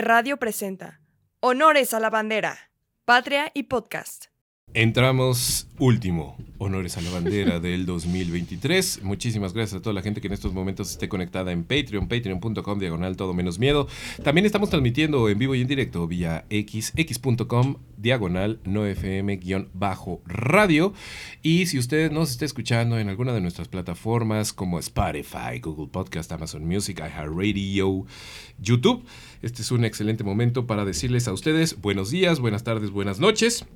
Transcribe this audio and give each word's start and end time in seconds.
Radio 0.00 0.36
presenta 0.36 1.00
Honores 1.40 1.94
a 1.94 2.00
la 2.00 2.10
Bandera, 2.10 2.70
Patria 3.04 3.50
y 3.54 3.64
Podcast. 3.64 4.26
Entramos 4.74 5.68
último, 5.78 6.36
honores 6.58 6.96
a 6.96 7.00
la 7.00 7.10
bandera 7.10 7.60
del 7.60 7.86
2023. 7.86 9.02
Muchísimas 9.02 9.52
gracias 9.52 9.80
a 9.80 9.82
toda 9.82 9.94
la 9.94 10.02
gente 10.02 10.20
que 10.20 10.26
en 10.26 10.32
estos 10.32 10.52
momentos 10.52 10.90
esté 10.90 11.08
conectada 11.08 11.52
en 11.52 11.64
Patreon, 11.64 12.08
patreon.com, 12.08 12.78
diagonal 12.78 13.16
todo 13.16 13.34
menos 13.34 13.58
miedo. 13.58 13.88
También 14.22 14.46
estamos 14.46 14.70
transmitiendo 14.70 15.28
en 15.28 15.38
vivo 15.38 15.54
y 15.54 15.60
en 15.60 15.68
directo 15.68 16.06
vía 16.06 16.44
x, 16.50 16.92
x.com, 16.96 17.76
diagonal 17.96 18.60
no 18.64 18.84
fm 18.86 19.40
bajo 19.72 20.22
radio. 20.26 20.92
Y 21.42 21.66
si 21.66 21.78
usted 21.78 22.10
nos 22.10 22.30
está 22.30 22.44
escuchando 22.44 22.98
en 22.98 23.08
alguna 23.08 23.32
de 23.32 23.40
nuestras 23.40 23.68
plataformas 23.68 24.52
como 24.52 24.78
Spotify, 24.78 25.60
Google 25.62 25.88
Podcast, 25.88 26.30
Amazon 26.32 26.66
Music, 26.66 26.98
iHeartRadio, 26.98 28.06
YouTube, 28.58 29.04
este 29.42 29.62
es 29.62 29.70
un 29.70 29.84
excelente 29.84 30.24
momento 30.24 30.66
para 30.66 30.84
decirles 30.84 31.28
a 31.28 31.32
ustedes 31.32 31.80
buenos 31.80 32.10
días, 32.10 32.40
buenas 32.40 32.64
tardes, 32.64 32.90
buenas 32.90 33.20
noches. 33.20 33.66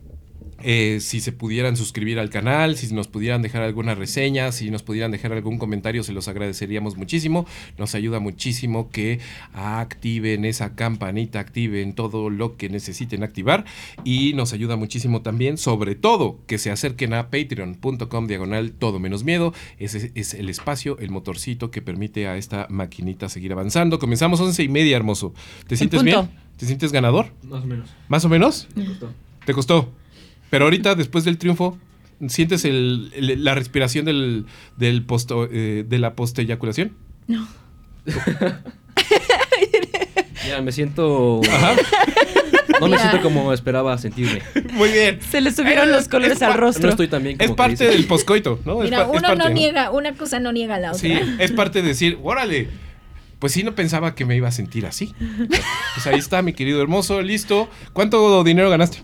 Eh, 0.62 0.98
si 1.00 1.20
se 1.20 1.32
pudieran 1.32 1.76
suscribir 1.76 2.18
al 2.18 2.28
canal, 2.28 2.76
si 2.76 2.92
nos 2.94 3.08
pudieran 3.08 3.40
dejar 3.40 3.62
alguna 3.62 3.94
reseña, 3.94 4.52
si 4.52 4.70
nos 4.70 4.82
pudieran 4.82 5.10
dejar 5.10 5.32
algún 5.32 5.58
comentario, 5.58 6.02
se 6.02 6.12
los 6.12 6.28
agradeceríamos 6.28 6.96
muchísimo. 6.96 7.46
Nos 7.78 7.94
ayuda 7.94 8.20
muchísimo 8.20 8.90
que 8.90 9.20
activen 9.54 10.44
esa 10.44 10.74
campanita, 10.74 11.40
activen 11.40 11.94
todo 11.94 12.28
lo 12.30 12.56
que 12.56 12.68
necesiten 12.68 13.22
activar 13.22 13.64
y 14.04 14.34
nos 14.34 14.52
ayuda 14.52 14.76
muchísimo 14.76 15.22
también, 15.22 15.56
sobre 15.56 15.94
todo, 15.94 16.38
que 16.46 16.58
se 16.58 16.70
acerquen 16.70 17.14
a 17.14 17.30
patreon.com 17.30 18.26
diagonal 18.26 18.72
todo 18.72 18.98
menos 18.98 19.24
miedo. 19.24 19.54
Ese 19.78 20.12
es 20.14 20.34
el 20.34 20.48
espacio, 20.50 20.98
el 20.98 21.10
motorcito 21.10 21.70
que 21.70 21.80
permite 21.80 22.26
a 22.26 22.36
esta 22.36 22.66
maquinita 22.68 23.28
seguir 23.28 23.52
avanzando. 23.52 23.98
Comenzamos 23.98 24.40
once 24.40 24.62
y 24.62 24.68
media, 24.68 24.96
hermoso. 24.96 25.32
¿Te 25.66 25.76
sientes 25.76 26.02
bien? 26.02 26.28
¿Te 26.58 26.66
sientes 26.66 26.92
ganador? 26.92 27.32
Más 27.42 27.64
o 27.64 27.66
menos. 27.66 27.90
¿Más 28.08 28.24
o 28.26 28.28
menos? 28.28 28.68
Me 28.74 28.84
gustó. 28.84 29.10
¿Te 29.46 29.54
costó? 29.54 29.99
Pero 30.50 30.64
ahorita, 30.64 30.94
después 30.94 31.24
del 31.24 31.38
triunfo, 31.38 31.78
¿sientes 32.28 32.64
el- 32.64 33.12
el- 33.14 33.44
la 33.44 33.54
respiración 33.54 34.04
del, 34.04 34.44
del 34.76 35.02
posto, 35.04 35.48
eh, 35.50 35.84
de 35.88 35.98
la 35.98 36.14
post-eyaculación? 36.14 36.92
No. 37.28 37.46
Ya, 40.48 40.60
me 40.62 40.72
siento. 40.72 41.40
Ajá. 41.52 41.74
No 42.80 42.86
me 42.88 42.96
Mira. 42.96 43.10
siento 43.10 43.20
como 43.22 43.52
esperaba 43.52 43.96
sentirme. 43.98 44.40
Muy 44.72 44.90
bien. 44.90 45.20
Se 45.30 45.40
le 45.40 45.52
subieron 45.52 45.88
Eh, 45.88 45.92
los 45.92 46.08
colores 46.08 46.38
es 46.38 46.42
al 46.42 46.54
rostro. 46.54 46.84
No 46.84 46.90
estoy 46.90 47.08
tan 47.08 47.22
bien 47.22 47.36
como 47.36 47.50
Es 47.50 47.56
parte 47.56 47.84
del 47.86 48.06
poscoito, 48.06 48.58
¿no? 48.64 48.82
Es 48.82 48.90
Mira, 48.90 49.02
es 49.02 49.08
uno 49.10 49.20
parte, 49.20 49.36
no 49.36 49.48
niega, 49.50 49.90
una 49.90 50.14
cosa 50.14 50.40
no 50.40 50.50
niega 50.50 50.76
a 50.76 50.78
la 50.80 50.88
otra. 50.92 51.00
Sí, 51.00 51.12
es 51.38 51.52
parte 51.52 51.82
de 51.82 51.88
decir, 51.88 52.18
órale. 52.22 52.68
Pues 53.38 53.52
sí, 53.52 53.62
no 53.62 53.74
pensaba 53.74 54.14
que 54.14 54.24
me 54.24 54.34
iba 54.36 54.48
a 54.48 54.52
sentir 54.52 54.86
así. 54.86 55.14
Pues 55.94 56.06
ahí 56.06 56.18
está, 56.18 56.42
mi 56.42 56.52
querido 56.52 56.80
hermoso, 56.82 57.20
listo. 57.22 57.68
¿Cuánto 57.92 58.42
dinero 58.44 58.70
ganaste? 58.70 59.02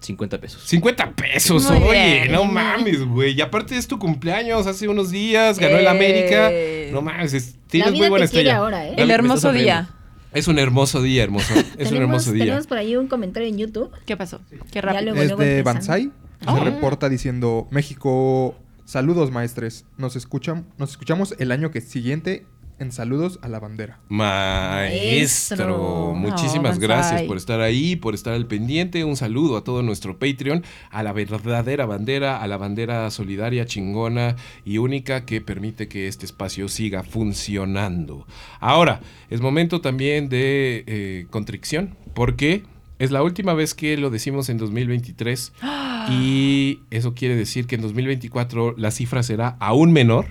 50 0.00 0.40
pesos. 0.40 0.62
50 0.64 1.12
pesos, 1.14 1.70
Muy 1.70 1.82
oye, 1.88 2.14
bien. 2.20 2.32
no 2.32 2.44
mames, 2.44 3.04
güey. 3.04 3.32
Y 3.34 3.40
aparte 3.40 3.76
es 3.76 3.86
tu 3.86 3.98
cumpleaños, 3.98 4.66
hace 4.66 4.88
unos 4.88 5.10
días, 5.10 5.58
ganó 5.58 5.76
el 5.78 5.84
Eh. 5.84 5.88
América. 5.88 6.50
No 6.92 7.02
mames, 7.02 7.34
es- 7.34 7.54
La 7.54 7.60
tienes 7.68 7.92
vida 7.92 8.00
muy 8.02 8.08
buena 8.08 8.24
estrella. 8.24 8.56
ahora, 8.56 8.86
¿eh? 8.88 8.94
El 8.96 9.10
hermoso 9.10 9.52
día. 9.52 9.88
Es 10.32 10.48
un 10.48 10.58
hermoso 10.58 11.02
día, 11.02 11.22
hermoso. 11.24 11.52
Es 11.78 11.90
un 11.90 11.98
hermoso 11.98 12.32
día. 12.32 12.44
tenemos 12.44 12.66
por 12.66 12.78
ahí 12.78 12.96
un 12.96 13.08
comentario 13.08 13.48
en 13.48 13.58
YouTube. 13.58 13.90
¿Qué 14.06 14.16
pasó? 14.16 14.40
Qué 14.50 14.58
Ya 14.74 14.80
rápido. 14.80 15.02
luego, 15.12 15.20
es 15.22 15.26
luego 15.28 15.42
de 15.42 15.58
empiezan. 15.58 15.74
Banzai. 15.74 16.10
Ah. 16.46 16.54
Se 16.56 16.64
reporta 16.64 17.08
diciendo 17.08 17.68
México, 17.70 18.54
saludos 18.84 19.30
maestres. 19.30 19.84
Nos 19.98 20.16
escuchan, 20.16 20.66
nos 20.78 20.90
escuchamos 20.90 21.34
el 21.38 21.52
año 21.52 21.70
que 21.70 21.80
siguiente 21.80 22.46
en 22.80 22.92
saludos 22.92 23.38
a 23.42 23.48
la 23.48 23.60
bandera. 23.60 24.00
Maestro, 24.08 25.68
muchísimas 26.16 26.78
gracias 26.78 27.22
por 27.22 27.36
estar 27.36 27.60
ahí, 27.60 27.94
por 27.94 28.14
estar 28.14 28.32
al 28.32 28.46
pendiente. 28.46 29.04
Un 29.04 29.16
saludo 29.16 29.58
a 29.58 29.64
todo 29.64 29.82
nuestro 29.82 30.18
Patreon, 30.18 30.64
a 30.90 31.02
la 31.02 31.12
verdadera 31.12 31.84
bandera, 31.84 32.42
a 32.42 32.48
la 32.48 32.56
bandera 32.56 33.10
solidaria, 33.10 33.66
chingona 33.66 34.36
y 34.64 34.78
única 34.78 35.26
que 35.26 35.42
permite 35.42 35.88
que 35.88 36.08
este 36.08 36.24
espacio 36.24 36.68
siga 36.68 37.02
funcionando. 37.02 38.26
Ahora, 38.60 39.02
es 39.28 39.42
momento 39.42 39.82
también 39.82 40.30
de 40.30 40.84
eh, 40.86 41.26
contrición, 41.30 41.96
porque 42.14 42.64
es 42.98 43.10
la 43.10 43.22
última 43.22 43.52
vez 43.52 43.74
que 43.74 43.98
lo 43.98 44.08
decimos 44.08 44.48
en 44.48 44.56
2023 44.56 45.52
y 46.10 46.80
eso 46.90 47.14
quiere 47.14 47.36
decir 47.36 47.66
que 47.66 47.74
en 47.74 47.82
2024 47.82 48.74
la 48.78 48.90
cifra 48.90 49.22
será 49.22 49.56
aún 49.60 49.92
menor. 49.92 50.26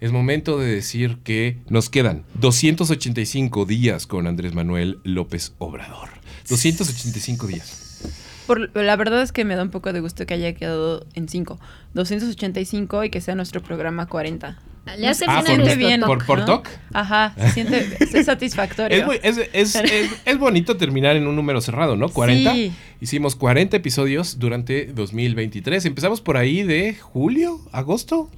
Es 0.00 0.12
momento 0.12 0.58
de 0.58 0.74
decir 0.74 1.18
que 1.24 1.58
nos 1.68 1.90
quedan 1.90 2.24
285 2.40 3.66
días 3.66 4.06
con 4.06 4.26
Andrés 4.26 4.54
Manuel 4.54 4.98
López 5.04 5.52
Obrador. 5.58 6.08
285 6.48 7.46
días. 7.46 8.00
Por- 8.46 8.74
la 8.74 8.96
verdad 8.96 9.22
es 9.22 9.30
que 9.30 9.44
me 9.44 9.56
da 9.56 9.62
un 9.62 9.70
poco 9.70 9.92
de 9.92 10.00
gusto 10.00 10.24
que 10.24 10.34
haya 10.34 10.54
quedado 10.54 11.06
en 11.14 11.28
5. 11.28 11.60
285 11.94 13.04
y 13.04 13.10
que 13.10 13.20
sea 13.20 13.34
nuestro 13.34 13.62
programa 13.62 14.06
40. 14.06 14.58
Le 14.96 15.06
hace 15.06 15.26
Ah, 15.28 15.42
bien 15.46 15.60
por- 15.60 15.76
bien. 15.76 16.00
toc. 16.00 16.08
¿Por, 16.08 16.26
por 16.26 16.38
¿no? 16.40 16.44
TOC? 16.46 16.68
Ajá, 16.94 17.34
se 17.38 17.50
siente 17.50 17.86
es 18.00 18.24
satisfactorio. 18.26 18.96
Es, 18.98 19.06
muy- 19.06 19.20
es, 19.22 19.36
es- 19.52 19.74
es- 19.76 20.10
es 20.24 20.38
bonito 20.38 20.78
terminar 20.78 21.14
en 21.16 21.26
un 21.26 21.36
número 21.36 21.60
cerrado, 21.60 21.96
¿no? 21.96 22.08
40. 22.08 22.54
Sí. 22.54 22.72
Hicimos 23.02 23.36
40 23.36 23.76
episodios 23.76 24.38
durante 24.38 24.86
2023. 24.86 25.84
Empezamos 25.84 26.22
por 26.22 26.38
ahí 26.38 26.62
de 26.62 26.94
julio, 26.94 27.60
agosto, 27.70 28.30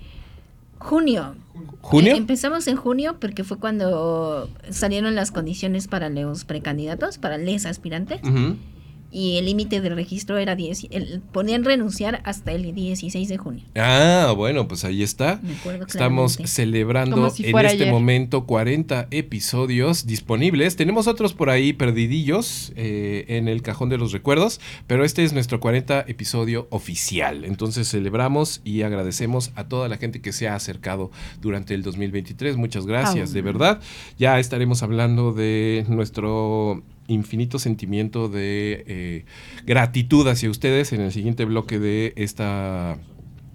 Junio. 0.82 1.36
junio. 1.80 2.14
Eh, 2.14 2.16
empezamos 2.16 2.66
en 2.66 2.76
junio 2.76 3.16
porque 3.20 3.44
fue 3.44 3.58
cuando 3.58 4.50
salieron 4.70 5.14
las 5.14 5.30
condiciones 5.30 5.86
para 5.86 6.08
los 6.10 6.44
precandidatos, 6.44 7.18
para 7.18 7.38
les 7.38 7.66
aspirantes. 7.66 8.20
Y 9.14 9.36
el 9.36 9.44
límite 9.44 9.82
de 9.82 9.90
registro 9.90 10.38
era 10.38 10.56
10. 10.56 10.86
el- 10.90 11.20
podían 11.32 11.64
renunciar 11.64 12.22
hasta 12.24 12.52
el 12.52 12.74
16 12.74 13.28
de 13.28 13.36
junio. 13.36 13.62
Ah, 13.76 14.32
bueno, 14.34 14.66
pues 14.66 14.84
ahí 14.86 15.02
está. 15.02 15.38
Me 15.42 15.54
acuerdo 15.54 15.84
Estamos 15.86 16.32
claramente. 16.36 16.52
celebrando 16.54 17.28
si 17.30 17.44
en 17.44 17.54
este 17.56 17.66
ayer. 17.68 17.90
momento 17.92 18.46
40 18.46 19.08
episodios 19.10 20.06
disponibles. 20.06 20.76
Tenemos 20.76 21.06
otros 21.08 21.34
por 21.34 21.50
ahí 21.50 21.72
perdidillos 21.74 22.72
eh, 22.76 23.26
en 23.28 23.48
el 23.48 23.60
cajón 23.60 23.90
de 23.90 23.98
los 23.98 24.12
recuerdos, 24.12 24.60
pero 24.86 25.04
este 25.04 25.24
es 25.24 25.32
nuestro 25.34 25.60
40 25.60 26.04
episodio 26.08 26.66
oficial. 26.70 27.44
Entonces 27.44 27.90
celebramos 27.90 28.62
y 28.64 28.80
agradecemos 28.82 29.52
a 29.56 29.64
toda 29.68 29.88
la 29.88 29.98
gente 29.98 30.22
que 30.22 30.32
se 30.32 30.48
ha 30.48 30.54
acercado 30.54 31.10
durante 31.42 31.74
el 31.74 31.82
2023. 31.82 32.56
Muchas 32.56 32.86
gracias, 32.86 33.30
Ah. 33.30 33.34
de 33.34 33.42
verdad. 33.42 33.80
Ya 34.18 34.38
estaremos 34.38 34.82
hablando 34.82 35.32
de 35.32 35.84
nuestro 35.88 36.82
infinito 37.08 37.58
sentimiento 37.58 38.28
de 38.28 38.84
eh, 38.86 39.24
gratitud 39.66 40.26
hacia 40.28 40.50
ustedes 40.50 40.92
en 40.92 41.00
el 41.00 41.12
siguiente 41.12 41.44
bloque 41.44 41.78
de 41.78 42.12
esta 42.16 42.98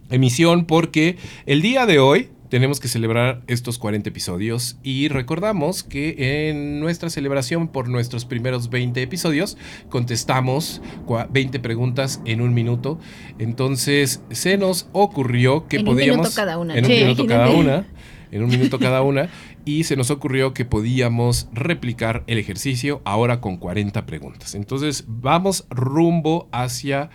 emisión 0.10 0.66
porque 0.66 1.18
el 1.46 1.62
día 1.62 1.86
de 1.86 2.00
hoy 2.00 2.30
tenemos 2.50 2.80
que 2.80 2.88
celebrar 2.88 3.42
estos 3.48 3.78
40 3.78 4.08
episodios 4.08 4.78
y 4.82 5.10
recordamos 5.10 5.84
que 5.84 6.48
en 6.50 6.80
nuestra 6.80 7.10
celebración 7.10 7.68
por 7.68 7.90
nuestros 7.90 8.24
primeros 8.24 8.70
20 8.70 9.02
episodios 9.02 9.58
contestamos 9.90 10.82
cua- 11.06 11.28
20 11.30 11.60
preguntas 11.60 12.22
en 12.24 12.40
un 12.40 12.54
minuto. 12.54 13.00
Entonces 13.38 14.22
se 14.32 14.58
nos 14.58 14.88
ocurrió 14.94 15.68
que 15.68 15.78
En 15.78 15.88
un 15.90 15.94
podíamos... 15.96 16.18
minuto 16.20 16.36
cada 16.36 16.58
una, 16.58 16.78
En 16.78 16.86
un 16.86 16.92
minuto 16.92 17.26
cada 17.26 17.50
una. 17.50 17.86
En 18.32 18.44
un 18.44 18.50
minuto 18.50 18.80
cada 18.80 19.02
una. 19.02 19.30
Y 19.66 19.84
se 19.84 19.96
nos 19.96 20.12
ocurrió 20.12 20.54
que 20.54 20.66
podíamos 20.66 21.50
replicar 21.54 22.24
el 22.28 22.38
ejercicio 22.38 23.02
ahora 23.06 23.42
con 23.42 23.58
40 23.58 24.06
preguntas. 24.06 24.56
Entonces 24.56 25.06
vamos 25.08 25.66
rumbo 25.70 26.48
hacia 26.52 27.10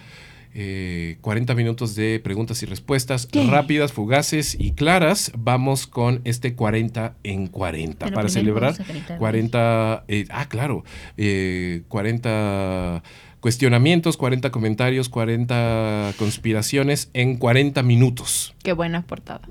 eh, 0.55 1.17
40 1.23 1.55
minutos 1.55 1.95
de 1.95 2.21
preguntas 2.23 2.63
y 2.63 2.67
respuestas 2.67 3.27
¿Qué? 3.27 3.47
rápidas, 3.47 3.93
fugaces 3.93 4.55
y 4.59 4.73
claras. 4.73 5.33
Vamos 5.37 5.87
con 5.87 6.21
este 6.25 6.55
40 6.55 7.17
en 7.23 7.47
40 7.47 8.05
Pero 8.05 8.15
para 8.15 8.29
celebrar 8.29 8.73
vamos 8.73 8.81
a 8.81 8.93
gritar. 8.93 9.19
40, 9.19 10.05
eh, 10.09 10.27
ah, 10.31 10.49
claro, 10.49 10.85
eh, 11.17 11.83
40 11.89 13.03
cuestionamientos, 13.41 14.17
40 14.19 14.51
comentarios, 14.51 15.09
40 15.09 16.13
conspiraciones 16.19 17.11
en 17.15 17.39
40 17.39 17.83
minutos. 17.83 18.55
Qué 18.63 18.75
buena 18.75 19.03
portada. 19.07 19.49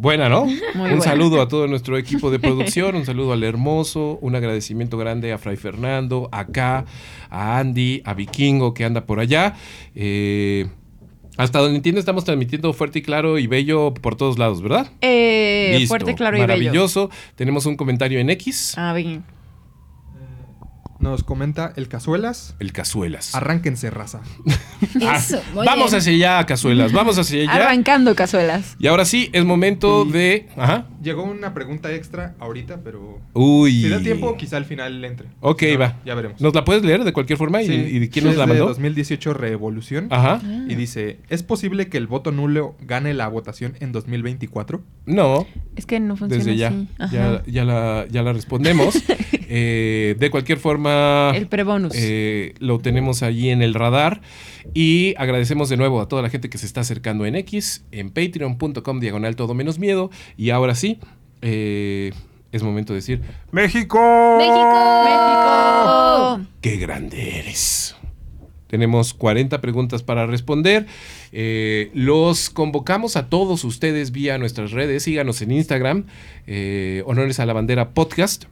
Buena, 0.00 0.30
¿no? 0.30 0.46
Muy 0.46 0.54
un 0.74 0.78
buena. 0.78 1.00
saludo 1.02 1.42
a 1.42 1.48
todo 1.48 1.66
nuestro 1.66 1.98
equipo 1.98 2.30
de 2.30 2.38
producción, 2.38 2.94
un 2.96 3.04
saludo 3.04 3.34
al 3.34 3.44
hermoso, 3.44 4.18
un 4.22 4.34
agradecimiento 4.34 4.96
grande 4.96 5.30
a 5.30 5.36
Fray 5.36 5.56
Fernando, 5.58 6.30
acá, 6.32 6.86
a 7.28 7.58
Andy, 7.58 8.00
a 8.06 8.14
Vikingo 8.14 8.72
que 8.72 8.86
anda 8.86 9.04
por 9.04 9.20
allá. 9.20 9.56
Eh, 9.94 10.68
Hasta 11.36 11.58
donde 11.58 11.76
entiendo 11.76 11.98
estamos 12.00 12.24
transmitiendo 12.24 12.72
fuerte 12.72 13.00
y 13.00 13.02
claro 13.02 13.38
y 13.38 13.46
bello 13.46 13.92
por 13.92 14.16
todos 14.16 14.38
lados, 14.38 14.62
¿verdad? 14.62 14.90
Eh, 15.02 15.74
Listo. 15.78 15.88
fuerte, 15.88 16.14
claro 16.14 16.38
y 16.38 16.40
bello. 16.40 16.48
Maravilloso. 16.54 17.10
Tenemos 17.34 17.66
un 17.66 17.76
comentario 17.76 18.20
en 18.20 18.30
X. 18.30 18.74
Ah, 18.78 18.94
bien. 18.94 19.22
Nos 21.00 21.24
comenta 21.24 21.72
el 21.76 21.88
Cazuelas. 21.88 22.54
El 22.58 22.72
Cazuelas. 22.72 23.34
Arránquense, 23.34 23.88
raza. 23.90 24.20
Eso, 24.94 25.40
muy 25.54 25.64
vamos 25.64 25.90
bien. 25.90 25.98
hacia 25.98 26.12
allá, 26.12 26.46
Cazuelas. 26.46 26.92
Vamos 26.92 27.18
hacia 27.18 27.40
allá. 27.42 27.52
Arrancando 27.54 28.14
cazuelas. 28.14 28.76
Y 28.78 28.86
ahora 28.86 29.06
sí, 29.06 29.30
es 29.32 29.44
momento 29.46 30.04
Y- 30.06 30.12
de. 30.12 30.48
Ajá. 30.58 30.86
Llegó 31.02 31.22
una 31.24 31.54
pregunta 31.54 31.90
extra 31.94 32.34
ahorita, 32.38 32.80
pero 32.84 33.18
Uy. 33.32 33.72
si 33.82 33.88
da 33.88 34.00
tiempo, 34.00 34.36
quizá 34.36 34.58
al 34.58 34.66
final 34.66 35.00
le 35.00 35.08
entre. 35.08 35.28
Ok, 35.40 35.60
Si 35.60 35.72
no, 35.72 35.78
va. 35.78 35.96
Ya 36.04 36.14
veremos. 36.14 36.38
¿Nos 36.42 36.54
la 36.54 36.64
puedes 36.66 36.84
leer 36.84 37.02
de 37.04 37.14
cualquier 37.14 37.38
forma? 37.38 37.62
¿Y, 37.62 37.66
Sí, 37.66 37.72
y 37.72 38.08
quién 38.10 38.26
nos 38.26 38.36
la 38.36 38.42
de 38.44 38.48
mandó? 38.48 38.66
2018 38.66 39.32
Revolución. 39.32 40.08
Ajá. 40.10 40.40
Y 40.68 40.74
dice, 40.74 41.20
¿es 41.30 41.42
posible 41.42 41.88
que 41.88 41.96
el 41.96 42.06
voto 42.06 42.30
nulo 42.32 42.76
gane 42.82 43.14
la 43.14 43.26
votación 43.28 43.74
en 43.80 43.92
2024? 43.92 44.82
No, 45.06 45.46
Es 45.76 45.86
que 45.86 45.98
no 46.00 46.16
funciona 46.16 46.44
desde 46.44 46.58
ya. 46.58 46.68
así. 46.98 47.14
Ya, 47.16 47.26
Ajá. 47.30 47.42
ya, 47.46 47.64
la, 47.64 48.06
ya 48.10 48.22
la 48.22 48.34
respondemos. 48.34 48.94
Eh, 49.52 50.14
de 50.16 50.30
cualquier 50.30 50.58
forma. 50.58 51.32
El 51.34 51.48
prebonus. 51.48 51.92
Eh, 51.96 52.54
lo 52.60 52.78
tenemos 52.78 53.24
allí 53.24 53.50
en 53.50 53.62
el 53.62 53.74
radar. 53.74 54.20
Y 54.74 55.14
agradecemos 55.18 55.68
de 55.68 55.76
nuevo 55.76 56.00
a 56.00 56.06
toda 56.06 56.22
la 56.22 56.30
gente 56.30 56.48
que 56.48 56.56
se 56.56 56.66
está 56.66 56.82
acercando 56.82 57.26
en 57.26 57.34
X, 57.34 57.84
en 57.90 58.10
patreon.com 58.10 59.00
diagonal 59.00 59.34
todo 59.34 59.54
menos 59.54 59.80
miedo. 59.80 60.10
Y 60.36 60.50
ahora 60.50 60.76
sí, 60.76 61.00
eh, 61.42 62.12
es 62.52 62.62
momento 62.62 62.92
de 62.92 62.98
decir, 62.98 63.22
¡México! 63.50 63.98
¡México! 64.38 65.04
¡México! 65.04 66.48
¡Qué 66.60 66.76
grande 66.76 67.40
eres! 67.40 67.96
Tenemos 68.68 69.14
40 69.14 69.60
preguntas 69.60 70.04
para 70.04 70.26
responder. 70.26 70.86
Eh, 71.32 71.90
los 71.92 72.50
convocamos 72.50 73.16
a 73.16 73.28
todos 73.28 73.64
ustedes 73.64 74.12
vía 74.12 74.38
nuestras 74.38 74.70
redes. 74.70 75.02
Síganos 75.02 75.42
en 75.42 75.50
Instagram, 75.50 76.06
eh, 76.46 77.02
Honores 77.04 77.40
a 77.40 77.46
la 77.46 77.52
Bandera 77.52 77.90
Podcast. 77.94 78.44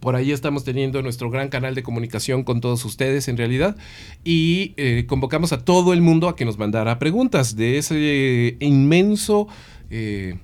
Por 0.00 0.14
ahí 0.14 0.32
estamos 0.32 0.64
teniendo 0.64 1.02
nuestro 1.02 1.30
gran 1.30 1.48
canal 1.48 1.74
de 1.74 1.82
comunicación 1.82 2.44
con 2.44 2.60
todos 2.60 2.84
ustedes 2.84 3.28
en 3.28 3.36
realidad. 3.36 3.76
Y 4.24 4.74
eh, 4.76 5.04
convocamos 5.06 5.52
a 5.52 5.64
todo 5.64 5.92
el 5.92 6.02
mundo 6.02 6.28
a 6.28 6.36
que 6.36 6.44
nos 6.44 6.58
mandara 6.58 6.98
preguntas 6.98 7.56
de 7.56 7.78
ese 7.78 8.56
inmenso 8.60 9.48
eh, 9.90 10.38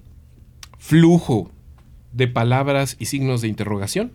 flujo 0.79 1.51
de 2.13 2.29
palabras 2.29 2.97
y 2.99 3.07
signos 3.07 3.41
de 3.43 3.49
interrogación. 3.49 4.13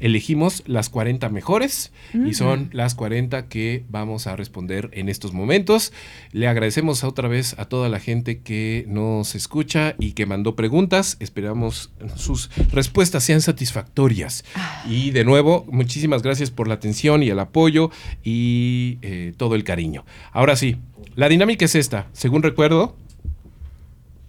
Elegimos 0.00 0.62
las 0.66 0.88
40 0.88 1.28
mejores 1.28 1.92
y 2.26 2.34
son 2.34 2.70
las 2.72 2.94
40 2.94 3.48
que 3.48 3.84
vamos 3.88 4.26
a 4.26 4.34
responder 4.34 4.90
en 4.92 5.08
estos 5.08 5.32
momentos. 5.32 5.92
Le 6.32 6.48
agradecemos 6.48 7.04
otra 7.04 7.28
vez 7.28 7.54
a 7.58 7.66
toda 7.66 7.88
la 7.88 8.00
gente 8.00 8.40
que 8.40 8.84
nos 8.88 9.34
escucha 9.34 9.94
y 9.98 10.12
que 10.12 10.26
mandó 10.26 10.56
preguntas. 10.56 11.16
Esperamos 11.20 11.92
sus 12.16 12.50
respuestas 12.72 13.24
sean 13.24 13.42
satisfactorias. 13.42 14.44
Y 14.88 15.10
de 15.10 15.24
nuevo, 15.24 15.66
muchísimas 15.70 16.22
gracias 16.22 16.50
por 16.50 16.66
la 16.66 16.74
atención 16.74 17.22
y 17.22 17.28
el 17.28 17.38
apoyo 17.38 17.90
y 18.24 18.98
eh, 19.02 19.34
todo 19.36 19.54
el 19.54 19.64
cariño. 19.64 20.04
Ahora 20.32 20.56
sí, 20.56 20.76
la 21.14 21.28
dinámica 21.28 21.64
es 21.64 21.74
esta. 21.74 22.08
Según 22.12 22.42
recuerdo, 22.42 22.96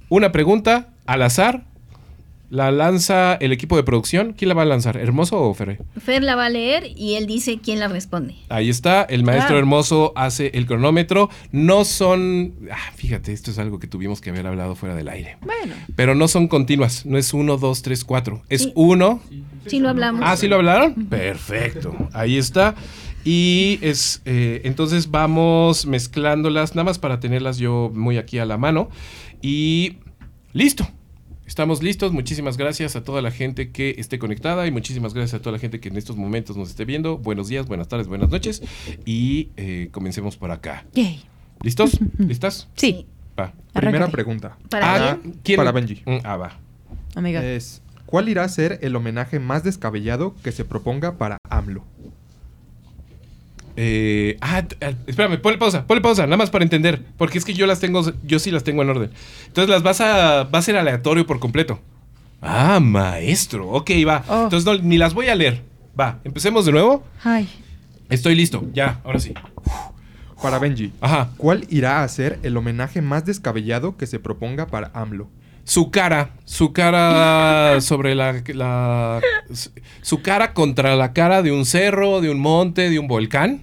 una 0.10 0.32
pregunta 0.32 0.90
al 1.06 1.22
azar. 1.22 1.71
La 2.52 2.70
lanza 2.70 3.36
el 3.36 3.54
equipo 3.54 3.78
de 3.78 3.84
producción. 3.84 4.34
¿Quién 4.34 4.50
la 4.50 4.56
va 4.56 4.64
a 4.64 4.66
lanzar? 4.66 4.98
¿Hermoso 4.98 5.42
o 5.42 5.54
Ferre? 5.54 5.80
Fer 6.04 6.22
la 6.22 6.36
va 6.36 6.48
a 6.48 6.50
leer 6.50 6.84
y 6.98 7.14
él 7.16 7.26
dice 7.26 7.60
quién 7.64 7.80
la 7.80 7.88
responde. 7.88 8.36
Ahí 8.50 8.70
está, 8.70 9.04
el 9.04 9.24
maestro 9.24 9.56
Ah. 9.56 9.60
hermoso 9.60 10.12
hace 10.18 10.52
el 10.54 10.66
cronómetro. 10.66 11.30
No 11.54 11.86
son. 11.86 12.56
Ah, 12.70 12.92
fíjate, 12.94 13.32
esto 13.32 13.52
es 13.52 13.58
algo 13.58 13.80
que 13.80 13.88
tuvimos 13.88 14.20
que 14.20 14.32
haber 14.32 14.46
hablado 14.48 14.76
fuera 14.76 14.96
del 14.96 15.08
aire. 15.08 15.38
Bueno. 15.42 15.76
Pero 15.96 16.14
no 16.14 16.28
son 16.28 16.50
continuas. 16.50 17.06
No 17.06 17.18
es 17.18 17.34
uno, 17.34 17.56
dos, 17.58 17.84
tres, 17.84 18.04
cuatro. 18.04 18.42
Es 18.50 18.64
Sí. 18.64 18.72
uno. 18.76 19.22
Sí 19.68 19.80
lo 19.80 19.88
hablamos. 19.88 20.22
Ah, 20.26 20.36
¿sí 20.36 20.50
lo 20.50 20.58
hablaron? 20.58 21.08
Perfecto. 21.08 21.96
Ahí 22.12 22.36
está. 22.38 22.76
Y 23.24 23.80
es. 23.82 24.22
eh, 24.26 24.60
entonces 24.66 25.10
vamos 25.10 25.86
mezclándolas, 25.86 26.76
nada 26.76 26.84
más 26.84 27.00
para 27.00 27.22
tenerlas 27.22 27.60
yo 27.60 27.92
muy 27.96 28.18
aquí 28.18 28.40
a 28.40 28.46
la 28.46 28.58
mano. 28.58 28.90
Y. 29.42 29.94
Listo. 30.52 30.86
Estamos 31.52 31.84
listos. 31.84 32.14
Muchísimas 32.14 32.56
gracias 32.56 32.96
a 32.96 33.04
toda 33.04 33.22
la 33.22 33.30
gente 33.30 33.72
que 33.72 33.96
esté 33.98 34.18
conectada 34.20 34.66
y 34.68 34.72
muchísimas 34.72 35.14
gracias 35.14 35.34
a 35.38 35.44
toda 35.44 35.52
la 35.52 35.60
gente 35.60 35.82
que 35.82 35.90
en 35.90 35.98
estos 35.98 36.16
momentos 36.16 36.56
nos 36.56 36.70
esté 36.70 36.86
viendo. 36.86 37.18
Buenos 37.18 37.50
días, 37.50 37.66
buenas 37.68 37.90
tardes, 37.90 38.08
buenas 38.08 38.30
noches. 38.30 38.62
Y 39.06 39.50
eh, 39.58 39.90
comencemos 39.92 40.38
por 40.38 40.52
acá. 40.52 40.86
Yay. 40.94 41.22
¿Listos? 41.62 42.00
¿Listas? 42.18 42.70
Sí, 42.78 43.06
Va. 43.38 43.52
Primera 43.74 43.98
Arráncate. 43.98 44.12
pregunta. 44.14 44.58
¿Para 44.70 45.12
Ah, 45.12 45.18
quién? 45.44 45.58
Para 45.58 45.74
Benji. 45.74 46.02
Mm, 46.06 46.20
Ah, 46.24 46.38
va. 46.38 46.58
amiga. 47.16 47.44
Es, 47.44 47.82
¿cuál 48.06 48.30
irá 48.30 48.46
a 48.46 48.50
ser 48.50 48.80
el 48.82 48.96
homenaje 48.96 49.42
más 49.42 49.62
descabellado 49.66 50.34
que 50.46 50.54
se 50.54 50.64
proponga 50.64 51.18
para 51.18 51.38
AMLO? 51.50 51.84
Eh, 53.76 54.38
ah, 54.42 54.64
ah, 54.82 54.94
espérame, 55.08 55.40
ponle 55.40 55.58
pausa, 55.58 55.88
ponle 55.88 56.02
pausa, 56.02 56.24
nada 56.24 56.38
más 56.38 56.50
para 56.50 56.64
entender, 56.64 57.02
porque 57.18 57.38
es 57.38 57.46
que 57.46 57.54
yo 57.54 57.66
las 57.66 57.80
tengo, 57.80 58.04
yo 58.24 58.40
sí 58.40 58.52
las 58.52 58.64
tengo 58.64 58.82
en 58.82 58.90
orden. 58.90 59.12
Entonces 59.48 59.70
las 59.70 59.84
vas 59.84 60.02
a, 60.02 60.44
va 60.44 60.60
a 60.60 60.62
ser 60.62 60.78
aleatorio 60.78 61.26
por 61.26 61.40
completo. 61.40 61.80
Ah, 62.42 62.80
maestro, 62.80 63.70
ok, 63.70 63.92
va. 64.08 64.24
Oh. 64.28 64.44
Entonces 64.44 64.66
no, 64.66 64.78
ni 64.78 64.98
las 64.98 65.14
voy 65.14 65.28
a 65.30 65.36
leer. 65.36 65.62
Va, 66.00 66.20
empecemos 66.24 66.66
de 66.66 66.72
nuevo. 66.72 67.04
Ay. 67.24 67.48
Estoy 68.10 68.36
listo, 68.36 68.66
ya, 68.74 69.00
ahora 69.04 69.20
sí. 69.20 69.34
Para 70.42 70.58
Benji. 70.58 70.92
Ajá, 71.02 71.30
¿Cuál 71.38 71.66
irá 71.70 72.04
a 72.04 72.08
ser 72.08 72.40
el 72.44 72.58
homenaje 72.58 73.02
más 73.02 73.26
descabellado 73.26 73.96
que 73.96 74.08
se 74.08 74.20
proponga 74.20 74.68
para 74.68 74.90
AMLO? 74.94 75.30
Su 75.72 75.90
cara, 75.90 76.32
su 76.44 76.74
cara 76.74 77.80
sobre 77.82 78.14
la, 78.14 78.44
la- 78.48 79.22
su 80.02 80.22
cara 80.22 80.54
contra 80.54 80.98
la 80.98 81.14
cara 81.14 81.42
de 81.42 81.54
un 81.54 81.64
cerro, 81.66 82.20
de 82.20 82.30
un 82.30 82.42
monte, 82.42 82.90
de 82.90 83.00
un 83.00 83.08
volcán. 83.08 83.62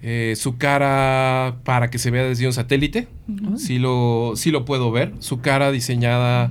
Eh, 0.00 0.34
su 0.36 0.56
cara 0.56 1.56
para 1.64 1.90
que 1.90 1.98
se 1.98 2.10
vea 2.10 2.24
desde 2.24 2.46
un 2.46 2.54
satélite. 2.54 3.08
Sí 3.56 3.78
lo, 3.78 4.32
sí 4.36 4.50
lo 4.50 4.64
puedo 4.64 4.90
ver. 4.90 5.12
Su 5.18 5.40
cara 5.42 5.70
diseñada 5.70 6.50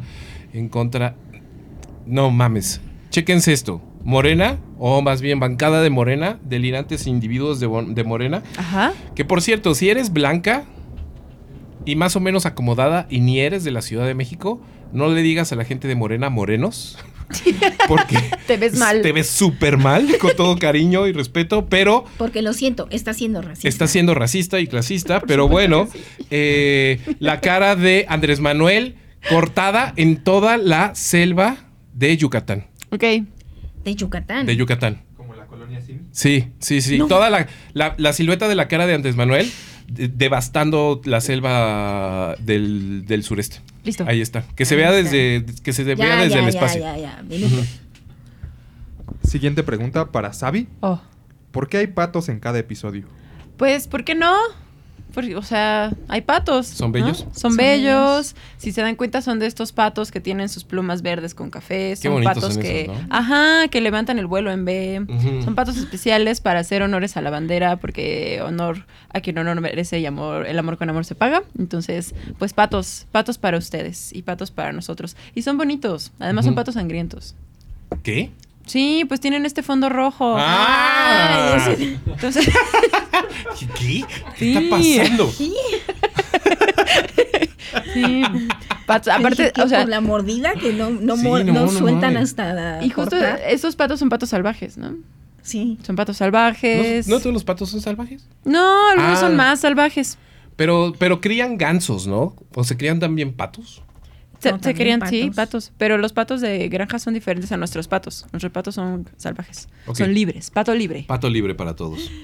en 0.53 0.69
contra. 0.69 1.15
No 2.05 2.29
mames. 2.29 2.79
Chéquense 3.09 3.53
esto. 3.53 3.81
Morena, 4.03 4.57
o 4.77 5.01
más 5.01 5.21
bien 5.21 5.39
bancada 5.39 5.81
de 5.81 5.89
morena, 5.89 6.37
delirantes 6.43 7.07
individuos 7.07 7.59
de, 7.59 7.67
de 7.89 8.03
morena. 8.03 8.43
Ajá. 8.57 8.93
Que 9.15 9.25
por 9.25 9.41
cierto, 9.41 9.73
si 9.73 9.89
eres 9.89 10.13
blanca 10.13 10.65
y 11.87 11.95
más 11.95 12.15
o 12.15 12.19
menos 12.19 12.45
acomodada 12.45 13.07
y 13.09 13.21
ni 13.21 13.39
eres 13.39 13.63
de 13.63 13.71
la 13.71 13.81
Ciudad 13.81 14.05
de 14.05 14.13
México, 14.13 14.61
no 14.93 15.07
le 15.07 15.21
digas 15.23 15.51
a 15.51 15.55
la 15.55 15.65
gente 15.65 15.87
de 15.87 15.95
Morena 15.95 16.29
morenos. 16.29 16.97
Porque 17.87 18.17
Te 18.45 18.55
ves 18.57 18.77
mal. 18.77 19.01
Te 19.01 19.11
ves 19.11 19.27
súper 19.27 19.77
mal, 19.77 20.07
con 20.19 20.35
todo 20.35 20.57
cariño 20.57 21.07
y 21.07 21.11
respeto, 21.13 21.65
pero 21.67 22.05
Porque 22.17 22.41
lo 22.41 22.53
siento, 22.53 22.87
está 22.89 23.13
siendo 23.13 23.41
racista. 23.41 23.67
está 23.67 23.87
siendo 23.87 24.13
racista 24.13 24.59
y 24.59 24.67
clasista. 24.67 25.19
Pero 25.21 25.47
bueno, 25.47 25.87
eh, 26.29 26.99
la 27.19 27.41
cara 27.41 27.75
de 27.75 28.05
Andrés 28.07 28.39
Manuel 28.39 28.95
cortada 29.29 29.93
en 29.97 30.23
toda 30.23 30.57
la 30.57 30.95
selva 30.95 31.57
de 31.93 32.15
Yucatán. 32.17 32.67
Ok. 32.91 33.03
De 33.83 33.95
Yucatán. 33.95 34.45
De 34.45 34.55
Yucatán. 34.55 35.03
Como 35.15 35.33
la 35.35 35.45
colonia 35.47 35.81
Sim. 35.81 35.99
Sí, 36.11 36.47
sí, 36.59 36.81
sí. 36.81 36.97
No. 36.97 37.07
Toda 37.07 37.29
la, 37.29 37.47
la- 37.73 37.95
la 37.97 38.13
silueta 38.13 38.47
de 38.47 38.55
la 38.55 38.67
cara 38.67 38.87
de 38.87 38.93
Andrés 38.93 39.15
Manuel 39.15 39.51
de- 39.87 40.07
devastando 40.07 41.01
la 41.05 41.21
selva 41.21 42.35
del, 42.39 43.05
del 43.05 43.23
sureste. 43.23 43.61
Listo. 43.83 44.03
Ahí 44.07 44.21
está. 44.21 44.43
Que 44.55 44.65
se 44.65 44.75
Ahí 44.75 44.81
vea 44.81 44.89
está. 44.97 45.11
desde, 45.11 45.61
que 45.63 45.73
se 45.73 45.83
vea 45.83 45.95
ya, 45.97 46.23
desde 46.23 46.39
el 46.39 46.43
ya, 46.43 46.49
espacio. 46.49 46.81
Ya. 46.81 47.23
Siguiente 49.23 49.63
pregunta 49.63 50.11
para 50.11 50.33
Sabi. 50.33 50.67
Oh. 50.81 51.01
¿Por 51.51 51.67
qué 51.69 51.77
hay 51.77 51.87
patos 51.87 52.29
en 52.29 52.39
cada 52.39 52.59
episodio? 52.59 53.05
Pues, 53.57 53.87
¿por 53.87 54.03
qué 54.03 54.15
no? 54.15 54.35
Porque, 55.17 55.35
o 55.35 55.41
sea, 55.41 55.91
hay 56.09 56.21
patos. 56.21 56.67
¿Son 56.67 56.91
¿no? 56.91 56.93
bellos? 56.93 57.17
Son, 57.17 57.33
Son 57.33 57.57
bellos. 57.57 58.35
Si 58.57 58.71
se 58.71 58.81
dan 58.81 58.95
cuenta, 58.95 59.23
son 59.23 59.39
de 59.39 59.47
estos 59.47 59.71
patos 59.71 60.11
que 60.11 60.21
tienen 60.21 60.47
sus 60.47 60.63
plumas 60.63 61.01
verdes 61.01 61.33
con 61.33 61.49
café. 61.49 61.95
Son 61.95 62.21
patos 62.23 62.53
son 62.53 62.61
que. 62.61 62.81
esos, 62.81 62.95
¿no? 62.95 63.07
Ajá, 63.09 63.67
que 63.69 63.81
levantan 63.81 64.19
el 64.19 64.27
vuelo 64.27 64.51
en 64.51 64.63
B. 64.63 65.07
Son 65.43 65.55
patos 65.55 65.75
especiales 65.77 66.39
para 66.39 66.59
hacer 66.59 66.83
honores 66.83 67.17
a 67.17 67.23
la 67.23 67.31
bandera, 67.31 67.77
porque 67.77 68.43
honor 68.45 68.85
a 69.11 69.19
quien 69.19 69.39
honor 69.39 69.59
merece 69.59 69.99
y 69.99 70.05
amor, 70.05 70.45
el 70.45 70.59
amor 70.59 70.77
con 70.77 70.87
amor 70.87 71.03
se 71.03 71.15
paga. 71.15 71.41
Entonces, 71.57 72.13
pues 72.37 72.53
patos, 72.53 73.07
patos 73.11 73.39
para 73.39 73.57
ustedes 73.57 74.13
y 74.13 74.21
patos 74.21 74.51
para 74.51 74.71
nosotros. 74.71 75.17
Y 75.33 75.41
son 75.41 75.57
bonitos. 75.57 76.11
Además, 76.19 76.45
son 76.45 76.53
patos 76.53 76.75
sangrientos. 76.75 77.33
¿Qué? 78.03 78.29
Sí, 78.67 79.03
pues 79.07 79.19
tienen 79.19 79.45
este 79.45 79.63
fondo 79.63 79.89
rojo. 79.89 80.35
¡Ah! 80.37 81.63
Ay, 81.65 81.73
ese- 81.73 81.99
Entonces, 82.05 82.49
¿Qué? 83.79 84.03
¿Qué 84.37 84.37
Sí. 84.37 84.55
está 84.57 84.69
pasando? 84.69 85.31
sí. 85.31 85.53
Patos, 88.85 89.13
aparte, 89.13 89.51
que 89.53 89.61
o 89.61 89.67
sea, 89.67 89.81
por 89.81 89.89
la 89.89 90.01
mordida 90.01 90.53
que 90.53 90.71
no, 90.73 90.89
no, 90.89 91.17
Sí, 91.17 91.23
mor- 91.23 91.43
no, 91.45 91.53
no 91.53 91.61
no 91.65 91.67
sueltan 91.71 92.15
hasta 92.17 92.83
y 92.83 92.89
justo 92.89 93.11
cortar. 93.17 93.41
estos 93.47 93.75
patos 93.75 93.99
son 93.99 94.09
patos 94.09 94.29
salvajes, 94.29 94.77
¿no? 94.77 94.95
Sí. 95.41 95.77
Son 95.83 95.95
patos 95.95 96.15
¿No, 96.15 96.25
salvajes. 96.25 97.07
no 97.07 97.19
todos 97.19 97.33
los 97.33 97.43
patos 97.43 97.69
son 97.69 97.81
salvajes? 97.81 98.25
No, 98.45 98.89
algunos 98.89 99.17
Ah. 99.17 99.21
son 99.21 99.35
más 99.35 99.59
salvajes. 99.61 100.17
Pero, 100.55 100.93
pero 100.97 101.21
crían 101.21 101.57
gansos, 101.57 102.07
¿no? 102.07 102.35
¿O 102.55 102.63
se 102.63 102.75
crían 102.77 102.99
también 102.99 103.33
patos? 103.33 103.81
Se, 104.39 104.51
No, 104.51 104.57
se 104.57 104.61
también 104.61 104.77
querían, 104.77 105.07
sí, 105.09 105.21
patos. 105.29 105.35
patos. 105.35 105.71
Pero 105.77 105.97
los 105.97 106.13
patos 106.13 106.41
de 106.41 106.69
granja 106.69 106.99
son 106.99 107.13
diferentes 107.13 107.51
a 107.51 107.57
nuestros 107.57 107.87
patos. 107.87 108.25
Nuestros 108.31 108.51
patos 108.51 108.75
son 108.75 109.09
salvajes. 109.17 109.67
Son 109.93 110.13
libres. 110.13 110.51
Pato 110.51 110.73
libre. 110.75 111.05
Pato 111.07 111.29
libre 111.29 111.55
para 111.55 111.75
todos. 111.75 112.11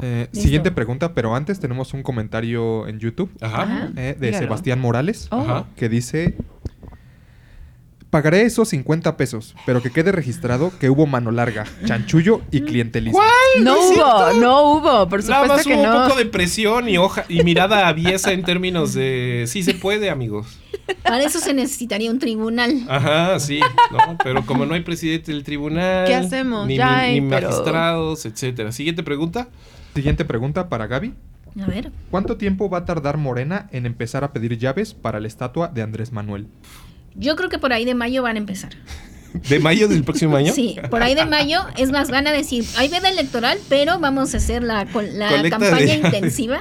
Eh, 0.00 0.28
siguiente 0.30 0.70
pregunta, 0.70 1.12
pero 1.12 1.34
antes 1.34 1.58
tenemos 1.58 1.92
un 1.92 2.04
comentario 2.04 2.86
en 2.86 3.00
YouTube 3.00 3.32
Ajá. 3.40 3.90
Eh, 3.96 4.14
de 4.16 4.26
Dígalo. 4.28 4.44
Sebastián 4.44 4.78
Morales 4.78 5.26
Oh. 5.32 5.40
Ajá. 5.40 5.66
que 5.74 5.88
dice... 5.88 6.36
Pagaré 8.10 8.40
esos 8.42 8.70
50 8.70 9.18
pesos, 9.18 9.54
pero 9.66 9.82
que 9.82 9.90
quede 9.90 10.12
registrado 10.12 10.72
que 10.80 10.88
hubo 10.88 11.06
mano 11.06 11.30
larga, 11.30 11.66
chanchullo 11.84 12.40
y 12.50 12.62
clientelismo. 12.62 13.20
No 13.62 13.74
¿No 13.74 13.80
hubo, 13.80 14.40
no 14.40 14.72
hubo. 14.72 15.08
Por 15.10 15.22
Nada 15.28 15.46
más 15.46 15.58
supuesto 15.62 15.68
que 15.68 15.74
hubo 15.76 15.82
no. 15.86 15.96
un 16.04 16.08
poco 16.08 16.18
de 16.18 16.24
presión 16.24 16.88
y 16.88 16.96
hoja 16.96 17.26
y 17.28 17.42
mirada 17.44 17.86
aviesa 17.86 18.32
en 18.32 18.44
términos 18.44 18.94
de 18.94 19.44
sí 19.46 19.62
se 19.62 19.74
puede, 19.74 20.08
amigos. 20.08 20.58
Para 21.02 21.22
eso 21.22 21.38
se 21.38 21.52
necesitaría 21.52 22.10
un 22.10 22.18
tribunal. 22.18 22.82
Ajá, 22.88 23.38
sí, 23.40 23.60
¿no? 23.92 24.16
Pero 24.24 24.46
como 24.46 24.64
no 24.64 24.72
hay 24.72 24.80
presidente 24.80 25.30
del 25.30 25.44
tribunal, 25.44 26.06
¿Qué 26.06 26.14
hacemos? 26.14 26.66
Ni, 26.66 26.76
Ya 26.78 26.88
ni- 26.88 26.94
hay, 27.02 27.20
ni 27.20 27.28
pero- 27.28 27.50
magistrados, 27.50 28.24
etcétera. 28.24 28.72
Siguiente 28.72 29.02
pregunta. 29.02 29.48
Siguiente 29.94 30.24
pregunta 30.24 30.70
para 30.70 30.86
Gaby. 30.86 31.12
A 31.60 31.66
ver. 31.66 31.92
¿Cuánto 32.10 32.38
tiempo 32.38 32.70
va 32.70 32.78
a 32.78 32.84
tardar 32.86 33.18
Morena 33.18 33.68
en 33.70 33.84
empezar 33.84 34.24
a 34.24 34.32
pedir 34.32 34.56
llaves 34.56 34.94
para 34.94 35.20
la 35.20 35.26
estatua 35.28 35.68
de 35.68 35.82
Andrés 35.82 36.10
Manuel? 36.12 36.46
Yo 37.18 37.36
creo 37.36 37.48
que 37.48 37.58
por 37.58 37.72
ahí 37.72 37.84
de 37.84 37.94
mayo 37.94 38.22
van 38.22 38.36
a 38.36 38.38
empezar. 38.38 38.70
¿De 39.48 39.58
mayo 39.58 39.88
del 39.88 40.04
próximo 40.04 40.36
año? 40.36 40.52
Sí, 40.52 40.76
por 40.88 41.02
ahí 41.02 41.14
de 41.14 41.26
mayo, 41.26 41.60
es 41.76 41.90
más, 41.90 42.10
van 42.10 42.26
a 42.26 42.32
decir, 42.32 42.64
hay 42.76 42.88
veda 42.88 43.08
electoral, 43.08 43.58
pero 43.68 43.98
vamos 43.98 44.34
a 44.34 44.38
hacer 44.38 44.62
la, 44.62 44.84
la 44.84 44.90
Colecta 44.90 45.50
campaña 45.50 45.94
intensiva 46.02 46.60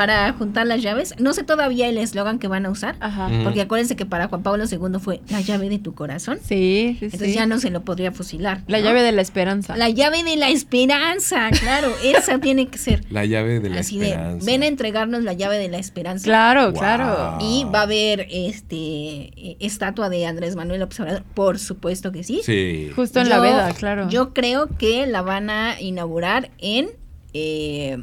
para 0.00 0.32
juntar 0.32 0.66
las 0.66 0.80
llaves. 0.80 1.14
No 1.18 1.34
sé 1.34 1.42
todavía 1.44 1.86
el 1.86 1.98
eslogan 1.98 2.38
que 2.38 2.48
van 2.48 2.64
a 2.64 2.70
usar, 2.70 2.96
Ajá. 3.00 3.28
Mm. 3.28 3.44
porque 3.44 3.60
acuérdense 3.60 3.96
que 3.96 4.06
para 4.06 4.28
Juan 4.28 4.42
Pablo 4.42 4.64
II 4.64 4.98
fue 4.98 5.20
la 5.28 5.42
llave 5.42 5.68
de 5.68 5.78
tu 5.78 5.92
corazón. 5.94 6.38
Sí, 6.42 6.96
sí, 6.98 7.04
Entonces 7.04 7.28
sí. 7.28 7.34
ya 7.34 7.44
no 7.44 7.58
se 7.60 7.68
lo 7.68 7.82
podría 7.82 8.10
fusilar. 8.10 8.62
La 8.66 8.78
¿no? 8.78 8.84
llave 8.84 9.02
de 9.02 9.12
la 9.12 9.20
esperanza. 9.20 9.76
La 9.76 9.90
llave 9.90 10.24
de 10.24 10.36
la 10.36 10.48
esperanza, 10.48 11.50
claro, 11.50 11.92
esa 12.02 12.38
tiene 12.38 12.68
que 12.68 12.78
ser. 12.78 13.04
La 13.10 13.26
llave 13.26 13.60
de 13.60 13.68
la 13.68 13.80
Así 13.80 14.00
esperanza. 14.00 14.42
de, 14.42 14.50
ven 14.50 14.62
a 14.62 14.68
entregarnos 14.68 15.22
la 15.22 15.34
llave 15.34 15.58
de 15.58 15.68
la 15.68 15.76
esperanza. 15.76 16.24
Claro, 16.24 16.70
Wow. 16.70 16.80
claro. 16.80 17.36
Y 17.42 17.64
va 17.64 17.80
a 17.80 17.82
haber 17.82 18.26
este 18.30 18.76
eh, 18.76 19.56
estatua 19.60 20.08
de 20.08 20.24
Andrés 20.24 20.56
Manuel 20.56 20.80
López 20.80 20.98
Obrador, 21.00 21.24
por 21.34 21.58
supuesto 21.58 22.10
que 22.10 22.24
sí. 22.24 22.40
Sí. 22.42 22.90
Justo 22.96 23.20
en 23.20 23.28
la 23.28 23.38
veda, 23.38 23.70
claro. 23.74 24.08
Yo 24.08 24.32
creo 24.32 24.66
que 24.78 25.06
la 25.06 25.20
van 25.20 25.50
a 25.50 25.78
inaugurar 25.78 26.52
en 26.56 26.88
eh, 27.34 27.98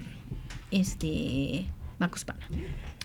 este 0.69 1.65
Macuspana. 1.99 2.39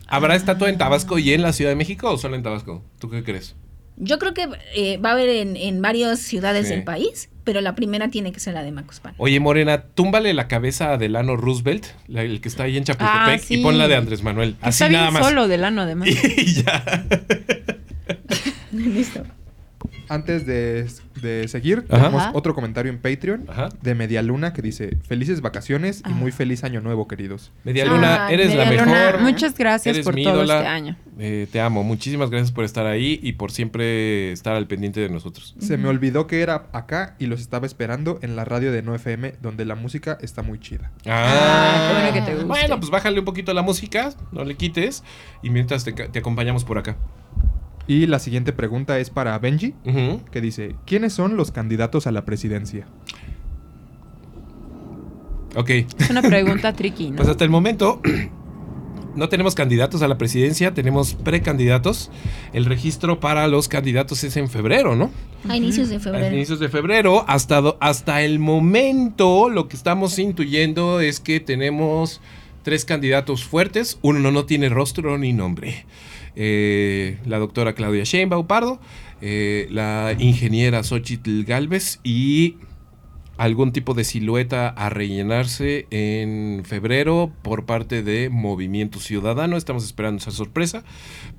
¿Habrá 0.06 0.34
estatua 0.34 0.68
en 0.68 0.78
Tabasco 0.78 1.18
y 1.18 1.32
en 1.32 1.42
la 1.42 1.52
Ciudad 1.52 1.70
de 1.70 1.76
México 1.76 2.10
o 2.10 2.18
solo 2.18 2.36
en 2.36 2.42
Tabasco? 2.42 2.82
¿Tú 2.98 3.08
qué 3.10 3.22
crees? 3.24 3.54
Yo 3.96 4.18
creo 4.18 4.32
que 4.34 4.48
eh, 4.74 4.96
va 4.98 5.10
a 5.10 5.12
haber 5.12 5.28
en, 5.28 5.56
en 5.56 5.80
varias 5.82 6.18
ciudades 6.20 6.66
Sí. 6.68 6.74
del 6.74 6.82
país, 6.84 7.28
pero 7.44 7.60
la 7.60 7.74
primera 7.74 8.08
tiene 8.08 8.32
que 8.32 8.40
ser 8.40 8.54
la 8.54 8.62
de 8.62 8.72
Macuspana. 8.72 9.14
Oye, 9.18 9.38
Morena, 9.38 9.82
túmbale 9.82 10.32
la 10.34 10.48
cabeza 10.48 10.92
a 10.92 10.96
Delano 10.98 11.36
Roosevelt, 11.36 11.86
la- 12.08 12.22
el 12.22 12.40
que 12.40 12.48
está 12.48 12.64
ahí 12.64 12.76
en 12.78 12.84
Chapultepec, 12.84 13.40
Ah, 13.42 13.46
y 13.50 13.62
pon 13.62 13.78
la 13.78 13.88
de 13.88 13.96
Andrés 13.96 14.22
Manuel. 14.22 14.56
Así 14.60 14.82
Está 14.84 14.88
bien 14.88 15.00
nada 15.00 15.10
más. 15.12 15.24
solo 15.26 15.46
del 15.46 15.64
ano, 15.64 15.82
además. 15.82 16.08
y 16.36 16.62
ya. 16.62 17.06
Listo. 18.72 19.24
Antes 20.08 20.46
de, 20.46 20.86
de 21.22 21.48
seguir, 21.48 21.84
Ajá. 21.88 21.98
tenemos 21.98 22.22
Ajá. 22.22 22.30
otro 22.34 22.54
comentario 22.54 22.90
en 22.92 22.98
Patreon 22.98 23.44
Ajá. 23.48 23.68
de 23.80 23.94
Medialuna 23.94 24.52
que 24.52 24.62
dice, 24.62 24.96
felices 25.06 25.40
vacaciones 25.40 26.00
y 26.00 26.10
Ah. 26.10 26.14
muy 26.14 26.32
feliz 26.32 26.64
año 26.64 26.80
nuevo, 26.80 27.08
queridos. 27.08 27.50
Media 27.64 27.84
Luna, 27.84 28.26
Ay, 28.26 28.34
eres 28.34 28.54
la 28.54 28.70
Luna, 28.70 28.84
mejor. 28.84 29.20
muchas 29.20 29.56
gracias 29.56 29.94
Eres 29.94 30.04
por 30.04 30.14
mi 30.14 30.24
todo 30.24 30.36
ídola. 30.36 30.56
este 30.58 30.68
año. 30.68 30.96
Eh, 31.18 31.46
te 31.52 31.60
amo. 31.60 31.84
Muchísimas 31.84 32.30
gracias 32.30 32.52
por 32.52 32.64
estar 32.64 32.86
ahí 32.86 33.20
y 33.22 33.32
por 33.34 33.52
siempre 33.52 34.32
estar 34.32 34.54
al 34.56 34.66
pendiente 34.66 35.00
de 35.00 35.08
nosotros. 35.08 35.54
Se 35.58 35.76
me 35.76 35.88
olvidó 35.88 36.26
que 36.26 36.40
era 36.40 36.66
acá 36.72 37.16
y 37.18 37.26
los 37.26 37.40
estaba 37.40 37.66
esperando 37.66 38.18
en 38.22 38.34
la 38.36 38.44
radio 38.44 38.72
de 38.72 38.82
No 38.82 38.94
FM, 38.94 39.34
donde 39.42 39.64
la 39.64 39.74
música 39.74 40.18
está 40.20 40.42
muy 40.42 40.58
chida. 40.58 40.90
Ah, 41.06 41.88
qué 41.88 42.00
bueno 42.02 42.12
que 42.14 42.22
te 42.22 42.32
guste. 42.34 42.46
Bueno, 42.48 42.78
pues 42.80 42.90
bájale 42.90 43.18
un 43.18 43.24
poquito 43.24 43.52
la 43.54 43.62
música, 43.62 44.12
no 44.32 44.44
le 44.44 44.54
quites. 44.56 45.04
Y 45.42 45.50
mientras 45.50 45.84
te 45.84 46.18
acompañamos 46.18 46.64
por 46.64 46.78
acá. 46.78 46.96
Y 47.86 48.06
la 48.06 48.18
siguiente 48.18 48.52
pregunta 48.52 48.98
es 48.98 49.10
para 49.10 49.38
Benji, 49.38 49.74
que 50.30 50.40
dice, 50.40 50.76
¿quiénes 50.86 51.12
son 51.12 51.36
los 51.36 51.50
candidatos 51.50 52.06
a 52.06 52.12
la 52.12 52.24
presidencia? 52.24 52.86
Ok. 55.54 55.70
Es 55.70 56.10
una 56.10 56.22
pregunta 56.22 56.72
tricky, 56.72 57.10
¿no? 57.10 57.16
Pues 57.16 57.28
hasta 57.28 57.44
el 57.44 57.50
momento 57.50 58.00
no 59.16 59.28
tenemos 59.28 59.54
candidatos 59.54 60.00
a 60.02 60.08
la 60.08 60.16
presidencia, 60.16 60.72
tenemos 60.72 61.14
precandidatos. 61.14 62.10
El 62.52 62.64
registro 62.64 63.20
para 63.20 63.46
los 63.48 63.68
candidatos 63.68 64.24
es 64.24 64.36
en 64.36 64.48
febrero, 64.48 64.96
¿no? 64.96 65.10
A 65.48 65.56
inicios 65.56 65.88
de 65.90 65.96
A 65.96 66.00
febrero. 66.00 66.34
inicios 66.34 66.60
de 66.60 66.68
febrero. 66.68 67.24
Hasta, 67.28 67.60
hasta 67.80 68.22
el 68.22 68.38
momento 68.38 69.50
lo 69.50 69.68
que 69.68 69.76
estamos 69.76 70.18
intuyendo 70.18 71.00
es 71.00 71.20
que 71.20 71.40
tenemos 71.40 72.20
tres 72.62 72.84
candidatos 72.84 73.44
fuertes. 73.44 73.98
Uno 74.02 74.30
no 74.30 74.44
tiene 74.46 74.68
rostro 74.68 75.18
ni 75.18 75.32
nombre. 75.32 75.84
Eh, 76.36 77.18
la 77.26 77.38
doctora 77.38 77.74
Claudia 77.74 78.04
Sheinbaum 78.04 78.46
Pardo, 78.46 78.80
eh, 79.20 79.68
la 79.70 80.14
ingeniera 80.18 80.82
Xochitl 80.82 81.44
Galvez 81.44 82.00
y 82.02 82.56
algún 83.38 83.72
tipo 83.72 83.94
de 83.94 84.04
silueta 84.04 84.68
a 84.68 84.88
rellenarse 84.88 85.86
en 85.90 86.62
febrero 86.64 87.32
por 87.42 87.64
parte 87.64 88.02
de 88.02 88.28
Movimiento 88.28 89.00
Ciudadano. 89.00 89.56
Estamos 89.56 89.84
esperando 89.84 90.18
esa 90.20 90.30
sorpresa. 90.30 90.84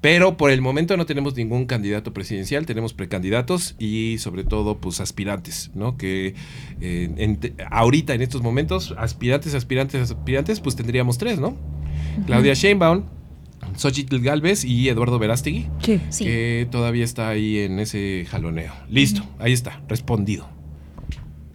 Pero 0.01 0.35
por 0.35 0.51
el 0.51 0.61
momento 0.61 0.97
no 0.97 1.05
tenemos 1.05 1.35
ningún 1.35 1.65
candidato 1.65 2.13
presidencial, 2.13 2.65
tenemos 2.65 2.93
precandidatos 2.93 3.75
y 3.79 4.17
sobre 4.17 4.43
todo 4.43 4.79
pues 4.79 4.99
aspirantes, 4.99 5.71
¿no? 5.75 5.95
Que 5.95 6.35
eh, 6.81 7.09
en 7.15 7.39
ahorita 7.71 8.13
en 8.13 8.21
estos 8.21 8.41
momentos, 8.41 8.93
aspirantes, 8.97 9.53
aspirantes, 9.53 10.11
aspirantes, 10.11 10.59
pues 10.59 10.75
tendríamos 10.75 11.17
tres, 11.17 11.39
¿no? 11.39 11.55
Claudia 12.25 12.53
Sheinbaum, 12.53 13.03
Xochitl 13.75 14.19
Galvez 14.19 14.63
y 14.65 14.89
Eduardo 14.89 15.19
Verástegui, 15.19 15.67
Sí. 15.81 16.01
Sí. 16.09 16.23
que 16.25 16.67
todavía 16.71 17.03
está 17.03 17.29
ahí 17.29 17.59
en 17.59 17.79
ese 17.79 18.25
jaloneo. 18.29 18.73
Listo, 18.89 19.23
ahí 19.39 19.53
está, 19.53 19.81
respondido. 19.87 20.49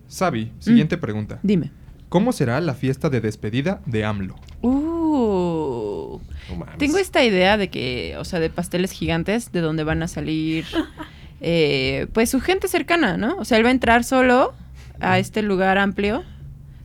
Sabi, 0.07 0.53
siguiente 0.59 0.97
pregunta. 0.99 1.39
Dime. 1.43 1.71
¿Cómo 2.09 2.33
será 2.33 2.61
la 2.63 2.75
fiesta 2.75 3.11
de 3.11 3.21
despedida 3.21 3.83
de 3.85 4.05
AMLO? 4.05 4.37
Uh. 4.63 6.21
No. 6.57 6.67
Tengo 6.79 6.97
esta 6.99 7.25
idea 7.25 7.57
de 7.57 7.69
que, 7.69 8.17
o 8.19 8.25
sea, 8.25 8.41
de 8.41 8.49
pasteles 8.51 8.93
gigantes, 8.93 9.53
de 9.53 9.61
donde 9.61 9.85
van 9.85 10.03
a 10.03 10.09
salir, 10.09 10.65
eh, 11.41 12.07
pues 12.15 12.31
su 12.31 12.41
gente 12.41 12.69
cercana, 12.69 13.17
¿no? 13.17 13.37
O 13.37 13.45
sea, 13.45 13.59
él 13.59 13.65
va 13.65 13.69
a 13.69 13.73
entrar 13.73 14.05
solo 14.05 14.55
a 15.01 15.19
este 15.19 15.43
lugar 15.43 15.77
amplio. 15.79 16.25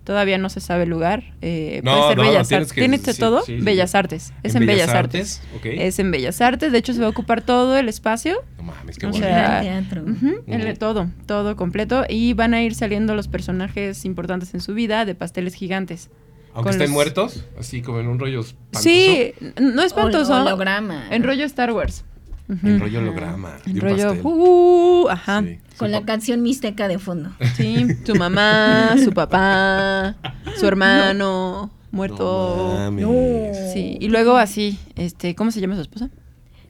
Todavía 0.03 0.37
no 0.37 0.49
se 0.49 0.59
sabe 0.59 0.83
el 0.83 0.89
lugar. 0.89 1.23
Eh, 1.41 1.79
No, 1.83 1.91
puede 1.93 2.07
ser 2.09 2.17
no, 2.17 2.23
no, 2.23 2.29
Bellas 2.29 2.47
tienes 2.49 2.61
Artes. 2.63 2.73
que- 2.73 2.81
¿Tiene 2.81 2.97
sí, 2.97 3.19
todo? 3.19 3.41
sí, 3.43 3.57
sí. 3.57 3.63
Bellas 3.63 3.95
Artes. 3.95 4.33
Es 4.43 4.55
en, 4.55 4.65
Bellas, 4.65 4.89
Artes. 4.89 5.41
ok. 5.55 5.65
Es 5.65 5.97
en 5.99 6.11
Bellas 6.11 6.41
Artes. 6.41 6.71
De 6.73 6.77
hecho, 6.77 6.93
se 6.93 6.99
va 6.99 7.05
a 7.05 7.09
ocupar 7.09 7.41
todo 7.41 7.77
el 7.77 7.87
espacio. 7.87 8.43
No 8.57 8.63
mames, 8.63 8.97
qué 8.97 9.05
O 9.05 9.11
bueno. 9.11 9.25
sea, 9.25 9.61
teatro. 9.61 10.03
Ujú, 10.03 10.43
el- 10.47 10.67
Ujú. 10.67 10.73
todo, 10.77 11.09
todo 11.25 11.55
completo. 11.55 12.03
Y 12.09 12.33
van 12.33 12.53
a 12.53 12.61
ir 12.61 12.75
saliendo 12.75 13.15
los 13.15 13.29
personajes 13.29 14.03
importantes 14.03 14.53
en 14.53 14.59
su 14.59 14.73
vida 14.73 15.05
de 15.05 15.15
pasteles 15.15 15.53
gigantes. 15.53 16.09
Aunque 16.53 16.71
estén 16.71 16.87
los- 16.87 16.91
muertos, 16.93 17.45
así 17.57 17.81
como 17.81 17.99
en 18.01 18.07
un 18.07 18.19
rollo 18.19 18.41
espantoso. 18.41 18.83
Sí, 18.83 19.33
no 19.59 19.81
es 19.81 19.87
espantoso. 19.87 20.33
Hol- 20.33 20.45
holograma. 20.47 21.07
En 21.11 21.23
rollo 21.23 21.45
Star 21.45 21.71
Wars. 21.71 22.03
Ujú. 22.49 22.67
En 22.67 22.79
rollo 22.79 22.99
holograma. 22.99 23.57
de 23.65 23.71
En 23.71 23.79
rollo. 23.79 24.13
uh, 24.23 25.07
ajá. 25.09 25.41
Sí. 25.43 25.59
Con 25.77 25.91
la 25.91 26.03
canción 26.03 26.41
mixteca 26.41 26.87
de 26.87 26.99
fondo. 26.99 27.31
Sí, 27.55 27.87
su 28.05 28.15
mamá, 28.15 28.95
su 29.03 29.11
papá, 29.11 30.15
su 30.57 30.67
hermano 30.67 31.71
muerto. 31.91 32.75
No 32.77 32.91
mames. 32.91 33.71
Sí, 33.73 33.97
y 33.99 34.09
luego 34.09 34.35
así, 34.37 34.77
este, 34.95 35.35
¿cómo 35.35 35.51
se 35.51 35.61
llama 35.61 35.75
su 35.75 35.81
esposa? 35.81 36.09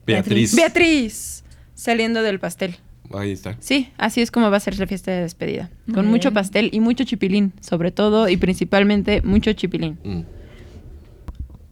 Beatriz. 0.06 0.54
Beatriz, 0.54 1.44
saliendo 1.74 2.22
del 2.22 2.38
pastel. 2.38 2.76
Ahí 3.12 3.32
está. 3.32 3.56
Sí, 3.60 3.90
así 3.98 4.22
es 4.22 4.30
como 4.30 4.50
va 4.50 4.56
a 4.56 4.60
ser 4.60 4.78
la 4.78 4.86
fiesta 4.86 5.10
de 5.10 5.22
despedida. 5.22 5.70
Con 5.92 6.06
mucho 6.06 6.32
pastel 6.32 6.70
y 6.72 6.80
mucho 6.80 7.04
chipilín, 7.04 7.52
sobre 7.60 7.90
todo 7.90 8.28
y 8.28 8.36
principalmente 8.36 9.20
mucho 9.22 9.52
chipilín. 9.52 9.98
Mm. 10.04 10.20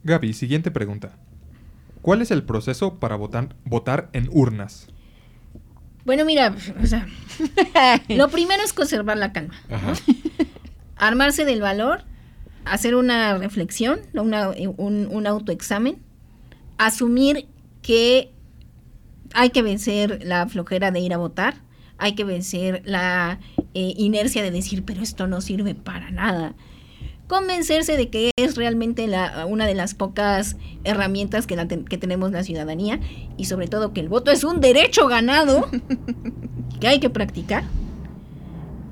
Gaby, 0.04 0.32
siguiente 0.35 0.71
pregunta. 0.71 1.16
¿Cuál 2.02 2.21
es 2.23 2.30
el 2.30 2.42
proceso 2.42 2.99
para 2.99 3.16
votar, 3.16 3.54
votar 3.64 4.11
en 4.12 4.28
urnas? 4.32 4.88
Bueno, 6.04 6.25
mira, 6.25 6.54
o 6.82 6.87
sea, 6.87 7.06
lo 8.09 8.28
primero 8.28 8.62
es 8.64 8.73
conservar 8.73 9.16
la 9.16 9.32
calma. 9.32 9.54
Ajá. 9.71 9.94
armarse 10.97 11.44
del 11.44 11.61
valor, 11.61 12.04
hacer 12.64 12.94
una 12.97 13.38
reflexión, 13.38 14.00
una- 14.14 14.50
un, 14.50 15.09
un 15.11 15.26
autoexamen, 15.26 15.99
asumir 16.78 17.47
que 17.82 18.32
hay 19.35 19.50
que 19.50 19.62
vencer 19.62 20.21
la 20.25 20.47
flojera 20.49 20.90
de 20.90 21.00
ir 21.00 21.14
a 21.14 21.16
votar, 21.18 21.54
hay 21.99 22.14
que 22.16 22.25
vencer 22.25 22.82
la 22.85 23.38
eh, 23.75 23.94
inercia 23.97 24.42
de 24.42 24.50
decir, 24.50 24.85
pero 24.85 25.02
esto 25.02 25.26
no 25.28 25.40
sirve 25.40 25.75
para 25.76 26.11
nada. 26.11 26.54
Convencerse 27.33 27.97
de 27.97 28.11
que 28.11 28.31
es 28.37 28.57
realmente 28.57 29.07
la, 29.07 29.47
una 29.47 29.65
de 29.65 29.73
las 29.75 29.95
pocas 29.95 30.57
herramientas 30.85 31.47
que, 31.47 31.57
la 31.57 31.67
que 31.67 31.97
tenemos 31.97 32.31
la 32.31 32.45
ciudadanía 32.45 33.01
y 33.39 33.47
sobre 33.47 33.69
todo 33.69 33.95
que 33.95 34.01
el 34.01 34.11
voto 34.11 34.31
es 34.31 34.45
un 34.45 34.61
derecho 34.61 35.09
ganado 35.09 35.67
que 36.81 36.89
hay 36.89 37.01
que 37.01 37.09
practicar. 37.09 37.65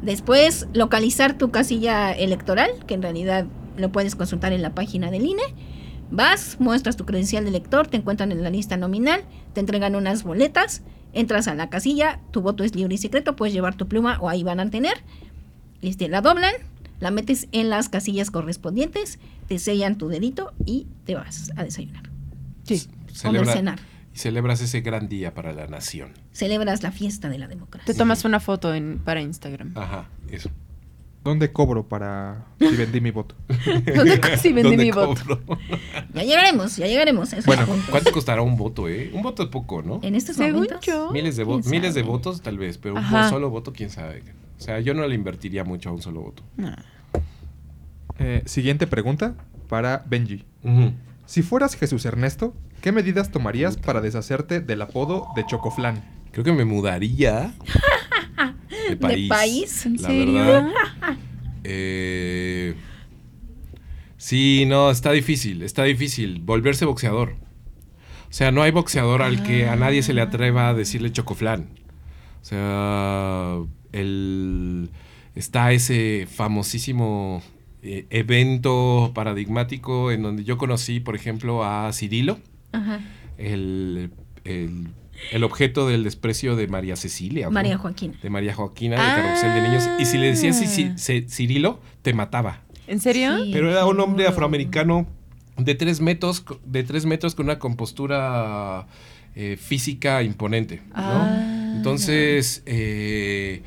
Después, 0.00 0.66
localizar 0.72 1.36
tu 1.36 1.50
casilla 1.50 2.12
electoral, 2.12 2.70
que 2.86 2.94
en 2.94 3.02
realidad 3.02 3.44
lo 3.76 3.92
puedes 3.92 4.16
consultar 4.16 4.54
en 4.54 4.62
la 4.62 4.74
página 4.74 5.10
del 5.10 5.26
INE. 5.26 5.42
Vas, 6.10 6.56
muestras 6.58 6.96
tu 6.96 7.04
credencial 7.04 7.44
de 7.44 7.50
elector, 7.50 7.88
te 7.88 7.98
encuentran 7.98 8.32
en 8.32 8.42
la 8.42 8.48
lista 8.48 8.78
nominal, 8.78 9.22
te 9.52 9.60
entregan 9.60 9.94
unas 9.94 10.22
boletas, 10.22 10.80
entras 11.12 11.46
a 11.46 11.54
la 11.54 11.68
casilla, 11.68 12.20
tu 12.30 12.40
voto 12.40 12.64
es 12.64 12.74
libre 12.74 12.94
y 12.94 12.98
secreto, 12.98 13.36
puedes 13.36 13.52
llevar 13.52 13.74
tu 13.74 13.86
pluma 13.86 14.16
o 14.18 14.30
ahí 14.30 14.42
van 14.42 14.60
a 14.60 14.70
tener. 14.70 14.94
Este, 15.82 16.08
la 16.08 16.22
doblan, 16.22 16.54
la 17.00 17.10
metes 17.10 17.48
en 17.52 17.70
las 17.70 17.88
casillas 17.88 18.30
correspondientes, 18.30 19.18
te 19.48 19.58
sellan 19.58 19.98
tu 19.98 20.08
dedito 20.08 20.52
y 20.64 20.86
te 21.06 21.14
vas 21.14 21.50
a 21.56 21.64
desayunar. 21.64 22.08
Sí. 22.64 22.86
O 23.24 23.32
mercenar. 23.32 23.78
y 24.14 24.18
celebras 24.18 24.60
ese 24.60 24.80
gran 24.82 25.08
día 25.08 25.34
para 25.34 25.52
la 25.52 25.66
nación. 25.66 26.12
Celebras 26.32 26.82
la 26.82 26.92
fiesta 26.92 27.28
de 27.28 27.38
la 27.38 27.48
Te 27.48 27.54
democracia. 27.54 27.94
tomas 27.94 28.24
una 28.24 28.38
foto 28.38 28.74
en, 28.74 28.98
para 28.98 29.20
Instagram. 29.20 29.72
Ajá, 29.76 30.08
eso. 30.30 30.50
¿Dónde 31.24 31.52
cobro 31.52 31.86
para 31.86 32.46
si 32.58 32.74
vendí 32.76 33.00
mi 33.02 33.10
voto? 33.10 33.34
sí, 34.40 34.52
vendí 34.54 34.70
¿Dónde 34.70 34.84
mi 34.84 34.90
voto. 34.90 35.14
cobro? 35.26 35.58
Ya 36.14 36.22
llegaremos, 36.22 36.76
ya 36.76 36.86
llegaremos 36.86 37.32
a 37.32 37.36
esos 37.36 37.46
Bueno, 37.46 37.66
puntos. 37.66 37.90
¿Cuánto 37.90 38.10
costará 38.12 38.40
un 38.42 38.56
voto, 38.56 38.88
eh? 38.88 39.10
Un 39.12 39.22
voto 39.22 39.42
es 39.42 39.48
poco, 39.50 39.82
¿no? 39.82 40.00
En 40.02 40.14
estos 40.14 40.36
Según 40.36 40.62
momentos. 40.62 40.80
yo. 40.86 41.10
Miles 41.12 41.36
de, 41.36 41.44
vo- 41.46 41.60
¿Quién 41.60 41.70
miles 41.70 41.94
de 41.94 42.02
votos 42.02 42.40
tal 42.40 42.56
vez, 42.58 42.78
pero 42.78 42.94
un 42.94 43.04
solo 43.28 43.50
voto, 43.50 43.72
quién 43.72 43.90
sabe. 43.90 44.22
O 44.58 44.62
sea, 44.62 44.80
yo 44.80 44.94
no 44.94 45.06
le 45.06 45.14
invertiría 45.14 45.62
mucho 45.64 45.90
a 45.90 45.92
un 45.92 46.00
solo 46.02 46.20
voto. 46.22 46.42
Nah. 46.56 46.74
Eh, 48.22 48.42
siguiente 48.44 48.86
pregunta 48.86 49.34
para 49.68 50.04
Benji. 50.06 50.44
Si 51.24 51.40
fueras 51.42 51.74
Jesús 51.74 52.04
Ernesto, 52.04 52.54
¿qué 52.82 52.92
medidas 52.92 53.30
tomarías 53.30 53.76
para 53.78 54.00
deshacerte 54.02 54.60
del 54.60 54.82
apodo 54.82 55.28
de 55.34 55.46
Chocoflán? 55.46 56.04
Creo 56.30 56.44
que 56.44 56.52
me 56.52 56.64
mudaría 56.66 57.54
de 58.90 58.96
país. 58.96 59.28
país? 59.28 59.86
¿En 59.86 59.96
La 59.96 60.08
serio? 60.08 60.34
verdad. 60.34 60.68
Eh, 61.62 62.74
sí, 64.16 64.64
no, 64.66 64.90
está 64.90 65.12
difícil, 65.12 65.62
está 65.62 65.84
difícil. 65.84 66.40
Volverse 66.40 66.86
boxeador. 66.86 67.32
O 68.30 68.32
sea, 68.32 68.50
no 68.50 68.62
hay 68.62 68.70
boxeador 68.70 69.20
al 69.20 69.42
que 69.42 69.68
a 69.68 69.76
nadie 69.76 70.02
se 70.02 70.14
le 70.14 70.22
atreva 70.22 70.70
a 70.70 70.74
decirle 70.74 71.12
chocoflán. 71.12 71.68
O 72.40 72.44
sea, 72.44 73.56
el, 73.92 74.88
está 75.34 75.72
ese 75.72 76.26
famosísimo 76.34 77.42
eh, 77.82 78.06
evento 78.10 79.12
paradigmático 79.14 80.10
en 80.12 80.22
donde 80.22 80.44
yo 80.44 80.58
conocí, 80.58 81.00
por 81.00 81.14
ejemplo, 81.16 81.64
a 81.64 81.92
Cirilo, 81.92 82.38
Ajá. 82.72 83.00
el, 83.38 84.10
el- 84.44 84.88
el 85.32 85.44
objeto 85.44 85.86
del 85.86 86.02
desprecio 86.02 86.56
de 86.56 86.66
María 86.66 86.96
Cecilia. 86.96 87.48
¿o 87.48 87.50
María? 87.50 87.76
Joaquina. 87.76 88.14
de 88.22 88.30
María 88.30 88.54
Joaquina 88.54 88.96
de 88.96 89.22
Carrusel 89.22 89.52
de 89.52 89.60
Niños. 89.68 89.84
Y 89.98 90.06
si 90.06 90.16
le 90.16 90.28
decías 90.28 90.58
Ah. 90.62 90.64
Ci- 90.64 90.94
Ci- 90.94 91.28
Cirilo, 91.28 91.78
te 92.00 92.14
mataba. 92.14 92.62
¿En 92.86 93.00
serio? 93.00 93.44
Sí. 93.44 93.50
Pero 93.52 93.70
era 93.70 93.84
un 93.84 94.00
hombre 94.00 94.26
afroamericano 94.26 95.06
de 95.58 95.74
tres 95.74 96.00
metros, 96.00 96.42
de 96.64 96.84
tres 96.84 97.04
metros 97.04 97.34
con 97.34 97.44
una 97.46 97.58
compostura 97.58 98.86
eh, 99.36 99.58
física 99.60 100.22
imponente. 100.22 100.76
¿no? 100.88 100.92
Ah, 100.94 101.72
Entonces, 101.76 102.62
eh, 102.64 103.62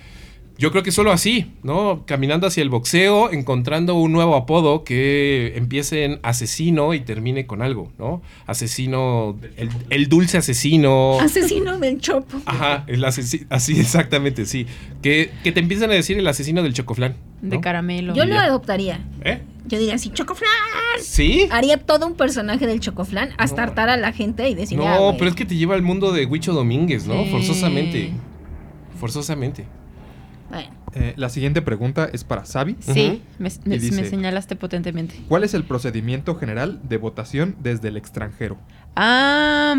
yo 0.64 0.72
creo 0.72 0.82
que 0.82 0.94
solo 0.94 1.12
así, 1.12 1.52
¿no? 1.62 2.06
Caminando 2.06 2.48
hacia 2.48 2.64
el 2.64 2.70
boxeo, 2.70 3.34
encontrando 3.34 3.96
un 3.96 4.14
nuevo 4.14 4.38
apodo 4.38 4.86
que 4.86 5.52
empiece 5.58 6.06
en 6.06 6.22
asesino 6.24 6.94
y 6.94 7.02
termine 7.02 7.46
con 7.46 7.62
algo, 7.62 7.92
¿no? 8.00 8.22
Asesino, 8.48 9.38
el, 9.58 9.70
el 9.90 10.08
dulce 10.08 10.38
asesino. 10.38 11.20
Asesino 11.20 11.80
del 11.80 12.00
Chopo. 12.00 12.40
Ajá, 12.46 12.86
el 12.88 13.04
asesino, 13.04 13.46
así 13.50 13.78
exactamente, 13.78 14.46
sí. 14.46 14.66
Que, 15.02 15.32
que 15.44 15.52
te 15.52 15.60
empiezan 15.60 15.92
a 15.92 15.96
decir 15.96 16.18
el 16.18 16.26
asesino 16.26 16.64
del 16.64 16.72
chocoflán. 16.72 17.18
De 17.42 17.58
¿no? 17.58 17.62
caramelo. 17.62 18.14
Yo 18.16 18.24
lo 18.24 18.40
adoptaría. 18.40 19.06
¿Eh? 19.26 19.42
Yo 19.68 19.78
diría 19.80 19.96
así, 19.96 20.12
Chocoflan. 20.12 20.50
¿Sí? 21.02 21.46
Haría 21.52 21.76
todo 21.78 22.08
un 22.08 22.16
personaje 22.16 22.68
del 22.68 22.80
Chocoflan 22.80 23.32
hasta 23.38 23.58
No. 23.58 23.68
hartar 23.68 23.90
a 23.90 23.98
la 23.98 24.14
gente 24.14 24.48
y 24.48 24.56
decir, 24.56 24.78
No, 24.78 25.16
pero 25.18 25.30
es 25.30 25.36
que 25.36 25.44
te 25.44 25.58
lleva 25.58 25.76
al 25.76 25.82
mundo 25.82 26.14
de 26.14 26.26
Huicho 26.26 26.54
Domínguez, 26.54 27.06
¿no? 27.06 27.22
Sí. 27.24 27.30
Forzosamente. 27.32 28.12
Forzosamente. 28.98 29.66
Bueno, 30.50 30.70
Eh, 30.96 31.14
la 31.18 31.30
siguiente 31.30 31.62
pregunta 31.64 32.08
es 32.14 32.24
para 32.24 32.46
Sabi. 32.46 32.76
Sí, 32.80 33.24
me, 33.40 33.50
me- 33.66 33.76
Y 33.78 33.80
dice- 33.80 34.00
me 34.02 34.08
señalaste 34.08 34.56
potentemente. 34.56 35.16
¿Cuál 35.28 35.44
es 35.44 35.56
el 35.56 35.64
procedimiento 35.64 36.36
general 36.36 36.80
de 36.84 36.98
votación 36.98 37.56
desde 37.64 37.88
el 37.88 37.98
extranjero? 37.98 38.58
Ah, 38.96 39.76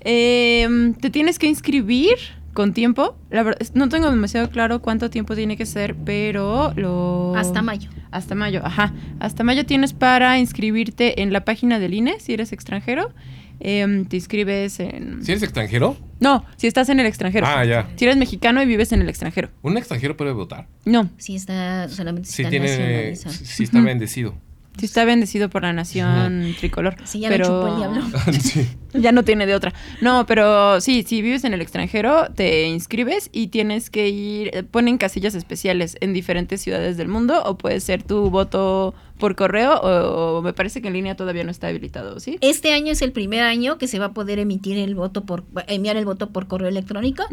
em, 0.00 0.94
te 0.94 1.08
tienes 1.10 1.38
que 1.38 1.46
inscribir 1.46 2.16
con 2.52 2.72
tiempo. 2.74 3.16
La 3.30 3.42
verdad, 3.42 3.66
no 3.74 3.88
tengo 3.88 4.10
demasiado 4.10 4.50
claro 4.50 4.80
cuánto 4.82 5.08
tiempo 5.10 5.34
tiene 5.34 5.56
que 5.56 5.66
ser, 5.66 5.94
pero 5.96 6.72
lo... 6.76 7.34
hasta 7.36 7.62
mayo. 7.62 7.88
Hasta 8.10 8.34
mayo, 8.34 8.60
ajá. 8.64 8.92
Hasta 9.18 9.42
mayo 9.44 9.64
tienes 9.66 9.92
para 9.92 10.38
inscribirte 10.38 11.22
en 11.22 11.32
la 11.32 11.44
página 11.44 11.78
del 11.78 11.94
INE 11.94 12.20
si 12.20 12.34
eres 12.34 12.52
extranjero. 12.52 13.12
Em, 13.60 14.04
te 14.04 14.16
inscribes 14.16 14.80
en... 14.80 15.24
¿Si 15.24 15.32
eres 15.32 15.42
extranjero? 15.42 15.96
No, 16.20 16.44
si 16.56 16.66
estás 16.66 16.88
en 16.88 17.00
el 17.00 17.06
extranjero. 17.06 17.46
Ah, 17.46 17.64
ya. 17.64 17.88
Si 17.96 18.04
eres 18.04 18.16
mexicano 18.16 18.62
y 18.62 18.66
vives 18.66 18.92
en 18.92 19.02
el 19.02 19.08
extranjero. 19.08 19.50
¿Un 19.62 19.76
extranjero 19.76 20.16
puede 20.16 20.32
votar? 20.32 20.66
No, 20.84 21.10
Sí 21.18 21.36
está, 21.36 21.88
solamente 21.88 22.28
Si 22.28 22.42
está 22.42 22.50
tiene, 22.50 23.16
si 23.16 23.64
está 23.64 23.80
bendecido. 23.80 24.34
Si 24.78 24.86
está 24.86 25.04
bendecido 25.04 25.48
por 25.50 25.62
la 25.62 25.72
nación 25.72 26.54
tricolor. 26.58 26.96
Sí, 27.04 27.20
ya 27.20 27.28
pero... 27.28 27.44
chupó 27.46 27.68
el 27.68 27.76
diablo. 27.76 28.18
sí. 28.40 28.66
Ya 28.92 29.12
no 29.12 29.24
tiene 29.24 29.46
de 29.46 29.54
otra. 29.54 29.72
No, 30.00 30.24
pero 30.26 30.80
sí, 30.80 31.04
si 31.06 31.20
vives 31.20 31.44
en 31.44 31.52
el 31.52 31.60
extranjero, 31.60 32.28
te 32.34 32.68
inscribes 32.68 33.28
y 33.32 33.48
tienes 33.48 33.90
que 33.90 34.08
ir, 34.08 34.50
eh, 34.52 34.62
ponen 34.62 34.98
casillas 34.98 35.34
especiales 35.34 35.96
en 36.00 36.12
diferentes 36.12 36.60
ciudades 36.60 36.96
del 36.96 37.08
mundo 37.08 37.42
o 37.44 37.58
puede 37.58 37.80
ser 37.80 38.02
tu 38.02 38.30
voto 38.30 38.94
por 39.18 39.36
correo 39.36 39.74
o, 39.74 40.38
o 40.38 40.42
me 40.42 40.52
parece 40.52 40.82
que 40.82 40.88
en 40.88 40.94
línea 40.94 41.16
todavía 41.16 41.44
no 41.44 41.50
está 41.50 41.68
habilitado, 41.68 42.18
¿sí? 42.20 42.38
Este 42.40 42.72
año 42.72 42.92
es 42.92 43.02
el 43.02 43.12
primer 43.12 43.42
año 43.42 43.78
que 43.78 43.86
se 43.86 43.98
va 43.98 44.06
a 44.06 44.12
poder 44.12 44.38
emitir 44.38 44.78
el 44.78 44.94
voto 44.94 45.24
por 45.24 45.44
enviar 45.66 45.96
el 45.96 46.04
voto 46.04 46.30
por 46.30 46.46
correo 46.46 46.68
electrónico, 46.68 47.24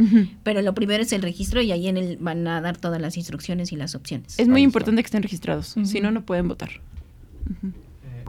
pero 0.43 0.62
lo 0.62 0.73
primero 0.73 1.04
es 1.04 1.12
el 1.13 1.21
registro 1.21 1.62
y 1.62 1.71
ahí 1.71 1.88
en 1.88 1.97
el 1.97 2.17
van 2.17 2.47
a 2.47 2.62
dar 2.62 2.77
todas 2.77 3.01
las 3.01 3.17
instrucciones 3.17 3.71
y 3.71 3.75
las 3.75 3.95
opciones. 3.95 4.39
Es 4.39 4.47
muy 4.47 4.62
importante 4.62 5.01
que 5.01 5.08
estén 5.08 5.23
registrados, 5.23 5.75
si 5.84 6.01
no, 6.01 6.12
no 6.12 6.23
pueden 6.23 6.47
votar. 6.47 6.82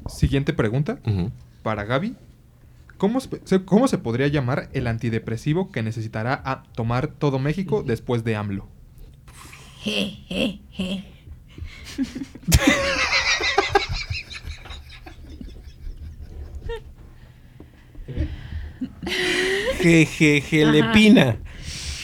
Siguiente 0.09 0.53
pregunta 0.53 0.99
para 1.63 1.85
Gaby. 1.85 2.17
¿Cómo 2.99 3.21
se, 3.21 3.65
¿Cómo 3.65 3.89
se 3.89 3.99
podría 3.99 4.29
llamar 4.29 4.69
el 4.73 4.87
antidepresivo 4.87 5.71
que 5.73 5.83
necesitará 5.83 6.41
a 6.45 6.63
tomar 6.75 7.09
todo 7.09 7.39
México 7.39 7.83
después 7.83 8.23
de 8.25 8.37
AMLO? 8.37 8.69
Je, 9.83 10.19
je, 10.29 10.61
je. 10.71 11.05
Jejeje, 19.81 20.63
Ajá. 20.65 20.73
Lepina. 20.73 21.37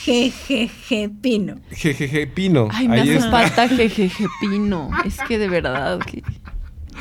Je, 0.05 0.31
je, 0.47 0.69
je, 0.89 1.09
pino. 1.21 1.55
Jejeje, 1.71 2.25
Pino. 2.27 2.67
Ay, 2.71 2.87
me 2.87 2.95
Ahí 3.01 3.09
hace 3.09 3.15
está. 3.17 3.29
falta 3.31 3.67
jejeje 3.67 4.25
pino. 4.41 4.89
Es 5.05 5.17
que 5.27 5.37
de 5.37 5.47
verdad 5.49 5.99
que, 5.99 6.23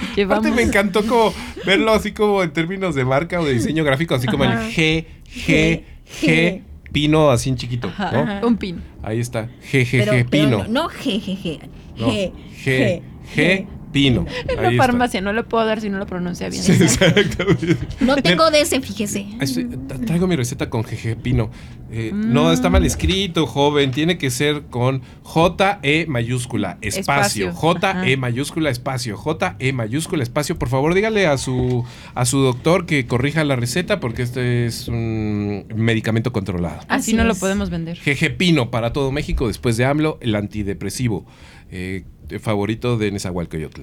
que 0.14 0.22
Aparte 0.22 0.48
vamos. 0.48 0.56
me 0.56 0.62
encantó 0.62 1.04
como 1.04 1.32
verlo 1.66 1.92
así 1.92 2.12
como 2.12 2.42
en 2.42 2.52
términos 2.52 2.94
de 2.94 3.04
marca 3.04 3.40
o 3.40 3.44
de 3.44 3.54
diseño 3.54 3.84
gráfico, 3.84 4.14
así 4.14 4.26
como 4.26 4.44
Ajá. 4.44 4.66
el 4.66 4.72
G, 4.72 5.04
G, 5.28 5.82
G, 6.22 6.62
Pino 6.92 7.30
así 7.30 7.50
en 7.50 7.56
chiquito, 7.56 7.92
¿no? 8.12 8.46
un 8.46 8.56
pino. 8.56 8.80
Ahí 9.02 9.20
está, 9.20 9.48
G, 9.70 9.84
G, 9.84 10.04
G, 10.06 10.28
Pino. 10.28 10.64
no, 10.68 10.88
je, 10.88 11.20
je. 11.20 11.60
No, 11.98 12.06
Je, 12.10 12.32
G, 12.64 13.02
G, 13.34 13.66
Pino. 13.92 14.26
En 14.48 14.62
la 14.62 14.70
está. 14.70 14.82
farmacia 14.82 15.20
no 15.20 15.32
lo 15.32 15.46
puedo 15.48 15.64
dar 15.66 15.80
si 15.80 15.88
no 15.90 15.98
lo 15.98 16.06
pronuncia 16.06 16.48
bien. 16.48 16.62
Sí, 16.62 16.72
exactamente. 16.72 17.76
No 18.00 18.16
tengo 18.16 18.50
de 18.50 18.60
ese, 18.62 18.80
fíjese. 18.80 19.26
Tra- 19.38 20.04
traigo 20.04 20.26
mi 20.26 20.36
receta 20.36 20.68
con 20.70 20.82
GG 20.82 21.16
Pino. 21.22 21.50
Eh, 21.90 22.10
No 22.14 22.52
está 22.52 22.68
mal 22.70 22.84
escrito, 22.84 23.46
joven. 23.46 23.90
Tiene 23.90 24.18
que 24.18 24.30
ser 24.30 24.64
con 24.70 25.02
J-E 25.22 26.06
mayúscula, 26.06 26.76
espacio. 26.82 27.48
Espacio, 27.48 27.52
J-E 27.54 28.16
mayúscula, 28.16 28.70
espacio. 28.70 29.16
J-E 29.16 29.72
mayúscula, 29.72 30.22
espacio. 30.22 30.58
Por 30.58 30.68
favor, 30.68 30.94
dígale 30.94 31.26
a 31.26 31.38
su, 31.38 31.84
a 32.14 32.24
su 32.26 32.38
doctor 32.40 32.84
que 32.86 33.06
corrija 33.06 33.42
la 33.44 33.56
receta 33.56 34.00
porque 34.00 34.22
este 34.22 34.66
es 34.66 34.88
un 34.88 35.64
medicamento 35.74 36.32
controlado. 36.32 36.80
Así 36.88 37.08
Así 37.08 37.14
no 37.14 37.24
lo 37.24 37.34
podemos 37.34 37.70
vender. 37.70 37.98
GG 38.04 38.36
Pino 38.36 38.70
para 38.70 38.92
todo 38.92 39.10
México 39.12 39.48
después 39.48 39.76
de 39.78 39.86
AMLO, 39.86 40.18
el 40.20 40.34
antidepresivo 40.34 41.24
eh, 41.70 42.04
favorito 42.40 42.96
de 42.98 43.10
Nezahualcóyotl. 43.12 43.82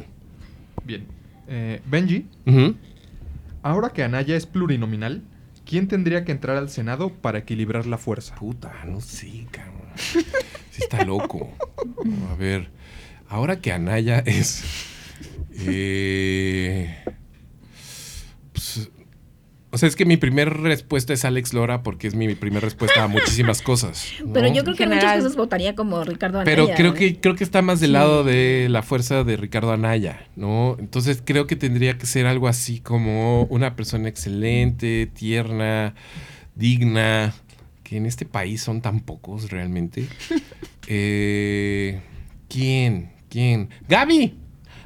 Bien. 0.83 1.05
Eh, 1.47 1.81
Benji, 1.85 2.27
ahora 3.61 3.89
que 3.89 4.03
Anaya 4.03 4.35
es 4.35 4.45
plurinominal, 4.45 5.23
¿quién 5.65 5.87
tendría 5.87 6.25
que 6.25 6.31
entrar 6.31 6.57
al 6.57 6.69
Senado 6.69 7.09
para 7.09 7.39
equilibrar 7.39 7.85
la 7.85 7.97
fuerza? 7.97 8.35
Puta, 8.35 8.73
no 8.85 9.01
sé, 9.01 9.47
cabrón. 9.51 9.75
Sí 10.71 10.81
está 10.81 11.05
loco. 11.05 11.53
A 12.31 12.35
ver, 12.35 12.69
ahora 13.29 13.59
que 13.61 13.71
Anaya 13.71 14.19
es 14.25 14.63
Eh, 15.57 16.93
o 19.75 19.77
sea, 19.77 19.89
es 19.89 19.97
que 19.97 20.05
mi 20.05 20.15
primera 20.15 20.49
respuesta 20.51 21.11
es 21.11 21.25
Alex 21.25 21.53
Lora 21.53 21.83
porque 21.83 22.07
es 22.07 22.15
mi 22.15 22.33
primera 22.33 22.61
respuesta 22.61 23.03
a 23.03 23.09
muchísimas 23.09 23.61
cosas. 23.61 24.07
¿no? 24.25 24.31
Pero 24.31 24.47
yo 24.47 24.63
creo 24.63 24.73
que 24.73 24.83
en 24.83 24.89
muchas 24.89 25.01
general. 25.01 25.19
cosas 25.19 25.35
votaría 25.35 25.75
como 25.75 26.01
Ricardo 26.05 26.39
Anaya. 26.39 26.55
Pero 26.55 26.73
creo 26.73 26.93
¿eh? 26.93 26.95
que, 26.95 27.19
creo 27.19 27.35
que 27.35 27.43
está 27.43 27.61
más 27.61 27.81
del 27.81 27.91
lado 27.91 28.23
de 28.23 28.67
la 28.69 28.83
fuerza 28.83 29.25
de 29.25 29.35
Ricardo 29.35 29.73
Anaya, 29.73 30.29
¿no? 30.37 30.77
Entonces 30.79 31.21
creo 31.25 31.45
que 31.45 31.57
tendría 31.57 31.97
que 31.97 32.05
ser 32.05 32.25
algo 32.25 32.47
así 32.47 32.79
como 32.79 33.43
una 33.49 33.75
persona 33.75 34.07
excelente, 34.07 35.07
tierna, 35.07 35.93
digna, 36.55 37.33
que 37.83 37.97
en 37.97 38.05
este 38.05 38.25
país 38.25 38.61
son 38.63 38.79
tan 38.81 39.01
pocos 39.01 39.51
realmente. 39.51 40.07
Eh, 40.87 41.99
¿Quién? 42.47 43.09
¿Quién? 43.27 43.71
¡Gaby! 43.89 44.44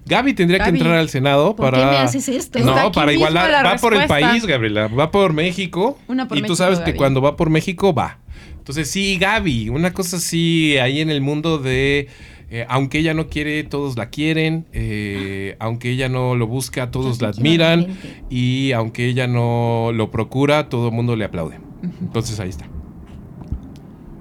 Gaby 0.09 0.33
tendría 0.33 0.59
que 0.63 0.69
entrar 0.71 0.93
al 0.97 1.07
Senado 1.09 1.55
¿Por 1.55 1.71
para... 1.71 1.77
qué 1.77 1.85
me 1.91 1.97
haces 1.97 2.27
esto? 2.27 2.59
Está 2.59 2.83
No, 2.83 2.91
para 2.91 3.13
igualar. 3.13 3.49
la 3.51 3.63
Va 3.63 3.75
por 3.77 3.93
el 3.93 4.07
país, 4.07 4.45
Gabriela. 4.45 4.87
Va 4.87 5.11
por 5.11 5.31
México. 5.33 5.97
Una 6.07 6.27
por 6.27 6.37
y 6.37 6.41
tú 6.41 6.55
sabes 6.55 6.79
que 6.79 6.95
cuando 6.95 7.21
va 7.21 7.35
por 7.35 7.49
México, 7.49 7.93
va. 7.93 8.17
Entonces, 8.57 8.89
sí, 8.91 9.17
Gaby. 9.17 9.69
Una 9.69 9.93
cosa 9.93 10.17
así 10.17 10.77
ahí 10.77 10.99
en 11.01 11.09
el 11.09 11.21
mundo 11.21 11.57
de. 11.59 12.07
eh, 12.51 12.65
aunque 12.69 12.99
ella 12.99 13.13
no 13.13 13.27
quiere, 13.27 13.63
todos 13.63 13.95
la 13.97 14.09
quieren. 14.09 14.65
eh, 14.73 15.55
aunque 15.59 15.89
ella 15.91 16.09
no 16.09 16.35
lo 16.35 16.47
busca, 16.47 16.91
todos 16.91 17.21
la 17.21 17.29
admiran. 17.29 17.87
Y 18.29 18.71
aunque 18.73 19.05
ella 19.07 19.27
no 19.27 19.91
lo 19.93 20.11
procura, 20.11 20.69
todo 20.69 20.89
el 20.89 20.93
mundo 20.93 21.15
le 21.15 21.25
aplaude. 21.25 21.59
Entonces, 22.01 22.39
ahí 22.39 22.49
está. 22.49 22.65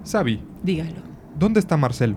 Sabi, 0.04 0.40
Dígalo. 0.62 1.02
¿dónde 1.38 1.60
está 1.60 1.76
Marcelo? 1.76 2.16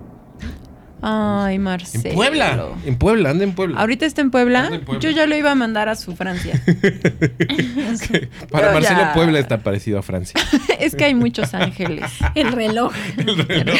Ay, 1.01 1.55
En 1.55 1.63
Marcelo. 1.63 2.13
Puebla. 2.15 2.69
En 2.85 2.97
Puebla, 2.97 3.31
anda 3.31 3.43
en 3.43 3.53
Puebla. 3.53 3.79
Ahorita 3.79 4.05
está 4.05 4.21
en 4.21 4.29
Puebla. 4.31 4.69
En. 4.71 4.99
Yo 4.99 5.09
ya 5.09 5.25
lo 5.25 5.35
iba 5.35 5.51
a 5.51 5.55
mandar 5.55 5.89
a 5.89 5.95
su 5.95 6.15
Francia. 6.15 6.61
Para 8.51 8.67
Yo 8.67 8.73
Marcelo, 8.73 8.99
ya- 8.99 9.13
Puebla 9.13 9.39
está 9.39 9.57
parecido 9.59 9.99
a 9.99 10.01
Francia. 10.01 10.39
es 10.79 10.95
que 10.95 11.05
hay 11.05 11.15
muchos 11.15 11.53
ángeles. 11.53 12.11
El 12.35 12.51
reloj. 12.51 12.93
El 13.17 13.47
reloj, 13.47 13.79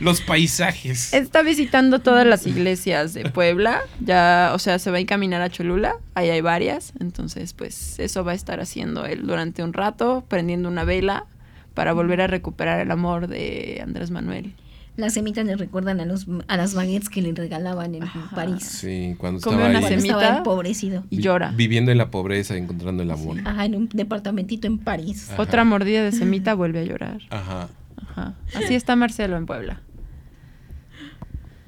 Los 0.00 0.20
paisajes. 0.20 1.12
Está 1.12 1.42
visitando 1.42 1.98
todas 2.00 2.26
las 2.26 2.46
iglesias 2.46 3.14
de 3.14 3.28
Puebla. 3.30 3.80
Ya, 4.00 4.52
o 4.54 4.58
sea, 4.58 4.78
se 4.78 4.90
va 4.90 4.98
a 4.98 5.00
encaminar 5.00 5.42
a 5.42 5.50
Cholula. 5.50 5.96
Ahí 6.14 6.30
hay 6.30 6.40
varias. 6.40 6.92
Entonces, 7.00 7.52
pues 7.52 7.98
eso 7.98 8.24
va 8.24 8.32
a 8.32 8.34
estar 8.34 8.60
haciendo 8.60 9.04
él 9.06 9.26
durante 9.26 9.62
un 9.62 9.72
rato, 9.72 10.24
prendiendo 10.28 10.68
una 10.68 10.84
vela 10.84 11.26
para 11.74 11.92
volver 11.92 12.20
a 12.20 12.26
recuperar 12.26 12.80
el 12.80 12.90
amor 12.90 13.28
de 13.28 13.80
Andrés 13.82 14.10
Manuel. 14.10 14.54
Las 14.98 15.14
semitas 15.14 15.46
le 15.46 15.54
recuerdan 15.56 16.00
a, 16.00 16.04
los, 16.04 16.26
a 16.48 16.56
las 16.56 16.74
baguettes 16.74 17.08
que 17.08 17.22
le 17.22 17.32
regalaban 17.32 17.94
en 17.94 18.02
Ajá. 18.02 18.30
París. 18.34 18.64
Sí, 18.64 19.14
cuando 19.16 19.38
estaba 19.38 19.54
una 19.68 19.78
ahí. 19.78 19.94
Estaba 19.94 20.38
empobrecido. 20.38 21.04
Y 21.08 21.18
vi- 21.18 21.22
llora. 21.22 21.52
Viviendo 21.52 21.92
en 21.92 21.98
la 21.98 22.10
pobreza, 22.10 22.56
encontrando 22.56 23.04
el 23.04 23.10
amor. 23.12 23.36
Ajá, 23.44 23.64
en 23.64 23.76
un 23.76 23.88
departamentito 23.90 24.66
en 24.66 24.78
París. 24.78 25.30
Ajá. 25.30 25.40
Otra 25.40 25.62
mordida 25.62 26.02
de 26.02 26.10
semita 26.10 26.54
vuelve 26.54 26.80
a 26.80 26.82
llorar. 26.82 27.20
Ajá. 27.30 27.68
Ajá. 28.08 28.34
Así 28.56 28.74
está 28.74 28.96
Marcelo 28.96 29.36
en 29.36 29.46
Puebla. 29.46 29.82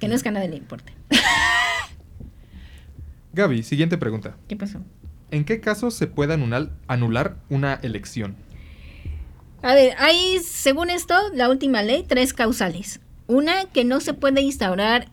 Que 0.00 0.08
no 0.08 0.16
es 0.16 0.24
que 0.24 0.30
a 0.30 0.32
nadie 0.32 0.48
le 0.48 0.56
importe. 0.56 0.92
Gaby, 3.32 3.62
siguiente 3.62 3.96
pregunta. 3.96 4.36
¿Qué 4.48 4.56
pasó? 4.56 4.80
¿En 5.30 5.44
qué 5.44 5.60
casos 5.60 5.94
se 5.94 6.08
puede 6.08 6.34
anular, 6.34 6.70
anular 6.88 7.36
una 7.48 7.74
elección? 7.74 8.34
A 9.62 9.74
ver, 9.74 9.94
hay, 9.98 10.38
según 10.42 10.90
esto, 10.90 11.14
la 11.32 11.48
última 11.48 11.82
ley, 11.82 12.04
tres 12.08 12.32
causales. 12.32 12.98
Una, 13.30 13.66
que 13.66 13.84
no 13.84 14.00
se 14.00 14.12
puede 14.12 14.40
instaurar 14.40 15.06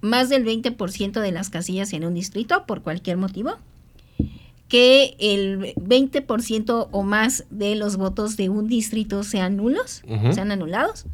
más 0.00 0.30
del 0.30 0.46
20% 0.46 1.20
de 1.20 1.30
las 1.30 1.50
casillas 1.50 1.92
en 1.92 2.06
un 2.06 2.14
distrito 2.14 2.64
por 2.64 2.80
cualquier 2.80 3.18
motivo. 3.18 3.58
Que 4.66 5.14
el 5.18 5.74
20% 5.74 6.88
o 6.90 7.02
más 7.02 7.44
de 7.50 7.74
los 7.74 7.98
votos 7.98 8.38
de 8.38 8.48
un 8.48 8.66
distrito 8.66 9.24
sean 9.24 9.58
nulos, 9.58 10.02
sean 10.32 10.52
anulados. 10.52 11.04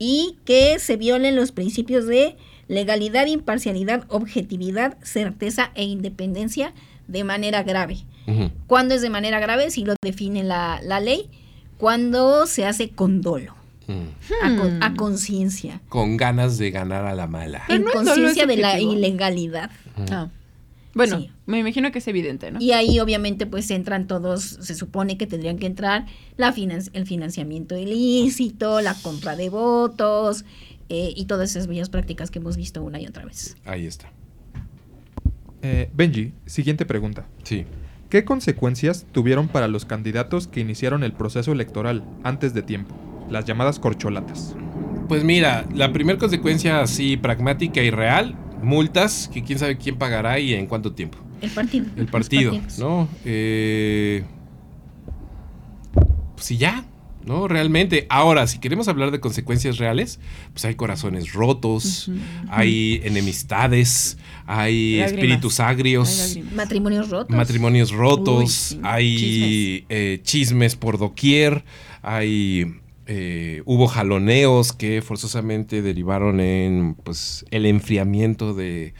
Y 0.00 0.38
que 0.44 0.80
se 0.80 0.96
violen 0.96 1.36
los 1.36 1.52
principios 1.52 2.06
de 2.06 2.36
legalidad, 2.66 3.26
imparcialidad, 3.26 4.04
objetividad, 4.08 4.98
certeza 5.04 5.70
e 5.76 5.84
independencia 5.84 6.72
de 7.06 7.22
manera 7.22 7.62
grave. 7.62 7.98
Ujú. 8.26 8.50
¿Cuándo 8.66 8.96
es 8.96 9.02
de 9.02 9.10
manera 9.10 9.38
grave? 9.38 9.70
Si 9.70 9.84
lo 9.84 9.94
define 10.02 10.42
la, 10.42 10.80
la 10.82 10.98
ley. 10.98 11.30
Cuando 11.76 12.46
se 12.46 12.66
hace 12.66 12.90
con 12.90 13.20
dolo, 13.20 13.54
Mm. 13.88 14.44
a, 14.44 14.56
con- 14.56 14.78
Hmm. 14.78 14.82
a 14.82 14.94
conciencia. 14.94 15.80
Con 15.88 16.16
ganas 16.16 16.58
de 16.58 16.70
ganar 16.70 17.04
a 17.06 17.14
la 17.14 17.26
mala. 17.26 17.62
Pero 17.66 17.78
En 17.80 17.84
no 17.86 17.90
conciencia 17.92 18.46
de 18.46 18.56
la 18.58 18.78
ilegalidad. 18.80 19.70
Ah. 20.10 20.28
Bueno, 20.94 21.18
Sí. 21.20 21.30
me 21.46 21.58
imagino 21.58 21.90
que 21.92 21.98
es 21.98 22.08
evidente, 22.08 22.50
¿no? 22.50 22.60
Y 22.60 22.72
ahí 22.72 22.98
obviamente 23.00 23.46
pues 23.46 23.70
entran 23.70 24.06
todos, 24.06 24.42
se 24.42 24.74
supone 24.74 25.16
que 25.16 25.26
tendrían 25.26 25.58
que 25.58 25.66
entrar 25.66 26.06
la 26.36 26.52
finan- 26.52 26.90
el 26.92 27.06
financiamiento 27.06 27.76
ilícito, 27.76 28.80
la 28.80 28.94
compra 28.94 29.36
de 29.36 29.48
votos 29.48 30.44
eh, 30.88 31.12
y 31.14 31.26
todas 31.26 31.50
esas 31.50 31.66
bellas 31.66 31.88
prácticas 31.90 32.30
que 32.30 32.38
hemos 32.40 32.56
visto 32.56 32.82
una 32.82 33.00
y 33.00 33.06
otra 33.06 33.24
vez. 33.24 33.56
Ahí 33.64 33.86
está. 33.86 34.10
Eh, 35.62 35.90
Benji, 35.94 36.32
siguiente 36.46 36.86
pregunta. 36.86 37.26
Sí. 37.42 37.64
¿Qué 38.10 38.24
consecuencias 38.24 39.06
tuvieron 39.12 39.48
para 39.48 39.68
los 39.68 39.84
candidatos 39.84 40.46
que 40.48 40.60
iniciaron 40.60 41.04
el 41.04 41.12
proceso 41.12 41.52
electoral 41.52 42.04
antes 42.22 42.54
de 42.54 42.62
tiempo? 42.62 42.94
Las 43.30 43.44
llamadas 43.44 43.78
corcholatas. 43.78 44.54
Pues 45.08 45.24
mira, 45.24 45.66
la 45.74 45.92
primera 45.92 46.18
consecuencia 46.18 46.80
así 46.82 47.16
pragmática 47.16 47.82
y 47.82 47.90
real, 47.90 48.36
multas, 48.62 49.30
que 49.32 49.42
quién 49.42 49.58
sabe 49.58 49.76
quién 49.78 49.96
pagará 49.96 50.38
y 50.38 50.54
en 50.54 50.66
cuánto 50.66 50.92
tiempo. 50.92 51.18
El 51.40 51.50
partido. 51.50 51.86
El 51.96 52.06
partido. 52.06 52.52
¿no? 52.78 53.08
Eh, 53.24 54.24
pues 56.34 56.50
y 56.50 56.56
ya, 56.56 56.84
¿no? 57.24 57.48
Realmente. 57.48 58.06
Ahora, 58.10 58.46
si 58.46 58.58
queremos 58.58 58.88
hablar 58.88 59.10
de 59.10 59.20
consecuencias 59.20 59.78
reales, 59.78 60.20
pues 60.52 60.64
hay 60.64 60.74
corazones 60.74 61.32
rotos, 61.32 62.10
hay 62.48 63.00
enemistades, 63.04 64.18
hay 64.46 64.96
Lágrimas. 64.98 65.12
espíritus 65.12 65.60
agrios. 65.60 66.34
Hay. 66.36 66.42
Matrimonios 66.54 67.08
rotos. 67.10 67.36
matrimonios 67.36 67.90
rotos, 67.92 68.42
Uy, 68.42 68.48
sí. 68.48 68.80
hay 68.82 69.16
Chismes. 69.16 69.84
eh, 69.88 70.20
chismes 70.22 70.76
por 70.76 70.98
doquier, 70.98 71.64
hay 72.02 72.80
eh, 73.08 73.62
hubo 73.64 73.86
jaloneos 73.88 74.72
que 74.72 75.02
forzosamente 75.02 75.82
derivaron 75.82 76.38
en 76.40 76.94
pues 77.02 77.44
el 77.50 77.64
enfriamiento 77.66 78.52
de, 78.54 78.92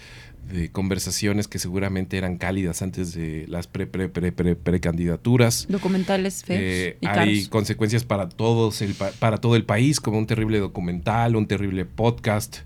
de 0.50 0.70
conversaciones 0.70 1.46
que 1.46 1.58
seguramente 1.58 2.16
eran 2.16 2.38
cálidas 2.38 2.80
antes 2.80 3.12
de 3.14 3.44
las 3.48 3.66
pre 3.66 3.86
pre 3.86 4.08
pre 4.08 4.32
pre 4.32 4.56
precandidaturas. 4.56 5.66
Documentales 5.68 6.42
feos 6.42 6.60
Eh, 6.62 6.96
y 7.02 7.06
hay 7.06 7.14
caros. 7.14 7.48
consecuencias 7.50 8.04
para 8.04 8.28
todos 8.30 8.80
el 8.80 8.94
pa- 8.94 9.12
para 9.18 9.36
todo 9.38 9.56
el 9.56 9.64
país 9.64 10.00
como 10.00 10.16
un 10.18 10.26
terrible 10.26 10.58
documental 10.58 11.36
un 11.36 11.46
terrible 11.46 11.84
podcast 11.84 12.58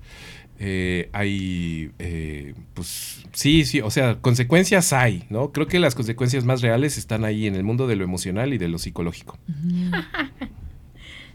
Eh, 0.65 1.09
hay 1.13 1.91
eh, 1.99 2.55
pues 2.75 3.25
sí 3.33 3.65
sí 3.65 3.81
o 3.81 3.91
sea 3.91 4.21
consecuencias 4.21 4.93
hay 4.93 5.25
no 5.29 5.51
creo 5.51 5.67
que 5.67 5.81
las 5.81 5.97
consecuencias 5.97 6.45
más 6.45 6.63
reales 6.63 6.99
están 6.99 7.25
ahí 7.25 7.49
en 7.49 7.57
el 7.57 7.65
mundo 7.65 7.89
de 7.89 7.97
lo 7.97 8.05
emocional 8.05 8.53
y 8.55 8.59
de 8.59 8.69
lo 8.69 8.79
psicológico 8.79 9.37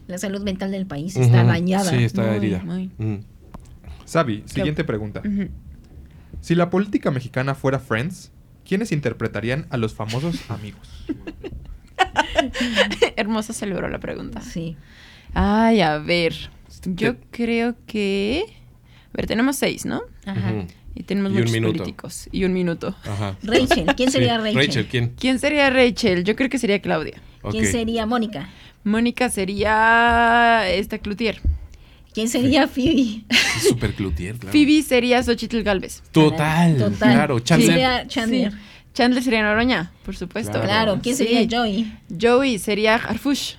La 0.08 0.18
salud 0.18 0.42
mental 0.42 0.70
del 0.72 0.86
país 0.86 1.14
está 1.16 1.44
dañada. 1.44 1.90
sí 1.90 2.02
está 2.02 2.22
Muy, 2.22 2.36
herida 2.36 2.62
muy. 2.64 2.90
Mm. 2.98 3.20
Sabi, 4.04 4.42
siguiente 4.46 4.82
pregunta. 4.84 5.22
Si 6.40 6.54
la 6.54 6.70
política 6.70 7.10
mexicana 7.10 7.54
fuera 7.54 7.78
Friends, 7.78 8.32
¿quiénes 8.66 8.90
interpretarían 8.90 9.66
a 9.70 9.76
los 9.76 9.94
famosos 9.94 10.36
amigos? 10.50 10.88
Hermosa 13.16 13.52
celebró 13.52 13.88
la 13.88 13.98
pregunta. 13.98 14.40
Sí. 14.40 14.76
Ay, 15.34 15.80
a 15.80 15.98
ver. 15.98 16.34
Yo 16.84 17.16
creo 17.30 17.74
que. 17.86 18.44
A 19.12 19.16
ver, 19.16 19.26
tenemos 19.26 19.56
seis, 19.56 19.84
¿no? 19.84 20.02
Ajá. 20.24 20.52
Y 20.94 21.02
tenemos 21.02 21.32
Y 21.32 21.34
muchos 21.34 21.52
minuto. 21.52 21.72
políticos. 21.78 22.28
Y 22.32 22.44
un 22.44 22.52
minuto. 22.52 22.94
Ajá. 23.04 23.36
Rachel. 23.42 23.86
¿Quién 23.96 24.10
sería 24.10 24.36
Sí, 24.38 24.42
Rachel? 24.44 24.66
Rachel 24.66 24.86
quién 24.86 25.08
¿Quién 25.18 25.38
sería 25.38 25.70
Rachel? 25.70 26.24
Yo 26.24 26.34
creo 26.36 26.48
que 26.48 26.58
sería 26.58 26.80
Claudia. 26.80 27.20
¿Quién 27.50 27.66
sería 27.66 28.04
Mónica? 28.06 28.48
Mónica 28.84 29.28
sería 29.28 30.68
esta 30.70 30.98
Cloutier. 30.98 31.40
¿Quién 32.14 32.28
sería 32.28 32.66
Phoebe? 32.68 33.22
Super 33.68 33.92
Cloutier 33.94 34.36
claro 34.36 34.52
Phoebe 34.52 34.82
sería 34.82 35.22
Xochitl 35.22 35.62
Galvez. 35.62 36.02
total, 36.10 36.76
Total. 36.78 37.12
claro 37.12 37.34
¿Quién 37.36 37.44
Chandler 37.44 37.70
sería 37.70 38.06
Chandler? 38.08 38.52
Sí. 38.52 38.58
Chandler 38.94 39.22
sería 39.22 39.42
Noroña, 39.42 39.92
por 40.04 40.16
supuesto. 40.16 40.52
Claro. 40.52 40.66
Claro. 40.66 41.00
¿Quién 41.02 41.14
Sí. 41.16 41.24
sería 41.26 41.46
Joey? 41.58 41.92
Joey 42.20 42.58
sería 42.58 42.94
Harfush. 42.96 43.54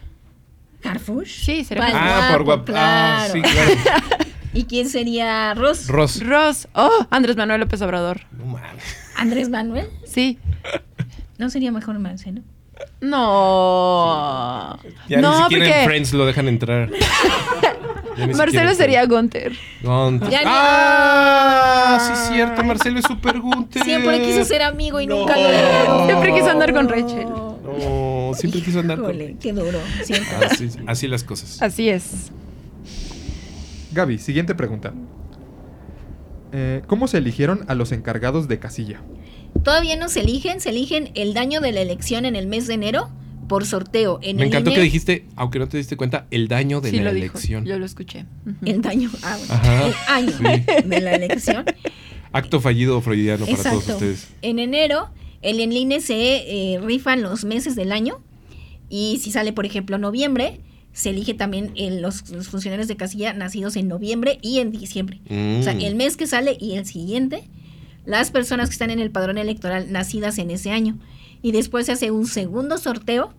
¿Harfush? 0.83 1.43
Sí, 1.45 1.63
sería 1.63 1.85
Harfush. 1.85 1.99
ah 2.01 2.29
por 2.33 2.43
guapo, 2.43 2.71
guap 2.71 2.77
ah, 2.81 3.27
sí 3.31 3.41
claro 3.41 3.71
¿Y 4.53 4.63
quién 4.63 4.89
sería 4.89 5.53
Ross? 5.53 5.87
Ross 5.87 6.21
Ross. 6.25 6.67
Oh, 6.73 7.05
Andrés 7.11 7.37
Manuel 7.37 7.59
López 7.61 7.81
Obrador. 7.83 8.21
no 8.31 8.45
mames 8.45 8.83
¿Andrés 9.15 9.49
Manuel? 9.49 9.87
Sí. 10.05 10.39
¿No 11.37 11.49
sería 11.49 11.71
mejor 11.71 11.99
Marcelo? 11.99 12.41
No. 13.01 14.79
Ya 15.07 15.21
no, 15.21 15.31
ni 15.31 15.43
siquiera 15.43 15.65
porque 15.65 15.79
en 15.81 15.85
Friends 15.85 16.13
lo 16.13 16.25
dejan 16.25 16.47
entrar. 16.47 16.89
Marcelo 18.35 18.73
sería 18.75 19.05
Gunter. 19.05 19.53
Gunter. 19.81 20.29
Ya 20.29 20.41
¡Ah! 20.45 21.99
Sí, 22.01 22.13
es 22.13 22.19
cierto. 22.35 22.63
Marcelo 22.63 22.99
es 22.99 23.05
super 23.05 23.39
Gunter. 23.39 23.83
Siempre 23.83 24.21
quiso 24.21 24.43
ser 24.43 24.61
amigo 24.63 24.99
y 24.99 25.07
No. 25.07 25.19
nunca 25.19 25.35
lo 25.37 25.43
logró. 25.43 26.05
Siempre 26.05 26.33
quiso 26.33 26.49
andar 26.49 26.73
con 26.73 26.89
Rachel. 26.89 27.27
No, 27.29 28.31
siempre 28.35 28.61
quiso 28.61 28.79
andar 28.79 28.97
con. 28.99 29.11
Híjole, 29.15 29.37
qué 29.39 29.53
duro. 29.53 29.79
Siempre. 30.03 30.45
Así, 30.45 30.69
así 30.87 31.07
las 31.07 31.23
cosas. 31.23 31.61
Así 31.61 31.89
es. 31.89 32.31
Gaby, 33.91 34.17
siguiente 34.19 34.53
pregunta. 34.53 34.93
Eh, 36.51 36.81
¿Cómo 36.87 37.07
se 37.07 37.19
eligieron 37.19 37.63
a 37.67 37.75
los 37.75 37.91
encargados 37.91 38.47
de 38.47 38.59
casilla? 38.59 39.01
Todavía 39.63 39.95
no 39.95 40.09
se 40.09 40.21
eligen, 40.21 40.61
se 40.61 40.69
eligen 40.69 41.11
el 41.15 41.33
daño 41.33 41.59
de 41.61 41.71
la 41.71 41.81
elección 41.81 42.25
en 42.25 42.35
el 42.35 42.47
mes 42.47 42.67
de 42.67 42.75
enero 42.75 43.09
por 43.47 43.65
sorteo. 43.65 44.19
En 44.21 44.37
Me 44.37 44.43
el 44.43 44.47
encantó 44.49 44.69
INE, 44.69 44.77
que 44.77 44.83
dijiste, 44.83 45.25
aunque 45.35 45.59
no 45.59 45.67
te 45.67 45.77
diste 45.77 45.97
cuenta, 45.97 46.27
el 46.31 46.47
daño 46.47 46.81
de 46.81 46.91
sí 46.91 46.97
la 46.97 47.03
lo 47.05 47.13
dijo. 47.13 47.25
elección. 47.37 47.65
Yo 47.65 47.77
lo 47.79 47.85
escuché. 47.85 48.25
El 48.65 48.81
daño, 48.81 49.09
ah, 49.23 49.37
bueno, 49.37 49.53
Ajá, 49.53 49.87
el 49.87 49.93
año 50.07 50.31
sí. 50.37 50.83
de 50.85 51.01
la 51.01 51.13
elección. 51.15 51.65
Acto 52.31 52.61
fallido 52.61 53.01
freudiano 53.01 53.45
para 53.45 53.57
todos 53.57 53.67
Exacto. 53.67 53.93
ustedes. 53.93 54.27
En 54.43 54.59
enero, 54.59 55.09
el 55.41 55.59
en 55.59 55.71
INE 55.73 55.99
se 55.99 56.73
eh, 56.75 56.79
rifan 56.79 57.21
los 57.23 57.43
meses 57.43 57.75
del 57.75 57.91
año 57.91 58.21
y 58.87 59.19
si 59.21 59.31
sale, 59.31 59.51
por 59.51 59.65
ejemplo, 59.65 59.97
noviembre, 59.97 60.61
se 60.93 61.09
elige 61.09 61.33
también 61.33 61.71
el- 61.75 62.01
los, 62.01 62.29
los 62.29 62.47
funcionarios 62.49 62.87
de 62.87 62.97
casilla 62.97 63.33
nacidos 63.33 63.75
en 63.77 63.87
noviembre 63.87 64.37
y 64.43 64.59
en 64.59 64.71
diciembre. 64.71 65.21
O 65.25 65.63
sea, 65.63 65.73
Mm. 65.73 65.81
el 65.81 65.95
mes 65.95 66.17
que 66.17 66.27
sale 66.27 66.55
y 66.59 66.75
el 66.75 66.85
siguiente, 66.85 67.43
las 68.09 68.31
personas 68.31 68.69
que 68.69 68.73
están 68.73 68.89
en 68.89 68.99
el 68.99 69.11
padrón 69.11 69.37
electoral 69.37 69.91
nacidas 69.91 70.39
en 70.39 70.49
ese 70.49 70.71
año. 70.71 70.97
Y 71.43 71.51
después 71.51 71.85
se 71.85 71.91
hace 71.91 72.09
un 72.09 72.25
segundo 72.25 72.79
sorteo 72.79 73.35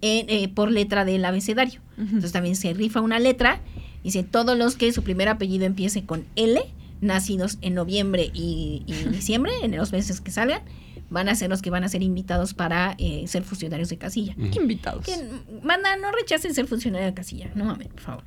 en, 0.00 0.30
eh, 0.30 0.48
por 0.48 0.70
letra 0.70 1.04
del 1.04 1.26
abecedario. 1.26 1.82
Entonces 1.98 2.32
también 2.32 2.56
se 2.56 2.72
rifa 2.72 3.02
una 3.02 3.18
letra. 3.18 3.60
Dice, 4.02 4.22
todos 4.22 4.56
los 4.56 4.76
que 4.76 4.90
su 4.92 5.02
primer 5.02 5.28
apellido 5.28 5.66
empiece 5.66 6.04
con 6.04 6.24
L, 6.36 6.58
nacidos 7.02 7.58
en 7.60 7.74
noviembre 7.74 8.30
y, 8.32 8.82
y 8.86 8.92
diciembre, 9.10 9.52
en 9.62 9.76
los 9.76 9.92
meses 9.92 10.22
que 10.22 10.30
salgan, 10.30 10.62
van 11.10 11.28
a 11.28 11.34
ser 11.34 11.50
los 11.50 11.60
que 11.60 11.68
van 11.68 11.84
a 11.84 11.88
ser 11.90 12.02
invitados 12.02 12.54
para 12.54 12.94
eh, 12.96 13.24
ser 13.28 13.42
funcionarios 13.44 13.90
de 13.90 13.98
casilla. 13.98 14.34
Ujú. 14.38 14.58
Invitados. 14.58 15.04
Que, 15.04 15.16
manda, 15.62 15.96
no 15.96 16.10
rechacen 16.12 16.54
ser 16.54 16.66
funcionario 16.66 17.06
de 17.06 17.12
casilla. 17.12 17.50
No 17.54 17.66
mames, 17.66 17.88
por 17.88 18.00
favor. 18.00 18.24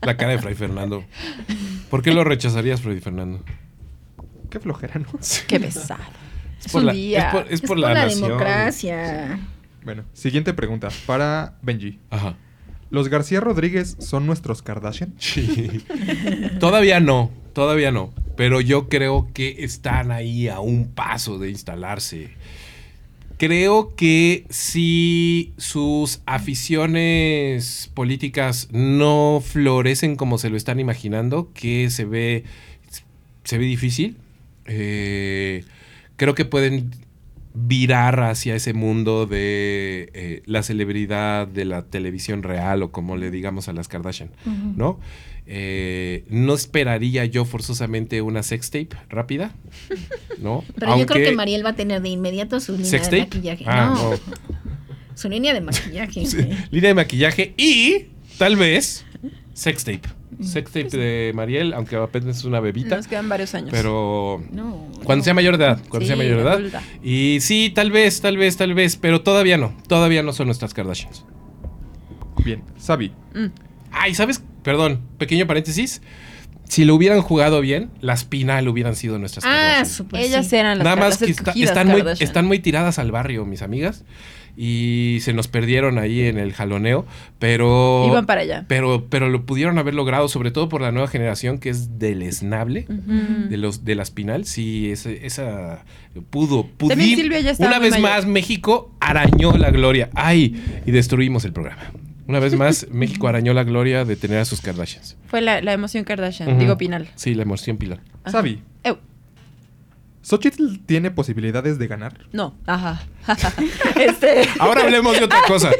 La 0.00 0.16
cara 0.16 0.32
de 0.32 0.38
Fray 0.38 0.54
Fernando. 0.54 1.04
¿Por 1.90 2.00
qué 2.00 2.14
lo 2.14 2.24
rechazarías, 2.24 2.80
Fray 2.80 3.00
Fernando? 3.00 3.44
Qué 4.50 4.60
flojera, 4.60 5.00
¿no? 5.00 5.06
Qué 5.46 5.60
pesado. 5.60 6.04
Es 6.58 6.72
por 6.72 6.82
la, 6.82 6.92
día. 6.92 7.28
es 7.28 7.32
por, 7.32 7.46
es 7.46 7.52
Es 7.52 7.60
por 7.60 7.68
por 7.68 7.78
la, 7.78 8.06
democracia. 8.06 9.38
Bueno, 9.84 10.04
siguiente 10.12 10.52
pregunta. 10.54 10.88
Para 11.06 11.58
Benji. 11.62 11.98
Ajá. 12.10 12.36
¿Los 12.90 13.08
García 13.08 13.40
Rodríguez 13.40 13.96
son 13.98 14.26
nuestros 14.26 14.62
Kardashian? 14.62 15.14
Sí. 15.18 15.84
todavía 16.60 17.00
no, 17.00 17.30
todavía 17.52 17.90
no. 17.90 18.12
Pero 18.36 18.60
yo 18.60 18.88
creo 18.88 19.28
que 19.32 19.64
están 19.64 20.10
ahí 20.10 20.48
a 20.48 20.60
un 20.60 20.88
paso 20.88 21.38
de 21.38 21.50
instalarse. 21.50 22.30
Creo 23.38 23.94
que 23.96 24.46
si 24.50 25.52
sus 25.56 26.22
aficiones 26.26 27.90
políticas 27.92 28.68
no 28.72 29.42
florecen 29.44 30.16
como 30.16 30.38
se 30.38 30.48
lo 30.48 30.56
están 30.56 30.80
imaginando, 30.80 31.50
que 31.52 31.90
se 31.90 32.04
ve, 32.04 32.44
se 33.44 33.58
ve 33.58 33.64
difícil, 33.66 34.16
eh, 34.66 35.64
creo 36.16 36.34
que 36.34 36.44
pueden 36.44 36.90
virar 37.58 38.20
hacia 38.20 38.54
ese 38.54 38.74
mundo 38.74 39.26
de 39.26 40.10
eh, 40.12 40.42
la 40.44 40.62
celebridad 40.62 41.48
de 41.48 41.64
la 41.64 41.82
televisión 41.82 42.42
real 42.42 42.82
o 42.82 42.92
como 42.92 43.16
le 43.16 43.30
digamos 43.30 43.68
a 43.68 43.72
las 43.72 43.88
Kardashian, 43.88 44.30
¿no? 44.76 45.00
Eh, 45.46 46.24
no 46.28 46.54
esperaría 46.54 47.24
yo 47.24 47.44
forzosamente 47.44 48.20
una 48.20 48.42
sextape 48.42 48.90
rápida, 49.08 49.54
¿no? 50.38 50.64
Pero 50.78 50.98
yo 50.98 51.06
creo 51.06 51.30
que 51.30 51.34
Mariel 51.34 51.64
va 51.64 51.70
a 51.70 51.76
tener 51.76 52.02
de 52.02 52.10
inmediato 52.10 52.60
su 52.60 52.72
línea 52.72 52.90
¿Sextape? 52.90 53.16
de 53.16 53.22
maquillaje. 53.22 53.64
Ah, 53.66 53.94
no, 53.96 54.10
no. 54.10 54.16
su 55.14 55.28
línea 55.30 55.54
de 55.54 55.60
maquillaje. 55.62 56.26
Sí, 56.26 56.48
línea 56.70 56.88
de 56.88 56.94
maquillaje 56.94 57.54
y 57.56 58.06
tal 58.38 58.56
vez 58.56 59.06
sextape. 59.56 60.02
Sextape 60.42 60.88
de 60.96 61.32
Mariel, 61.34 61.72
aunque 61.72 61.96
apenas 61.96 62.36
es 62.38 62.44
una 62.44 62.60
bebita, 62.60 62.96
Nos 62.96 63.06
quedan 63.06 63.26
varios 63.28 63.54
años. 63.54 63.70
pero 63.72 64.42
No. 64.50 64.88
cuando 65.02 65.16
no. 65.22 65.24
sea 65.24 65.32
mayor 65.34 65.56
de 65.56 65.64
edad, 65.64 65.80
cuando 65.88 66.00
Sí, 66.00 66.08
sea 66.08 66.16
mayor 66.16 66.36
de 66.36 66.42
edad. 66.42 66.52
adulta. 66.54 66.82
Y 67.02 67.38
sí, 67.40 67.72
tal 67.74 67.90
vez, 67.90 68.20
tal 68.20 68.36
vez, 68.36 68.56
tal 68.58 68.74
vez, 68.74 68.96
pero 68.96 69.22
todavía 69.22 69.56
no, 69.56 69.74
todavía 69.88 70.22
no 70.22 70.32
son 70.34 70.46
nuestras 70.48 70.74
Kardashians. 70.74 71.24
Bien, 72.44 72.62
Sabi. 72.76 73.12
Mm. 73.34 73.46
Ay, 73.92 74.14
¿sabes? 74.14 74.42
Perdón, 74.62 75.00
pequeño 75.18 75.46
paréntesis. 75.46 76.02
Si 76.64 76.84
lo 76.84 76.94
hubieran 76.96 77.22
jugado 77.22 77.60
bien, 77.60 77.90
las 78.00 78.24
Pinal 78.24 78.68
hubieran 78.68 78.94
sido 78.96 79.18
nuestras 79.18 79.44
Ah, 79.46 79.84
súper. 79.84 80.20
Ellas 80.20 80.48
sí. 80.48 80.56
eran 80.56 80.78
las, 80.78 80.84
Nada 80.84 80.96
más 80.96 81.16
que 81.18 81.30
está- 81.30 81.52
están, 81.52 81.88
muy, 81.88 82.02
están 82.20 82.44
muy 82.46 82.58
tiradas 82.58 82.98
al 82.98 83.10
barrio, 83.12 83.46
mis 83.46 83.62
amigas. 83.62 84.04
Y 84.56 85.18
se 85.20 85.32
nos 85.34 85.48
perdieron 85.48 85.98
ahí 85.98 86.22
en 86.22 86.38
el 86.38 86.52
jaloneo. 86.54 87.04
Pero. 87.38 88.06
Iban 88.08 88.24
para 88.26 88.40
allá. 88.40 88.64
Pero, 88.68 89.06
pero 89.10 89.28
lo 89.28 89.44
pudieron 89.44 89.78
haber 89.78 89.94
logrado, 89.94 90.28
sobre 90.28 90.50
todo 90.50 90.68
por 90.68 90.80
la 90.80 90.92
nueva 90.92 91.08
generación 91.08 91.58
que 91.58 91.68
es 91.68 91.98
deleznable. 91.98 92.86
Ujú. 92.88 93.48
De 93.50 93.56
los 93.58 93.84
de 93.84 93.94
la 93.94 94.04
Spinal, 94.04 94.44
sí, 94.46 94.90
ese- 94.90 95.26
esa 95.26 95.84
pudo, 96.30 96.66
estaba 96.80 97.70
Una 97.70 97.78
vez 97.78 97.90
mayor. 97.92 98.08
más, 98.10 98.26
México 98.26 98.90
arañó 99.00 99.56
la 99.56 99.70
gloria. 99.70 100.08
Ay, 100.14 100.60
y 100.86 100.90
destruimos 100.90 101.44
el 101.44 101.52
programa. 101.52 101.82
Una 102.26 102.40
vez 102.40 102.56
más, 102.56 102.86
México 102.92 103.28
arañó 103.28 103.52
la 103.54 103.62
gloria 103.64 104.04
de 104.04 104.16
tener 104.16 104.38
a 104.38 104.44
sus 104.44 104.60
Kardashians. 104.60 105.16
Fue 105.26 105.40
la, 105.42 105.60
la 105.60 105.72
emoción 105.74 106.04
Kardashian, 106.04 106.58
digo 106.58 106.76
Pinal. 106.78 107.08
Sí, 107.14 107.34
la 107.34 107.42
emoción 107.42 107.76
Pilar. 107.76 108.00
Sabi. 108.26 108.60
¿Xochitl 110.26 110.78
tiene 110.86 111.12
posibilidades 111.12 111.78
de 111.78 111.86
ganar? 111.86 112.26
no, 112.32 112.56
ajá. 112.66 113.00
este, 113.96 114.48
Ahora 114.58 114.82
hablemos 114.82 115.16
de 115.16 115.24
otra 115.24 115.40
cosa. 115.46 115.70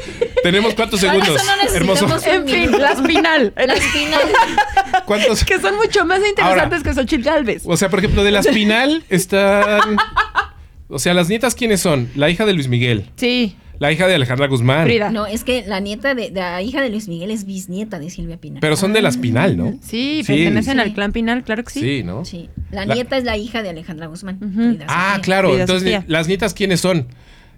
Tenemos 0.41 0.73
cuántos 0.73 1.01
segundos. 1.01 1.35
eso 1.35 1.43
no 1.43 1.75
Hermoso. 1.75 2.07
en 2.25 2.47
fin, 2.47 2.71
las 2.71 3.01
Pinal. 3.01 3.53
Las 3.57 3.79
Pinal. 3.91 4.21
¿Cuántos? 5.05 5.43
que 5.43 5.59
son 5.59 5.75
mucho 5.75 6.05
más 6.05 6.21
interesantes 6.25 6.81
que 6.81 6.93
Xochitl 6.93 7.23
Galvez. 7.23 7.63
O 7.65 7.75
sea, 7.75 7.89
por 7.89 7.99
ejemplo, 7.99 8.23
de 8.23 8.31
la 8.31 8.41
Spinal 8.41 9.03
están. 9.09 9.97
O 10.87 10.97
sea, 10.97 11.13
las 11.13 11.27
nietas, 11.27 11.53
¿quiénes 11.53 11.81
son? 11.81 12.09
La 12.15 12.29
hija 12.29 12.45
de 12.45 12.53
Luis 12.53 12.69
Miguel. 12.69 13.09
Sí, 13.17 13.57
La 13.79 13.91
hija 13.91 14.07
de 14.07 14.15
Alejandra 14.15 14.47
Guzmán. 14.47 14.85
Frida. 14.85 15.11
No, 15.11 15.25
es 15.27 15.43
que 15.43 15.63
la 15.67 15.79
nieta 15.79 16.15
de, 16.15 16.31
de 16.31 16.39
la 16.39 16.61
hija 16.61 16.81
de 16.81 16.89
Luis 16.89 17.07
Miguel 17.07 17.29
es 17.31 17.45
bisnieta 17.45 17.99
de 17.99 18.09
Silvia 18.09 18.37
Pinal. 18.37 18.59
Pero 18.61 18.75
son 18.75 18.93
de 18.93 19.01
la 19.01 19.11
Spinal, 19.11 19.55
¿no? 19.57 19.71
Sí, 19.81 20.21
Sí. 20.23 20.33
pertenecen 20.33 20.73
Sí. 20.75 20.79
al 20.79 20.93
clan 20.93 21.11
Pinal, 21.11 21.43
claro 21.43 21.63
que 21.63 21.69
sí. 21.71 21.79
Sí, 21.81 22.03
¿no? 22.03 22.25
Sí. 22.25 22.49
La, 22.71 22.85
La- 22.85 22.95
nieta 22.95 23.17
es 23.17 23.23
la 23.23 23.37
hija 23.37 23.61
de 23.61 23.69
Alejandra 23.69 24.07
Guzmán. 24.07 24.39
Frida 24.39 24.85
Ah, 24.89 25.09
Sofía. 25.11 25.21
claro. 25.23 25.49
Frida 25.49 25.61
Entonces, 25.63 25.93
Sofía. 25.93 26.05
¿las 26.07 26.27
nietas 26.27 26.53
quiénes 26.53 26.79
son? 26.81 27.07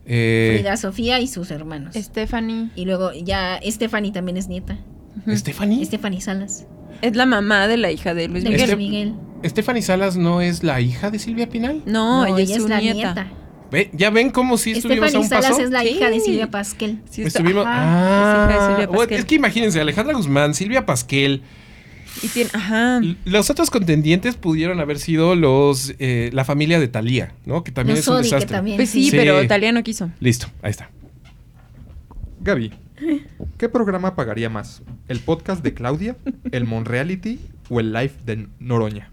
Eh, 0.06 0.56
Frida 0.60 0.76
Sofía 0.78 1.20
y 1.20 1.28
sus 1.28 1.52
hermanos. 1.52 1.96
Stephanie 1.96 2.70
Y 2.76 2.86
luego 2.86 3.12
ya 3.14 3.60
Stephanie 3.66 4.12
también 4.12 4.38
es 4.38 4.48
nieta. 4.48 4.78
¿Stephanie? 5.28 5.86
Stephanie 5.86 6.22
Salas. 6.22 6.66
es 7.02 7.16
la 7.16 7.26
mamá 7.26 7.68
de 7.68 7.78
la 7.78 7.92
hija 7.92 8.14
de 8.14 8.28
Luis 8.28 8.44
De 8.44 8.50
Miguel. 8.50 8.78
Miguel. 8.78 9.14
¿Stephanie 9.46 9.82
Salas 9.82 10.18
no 10.18 10.42
es 10.42 10.64
la 10.64 10.82
hija 10.82 11.12
de 11.12 11.20
Silvia 11.20 11.48
Pinal? 11.50 11.82
No, 11.86 12.26
ella 12.26 12.56
es 12.56 12.62
su 12.62 12.68
la 12.68 12.80
nieta. 12.82 12.96
nieta. 13.14 13.28
Ve, 13.72 13.90
¿Ya 13.94 14.10
ven 14.10 14.30
cómo 14.32 14.58
sí 14.58 14.72
estuvimos 14.72 15.06
a 15.06 15.08
Stephanie 15.10 15.24
un 15.26 15.30
Salas 15.30 15.50
paso? 15.52 15.62
es 15.64 15.70
la 15.70 15.82
Sí. 15.82 15.90
hija 15.90 16.10
de 16.10 16.20
Silvia 16.20 16.50
Pasquel. 16.50 17.00
Sí, 17.10 17.22
está- 17.24 17.40
Estuvimos. 17.40 17.66
ajá, 17.68 17.76
ah, 17.78 18.50
es 18.50 18.56
hija 18.56 18.62
de 18.62 18.68
Silvia 18.72 18.88
bueno, 18.88 19.00
Pasquel. 19.02 19.20
es 19.20 19.26
que 19.26 19.36
imagínense, 19.36 19.80
Alejandra 19.82 20.16
Guzmán, 20.16 20.54
Silvia 20.54 20.86
Pasquel. 20.86 21.44
Y 22.24 22.28
tiene, 22.30 22.50
ajá. 22.54 23.02
Los 23.26 23.50
otros 23.50 23.70
contendientes 23.70 24.36
pudieron 24.36 24.80
haber 24.80 24.98
sido 25.00 25.36
los 25.36 25.94
eh, 26.00 26.32
la 26.34 26.44
familia 26.44 26.80
de 26.80 26.88
Thalía, 26.88 27.34
¿no? 27.46 27.64
Que 27.64 27.72
también 27.72 27.96
Los 27.98 28.06
es 28.06 28.08
un 28.08 28.16
Odi, 28.16 28.24
que 28.30 28.36
desastre. 28.36 28.56
también. 28.58 28.78
Pues 28.78 28.90
sí, 28.90 29.06
Sí. 29.10 29.16
pero 29.16 29.46
Talia 29.48 29.72
no 29.72 29.84
quiso. 29.84 30.10
Listo, 30.20 30.48
ahí 30.64 30.72
está. 30.72 30.90
Gaby. 32.42 32.72
¿Qué 33.58 33.70
programa 33.70 34.16
pagaría 34.16 34.50
más? 34.50 34.82
¿El 35.08 35.20
podcast 35.20 35.64
de 35.64 35.74
Claudia? 35.74 36.18
¿El 36.52 36.66
Monreality? 36.66 37.40
¿O 37.70 37.80
el 37.80 37.94
live 37.94 38.12
de 38.26 38.48
Noroña? 38.60 39.12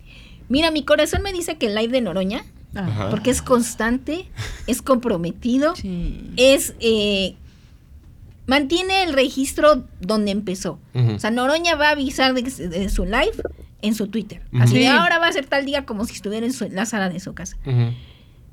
Mira, 0.49 0.71
mi 0.71 0.85
corazón 0.85 1.23
me 1.23 1.33
dice 1.33 1.57
que 1.57 1.67
el 1.67 1.75
live 1.75 1.93
de 1.93 2.01
Noroña, 2.01 2.45
Ajá. 2.75 3.11
porque 3.11 3.31
es 3.31 3.41
constante, 3.43 4.29
es 4.67 4.83
comprometido, 4.83 5.75
Sí. 5.77 6.31
es... 6.37 6.75
eh, 6.81 7.37
mantiene 8.47 9.03
el 9.03 9.13
registro 9.13 9.85
donde 10.01 10.31
empezó. 10.31 10.79
O 10.95 11.19
sea, 11.19 11.31
Noroña 11.31 11.75
va 11.75 11.89
a 11.89 11.91
avisar 11.93 12.33
de, 12.35 12.43
de 12.43 12.89
su 12.89 13.05
live 13.05 13.33
en 13.83 13.95
su 13.95 14.07
Twitter. 14.09 14.43
Así 14.61 14.75
de 14.75 14.81
Sí. 14.83 14.87
ahora 14.87 15.19
va 15.19 15.27
a 15.29 15.33
ser 15.33 15.47
tal 15.47 15.65
día 15.67 15.85
como 15.85 16.05
si 16.05 16.15
estuviera 16.15 16.47
en 16.47 16.53
su- 16.53 16.69
la 16.69 16.87
sala 16.87 17.09
de 17.09 17.19
su 17.21 17.35
casa. 17.35 17.57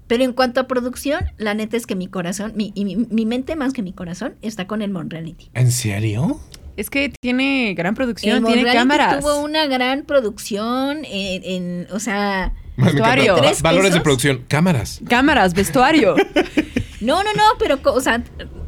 Pero 0.07 0.23
en 0.23 0.33
cuanto 0.33 0.59
a 0.59 0.67
producción, 0.67 1.21
la 1.37 1.53
neta 1.53 1.77
es 1.77 1.85
que 1.85 1.95
mi 1.95 2.07
corazón, 2.07 2.53
mi, 2.55 2.71
y 2.75 2.85
mi, 2.85 2.95
mi 2.97 3.25
mente 3.25 3.55
más 3.55 3.71
que 3.73 3.81
mi 3.81 3.93
corazón, 3.93 4.33
está 4.41 4.67
con 4.67 4.81
el 4.81 4.89
Monreality. 4.91 5.49
¿En 5.53 5.71
serio? 5.71 6.39
Es 6.75 6.89
que 6.89 7.13
tiene 7.21 7.73
gran 7.75 7.93
producción, 7.93 8.45
el 8.47 8.53
tiene 8.53 8.73
cámaras. 8.73 9.19
tuvo 9.19 9.41
una 9.41 9.67
gran 9.67 10.03
producción 10.03 11.05
en, 11.05 11.43
en- 11.43 11.87
o 11.91 11.99
sea. 11.99 12.53
Vestuario. 12.77 13.35
¿Tres 13.35 13.61
Valores 13.61 13.93
de 13.93 14.01
producción. 14.01 14.43
Cámaras. 14.47 15.01
Cámaras, 15.07 15.53
vestuario. 15.53 16.15
no, 17.01 17.23
no, 17.23 17.33
no, 17.33 17.43
pero, 17.59 17.79
o 17.83 18.01
sea, 18.01 18.23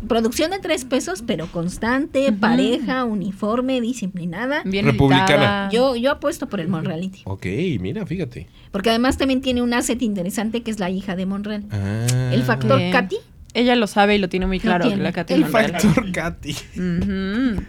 producción 0.07 0.51
de 0.51 0.59
tres 0.59 0.85
pesos, 0.85 1.23
pero 1.25 1.47
constante, 1.47 2.31
pareja, 2.31 3.03
uniforme, 3.03 3.81
disciplinada. 3.81 4.61
Bien 4.65 4.85
Republicana. 4.85 5.25
editada. 5.33 5.69
Yo, 5.71 5.95
yo 5.95 6.11
apuesto 6.11 6.47
por 6.47 6.59
el 6.59 6.67
Monreality. 6.67 7.21
Ok, 7.25 7.45
mira, 7.79 8.05
fíjate. 8.05 8.47
Porque 8.71 8.89
además 8.89 9.17
también 9.17 9.41
tiene 9.41 9.61
un 9.61 9.73
asset 9.73 10.01
interesante 10.01 10.61
que 10.61 10.71
es 10.71 10.79
la 10.79 10.89
hija 10.89 11.15
de 11.15 11.25
Monreal. 11.25 11.63
Ah. 11.71 12.31
El 12.31 12.43
factor 12.43 12.77
Bien. 12.77 12.91
Katy. 12.91 13.17
Ella 13.53 13.75
lo 13.75 13.87
sabe 13.87 14.15
y 14.15 14.17
lo 14.19 14.27
tiene 14.29 14.45
muy 14.47 14.59
claro, 14.59 14.85
tiene. 14.85 15.01
la 15.01 15.13
Katy 15.13 15.33
El 15.33 15.41
Monreal. 15.45 15.71
Factor 15.81 16.11
Katy. 16.11 16.51
Ujú. 16.75 17.63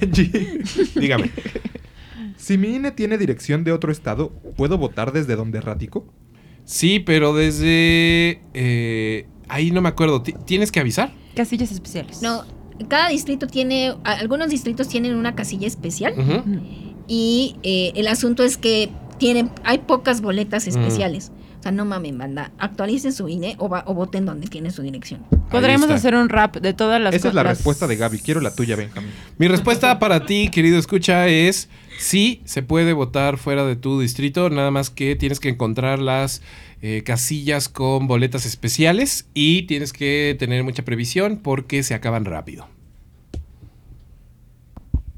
Benji, 0.00 0.32
Dígame. 0.96 1.30
Si 2.46 2.58
mi 2.58 2.74
INE 2.76 2.92
tiene 2.92 3.18
dirección 3.18 3.64
de 3.64 3.72
otro 3.72 3.90
estado, 3.90 4.30
¿puedo 4.56 4.78
votar 4.78 5.12
desde 5.12 5.34
donde 5.36 5.60
radico? 5.60 6.06
Sí, 6.64 7.00
pero 7.00 7.34
desde... 7.34 8.40
eh, 8.54 9.26
ahí 9.48 9.70
no 9.72 9.80
me 9.82 9.88
acuerdo. 9.88 10.22
Ti- 10.22 10.34
¿Tienes 10.44 10.70
que 10.70 10.80
avisar? 10.80 11.12
Casillas 11.34 11.72
especiales. 11.72 12.22
No, 12.22 12.44
cada 12.88 13.08
distrito 13.08 13.46
tiene, 13.48 13.94
algunos 14.04 14.48
distritos 14.50 14.86
tienen 14.88 15.14
una 15.16 15.34
casilla 15.34 15.66
especial 15.66 16.14
y 17.08 17.56
eh, 17.62 17.92
el 17.96 18.08
asunto 18.08 18.42
es 18.42 18.56
que 18.56 18.90
tienen, 19.18 19.50
hay 19.64 19.78
pocas 19.78 20.20
boletas 20.20 20.66
Mm. 20.66 20.70
especiales. 20.70 21.32
Sea, 21.66 21.72
no 21.72 21.84
mamen, 21.84 22.16
banda. 22.16 22.52
Actualicen 22.58 23.12
su 23.12 23.28
INE 23.28 23.56
o, 23.58 23.68
va- 23.68 23.82
o 23.88 23.94
voten 23.94 24.24
donde 24.24 24.46
tiene 24.46 24.70
su 24.70 24.82
dirección. 24.82 25.22
Podríamos 25.50 25.90
hacer 25.90 26.14
un 26.14 26.28
rap 26.28 26.58
de 26.58 26.72
todas 26.74 27.00
las 27.00 27.12
Esa 27.12 27.26
es 27.28 27.34
la 27.34 27.42
las- 27.42 27.56
respuesta 27.58 27.88
de 27.88 27.96
Gaby. 27.96 28.20
Quiero 28.20 28.40
la 28.40 28.54
tuya, 28.54 28.76
Benjamín. 28.76 29.10
Mi 29.36 29.48
respuesta 29.48 29.98
para 29.98 30.24
ti, 30.26 30.48
querido 30.50 30.78
escucha, 30.78 31.26
es 31.26 31.68
sí, 31.98 32.40
se 32.44 32.62
puede 32.62 32.92
votar 32.92 33.36
fuera 33.36 33.64
de 33.64 33.74
tu 33.74 33.98
distrito, 34.00 34.48
nada 34.48 34.70
más 34.70 34.90
que 34.90 35.16
tienes 35.16 35.40
que 35.40 35.48
encontrar 35.48 35.98
las 35.98 36.40
eh, 36.82 37.02
casillas 37.04 37.68
con 37.68 38.06
boletas 38.06 38.46
especiales 38.46 39.26
y 39.34 39.62
tienes 39.62 39.92
que 39.92 40.36
tener 40.38 40.62
mucha 40.62 40.84
previsión 40.84 41.38
porque 41.42 41.82
se 41.82 41.94
acaban 41.94 42.24
rápido. 42.26 42.68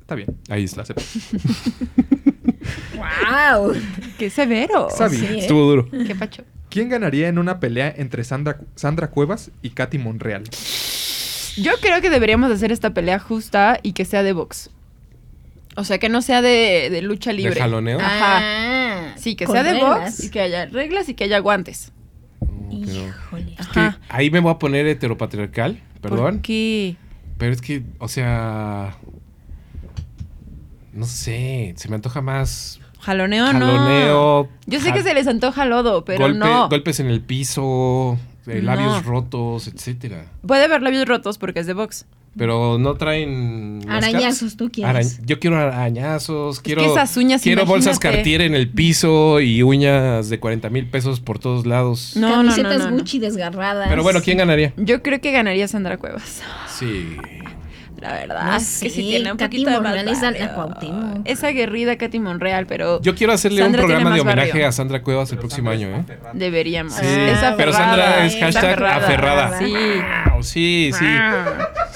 Está 0.01 0.15
bien. 0.15 0.35
Ahí 0.49 0.65
está. 0.65 0.83
¡Wow! 2.97 3.75
¡Qué 4.19 4.31
severo! 4.31 4.89
Sabi, 4.91 5.17
Sí, 5.17 5.27
¿eh? 5.27 5.39
Estuvo 5.41 5.63
duro. 5.69 5.89
¡Qué 6.07 6.15
pacho! 6.15 6.45
¿quién 6.71 6.91
ganaría 6.91 7.29
en 7.29 7.39
una 7.39 7.61
pelea 7.61 7.93
entre 7.97 8.25
Sandra, 8.25 8.59
Sandra 8.75 9.09
Cuevas 9.11 9.51
y 9.63 9.71
Katy 9.71 9.99
Monreal? 9.99 10.45
Yo 11.57 11.73
creo 11.81 12.01
que 12.01 12.11
deberíamos 12.11 12.53
hacer 12.53 12.73
esta 12.73 12.93
pelea 12.95 13.19
justa 13.19 13.81
y 13.83 13.93
que 13.93 14.05
sea 14.05 14.23
de 14.23 14.33
box. 14.33 14.71
O 15.77 15.85
sea, 15.85 15.99
que 15.99 16.09
no 16.09 16.23
sea 16.23 16.43
de, 16.43 16.89
de 16.91 17.03
lucha 17.03 17.33
libre. 17.33 17.55
¿De 17.55 17.61
jaloneo? 17.61 17.99
Ajá. 17.99 18.39
Ah, 18.43 19.15
Sí, 19.17 19.35
que 19.35 19.47
sea 19.47 19.63
de 19.63 19.73
reglas. 19.73 20.01
box 20.01 20.25
y 20.25 20.31
que 20.31 20.41
haya 20.41 20.67
reglas 20.67 21.09
y 21.09 21.15
que 21.15 21.25
haya 21.25 21.39
guantes. 21.39 21.93
Híjole. 22.71 23.55
es 23.59 23.67
que 23.69 23.91
ahí 24.09 24.31
me 24.31 24.41
voy 24.41 24.53
a 24.53 24.59
poner 24.59 24.87
heteropatriarcal, 24.87 25.81
perdón. 26.01 26.35
¿Por 26.37 26.43
qué? 26.43 26.97
Pero 27.39 27.53
es 27.53 27.61
que, 27.61 27.83
o 27.99 28.09
sea. 28.09 28.97
No 30.99 31.07
sé, 31.07 31.75
se 31.77 31.89
me 31.89 31.95
antoja 31.95 32.21
más. 32.21 32.81
Jaloneo, 33.01 33.53
no. 33.53 33.67
jaloneo. 33.67 34.49
Yo 34.67 34.81
sé 34.81 34.93
que 34.93 35.03
se 35.05 35.15
les 35.15 35.29
antoja 35.29 35.65
lodo, 35.65 36.05
pero 36.05 36.27
golpe- 36.27 36.39
no. 36.39 36.69
Golpes 36.69 36.99
en 36.99 37.07
el 37.07 37.21
piso, 37.21 38.19
eh, 38.49 38.57
No. 38.57 38.63
labios 38.63 39.05
rotos, 39.05 39.69
etcétera. 39.69 40.27
Puede 40.45 40.65
haber 40.65 40.83
labios 40.83 41.07
rotos 41.07 41.39
porque 41.39 41.61
es 41.61 41.67
de 41.69 41.75
box. 41.75 42.05
Pero 42.37 42.79
no 42.79 42.95
traen. 42.95 43.85
Arañazos, 43.89 44.57
tú 44.57 44.71
quieres. 44.71 45.19
Arañ- 45.21 45.27
yo 45.27 45.39
quiero 45.39 45.57
arañazos, 45.57 46.61
quiero. 46.61 46.83
que 46.83 46.89
esas 46.89 47.17
uñas, 47.17 47.43
Quiero 47.43 47.65
bolsas. 47.65 47.99
Cartier 48.01 48.41
en 48.43 48.55
el 48.55 48.69
piso 48.69 49.41
y 49.41 49.63
uñas 49.63 50.29
de 50.29 50.39
40 50.41 50.69
mil 50.69 50.87
pesos 50.87 51.21
por 51.21 51.39
todos 51.39 51.65
lados. 51.67 52.15
No, 52.17 52.29
no, 52.29 52.43
no, 52.43 52.51
Camisetas 52.51 52.79
no, 52.81 52.91
no. 52.91 52.97
Gucci 52.99 53.21
desgarradas. 53.21 53.89
Pero 53.89 54.03
bueno, 54.03 54.21
¿quién 54.23 54.39
ganaría? 54.39 54.73
Yo 54.77 55.03
creo 55.03 55.21
que 55.21 55.31
ganaría 55.33 55.67
Sandra 55.69 55.97
Cuevas. 55.97 56.43
Sí. 56.69 57.17
La 58.01 58.13
verdad. 58.13 58.45
No 58.45 58.57
es 58.57 58.81
que 58.81 58.91
sí 58.91 59.03
tiene 59.03 59.33
un 59.33 59.39
Katy 59.39 59.57
poquito 59.57 59.71
de 59.71 59.77
Monreal 59.81 60.07
más 60.07 60.17
es 60.17 60.23
la- 60.23 60.31
barrio. 60.31 60.47
la 60.47 60.55
Cuauhtémoc. 60.55 61.21
Es 61.29 61.45
aguerrida 61.45 61.97
Katy 61.99 62.19
Monreal, 62.21 62.67
pero 62.67 63.01
Yo 63.03 63.15
quiero 63.15 63.33
hacerle 63.33 63.63
Sandra 63.63 63.83
un 63.83 63.87
programa 63.89 64.11
de 64.11 64.17
más 64.17 64.21
homenaje 64.23 64.49
barrio. 64.53 64.69
a 64.69 64.73
Sandra 64.73 65.03
Cuevas 65.03 65.33
el 65.33 65.39
próximo 65.39 65.71
año, 65.71 65.89
¿eh? 65.89 66.05
deberíamos. 66.35 66.95
Sí, 66.95 67.05
Es 67.07 67.39
aferrada, 67.43 67.57
pero 67.57 67.73
Sandra 67.73 68.25
es 68.27 68.35
es 68.35 68.41
hashtag 68.41 68.83
aferrada. 68.85 69.59
Sí. 69.59 69.75
Wow, 70.33 70.43
sí, 70.43 70.91
sí. 70.99 71.07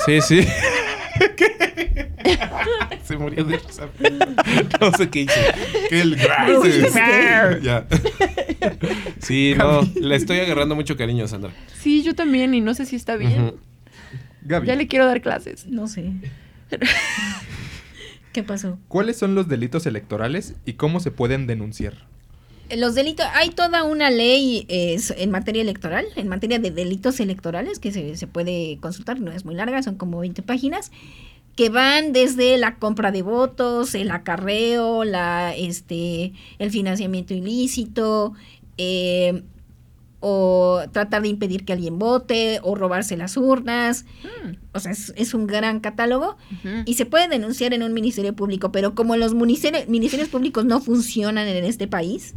Sí, 0.06 0.20
sí. 0.20 0.48
Se 3.04 3.16
murió 3.16 3.44
de 3.44 3.58
risa. 3.58 3.88
No 4.80 4.90
sé 4.92 5.08
qué 5.10 5.20
hice. 5.20 5.40
Que 5.88 6.00
el 6.00 6.16
Ya. 7.62 7.84
Sí, 9.20 9.54
no, 9.56 9.82
le 10.00 10.16
estoy 10.16 10.40
agarrando 10.40 10.74
mucho 10.74 10.96
cariño 10.96 11.24
a 11.24 11.28
Sandra. 11.28 11.50
Sí, 11.80 12.02
yo 12.02 12.14
también, 12.14 12.54
y 12.54 12.60
no 12.60 12.74
sé 12.74 12.86
si 12.86 12.96
está 12.96 13.16
bien. 13.16 13.32
Ujú. 13.46 13.58
Gaby, 14.44 14.66
Ya 14.66 14.76
le 14.76 14.86
quiero 14.88 15.06
dar 15.06 15.20
clases. 15.20 15.66
No 15.66 15.86
sé. 15.86 16.12
¿Qué 18.32 18.42
pasó? 18.42 18.78
¿cuáles 18.88 19.18
son 19.18 19.34
los 19.34 19.46
delitos 19.46 19.84
electorales 19.84 20.54
y 20.64 20.74
cómo 20.74 21.00
se 21.00 21.10
pueden 21.10 21.46
denunciar? 21.46 21.94
Los 22.74 22.94
delitos, 22.94 23.26
hay 23.34 23.50
toda 23.50 23.84
una 23.84 24.10
ley 24.10 24.64
eh, 24.68 24.98
en 25.18 25.30
materia 25.30 25.60
electoral, 25.60 26.06
en 26.16 26.28
materia 26.28 26.58
de 26.58 26.70
delitos 26.70 27.20
electorales 27.20 27.78
que 27.78 27.92
se, 27.92 28.16
se 28.16 28.26
puede 28.26 28.78
consultar, 28.80 29.20
no 29.20 29.30
es 29.32 29.44
muy 29.44 29.54
larga, 29.54 29.82
son 29.82 29.96
como 29.96 30.20
20 30.20 30.42
páginas, 30.42 30.90
que 31.56 31.68
van 31.68 32.14
desde 32.14 32.56
la 32.56 32.76
compra 32.76 33.12
de 33.12 33.20
votos, 33.20 33.94
el 33.94 34.10
acarreo, 34.10 35.04
la, 35.04 35.54
este, 35.54 36.32
el 36.58 36.70
financiamiento 36.70 37.34
ilícito, 37.34 38.32
eh, 38.78 39.42
o 40.24 40.80
tratar 40.92 41.20
de 41.22 41.28
impedir 41.28 41.64
que 41.64 41.72
alguien 41.72 41.98
vote, 41.98 42.60
o 42.62 42.74
robarse 42.76 43.16
las 43.16 43.36
urnas. 43.36 44.06
O 44.72 44.78
sea, 44.80 44.92
es, 44.92 45.12
es 45.16 45.34
un 45.34 45.46
gran 45.48 45.80
catálogo 45.80 46.36
y 46.86 46.94
se 46.94 47.06
puede 47.06 47.26
denunciar 47.28 47.74
en 47.74 47.82
un 47.82 47.92
ministerio 47.92 48.32
público, 48.34 48.70
pero 48.72 48.94
como 48.94 49.16
los 49.16 49.34
ministerios, 49.34 49.88
ministerios 49.88 50.28
públicos 50.28 50.64
no 50.64 50.80
funcionan 50.80 51.48
en 51.48 51.64
este 51.64 51.88
país, 51.88 52.34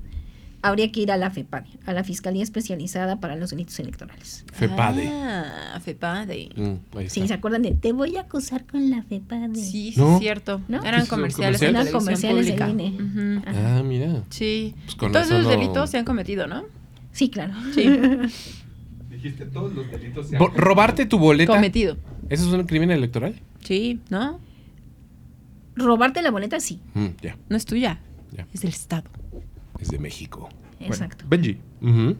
habría 0.64 0.92
que 0.92 1.02
ir 1.02 1.12
a 1.12 1.18
la 1.18 1.30
FEPADE, 1.30 1.68
a 1.86 1.94
la 1.94 2.04
Fiscalía 2.04 2.42
Especializada 2.42 3.20
para 3.20 3.36
los 3.36 3.52
Delitos 3.52 3.78
Electorales. 3.80 4.46
Fepade. 4.52 5.08
Ah, 5.08 5.80
FEPADE. 5.80 6.50
Mm, 6.56 7.08
Sí. 7.08 7.28
¿se 7.28 7.34
acuerdan 7.36 7.62
de 7.62 7.76
te 7.76 7.92
voy 7.92 8.18
a 8.18 8.22
acusar 8.22 8.66
con 8.66 8.90
la 8.90 9.04
FEPADE? 9.04 9.54
Sí, 9.56 9.92
sí, 9.94 10.00
¿No? 10.00 10.16
es 10.16 10.20
cierto. 10.22 10.62
¿No? 10.68 10.82
Eran 10.84 11.02
¿Sí 11.02 11.08
son 11.08 11.18
comerciales. 11.20 11.60
comerciales? 11.60 11.62
en 11.62 11.88
Eran 11.88 11.94
comerciales 11.94 12.46
del. 12.48 12.70
INE. 12.72 13.42
Ah, 13.46 13.84
mira. 13.86 14.24
Sí. 14.32 14.74
Pues 14.86 14.96
con 14.96 15.12
Todos 15.12 15.30
no- 15.30 15.48
delitos 15.48 15.92
se 15.92 16.00
han 16.00 16.06
cometido, 16.06 16.48
¿no? 16.48 16.64
Sí, 17.16 17.30
claro. 17.30 17.54
Sí. 17.74 17.88
Dijiste 19.10 19.46
todos 19.46 19.74
los 19.74 19.90
delitos 19.90 20.30
Bo- 20.32 20.50
¿Robarte 20.50 21.06
tu 21.06 21.18
boleta? 21.18 21.54
cometido. 21.54 21.98
¿Eso 22.30 22.48
es 22.48 22.54
un 22.54 22.66
crimen 22.68 22.92
electoral? 22.92 23.42
Sí, 23.64 24.02
¿no? 24.10 24.40
Robarte 25.76 26.22
la 26.22 26.32
boleta, 26.32 26.60
sí. 26.60 26.80
Mm, 26.94 27.08
ya, 27.22 27.38
No 27.50 27.56
es 27.58 27.66
tuya. 27.66 28.00
ya. 28.32 28.46
Es 28.54 28.62
del 28.62 28.72
Estado. 28.72 29.10
Es 29.80 29.90
de 29.90 30.00
México. 30.00 30.50
Bueno, 30.80 30.94
Exacto. 30.94 31.26
Benji, 31.28 31.58
Ujú. 31.82 32.16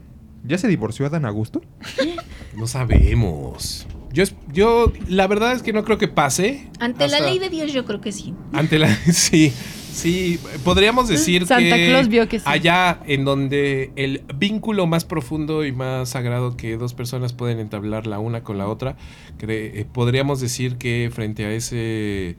¿ya 0.46 0.58
se 0.58 0.68
divorció 0.70 1.06
Adán 1.06 1.26
Augusto? 1.26 1.62
No 2.56 2.68
sabemos. 2.68 3.86
Yo, 4.14 4.24
es- 4.24 4.34
yo, 4.54 4.94
la 5.10 5.28
verdad 5.28 5.52
es 5.54 5.62
que 5.62 5.74
no 5.74 5.84
creo 5.84 5.98
que 5.98 6.08
pase. 6.08 6.70
Ante 6.80 7.10
la 7.10 7.18
hasta- 7.18 7.30
ley 7.30 7.38
de 7.40 7.50
Dios, 7.50 7.74
yo 7.74 7.84
creo 7.84 8.00
que 8.00 8.14
sí. 8.14 8.34
Ante 8.54 8.80
la. 8.80 8.88
Sí, 9.12 9.52
sí. 9.96 10.40
Podríamos 10.64 11.08
decir 11.08 11.46
Santa 11.48 11.76
que. 11.76 11.88
Claus 11.88 12.08
vio 12.08 12.28
que 12.28 12.40
sí. 12.40 12.46
Allá 12.48 13.00
en 13.08 13.26
donde 13.26 13.92
el 13.96 14.24
vínculo 14.36 14.88
más 14.88 15.06
profundo 15.06 15.66
y 15.66 15.72
más 15.72 16.10
sagrado 16.10 16.58
que 16.58 16.78
dos 16.78 16.94
personas 16.94 17.34
pueden 17.34 17.60
entablar 17.60 18.08
la 18.08 18.20
una 18.20 18.44
con 18.44 18.58
la 18.58 18.68
otra, 18.68 18.98
eh, 19.40 19.86
podríamos 19.92 20.40
decir 20.40 20.78
que 20.78 21.10
frente 21.14 21.46
a 21.46 21.52
ese 21.52 22.36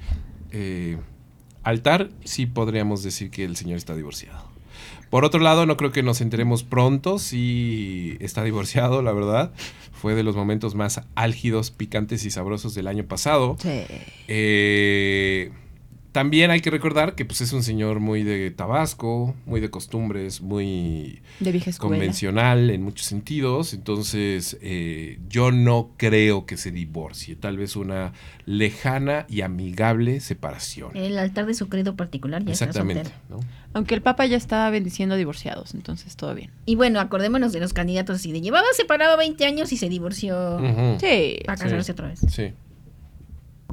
eh, 0.52 0.98
altar, 1.62 2.10
sí 2.24 2.46
podríamos 2.46 3.02
decir 3.02 3.30
que 3.30 3.44
el 3.44 3.56
señor 3.56 3.76
está 3.76 3.94
divorciado. 3.96 4.46
Por 5.10 5.24
otro 5.24 5.40
lado, 5.40 5.66
no 5.66 5.76
creo 5.76 5.92
que 5.92 6.02
nos 6.02 6.20
enteremos 6.20 6.64
pronto 6.64 7.18
si 7.18 8.16
está 8.20 8.42
divorciado, 8.42 9.02
la 9.02 9.12
verdad. 9.12 9.52
Fue 9.92 10.14
de 10.14 10.22
los 10.22 10.36
momentos 10.36 10.74
más 10.74 11.00
álgidos, 11.14 11.70
picantes 11.70 12.24
y 12.24 12.30
sabrosos 12.30 12.74
del 12.74 12.88
año 12.88 13.04
pasado. 13.04 13.56
Sí. 13.60 13.82
Eh, 14.28 15.52
también 16.16 16.50
hay 16.50 16.60
que 16.62 16.70
recordar 16.70 17.14
que 17.14 17.26
pues, 17.26 17.42
es 17.42 17.52
un 17.52 17.62
señor 17.62 18.00
muy 18.00 18.22
de 18.22 18.50
Tabasco, 18.50 19.34
muy 19.44 19.60
de 19.60 19.68
costumbres, 19.68 20.40
muy 20.40 21.20
De 21.40 21.52
vieja 21.52 21.68
escuela. 21.68 21.96
convencional 21.96 22.70
en 22.70 22.82
muchos 22.82 23.04
sentidos. 23.06 23.74
Entonces, 23.74 24.56
eh, 24.62 25.18
yo 25.28 25.52
no 25.52 25.90
creo 25.98 26.46
que 26.46 26.56
se 26.56 26.70
divorcie. 26.70 27.36
Tal 27.36 27.58
vez 27.58 27.76
una 27.76 28.14
lejana 28.46 29.26
y 29.28 29.42
amigable 29.42 30.20
separación. 30.20 30.96
En 30.96 31.04
el 31.04 31.18
altar 31.18 31.44
de 31.44 31.52
su 31.52 31.68
credo 31.68 31.96
particular 31.96 32.42
ya 32.42 32.52
está 32.52 32.64
Exactamente. 32.64 33.10
soltero. 33.10 33.20
¿no? 33.28 33.40
Aunque 33.74 33.94
el 33.94 34.00
Papa 34.00 34.24
ya 34.24 34.38
está 34.38 34.70
bendiciendo 34.70 35.16
a 35.16 35.18
divorciados, 35.18 35.74
entonces 35.74 36.16
todo 36.16 36.34
bien. 36.34 36.50
Y 36.64 36.76
bueno, 36.76 36.98
acordémonos 36.98 37.52
de 37.52 37.60
los 37.60 37.74
candidatos 37.74 38.16
así 38.16 38.32
de 38.32 38.40
llevaba 38.40 38.64
separado 38.74 39.18
20 39.18 39.44
años 39.44 39.70
y 39.70 39.76
se 39.76 39.90
divorció 39.90 40.56
Ujú. 40.56 40.98
Sí. 40.98 41.40
para 41.44 41.58
Sí. 41.58 41.64
casarse 41.64 41.92
otra 41.92 42.08
vez. 42.08 42.20
Sí. 42.30 42.52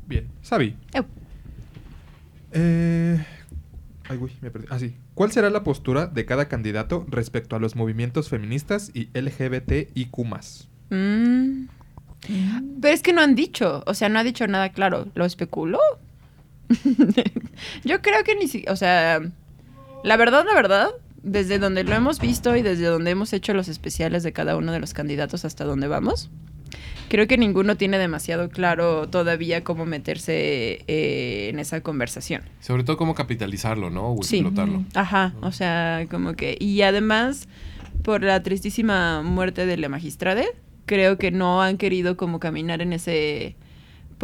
Bien. 0.06 0.28
Sabi. 0.41 0.76
Eu. 0.94 1.06
Eh... 2.54 3.26
Ay, 4.10 4.18
güey, 4.18 4.34
me 4.41 4.51
perdí. 4.51 4.68
Ah, 4.70 4.80
sí. 4.80 4.95
¿Cuál 5.14 5.32
será 5.32 5.49
la 5.49 5.64
postura 5.64 6.08
de 6.08 6.26
cada 6.26 6.47
candidato 6.47 7.06
respecto 7.10 7.56
a 7.56 7.60
los 7.60 7.76
movimientos 7.76 8.30
feministas 8.30 8.91
y 8.93 9.10
LGBTIQ+. 9.14 10.18
Mm, 10.89 11.68
Pero 12.82 12.93
es 12.93 13.01
que 13.01 13.14
no 13.14 13.22
han 13.22 13.36
dicho, 13.36 13.84
o 13.86 13.93
sea, 13.93 14.10
no 14.10 14.20
ha 14.20 14.24
dicho 14.24 14.45
nada 14.47 14.70
claro. 14.70 15.08
¿Lo 15.16 15.26
especuló? 15.26 15.80
Yo 17.84 18.01
creo 18.01 18.24
que 18.24 18.36
ni 18.36 18.47
si, 18.47 18.66
o 18.68 18.76
sea, 18.76 19.22
la 20.04 20.18
verdad, 20.18 20.45
la 20.45 20.54
verdad, 20.54 20.89
desde 21.22 21.60
donde 21.60 21.84
lo 21.84 21.95
hemos 21.95 22.20
visto 22.20 22.56
y 22.56 22.62
desde 22.62 22.86
donde 22.86 23.12
hemos 23.12 23.32
hecho 23.34 23.54
los 23.54 23.68
especiales 23.68 24.24
de 24.24 24.34
cada 24.34 24.58
uno 24.58 24.72
de 24.72 24.80
los 24.80 24.93
candidatos 24.93 25.45
hasta 25.45 25.64
donde 25.64 25.88
vamos, 25.88 26.30
creo 27.10 27.28
que 27.28 27.38
ninguno 27.38 27.76
tiene 27.78 27.98
demasiado 28.00 28.50
claro 28.50 29.08
todavía 29.10 29.64
cómo 29.64 29.86
meterse 29.86 30.84
eh, 30.88 31.50
en 31.50 31.60
esa 31.60 31.82
conversación. 31.82 32.42
Sobre 32.60 32.84
todo 32.84 32.98
cómo 32.98 33.14
capitalizarlo, 33.16 33.90
¿no? 33.90 34.14
O 34.14 34.24
Sí. 34.24 34.38
explotarlo. 34.38 34.84
Ajá, 34.94 35.34
o 35.42 35.52
sea, 35.52 36.06
como 36.10 36.34
que... 36.34 36.58
Y 36.60 36.82
además, 36.82 37.48
por 38.04 38.24
la 38.24 38.42
tristísima 38.44 39.22
muerte 39.22 39.66
de 39.66 39.78
la 39.78 39.90
magistrada, 39.90 40.44
creo 40.86 41.18
que 41.18 41.32
no 41.32 41.62
han 41.62 41.78
querido 41.78 42.18
como 42.18 42.40
caminar 42.40 42.82
en 42.82 42.94
ese... 42.94 43.56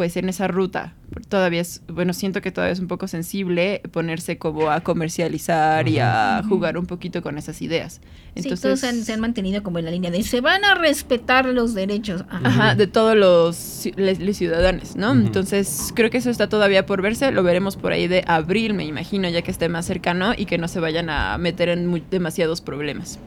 Pues 0.00 0.16
en 0.16 0.30
esa 0.30 0.48
ruta. 0.48 0.94
Todavía 1.28 1.60
es, 1.60 1.82
bueno, 1.86 2.14
siento 2.14 2.40
que 2.40 2.50
todavía 2.50 2.72
es 2.72 2.80
un 2.80 2.88
poco 2.88 3.06
sensible 3.06 3.82
ponerse 3.92 4.38
como 4.38 4.70
a 4.70 4.80
comercializar 4.80 5.86
y 5.88 5.98
a 5.98 6.42
jugar 6.48 6.78
un 6.78 6.86
poquito 6.86 7.20
con 7.20 7.36
esas 7.36 7.60
ideas. 7.60 8.00
sí, 8.00 8.00
Entonces, 8.36 8.60
todos 8.62 8.82
han- 8.84 9.04
se 9.04 9.12
han 9.12 9.20
mantenido 9.20 9.62
como 9.62 9.78
en 9.78 9.84
la 9.84 9.90
línea 9.90 10.10
de 10.10 10.22
se 10.22 10.40
van 10.40 10.64
a 10.64 10.74
respetar 10.74 11.44
los 11.44 11.74
derechos. 11.74 12.24
Ajá. 12.30 12.40
Ajá, 12.48 12.74
de 12.76 12.86
todos 12.86 13.14
los, 13.14 13.56
ci- 13.58 13.94
les- 13.96 14.20
los 14.20 14.34
ciudadanos, 14.38 14.96
¿no? 14.96 15.12
Entonces, 15.12 15.92
creo 15.94 16.08
que 16.08 16.16
eso 16.16 16.30
está 16.30 16.48
todavía 16.48 16.86
por 16.86 17.02
verse. 17.02 17.30
Lo 17.30 17.42
veremos 17.42 17.76
por 17.76 17.92
ahí 17.92 18.08
de 18.08 18.24
abril, 18.26 18.72
me 18.72 18.86
imagino, 18.86 19.28
ya 19.28 19.42
que 19.42 19.50
esté 19.50 19.68
más 19.68 19.84
cercano 19.84 20.32
y 20.34 20.46
que 20.46 20.56
no 20.56 20.66
se 20.66 20.80
vayan 20.80 21.10
a 21.10 21.36
meter 21.36 21.68
en 21.68 21.86
mu- 21.86 22.00
demasiados 22.10 22.62
problemas. 22.62 23.18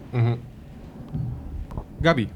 Gaby, 2.02 2.30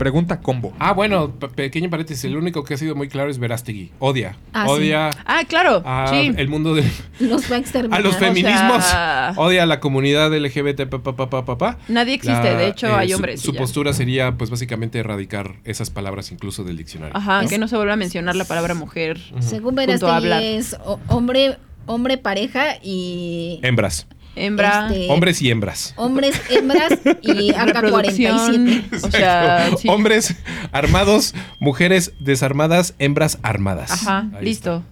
pregunta 0.00 0.40
combo. 0.40 0.72
Ah, 0.80 0.92
bueno, 0.94 1.30
pe- 1.38 1.48
pequeño 1.48 1.90
paréntesis. 1.90 2.24
El 2.24 2.36
único 2.36 2.64
que 2.64 2.74
ha 2.74 2.76
sido 2.78 2.94
muy 2.96 3.06
claro 3.08 3.30
es 3.30 3.38
Verástegui. 3.38 3.92
Odia. 4.00 4.34
Ah, 4.54 4.64
sí. 4.66 4.72
Odia 4.72 5.10
Ah, 5.26 5.42
claro, 5.46 5.82
a 5.84 6.08
sí. 6.10 6.32
el 6.36 6.48
mundo 6.48 6.74
de... 6.74 6.82
Los 7.20 7.50
va 7.52 7.56
a 7.56 7.58
exterminar. 7.58 8.00
A 8.00 8.02
los 8.02 8.16
sea- 8.16 8.28
feminismos. 8.32 8.84
Odia 9.36 9.62
a 9.64 9.66
la 9.66 9.78
comunidad 9.78 10.34
LGBT. 10.34 10.86
Pa, 10.88 11.02
pa, 11.02 11.14
pa, 11.14 11.28
pa, 11.30 11.44
pa, 11.44 11.58
pa. 11.58 11.78
Nadie 11.88 12.14
existe, 12.14 12.52
La, 12.52 12.58
de 12.58 12.68
hecho 12.68 12.86
eh, 12.88 12.92
hay 12.96 13.12
hombres. 13.12 13.40
Su, 13.42 13.54
postura 13.54 13.92
sería, 13.92 14.32
pues, 14.38 14.48
básicamente 14.50 14.98
erradicar 14.98 15.56
esas 15.64 15.90
palabras 15.90 16.32
incluso 16.32 16.64
del 16.64 16.78
diccionario. 16.78 17.14
Ajá, 17.16 17.42
Es- 17.44 17.50
que 17.50 17.58
no 17.58 17.68
se 17.68 17.76
vuelva 17.76 17.92
a 17.92 17.96
mencionar 17.96 18.34
la 18.36 18.46
palabra 18.46 18.74
mujer. 18.74 19.20
Según 19.40 19.76
Junto 19.76 20.08
a 20.08 20.16
hablar. 20.16 20.40
Verástegui 20.40 20.56
es 20.56 20.76
hombre, 21.08 21.58
hombre 21.86 22.16
pareja 22.18 22.76
y 22.82 23.60
Hembras. 23.62 24.06
Hembra, 24.36 24.88
Este, 24.88 25.08
Hombres 25.10 25.42
y 25.42 25.50
hembras. 25.50 25.92
hombres, 25.96 26.40
hembras 26.50 26.92
y 27.22 27.52
reproducción. 27.52 28.36
AK-47. 28.68 29.04
O 29.04 29.10
sea, 29.10 29.70
sí. 29.76 29.88
Hombres 29.88 30.36
armados, 30.72 31.34
mujeres 31.58 32.12
desarmadas, 32.20 32.94
hembras 32.98 33.38
armadas. 33.42 33.90
Ajá, 33.90 34.30
Ahí 34.36 34.44
listo. 34.44 34.82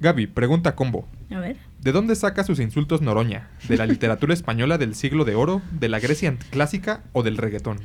Gaby, 0.00 0.26
pregunta 0.28 0.74
combo. 0.74 1.08
A 1.30 1.38
ver. 1.38 1.56
¿De 1.80 1.92
dónde 1.92 2.14
saca 2.16 2.44
sus 2.44 2.60
insultos 2.60 3.00
Noroña? 3.00 3.48
¿De 3.68 3.76
la 3.78 3.86
literatura 3.86 4.34
española 4.34 4.76
del 4.78 4.94
siglo 4.94 5.24
de 5.24 5.34
oro? 5.34 5.62
¿De 5.72 5.88
la 5.88 5.98
Grecia 5.98 6.36
clásica 6.50 7.02
o 7.12 7.22
del 7.22 7.36
reggaetón? 7.38 7.78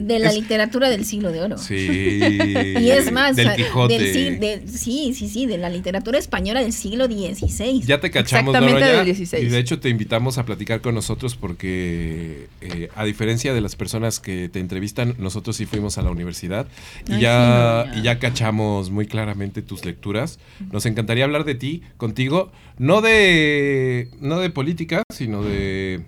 De 0.00 0.18
la 0.18 0.30
Es- 0.30 0.34
literatura 0.36 0.90
del 0.90 1.04
siglo 1.04 1.30
de 1.32 1.40
oro. 1.42 1.58
Sí. 1.58 1.74
Y 2.84 2.90
es 2.90 3.10
más, 3.12 3.36
Del 3.36 3.54
Quijote. 3.54 3.98
del 3.98 4.40
del- 4.40 4.68
sí, 4.68 5.12
sí, 5.14 5.28
sí, 5.28 5.46
de 5.46 5.58
la 5.58 5.68
literatura 5.70 6.18
española 6.18 6.60
del 6.60 6.72
siglo 6.72 7.06
XVI. 7.06 7.80
Ya 7.82 8.00
te 8.00 8.10
cachamos, 8.10 8.54
Exactamente 8.54 8.84
del 8.96 9.04
16. 9.04 9.44
Y 9.44 9.48
de 9.48 9.58
hecho 9.58 9.78
te 9.80 9.88
invitamos 9.88 10.38
a 10.38 10.44
platicar 10.44 10.80
con 10.80 10.94
nosotros 10.94 11.36
porque, 11.36 12.48
eh, 12.60 12.88
a 12.94 13.04
diferencia 13.04 13.54
de 13.54 13.60
las 13.60 13.76
personas 13.76 14.20
que 14.20 14.48
te 14.48 14.60
entrevistan, 14.60 15.14
nosotros 15.18 15.56
sí 15.56 15.66
fuimos 15.66 15.98
a 15.98 16.02
la 16.02 16.10
universidad 16.10 16.66
y, 17.08 17.14
Ay, 17.14 17.20
ya, 17.22 17.86
sí, 17.92 18.00
y 18.00 18.02
ya 18.02 18.18
cachamos 18.18 18.90
muy 18.90 19.06
claramente 19.06 19.62
tus 19.62 19.84
lecturas. 19.84 20.38
Nos 20.72 20.86
encantaría 20.86 21.24
hablar 21.24 21.44
de 21.44 21.54
ti, 21.54 21.82
contigo, 21.96 22.52
no 22.78 23.00
de, 23.00 24.08
no 24.20 24.38
de 24.40 24.50
política, 24.50 25.02
sino 25.12 25.42
de, 25.42 26.02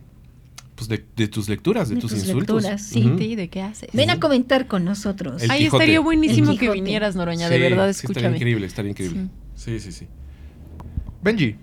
pues 0.77 0.89
de, 0.89 1.05
de 1.17 1.27
tus 1.27 1.49
lecturas, 1.49 1.89
de, 1.89 1.97
De 1.97 2.01
tus, 2.01 2.11
tus 2.13 2.21
insultos. 2.21 2.63
lecturas, 2.63 2.83
Sí. 2.83 3.01
¿y 3.19 3.35
¿de 3.35 3.49
qué 3.49 3.63
haces? 3.63 3.89
Ven 3.93 4.11
a 4.11 4.21
comentar 4.21 4.67
con 4.69 4.85
nosotros. 4.85 5.43
El 5.43 5.51
Ay, 5.51 5.65
Quijote. 5.65 5.83
estaría 5.85 6.01
buenísimo 6.01 6.57
que 6.57 6.71
vinieras, 6.71 7.17
Noroña, 7.17 7.49
Sí, 7.49 7.55
de 7.55 7.59
verdad, 7.61 7.87
sí, 7.87 7.91
estaría 7.91 8.11
escúchame. 8.13 8.37
increíble, 8.37 8.67
estaría 8.67 8.91
increíble. 8.93 9.29
Sí, 9.55 9.81
sí, 9.81 9.91
sí. 9.91 10.07
Benji, 11.23 11.57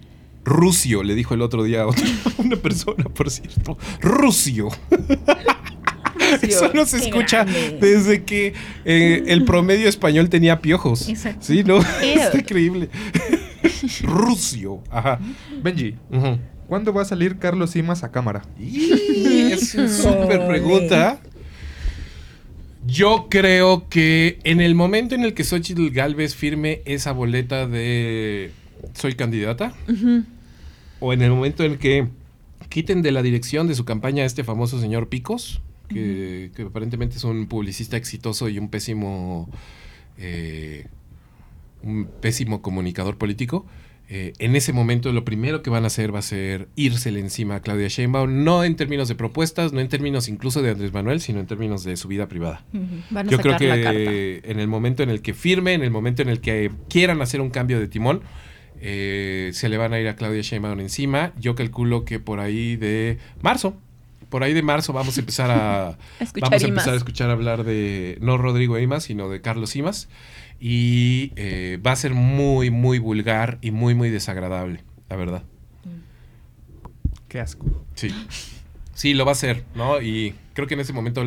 Rusio, 0.43 1.03
le 1.03 1.16
dijo 1.16 1.34
el 1.36 1.41
otro 1.41 1.64
día 1.64 1.84
a 1.84 1.88
otra- 1.88 2.03
una 2.39 2.55
persona, 2.57 3.05
por 3.05 3.30
cierto. 3.30 3.78
Rusio. 4.01 4.68
Eso 6.41 6.72
no 6.74 6.86
se 6.86 6.97
Qué 6.99 7.05
escucha 7.05 7.43
grande. 7.43 7.78
desde 7.80 8.24
que 8.24 8.53
eh, 8.86 9.24
el 9.28 9.45
promedio 9.45 9.88
español 9.88 10.30
tenía 10.30 10.59
piojos. 10.61 11.07
Exacto. 11.07 11.45
Sí, 11.45 11.64
¿no? 11.64 11.78
Está 12.01 12.38
increíble. 12.39 12.89
Rusio. 14.01 14.82
Ajá. 14.89 15.20
Benji, 15.61 15.95
Ujú. 16.11 16.39
¿Cuándo 16.68 16.93
va 16.93 17.03
a 17.03 17.05
salir 17.05 17.38
Carlos 17.38 17.72
Simas 17.72 18.03
a 18.03 18.11
cámara? 18.11 18.43
Y 18.59 18.91
es 19.51 19.76
una 19.76 19.89
súper 19.89 20.47
pregunta. 20.47 21.22
Yo 22.86 23.28
creo 23.30 23.88
que 23.88 24.39
en 24.43 24.59
el 24.59 24.76
momento 24.76 25.16
en 25.16 25.24
el 25.24 25.34
que 25.34 25.43
Xochitl 25.43 25.89
Galvez 25.89 26.36
firme 26.36 26.82
esa 26.86 27.14
boleta 27.14 27.66
de 27.68 28.51
soy 28.93 29.16
candidata, 29.16 29.74
o 30.99 31.14
en 31.14 31.22
el 31.22 31.32
momento 31.32 31.64
en 31.64 31.74
el 31.74 31.78
que 31.78 32.07
quiten 32.70 33.01
de 33.01 33.11
la 33.11 33.22
dirección 33.22 33.68
de 33.68 33.76
su 33.76 33.86
campaña 33.86 34.24
a 34.24 34.26
este 34.26 34.43
famoso 34.43 34.82
señor 34.82 35.07
Picos, 35.07 35.61
que, 35.88 36.51
que 36.55 36.64
aparentemente 36.64 37.18
es 37.18 37.24
un 37.24 37.47
publicista 37.47 37.97
exitoso 37.97 38.49
y 38.49 38.57
un 38.57 38.68
pésimo, 38.70 39.49
eh, 40.18 40.88
un 41.84 42.09
pésimo 42.20 42.61
comunicador 42.61 43.18
político. 43.18 43.66
Eh, 44.16 44.34
en 44.38 44.55
ese 44.55 44.74
momento 44.74 45.11
lo 45.11 45.26
primero 45.26 45.64
que 45.64 45.72
van 45.72 45.86
a 45.86 45.88
hacer 45.88 46.14
va 46.14 46.20
a 46.20 46.22
ser 46.22 46.68
írsele 46.76 47.20
encima 47.20 47.55
a 47.55 47.61
Claudia 47.61 47.88
Sheinbaum, 47.88 48.43
no 48.43 48.64
en 48.64 48.76
términos 48.76 49.07
de 49.07 49.16
propuestas, 49.16 49.74
no 49.74 49.80
en 49.80 49.89
términos 49.89 50.28
incluso 50.28 50.61
de 50.61 50.70
Andrés 50.70 50.93
Manuel, 50.93 51.20
sino 51.20 51.39
en 51.39 51.47
términos 51.47 51.84
de 51.84 51.97
su 51.97 52.07
vida 52.07 52.28
privada. 52.28 52.64
Ujú. 52.74 52.86
Van 53.09 53.28
a 53.28 53.32
Yo 53.32 53.39
creo 53.39 53.57
que 53.57 54.41
en 54.43 54.59
el 54.59 54.68
momento 54.68 55.01
en 55.01 55.09
el 55.09 55.24
que 55.24 55.34
firme, 55.34 55.74
en 55.74 55.82
el 55.82 55.89
momento 55.89 56.22
en 56.22 56.30
el 56.30 56.41
que 56.41 56.70
quieran 56.89 57.24
hacer 57.24 57.41
un 57.41 57.49
cambio 57.49 57.80
de 57.80 57.88
timón, 57.88 58.22
eh, 58.82 59.49
se 59.53 59.68
le 59.68 59.78
van 59.78 59.93
a 59.93 59.99
ir 59.99 60.07
a 60.07 60.16
Claudia 60.16 60.43
Sheinbaum 60.43 60.80
encima. 60.80 61.34
Yo 61.39 61.55
calculo 61.55 62.05
que 62.05 62.20
por 62.20 62.39
ahí 62.39 62.76
de 62.76 63.18
marzo, 63.41 63.76
por 64.30 64.43
ahí 64.43 64.53
de 64.53 64.61
marzo 64.61 64.93
vamos 64.93 65.18
a 65.18 65.22
empezar 65.22 65.49
a, 65.49 65.97
Escuchar 66.20 66.51
vamos 66.51 66.64
a 66.64 66.68
empezar 66.68 66.93
a 66.93 66.97
escuchar 66.97 67.30
hablar 67.32 67.64
de 67.64 68.20
no 68.22 68.38
Rodrigo 68.38 68.78
Imas, 68.78 69.05
sino 69.05 69.28
de 69.28 69.41
Carlos 69.41 69.76
Imas. 69.76 70.07
Y 70.66 71.34
eh, 71.36 71.78
va 71.86 71.91
a 71.91 71.95
ser 71.97 72.14
muy, 72.14 72.70
muy 72.70 72.97
vulgar 72.97 73.57
y 73.61 73.72
muy, 73.72 73.95
muy 73.95 74.09
desagradable, 74.09 74.80
la 75.09 75.18
verdad. 75.18 75.43
Qué 77.28 77.41
asco. 77.41 77.66
Sí. 77.95 78.09
Sí, 78.93 79.14
lo 79.14 79.26
va 79.26 79.32
a 79.32 79.34
hacer, 79.34 79.66
¿no? 79.76 80.01
Y 80.01 80.36
creo 80.53 80.66
que 80.66 80.76
en 80.76 80.80
ese 80.80 80.93
momento 80.93 81.22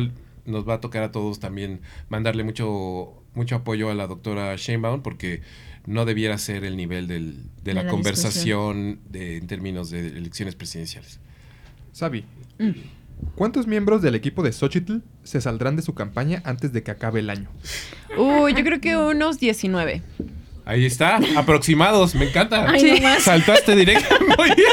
nos 0.45 0.67
va 0.67 0.75
a 0.75 0.81
tocar 0.81 1.03
a 1.03 1.11
todos 1.11 1.39
también 1.39 1.81
mandarle 2.09 2.43
mucho, 2.43 3.13
mucho 3.35 3.57
apoyo 3.57 3.91
a 3.91 3.93
la 3.93 4.07
doctora 4.07 4.55
Sheinbaum 4.55 5.03
porque 5.03 5.41
no 5.85 6.05
debiera 6.05 6.39
ser 6.39 6.63
el 6.63 6.75
nivel 6.75 7.07
del- 7.07 7.43
de, 7.57 7.63
De 7.63 7.73
la, 7.75 7.83
la 7.83 7.89
conversación 7.91 9.01
de- 9.07 9.37
en 9.37 9.45
términos 9.45 9.91
de 9.91 10.07
elecciones 10.07 10.55
presidenciales. 10.55 11.19
Sabi, 11.91 12.25
Mm. 12.57 12.71
¿Cuántos 13.35 13.67
miembros 13.67 14.01
del 14.01 14.15
equipo 14.15 14.43
de 14.43 14.51
Xochitl 14.51 14.97
se 15.23 15.41
saldrán 15.41 15.75
de 15.75 15.81
su 15.81 15.93
campaña 15.93 16.41
antes 16.45 16.73
de 16.73 16.83
que 16.83 16.91
acabe 16.91 17.19
el 17.19 17.29
año? 17.29 17.49
Uy, 18.17 18.53
yo 18.53 18.63
creo 18.63 18.81
que 18.81 18.97
unos 18.97 19.39
19. 19.39 20.01
Ahí 20.67 20.85
está, 20.85 21.21
aproximados, 21.37 22.13
me 22.13 22.27
encanta. 22.27 22.69
Ay, 22.69 22.83
no 22.83 23.01
más. 23.01 23.23
Saltaste 23.23 23.73
directo. 23.73 24.15
Muy 24.37 24.47
bien. 24.53 24.67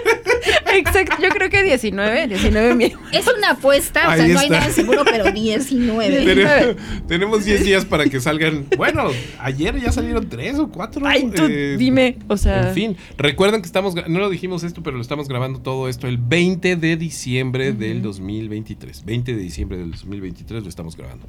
Exacto, 0.74 1.22
yo 1.22 1.28
creo 1.28 1.48
que 1.48 1.62
19, 1.62 2.26
19 2.26 2.74
mil. 2.74 2.96
Es 3.12 3.28
una 3.28 3.50
apuesta, 3.50 4.08
o 4.08 4.10
Ahí 4.10 4.18
sea, 4.22 4.28
no 4.28 4.40
hay 4.40 4.46
está. 4.46 4.58
nada 4.58 4.72
seguro, 4.72 5.04
pero 5.04 5.30
19. 5.30 6.24
Tenemos, 6.24 6.76
tenemos 7.06 7.44
10 7.44 7.64
días 7.64 7.84
para 7.84 8.06
que 8.06 8.18
salgan. 8.18 8.66
Bueno, 8.76 9.08
ayer 9.38 9.80
ya 9.80 9.92
salieron 9.92 10.28
3 10.28 10.58
o 10.58 10.68
4. 10.68 11.06
Ay, 11.06 11.30
tú 11.32 11.46
dime, 11.46 12.18
o 12.26 12.36
sea. 12.36 12.70
En 12.70 12.74
fin, 12.74 12.96
recuerden 13.16 13.62
que 13.62 13.66
estamos, 13.66 13.94
no 13.94 14.18
lo 14.18 14.30
dijimos 14.30 14.64
esto, 14.64 14.82
pero 14.82 14.96
lo 14.96 15.02
estamos 15.02 15.28
grabando 15.28 15.60
todo 15.60 15.88
esto 15.88 16.08
el 16.08 16.18
20 16.18 16.74
de 16.74 16.96
diciembre 16.96 17.72
del 17.72 18.02
2023. 18.02 19.04
20 19.04 19.32
de 19.32 19.40
diciembre 19.40 19.78
del 19.78 19.92
2023 19.92 20.64
lo 20.64 20.68
estamos 20.68 20.96
grabando. 20.96 21.28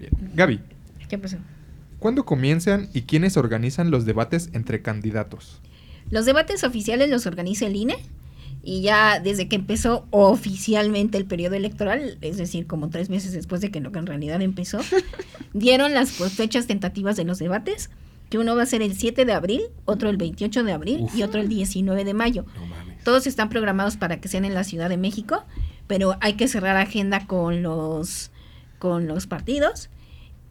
Bien. 0.00 0.10
Gaby, 0.34 0.60
¿Qué 1.06 1.18
pasó? 1.18 1.36
¿Cuándo 1.98 2.24
comienzan 2.24 2.88
y 2.92 3.02
quiénes 3.02 3.36
organizan 3.36 3.90
los 3.90 4.04
debates 4.04 4.50
entre 4.52 4.82
candidatos? 4.82 5.60
Los 6.10 6.26
debates 6.26 6.64
oficiales 6.64 7.10
los 7.10 7.26
organiza 7.26 7.66
el 7.66 7.76
INE 7.76 7.96
y 8.62 8.82
ya 8.82 9.20
desde 9.20 9.48
que 9.48 9.56
empezó 9.56 10.06
oficialmente 10.10 11.18
el 11.18 11.26
periodo 11.26 11.54
electoral, 11.54 12.18
es 12.20 12.36
decir, 12.36 12.66
como 12.66 12.90
tres 12.90 13.08
meses 13.08 13.32
después 13.32 13.60
de 13.60 13.70
que 13.70 13.80
lo 13.80 13.92
que 13.92 13.98
en 13.98 14.06
realidad 14.06 14.42
empezó, 14.42 14.80
dieron 15.52 15.94
las 15.94 16.12
pues, 16.12 16.32
fechas 16.32 16.66
tentativas 16.66 17.16
de 17.16 17.24
los 17.24 17.38
debates, 17.38 17.90
que 18.30 18.38
uno 18.38 18.56
va 18.56 18.62
a 18.62 18.66
ser 18.66 18.82
el 18.82 18.94
7 18.94 19.24
de 19.24 19.32
abril, 19.32 19.62
otro 19.84 20.10
el 20.10 20.16
28 20.16 20.64
de 20.64 20.72
abril 20.72 21.00
Uf. 21.02 21.16
y 21.16 21.22
otro 21.22 21.40
el 21.40 21.48
19 21.48 22.04
de 22.04 22.14
mayo. 22.14 22.44
No 22.54 22.66
mames. 22.66 23.02
Todos 23.04 23.26
están 23.26 23.48
programados 23.48 23.96
para 23.96 24.20
que 24.20 24.28
sean 24.28 24.44
en 24.44 24.54
la 24.54 24.64
Ciudad 24.64 24.90
de 24.90 24.98
México, 24.98 25.44
pero 25.86 26.16
hay 26.20 26.34
que 26.34 26.48
cerrar 26.48 26.76
agenda 26.76 27.26
con 27.26 27.62
los 27.62 28.30
con 28.78 29.08
los 29.08 29.26
partidos 29.26 29.88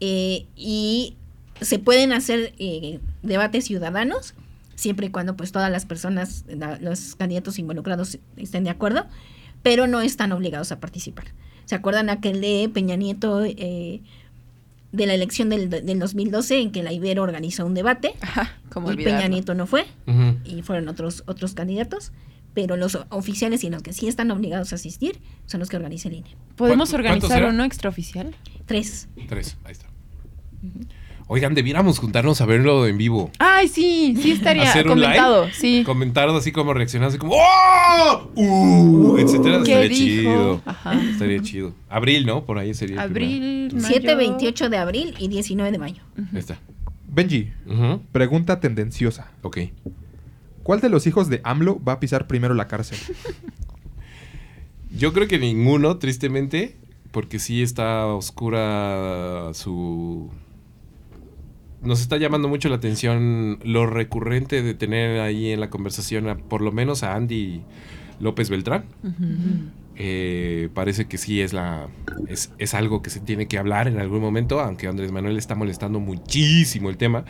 eh, 0.00 0.46
y 0.54 1.16
se 1.60 1.78
pueden 1.78 2.12
hacer 2.12 2.54
eh, 2.58 3.00
debates 3.22 3.64
ciudadanos 3.66 4.34
siempre 4.74 5.06
y 5.06 5.10
cuando 5.10 5.36
pues 5.36 5.50
todas 5.52 5.70
las 5.70 5.86
personas, 5.86 6.44
la- 6.48 6.78
los 6.78 7.16
candidatos 7.16 7.58
involucrados 7.58 8.18
estén 8.36 8.64
de 8.64 8.70
acuerdo, 8.70 9.06
pero 9.62 9.86
no 9.86 10.00
están 10.00 10.30
obligados 10.32 10.70
a 10.72 10.78
participar. 10.80 11.26
¿Se 11.64 11.74
acuerdan 11.74 12.10
aquel 12.10 12.40
de 12.40 12.70
Peña 12.72 12.96
Nieto 12.96 13.44
eh, 13.44 14.00
de 14.92 15.06
la 15.06 15.14
elección 15.14 15.48
del, 15.50 15.68
del 15.68 15.98
2012 15.98 16.60
en 16.60 16.70
que 16.72 16.82
la 16.82 16.92
Ibero 16.92 17.22
organizó 17.22 17.66
un 17.66 17.74
debate 17.74 18.14
Ajá, 18.22 18.56
como 18.70 18.90
y 18.92 18.96
Peña. 18.96 19.28
Nieto 19.28 19.54
no 19.54 19.66
fue 19.66 19.84
y 20.44 20.62
fueron 20.62 20.88
otros 20.88 21.24
otros 21.26 21.54
candidatos? 21.54 22.12
Pero 22.54 22.76
los 22.76 22.98
oficiales 23.10 23.62
y 23.64 23.70
los 23.70 23.82
que 23.82 23.92
sí 23.92 24.08
están 24.08 24.30
obligados 24.30 24.72
a 24.72 24.76
asistir 24.76 25.18
son 25.46 25.60
los 25.60 25.68
que 25.68 25.76
organiza 25.76 26.08
el 26.08 26.14
INE. 26.14 26.36
¿Podemos 26.56 26.90
¿Cuánto- 26.90 27.06
cuántos 27.08 27.30
organizar 27.30 27.52
uno 27.54 27.64
extraoficial? 27.64 28.34
Tres. 28.66 29.08
Tres, 29.28 29.56
ahí 29.64 29.72
está. 29.72 29.86
Oigan, 31.30 31.54
debiéramos 31.54 31.98
juntarnos 31.98 32.40
a 32.40 32.46
verlo 32.46 32.86
en 32.86 32.96
vivo. 32.96 33.30
Ay, 33.38 33.68
sí, 33.68 34.16
sí 34.20 34.32
estaría 34.32 34.62
Hacer 34.62 34.86
un 34.86 34.94
comentado, 34.94 35.44
live, 35.44 35.54
sí. 35.54 35.82
Comentar 35.84 36.26
así 36.30 36.52
como 36.52 36.72
reaccionar, 36.72 37.10
así 37.10 37.18
como 37.18 37.34
¡Oh! 37.36 38.30
¡Uh! 38.34 39.18
Etcétera. 39.18 39.58
¿Qué 39.62 39.72
Estaría 39.72 39.88
dijo? 39.88 40.04
chido. 40.22 40.62
Ajá. 40.64 40.94
Estaría 40.94 41.42
chido. 41.42 41.74
Abril, 41.90 42.24
¿no? 42.24 42.44
Por 42.46 42.58
ahí 42.58 42.72
sería. 42.72 43.02
Abril, 43.02 43.70
mayo. 43.74 43.86
7, 43.88 44.14
28 44.14 44.70
de 44.70 44.76
abril 44.78 45.14
y 45.18 45.28
19 45.28 45.70
de 45.70 45.78
mayo. 45.78 46.02
Ahí 46.16 46.38
está. 46.38 46.58
Benji, 47.06 47.50
pregunta 48.10 48.60
tendenciosa. 48.60 49.30
Ok. 49.42 49.58
¿Cuál 50.62 50.80
de 50.80 50.88
los 50.88 51.06
hijos 51.06 51.28
de 51.28 51.42
AMLO 51.44 51.78
va 51.82 51.92
a 51.94 52.00
pisar 52.00 52.26
primero 52.26 52.54
la 52.54 52.68
cárcel? 52.68 52.98
Yo 54.96 55.12
creo 55.12 55.28
que 55.28 55.38
ninguno, 55.38 55.98
tristemente, 55.98 56.76
porque 57.10 57.38
sí 57.38 57.62
está 57.62 58.06
oscura 58.06 59.50
su... 59.52 60.30
Nos 61.82 62.00
está 62.00 62.16
llamando 62.16 62.48
mucho 62.48 62.68
la 62.68 62.76
atención 62.76 63.58
lo 63.62 63.86
recurrente 63.86 64.62
de 64.62 64.74
tener 64.74 65.20
ahí 65.20 65.50
en 65.52 65.60
la 65.60 65.70
conversación, 65.70 66.28
a- 66.28 66.36
por 66.36 66.60
lo 66.60 66.72
menos 66.72 67.02
a 67.02 67.14
Andy 67.14 67.62
López 68.20 68.50
Beltrán. 68.50 68.84
Eh, 70.00 70.68
parece 70.74 71.06
que 71.06 71.18
sí 71.18 71.40
es 71.40 71.52
la 71.52 71.88
es, 72.28 72.52
es 72.58 72.74
algo 72.74 73.02
que 73.02 73.10
se 73.10 73.18
tiene 73.18 73.48
que 73.48 73.58
hablar 73.58 73.88
en 73.88 73.98
algún 73.98 74.20
momento, 74.20 74.60
aunque 74.60 74.86
Andrés 74.86 75.10
Manuel 75.10 75.36
está 75.38 75.56
molestando 75.56 75.98
muchísimo 75.98 76.88
el 76.88 76.96
tema. 76.96 77.24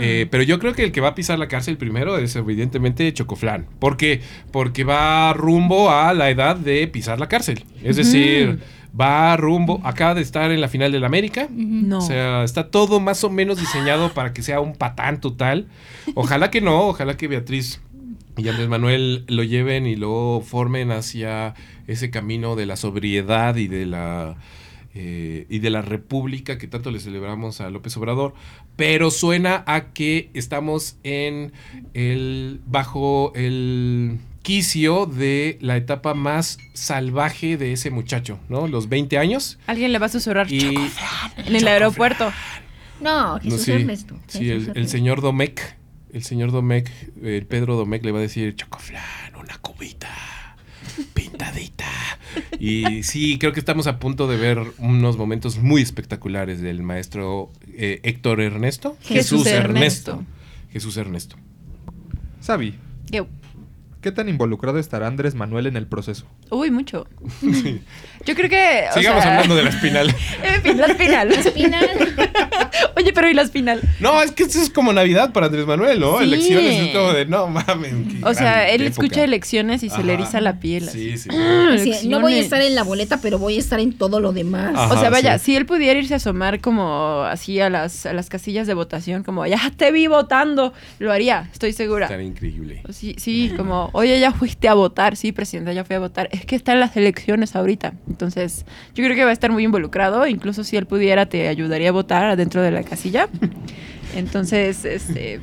Eh, 0.00 0.26
pero 0.30 0.42
yo 0.42 0.58
creo 0.58 0.72
que 0.72 0.84
el 0.84 0.92
que 0.92 1.02
va 1.02 1.08
a 1.08 1.14
pisar 1.14 1.38
la 1.38 1.48
cárcel 1.48 1.76
primero 1.76 2.16
es 2.16 2.34
evidentemente 2.36 3.12
Chocoflán. 3.12 3.66
¿Por 3.78 3.98
qué? 3.98 4.22
Porque 4.50 4.84
va 4.84 5.34
rumbo 5.34 5.90
a 5.90 6.14
la 6.14 6.30
edad 6.30 6.56
de 6.56 6.86
pisar 6.88 7.20
la 7.20 7.28
cárcel. 7.28 7.64
Es 7.82 7.96
decir, 7.96 8.60
va 8.98 9.36
rumbo, 9.36 9.80
acaba 9.84 10.14
de 10.14 10.22
estar 10.22 10.50
en 10.50 10.60
la 10.60 10.68
final 10.68 10.92
del 10.92 11.04
América. 11.04 11.48
No. 11.50 11.98
O 11.98 12.00
sea, 12.00 12.44
está 12.44 12.70
todo 12.70 13.00
más 13.00 13.24
o 13.24 13.30
menos 13.30 13.58
diseñado 13.58 14.12
para 14.14 14.32
que 14.32 14.42
sea 14.42 14.60
un 14.60 14.74
patán 14.74 15.20
total. 15.20 15.66
Ojalá 16.14 16.50
que 16.50 16.60
no, 16.60 16.88
ojalá 16.88 17.16
que 17.16 17.28
Beatriz 17.28 17.80
y 18.36 18.48
Andrés 18.48 18.68
Manuel 18.68 19.24
lo 19.26 19.42
lleven 19.42 19.86
y 19.86 19.96
lo 19.96 20.42
formen 20.44 20.92
hacia 20.92 21.54
ese 21.86 22.10
camino 22.10 22.54
de 22.54 22.66
la 22.66 22.76
sobriedad 22.76 23.56
y 23.56 23.66
de 23.66 23.86
la 23.86 24.36
eh, 24.94 25.46
y 25.48 25.58
de 25.58 25.70
la 25.70 25.82
república 25.82 26.56
que 26.56 26.66
tanto 26.66 26.90
le 26.90 26.98
celebramos 26.98 27.60
a 27.60 27.68
López 27.70 27.96
Obrador, 27.96 28.34
pero 28.74 29.10
suena 29.10 29.62
a 29.66 29.92
que 29.92 30.30
estamos 30.34 30.96
en 31.02 31.52
el 31.94 32.60
bajo 32.66 33.32
el 33.34 34.18
de 34.48 35.58
la 35.60 35.76
etapa 35.76 36.14
más 36.14 36.58
salvaje 36.72 37.58
de 37.58 37.74
ese 37.74 37.90
muchacho, 37.90 38.40
¿no? 38.48 38.66
Los 38.66 38.88
20 38.88 39.18
años 39.18 39.58
Alguien 39.66 39.92
le 39.92 39.98
va 39.98 40.06
a 40.06 40.08
susurrar 40.08 40.50
y 40.50 40.74
en 41.36 41.54
el 41.54 41.68
aeropuerto. 41.68 42.32
No, 42.98 43.34
no, 43.34 43.40
Jesús 43.40 43.62
sí, 43.62 43.72
Ernesto. 43.72 44.18
sí, 44.26 44.46
Jesús 44.46 44.70
el, 44.74 44.88
señor 44.88 45.20
Domecq, 45.20 45.60
el 46.14 46.24
señor 46.24 46.50
Domecq, 46.50 46.88
el 47.22 47.44
Pedro 47.44 47.76
Domecq 47.76 48.04
le 48.06 48.12
va 48.12 48.20
a 48.20 48.22
decir, 48.22 48.56
Chocoflan, 48.56 49.36
una 49.38 49.58
cubita 49.58 50.08
pintadita. 51.12 51.84
Y 52.58 53.02
sí, 53.02 53.38
creo 53.38 53.52
que 53.52 53.60
estamos 53.60 53.86
a 53.86 53.98
punto 53.98 54.28
de 54.28 54.38
ver 54.38 54.62
unos 54.78 55.18
momentos 55.18 55.58
muy 55.58 55.82
espectaculares 55.82 56.62
del 56.62 56.82
maestro 56.82 57.52
eh, 57.74 58.00
Héctor 58.02 58.40
Ernesto. 58.40 58.96
Jesús 59.02 59.46
Ernesto. 59.46 60.24
Jesús 60.72 60.96
Ernesto. 60.96 61.36
Sabi, 62.40 62.74
¿Qué? 63.10 63.24
¿Qué 64.00 64.12
tan 64.12 64.28
involucrado 64.28 64.78
estará 64.78 65.06
Andrés 65.06 65.34
Manuel 65.34 65.66
en 65.66 65.76
el 65.76 65.86
proceso? 65.86 66.26
Uy, 66.50 66.70
mucho. 66.70 67.06
Yo 68.28 68.34
creo 68.34 68.50
que. 68.50 68.84
o 68.90 68.92
Sigamos 68.92 69.22
sea, 69.22 69.32
hablando 69.32 69.56
de 69.56 69.62
la 69.62 69.70
espinal. 69.70 70.14
En 70.44 70.62
fin, 70.62 70.78
la 70.78 70.86
espinal. 70.86 71.32
Espinal. 71.32 71.88
Oye, 72.96 73.12
pero 73.12 73.30
¿y 73.30 73.34
la 73.34 73.42
espinal? 73.42 73.80
No, 74.00 74.20
es 74.22 74.32
que 74.32 74.42
eso 74.42 74.60
es 74.60 74.70
como 74.70 74.92
Navidad 74.92 75.32
para 75.32 75.46
Andrés 75.46 75.66
Manuel, 75.66 75.98
¿no? 76.00 76.18
Sí. 76.18 76.24
Elecciones 76.24 76.80
es 76.88 76.94
como 76.94 77.12
de, 77.12 77.26
no 77.26 77.46
mames. 77.48 77.92
qué 77.92 78.20
O 78.24 78.34
sea, 78.34 78.68
él 78.68 78.82
época. 78.82 78.90
escucha 79.02 79.24
elecciones 79.24 79.82
y 79.82 79.88
se 79.90 80.02
le 80.02 80.14
eriza 80.14 80.40
la 80.40 80.58
piel. 80.60 80.88
así. 80.88 81.16
Sí, 81.16 81.18
sí. 81.18 81.36
Así, 81.72 82.08
no 82.08 82.20
voy 82.20 82.34
a 82.34 82.40
estar 82.40 82.60
en 82.60 82.74
la 82.74 82.82
boleta, 82.82 83.18
pero 83.22 83.38
voy 83.38 83.56
a 83.56 83.58
estar 83.60 83.80
en 83.80 83.92
todo 83.96 84.20
lo 84.20 84.32
demás. 84.32 84.72
Ajá, 84.74 84.94
o 84.94 85.00
sea, 85.00 85.10
vaya, 85.10 85.38
sí. 85.38 85.46
si 85.46 85.56
él 85.56 85.64
pudiera 85.64 85.98
irse 85.98 86.14
a 86.14 86.18
asomar 86.18 86.60
como 86.60 87.22
así 87.22 87.60
a 87.60 87.70
las, 87.70 88.04
a 88.04 88.12
las 88.12 88.28
casillas 88.28 88.66
de 88.66 88.74
votación, 88.74 89.22
como 89.22 89.46
ya 89.46 89.60
te 89.76 89.90
vi 89.92 90.06
votando, 90.06 90.72
lo 90.98 91.12
haría, 91.12 91.48
estoy 91.52 91.72
segura. 91.72 92.06
Estaría 92.06 92.26
increíble. 92.26 92.82
Sí, 92.90 93.14
sí, 93.18 93.52
como, 93.56 93.90
oye, 93.92 94.18
ya 94.20 94.32
fuiste 94.32 94.68
a 94.68 94.74
votar, 94.74 95.16
sí, 95.16 95.32
presidenta, 95.32 95.72
ya 95.72 95.84
fui 95.84 95.96
a 95.96 96.00
votar. 96.00 96.28
Es 96.32 96.44
que 96.44 96.56
están 96.56 96.80
las 96.80 96.96
elecciones 96.96 97.54
ahorita. 97.56 97.94
Entonces, 98.18 98.66
yo 98.96 99.04
creo 99.04 99.14
que 99.14 99.22
va 99.22 99.30
a 99.30 99.32
estar 99.32 99.52
muy 99.52 99.62
involucrado. 99.62 100.26
Incluso 100.26 100.64
si 100.64 100.76
él 100.76 100.86
pudiera, 100.86 101.26
te 101.26 101.46
ayudaría 101.46 101.90
a 101.90 101.92
votar 101.92 102.24
adentro 102.24 102.60
de 102.62 102.72
la 102.72 102.82
casilla. 102.82 103.28
Entonces, 104.16 104.84
este. 104.84 105.40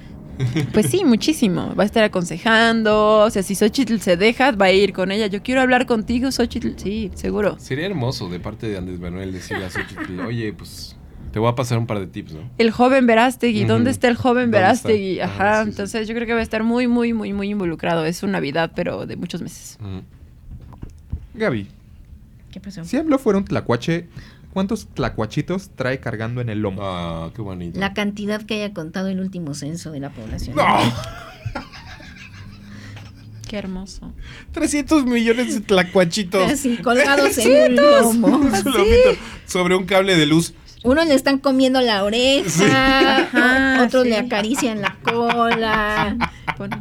Pues 0.74 0.88
sí, 0.88 1.06
muchísimo. 1.06 1.74
Va 1.80 1.84
a 1.84 1.86
estar 1.86 2.04
aconsejando. 2.04 3.20
O 3.20 3.30
sea, 3.30 3.44
si 3.44 3.56
Xochitl 3.56 4.00
se 4.00 4.18
deja, 4.18 4.52
va 4.52 4.66
a 4.66 4.72
ir 4.74 4.92
con 4.92 5.14
ella. 5.14 5.28
Yo 5.28 5.42
quiero 5.42 5.62
hablar 5.62 5.86
contigo, 5.86 6.30
Xochitl. 6.34 6.72
Sí, 6.76 7.12
seguro. 7.16 7.58
Sería 7.60 7.86
hermoso 7.86 8.28
de 8.28 8.42
parte 8.42 8.68
de 8.68 8.78
Andrés 8.78 9.00
Manuel 9.00 9.32
decirle 9.32 9.64
a 9.64 9.70
Xochitl, 9.70 10.20
oye, 10.20 10.52
pues 10.52 10.98
te 11.32 11.40
voy 11.40 11.48
a 11.50 11.56
pasar 11.56 11.78
un 11.78 11.88
par 11.88 12.00
de 12.02 12.08
tips, 12.08 12.34
¿no? 12.34 12.42
El 12.58 12.72
joven 12.72 13.08
Verástegui. 13.08 13.64
¿dónde 13.64 13.92
está 13.92 14.10
el 14.10 14.18
joven 14.18 14.52
¿Dónde 14.52 14.58
Verástegui? 14.58 15.22
Ajá, 15.22 15.36
Ah, 15.40 15.58
sí, 15.60 15.64
sí. 15.64 15.70
entonces 15.72 16.08
yo 16.10 16.14
creo 16.14 16.28
que 16.28 16.34
va 16.34 16.42
a 16.42 16.44
estar 16.44 16.64
muy, 16.64 16.88
muy, 16.90 17.14
muy, 17.14 17.32
muy 17.32 17.50
involucrado. 17.52 18.04
Es 18.06 18.22
una 18.22 18.34
Navidad, 18.34 18.74
pero 18.76 19.06
de 19.06 19.16
muchos 19.16 19.42
meses. 19.42 19.78
Gaby, 21.34 21.68
¿Qué 22.56 22.62
pasó? 22.62 22.86
si 22.86 22.96
AMLO 22.96 23.20
fuera 23.20 23.38
un 23.38 23.44
tlacuache, 23.44 24.08
¿cuántos 24.54 24.88
tlacuachitos 24.88 25.72
trae 25.76 26.00
cargando 26.00 26.40
en 26.40 26.48
el 26.48 26.62
lomo? 26.62 26.84
Ah, 26.86 27.30
qué 27.36 27.42
bonito. 27.42 27.78
La 27.82 27.94
cantidad 27.94 28.42
que 28.44 28.64
haya 28.64 28.74
contado 28.74 29.10
el 29.10 29.20
último 29.20 29.54
censo 29.54 29.92
de 29.92 30.00
la 30.00 30.10
población. 30.10 30.56
¡No! 30.56 30.64
Qué 33.50 33.58
hermoso. 33.58 34.14
300 34.54 35.06
millones 35.06 35.54
de 35.54 35.60
tlacuachitos. 35.60 36.50
Así, 36.50 36.78
colgados 36.78 37.38
en 37.40 37.72
un 37.72 37.76
lomo. 37.76 38.28
Un 38.38 38.52
lomito 38.54 39.20
sobre 39.46 39.76
un 39.76 39.86
cable 39.86 40.16
de 40.16 40.26
luz. 40.26 40.54
Unos 40.86 41.08
le 41.08 41.14
están 41.16 41.40
comiendo 41.40 41.82
la 41.82 42.04
oreja, 42.04 43.18
Ajá, 43.18 43.82
o- 43.82 43.86
otros 43.86 44.04
sí. 44.04 44.10
le 44.10 44.18
acarician 44.18 44.82
la 44.82 44.96
cola, 45.04 46.18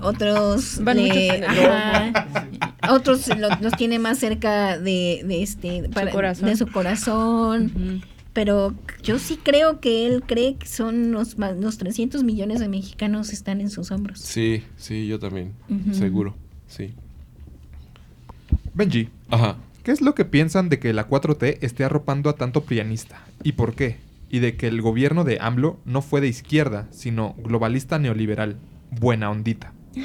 otros 0.02 0.78
le, 0.80 1.42
ajá, 1.46 2.12
otros 2.90 3.28
lo- 3.36 3.48
los 3.60 3.72
tiene 3.76 3.98
más 3.98 4.18
cerca 4.18 4.78
de, 4.78 5.22
de 5.24 5.42
este 5.42 5.88
para- 5.92 6.10
corazón. 6.12 6.48
de 6.48 6.56
su 6.56 6.66
corazón. 6.66 8.02
Pero 8.32 8.74
yo 9.04 9.18
sí 9.20 9.38
creo 9.42 9.78
que 9.80 10.06
él 10.06 10.22
cree 10.26 10.56
que 10.56 10.66
son 10.66 11.12
los, 11.12 11.36
los 11.38 11.78
300 11.78 12.24
millones 12.24 12.58
de 12.58 12.68
mexicanos 12.68 13.32
están 13.32 13.60
en 13.60 13.70
sus 13.70 13.90
hombros. 13.92 14.18
Sí, 14.20 14.64
sí, 14.76 15.06
yo 15.06 15.18
también. 15.20 15.52
Seguro. 15.92 16.34
Sí. 16.66 16.92
Benji, 18.74 19.08
Ajá. 19.30 19.56
¿Qué 19.84 19.92
es 19.92 20.00
lo 20.00 20.14
que 20.14 20.24
piensan 20.24 20.68
de 20.68 20.80
que 20.80 20.92
la 20.92 21.08
4T 21.08 21.58
esté 21.60 21.84
arropando 21.84 22.30
a 22.30 22.36
tanto 22.36 22.64
prianista? 22.64 23.24
¿Y 23.44 23.52
por 23.52 23.74
qué? 23.74 23.98
Y 24.30 24.40
de 24.40 24.56
que 24.56 24.66
el 24.66 24.82
gobierno 24.82 25.22
de 25.22 25.38
AMLO 25.40 25.78
no 25.84 26.02
fue 26.02 26.20
de 26.20 26.28
izquierda, 26.28 26.88
sino 26.90 27.34
globalista 27.38 27.98
neoliberal. 27.98 28.56
Buena 28.90 29.30
ondita. 29.30 29.72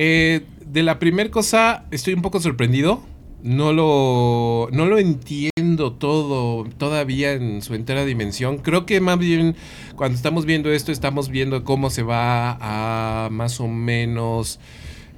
Eh, 0.00 0.44
de 0.64 0.84
la 0.84 1.00
primera 1.00 1.28
cosa, 1.28 1.84
estoy 1.90 2.14
un 2.14 2.22
poco 2.22 2.38
sorprendido. 2.38 3.02
No 3.42 3.72
lo, 3.72 4.68
no 4.70 4.86
lo 4.86 4.98
entiendo 4.98 5.94
todo 5.94 6.64
todavía 6.78 7.32
en 7.32 7.62
su 7.62 7.74
entera 7.74 8.04
dimensión. 8.04 8.58
Creo 8.58 8.86
que 8.86 9.00
más 9.00 9.18
bien 9.18 9.56
cuando 9.96 10.14
estamos 10.14 10.44
viendo 10.44 10.70
esto, 10.70 10.92
estamos 10.92 11.30
viendo 11.30 11.64
cómo 11.64 11.90
se 11.90 12.04
va 12.04 12.58
a 12.60 13.28
más 13.30 13.58
o 13.58 13.66
menos 13.66 14.60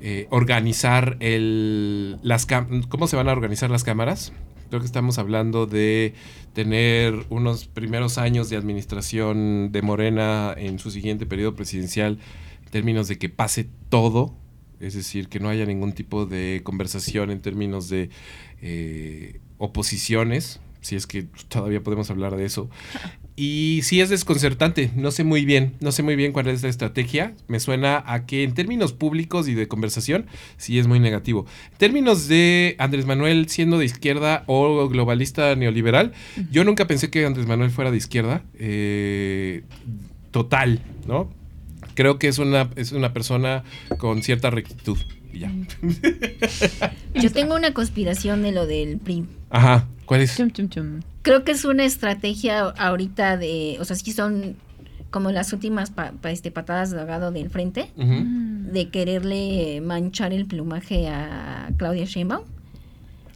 eh, 0.02 0.26
organizar 0.30 1.16
el, 1.20 2.18
las 2.22 2.46
cómo 2.88 3.06
se 3.06 3.16
van 3.16 3.28
a 3.28 3.32
organizar 3.32 3.70
las 3.70 3.84
cámaras. 3.84 4.32
Creo 4.70 4.80
que 4.80 4.86
estamos 4.86 5.18
hablando 5.18 5.66
de 5.66 6.14
tener 6.52 7.26
unos 7.28 7.66
primeros 7.66 8.16
años 8.16 8.48
de 8.48 8.56
administración 8.56 9.72
de 9.72 9.82
Morena 9.82 10.54
en 10.56 10.78
su 10.78 10.90
siguiente 10.90 11.26
periodo 11.26 11.54
presidencial 11.54 12.18
en 12.64 12.70
términos 12.70 13.08
de 13.08 13.18
que 13.18 13.28
pase 13.28 13.68
todo, 13.88 14.34
es 14.78 14.94
decir, 14.94 15.28
que 15.28 15.40
no 15.40 15.48
haya 15.48 15.66
ningún 15.66 15.92
tipo 15.92 16.24
de 16.24 16.62
conversación 16.64 17.30
en 17.30 17.40
términos 17.40 17.88
de 17.88 18.10
eh, 18.62 19.40
oposiciones, 19.58 20.60
si 20.80 20.96
es 20.96 21.06
que 21.06 21.26
todavía 21.48 21.82
podemos 21.82 22.10
hablar 22.10 22.36
de 22.36 22.44
eso, 22.44 22.70
y 23.36 23.80
sí 23.84 24.00
es 24.00 24.10
desconcertante, 24.10 24.90
no 24.96 25.10
sé 25.10 25.24
muy 25.24 25.44
bien, 25.44 25.74
no 25.80 25.92
sé 25.92 26.02
muy 26.02 26.14
bien 26.14 26.32
cuál 26.32 26.48
es 26.48 26.62
la 26.62 26.68
estrategia. 26.68 27.34
Me 27.48 27.58
suena 27.58 28.04
a 28.06 28.26
que 28.26 28.42
en 28.42 28.52
términos 28.52 28.92
públicos 28.92 29.48
y 29.48 29.54
de 29.54 29.66
conversación, 29.66 30.26
sí 30.58 30.78
es 30.78 30.86
muy 30.86 31.00
negativo. 31.00 31.46
En 31.72 31.78
términos 31.78 32.28
de 32.28 32.76
Andrés 32.78 33.06
Manuel 33.06 33.48
siendo 33.48 33.78
de 33.78 33.86
izquierda 33.86 34.44
o 34.46 34.88
globalista 34.88 35.54
neoliberal, 35.56 36.12
yo 36.50 36.64
nunca 36.64 36.86
pensé 36.86 37.08
que 37.08 37.24
Andrés 37.24 37.46
Manuel 37.46 37.70
fuera 37.70 37.90
de 37.90 37.96
izquierda. 37.96 38.42
eh, 38.58 39.62
total, 40.30 40.80
¿no? 41.06 41.32
Creo 41.94 42.18
que 42.18 42.28
es 42.28 42.38
una, 42.38 42.70
es 42.76 42.92
una 42.92 43.12
persona 43.12 43.64
con 43.98 44.22
cierta 44.22 44.50
rectitud. 44.50 44.98
Y 45.32 45.38
ya. 45.40 45.52
Yo 47.14 47.30
tengo 47.32 47.54
una 47.54 47.72
conspiración 47.72 48.42
de 48.42 48.52
lo 48.52 48.66
del 48.66 48.98
PRI. 48.98 49.24
Ajá, 49.50 49.86
¿cuál 50.06 50.20
es? 50.22 50.36
Chum, 50.36 50.50
chum, 50.50 50.68
chum. 50.68 51.00
Creo 51.22 51.44
que 51.44 51.52
es 51.52 51.64
una 51.64 51.84
estrategia 51.84 52.60
ahorita 52.60 53.36
de, 53.36 53.76
o 53.80 53.84
sea, 53.84 53.96
sí 53.96 54.12
son 54.12 54.56
como 55.10 55.30
las 55.32 55.52
últimas 55.52 55.90
pa- 55.90 56.12
pa- 56.12 56.30
este, 56.30 56.50
patadas 56.50 56.90
de 56.92 57.00
ahogado 57.00 57.32
del 57.32 57.50
frente, 57.50 57.90
Ujú. 57.96 58.24
de 58.72 58.88
quererle 58.90 59.80
manchar 59.80 60.32
el 60.32 60.46
plumaje 60.46 61.08
a 61.08 61.70
Claudia 61.76 62.04
Sheinbaum, 62.04 62.44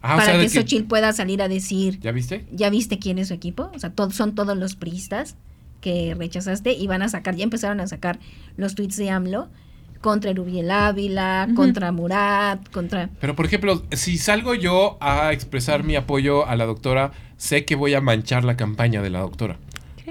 Ah, 0.01 0.15
o 0.15 0.19
para 0.19 0.25
sea, 0.33 0.35
que 0.41 0.43
que- 0.49 0.51
Xochitl 0.61 0.85
pueda 0.87 1.13
salir 1.13 1.43
a 1.43 1.49
decir, 1.49 1.99
¿Ya 2.01 2.13
viste? 2.13 2.45
¿ya 2.53 2.71
viste 2.71 2.99
quién 2.99 3.19
es 3.19 3.29
su 3.29 3.35
equipo? 3.35 3.71
O 3.75 3.79
sea, 3.79 3.91
to- 3.91 4.11
son 4.11 4.35
todos 4.35 4.57
los 4.57 4.77
priistas 4.77 5.37
que 5.81 6.15
rechazaste 6.15 6.73
y 6.75 6.87
van 6.87 7.03
a 7.03 7.09
sacar, 7.09 7.35
ya 7.37 7.45
empezaron 7.45 7.81
a 7.81 7.87
sacar 7.87 8.19
los 8.57 8.75
tweets 8.75 8.97
de 8.97 9.11
AMLO 9.11 9.49
contra 10.05 10.33
Erubiel 10.33 10.71
Ávila, 10.71 11.49
contra 11.57 11.91
Murat, 11.91 12.69
contra... 12.69 13.09
Pero, 13.23 13.35
por 13.35 13.47
ejemplo, 13.47 13.83
si 13.93 14.19
salgo 14.19 14.55
yo 14.55 14.99
a 15.01 15.33
expresar 15.33 15.83
mi 15.83 15.97
apoyo 15.97 16.47
a 16.47 16.57
la 16.57 16.67
doctora, 16.67 17.13
sé 17.39 17.65
que 17.65 17.75
voy 17.75 17.95
a 17.95 18.03
manchar 18.03 18.45
la 18.45 18.55
campaña 18.55 19.01
de 19.01 19.09
la 19.09 19.21
doctora. 19.21 19.57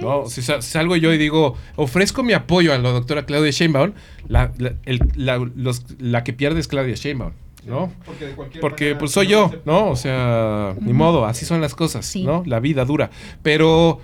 ¿no? 0.01 0.25
Si 0.25 0.41
sa- 0.41 0.63
salgo 0.63 0.95
yo 0.95 1.13
y 1.13 1.19
digo, 1.19 1.55
ofrezco 1.75 2.23
mi 2.23 2.33
apoyo 2.33 2.73
a 2.73 2.79
la 2.79 2.89
doctora 2.89 3.27
Claudia 3.27 3.51
Sheinbaum, 3.51 3.91
la, 4.27 4.51
la- 4.57 4.73
el- 4.85 4.99
la- 5.15 5.37
los- 5.55 5.85
la 5.99 6.23
que 6.23 6.33
pierde 6.33 6.59
es 6.59 6.67
Claudia 6.67 6.95
Sheinbaum, 6.95 7.33
¿no? 7.67 7.93
Porque, 8.03 8.25
de 8.25 8.33
cualquier 8.33 8.61
Porque 8.61 8.83
manera, 8.85 8.97
pues 8.99 9.11
soy 9.11 9.27
yo, 9.27 9.51
¿no? 9.65 9.89
O 9.91 9.95
sea, 9.95 10.73
ni 10.81 10.93
modo, 10.93 11.27
así 11.27 11.45
son 11.45 11.61
las 11.61 11.75
cosas, 11.75 12.07
Sí. 12.07 12.23
¿no? 12.23 12.41
La 12.47 12.59
vida 12.59 12.83
dura. 12.83 13.11
Pero, 13.43 14.01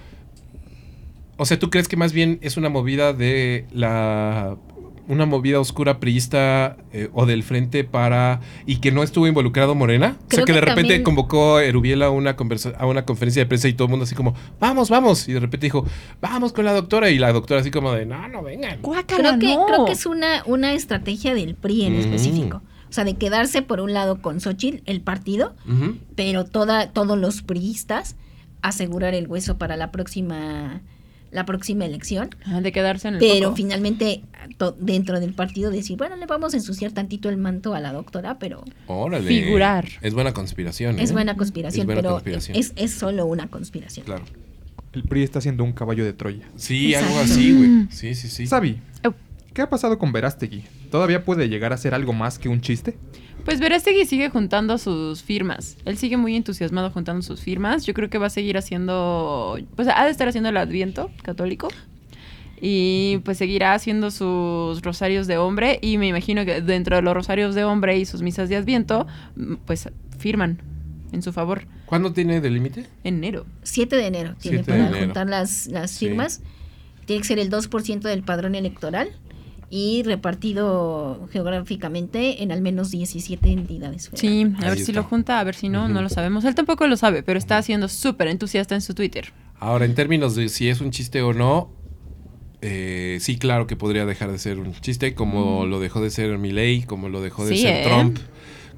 o 1.38 1.46
sea, 1.46 1.58
¿tú 1.58 1.72
crees 1.72 1.88
que 1.88 1.98
más 1.98 2.14
bien 2.14 2.38
es 2.44 2.58
una 2.58 2.70
movida 2.70 3.12
de 3.14 3.66
la... 3.74 4.56
Una 5.10 5.26
movida 5.26 5.60
oscura 5.60 6.00
priista 6.00 6.78
eh, 6.94 7.10
o 7.14 7.26
del 7.26 7.44
frente 7.44 7.84
para... 7.84 8.40
y 8.66 8.78
que 8.78 8.92
no 8.94 9.04
estuvo 9.04 9.28
involucrado 9.28 9.76
Morena? 9.76 10.16
o 10.18 10.20
sea, 10.20 10.28
Creo 10.30 10.46
que 10.46 10.54
de 10.54 10.62
repente 10.62 10.82
también- 10.84 11.04
convocó 11.04 11.58
a 11.58 11.66
Erubiel 11.66 12.02
a 12.04 12.10
una, 12.12 12.38
conversa- 12.38 12.76
a 12.78 12.86
una 12.86 13.04
conferencia 13.06 13.42
de 13.42 13.48
prensa 13.48 13.68
y 13.68 13.74
todo 13.74 13.86
el 13.88 13.90
mundo 13.90 14.04
así 14.06 14.16
como, 14.16 14.36
vamos, 14.60 14.90
vamos. 14.90 15.28
Y 15.28 15.34
de 15.34 15.40
repente 15.42 15.66
dijo, 15.66 15.84
vamos 16.22 16.54
con 16.54 16.64
la 16.64 16.74
doctora. 16.74 17.10
Y 17.10 17.18
la 17.20 17.34
doctora 17.34 17.60
así 17.60 17.72
como 17.72 17.92
de, 17.92 18.06
no, 18.06 18.28
no 18.30 18.42
vengan. 18.44 18.82
Guácala, 18.82 19.36
Creo 19.38 19.40
que, 19.40 19.56
no. 19.56 19.66
creo 19.66 19.86
que 19.86 19.92
es 19.94 20.06
una, 20.06 20.44
una 20.46 20.74
estrategia 20.74 21.34
del 21.34 21.56
PRI 21.56 21.84
en 21.86 21.98
Mm. 21.98 22.00
específico. 22.00 22.62
O 22.90 22.94
sea, 22.94 23.04
de 23.04 23.16
quedarse 23.16 23.62
por 23.62 23.82
un 23.82 23.94
lado 23.94 24.22
con 24.22 24.40
Xochitl, 24.40 24.82
el 24.86 25.02
partido, 25.02 25.56
pero 26.16 26.46
toda, 26.46 26.92
todos 26.92 27.18
los 27.18 27.42
priistas 27.44 28.16
asegurar 28.62 29.14
el 29.14 29.28
hueso 29.28 29.58
para 29.58 29.76
la 29.78 29.92
próxima 29.92 30.82
la 31.32 31.46
próxima 31.46 31.86
elección, 31.86 32.30
Ah, 32.46 32.62
de 32.62 32.72
quedarse 32.72 33.08
en 33.08 33.16
el 33.16 33.20
pero 33.20 33.56
finalmente 33.56 34.22
to- 34.58 34.76
dentro 34.80 35.20
del 35.20 35.34
partido 35.34 35.70
decir, 35.72 35.98
bueno, 35.98 36.16
le 36.16 36.26
vamos 36.26 36.54
a 36.54 36.58
ensuciar 36.58 36.92
tantito 36.92 37.30
el 37.30 37.38
manto 37.38 37.74
a 37.76 37.80
la 37.80 37.94
doctora, 37.94 38.40
pero 38.40 38.64
Órale. 38.88 39.28
Figurar. 39.28 39.88
Es 40.02 40.14
buena 40.14 40.34
conspiración. 40.34 41.00
es 41.00 41.10
¿eh? 41.12 41.14
buena 41.14 41.36
conspiración, 41.36 41.82
Es 41.82 41.86
buena 41.86 42.02
pero 42.02 42.12
conspiración. 42.14 42.58
Es, 42.58 42.74
es 42.76 42.92
solo 42.92 43.26
una 43.26 43.48
conspiración. 43.48 44.06
Claro. 44.06 44.24
El 44.94 45.04
PRI 45.04 45.22
está 45.24 45.40
siendo 45.40 45.64
un 45.64 45.72
caballo 45.74 46.04
de 46.04 46.14
Troya. 46.14 46.48
Sí, 46.56 46.96
algo 46.96 47.20
así, 47.20 47.54
güey. 47.56 47.88
Sí, 47.92 48.16
sí, 48.16 48.28
sí. 48.28 48.48
Sabi, 48.48 48.80
Oh. 49.06 49.14
¿qué 49.54 49.62
ha 49.62 49.70
pasado 49.70 50.00
con 50.00 50.12
Verástegui? 50.12 50.64
¿Todavía 50.90 51.24
puede 51.24 51.48
llegar 51.48 51.74
a 51.74 51.78
ser 51.78 51.94
algo 51.94 52.12
más 52.14 52.40
que 52.40 52.50
un 52.50 52.60
chiste? 52.62 52.98
Pues 53.50 53.60
Verástegui 53.60 54.06
sigue 54.06 54.30
juntando 54.30 54.78
sus 54.78 55.24
firmas. 55.24 55.76
Él 55.84 55.98
sigue 55.98 56.18
muy 56.18 56.36
entusiasmado 56.36 56.92
juntando 56.92 57.24
sus 57.24 57.42
firmas. 57.42 57.84
Yo 57.84 57.96
creo 57.96 58.08
que 58.08 58.20
va 58.20 58.28
a 58.28 58.30
seguir 58.30 58.60
haciendo, 58.60 59.58
pues 59.76 59.88
ha 59.88 60.06
de 60.06 60.12
estar 60.12 60.28
haciendo 60.28 60.50
el 60.52 60.58
Adviento 60.58 61.10
católico. 61.24 61.68
Y 62.62 63.18
pues 63.26 63.40
seguirá 63.40 63.74
haciendo 63.74 64.12
sus 64.12 64.84
rosarios 64.84 65.26
de 65.26 65.40
hombre. 65.40 65.80
Y 65.82 65.98
me 65.98 66.06
imagino 66.08 66.46
que 66.46 66.62
dentro 66.62 66.98
de 66.98 67.02
los 67.02 67.12
rosarios 67.16 67.56
de 67.56 67.64
hombre 67.64 67.98
y 67.98 68.06
sus 68.06 68.22
misas 68.22 68.50
de 68.50 68.56
Adviento, 68.58 69.08
mm, 69.36 69.56
pues 69.66 69.90
firman 70.20 70.62
en 71.12 71.24
su 71.24 71.34
favor. 71.34 71.64
¿Cuándo 71.88 72.14
tiene 72.14 72.42
de 72.42 72.52
límite? 72.52 72.86
En 73.04 73.16
enero. 73.16 73.48
7 73.64 73.96
de 73.96 74.06
enero 74.06 74.36
tiene 74.40 74.58
7 74.60 74.72
de 74.74 74.78
para 74.78 74.90
enero. 74.90 75.06
juntar 75.08 75.28
las, 75.28 75.66
las 75.66 75.90
Sí. 75.90 76.06
firmas. 76.06 76.44
Tiene 77.06 77.24
que 77.24 77.28
ser 77.28 77.40
el 77.40 77.50
2% 77.50 78.08
del 78.10 78.22
padrón 78.22 78.54
electoral 78.54 79.10
y 79.70 80.04
repartido 80.04 81.28
geográficamente 81.32 82.42
en 82.44 82.52
al 82.52 82.62
menos 82.62 82.92
17 82.92 83.50
entidades. 83.50 84.10
Sí, 84.14 84.46
a 84.60 84.64
Ahí 84.64 84.70
ver 84.70 84.80
si 84.80 84.92
lo 84.92 85.04
junta, 85.04 85.40
a 85.40 85.44
ver 85.44 85.56
si 85.56 85.70
no, 85.70 85.88
no 85.88 86.02
lo 86.02 86.10
sabemos. 86.10 86.44
Él 86.46 86.56
tampoco 86.56 86.88
lo 86.88 86.98
sabe, 86.98 87.24
pero 87.24 87.38
está 87.38 87.62
siendo 87.62 87.88
súper 87.88 88.28
entusiasta 88.30 88.76
en 88.76 88.82
su 88.82 88.94
Twitter. 88.94 89.32
Ahora, 89.60 89.86
en 89.86 89.94
términos 89.94 90.36
de 90.36 90.50
si 90.50 90.70
es 90.70 90.82
un 90.82 90.92
chiste 90.92 91.22
o 91.22 91.34
no, 91.34 91.72
eh, 92.62 93.18
sí, 93.22 93.38
claro 93.38 93.68
que 93.68 93.76
podría 93.76 94.06
dejar 94.06 94.32
de 94.32 94.40
ser 94.40 94.58
un 94.60 94.74
chiste, 94.74 95.14
como 95.16 95.66
lo 95.66 95.80
dejó 95.80 96.02
de 96.02 96.10
ser 96.10 96.38
Milley, 96.38 96.84
como 96.84 97.10
lo 97.10 97.22
dejó 97.22 97.46
de 97.46 97.56
Sí, 97.56 97.62
ser 97.62 97.76
¿eh? 97.78 97.84
Trump, 97.86 98.18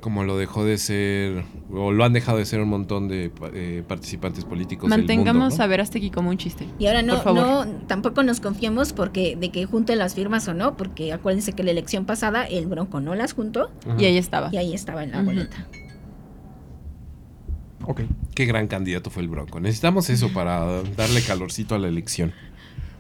como 0.02 0.24
lo 0.24 0.38
dejó 0.38 0.66
de 0.66 0.78
ser, 0.78 1.46
o 1.72 1.92
lo 1.92 2.04
han 2.04 2.12
dejado 2.12 2.40
de 2.40 2.46
ser 2.46 2.60
un 2.60 2.70
montón 2.70 3.08
de 3.08 3.32
eh, 3.54 3.84
participantes 3.88 4.44
políticos. 4.44 4.90
Mantengamos 4.90 5.42
mundo, 5.42 5.58
¿no? 5.58 5.64
a 5.64 5.68
Verástegui 5.68 6.10
como 6.10 6.32
un 6.32 6.38
chiste. 6.38 6.68
Y 6.80 6.88
ahora 6.88 7.04
no, 7.04 7.14
Por 7.16 7.24
favor. 7.24 7.68
no, 7.68 7.72
tampoco 7.88 8.24
nos 8.24 8.42
confiemos 8.42 8.94
porque 8.94 9.38
de 9.40 9.52
que 9.52 9.66
junte 9.66 9.96
las 9.96 10.16
firmas 10.16 10.48
o 10.48 10.54
no, 10.54 10.76
porque 10.76 11.14
acuérdense 11.14 11.54
que 11.54 11.64
la 11.64 11.72
elección 11.72 12.06
pasada 12.06 12.44
el 12.44 12.66
Bronco 12.66 13.00
no 13.00 13.16
las 13.16 13.34
juntó. 13.34 13.72
Y 13.98 14.06
ahí 14.06 14.18
estaba. 14.18 14.50
y 14.52 14.58
ahí 14.58 14.74
estaba 14.74 15.04
en 15.04 15.12
la 15.12 15.22
boleta. 15.22 15.68
Ok. 17.86 18.02
Qué 18.36 18.46
gran 18.46 18.68
candidato 18.68 19.10
fue 19.10 19.24
el 19.24 19.30
Bronco. 19.30 19.60
Necesitamos 19.60 20.10
eso 20.10 20.30
para 20.34 20.82
darle 20.98 21.22
calorcito 21.22 21.76
a 21.76 21.80
la 21.80 21.88
elección. 21.88 22.34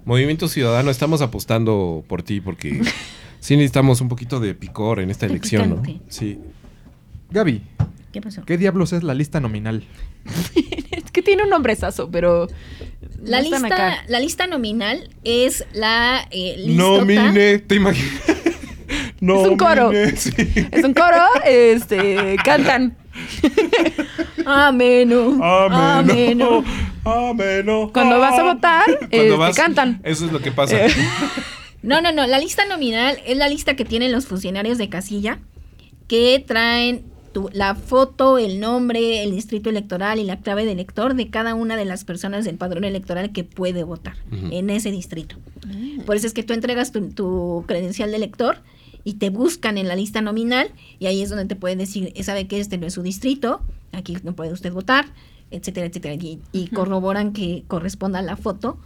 Movimiento 0.06 0.48
Ciudadano, 0.48 0.90
estamos 0.90 1.22
apostando 1.22 2.04
por 2.08 2.24
ti 2.24 2.42
porque 2.42 2.82
sí 3.40 3.56
necesitamos 3.56 4.02
un 4.02 4.08
poquito 4.08 4.40
de 4.40 4.54
picor 4.56 5.00
en 5.00 5.10
esta 5.10 5.26
elección, 5.26 5.70
¿no? 5.70 5.84
Sí. 6.08 6.40
Gaby, 7.32 7.62
¿Qué 8.12 8.22
pasó? 8.22 8.44
¿qué 8.46 8.58
diablos 8.58 8.92
es 8.92 9.04
la 9.04 9.14
lista 9.14 9.40
nominal? 9.40 9.84
Es 10.92 11.10
que 11.12 11.22
tiene 11.22 11.44
un 11.44 11.50
nombrezazo, 11.50 12.12
pero. 12.12 12.48
La 13.22 13.42
no 13.42 13.50
lista, 13.50 13.66
acá. 13.66 14.04
la 14.08 14.20
lista 14.20 14.48
nominal 14.48 15.10
es 15.24 15.66
la 15.74 16.28
eh, 16.32 16.56
listota. 16.58 17.00
Nomine, 17.00 17.60
¿te 17.60 17.76
imaginas? 17.76 18.22
Es 19.22 19.48
un 19.48 19.58
coro. 19.58 19.92
Sí. 20.16 20.32
Es 20.72 20.84
un 20.84 20.94
coro, 20.94 21.24
este, 21.46 22.36
cantan. 22.44 22.98
Ameno. 24.46 25.44
Ameno. 25.44 26.64
Ameno. 27.06 27.92
Cuando 27.94 28.20
vas 28.20 28.38
a 28.38 28.44
votar, 28.44 28.86
Cuando 29.10 29.48
este, 29.48 29.62
cantan. 29.62 30.02
Eso 30.04 30.26
es 30.26 30.32
lo 30.32 30.42
que 30.42 30.52
pasa. 30.52 30.86
Eh. 30.86 30.92
No, 31.84 32.02
no, 32.02 32.12
no. 32.12 32.28
La 32.28 32.40
lista 32.40 32.66
nominal 32.66 33.20
es 33.26 33.38
la 33.38 33.48
lista 33.48 33.76
que 33.76 33.86
tienen 33.86 34.12
los 34.12 34.26
funcionarios 34.26 34.78
de 34.78 34.90
casilla 34.90 35.40
que 36.08 36.44
traen 36.46 37.06
tu- 37.34 37.50
la 37.54 37.76
foto, 37.76 38.38
el 38.38 38.60
nombre, 38.60 39.24
el 39.24 39.32
distrito 39.32 39.70
electoral 39.70 40.20
y 40.20 40.24
la 40.24 40.40
clave 40.40 40.66
de 40.66 40.72
elector 40.72 41.16
de 41.16 41.30
cada 41.30 41.56
una 41.56 41.76
de 41.78 41.86
las 41.86 42.04
personas 42.06 42.46
del 42.46 42.56
padrón 42.58 42.84
electoral 42.84 43.32
que 43.32 43.44
puede 43.44 43.84
votar 43.84 44.16
en 44.32 44.70
ese 44.70 44.92
distrito. 44.92 45.36
Por 46.06 46.16
eso 46.16 46.28
es 46.28 46.34
que 46.34 46.44
tú 46.44 46.54
entregas 46.54 46.92
tu, 46.92 47.10
tu 47.10 47.64
credencial 47.68 48.12
de 48.12 48.18
elector 48.18 48.58
y 49.04 49.14
te 49.16 49.30
buscan 49.30 49.78
en 49.78 49.88
la 49.88 49.96
lista 49.96 50.22
nominal 50.22 50.70
y 51.00 51.08
ahí 51.08 51.22
es 51.22 51.30
donde 51.30 51.46
te 51.46 51.56
pueden 51.56 51.80
decir, 51.80 52.12
"Eh, 52.16 52.24
sabe 52.24 52.48
que 52.48 52.60
este 52.60 52.78
no 52.78 52.86
es 52.88 52.94
su 52.94 53.02
distrito, 53.02 53.62
aquí 53.94 54.18
no 54.24 54.34
puede 54.34 54.52
usted 54.54 54.72
votar, 54.72 55.06
etcétera, 55.50 55.88
etcétera. 55.88 56.14
Y, 56.16 56.40
y 56.52 56.68
corroboran 56.68 57.34
que 57.34 57.64
corresponda 57.68 58.22
la 58.22 58.38
foto 58.38 58.78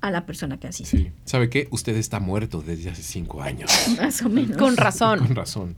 a 0.00 0.10
la 0.10 0.26
persona 0.26 0.58
que 0.60 0.66
asiste. 0.68 0.96
Sí. 0.98 1.10
¿Sabe 1.24 1.48
qué? 1.50 1.66
Usted 1.70 1.96
está 1.96 2.20
muerto 2.20 2.62
desde 2.66 2.90
hace 2.90 3.02
cinco 3.02 3.42
años. 3.42 3.70
Más 4.00 4.22
o 4.22 4.28
menos. 4.28 4.56
Con 4.58 4.76
razón. 4.76 5.18
Con 5.20 5.34
razón. 5.34 5.76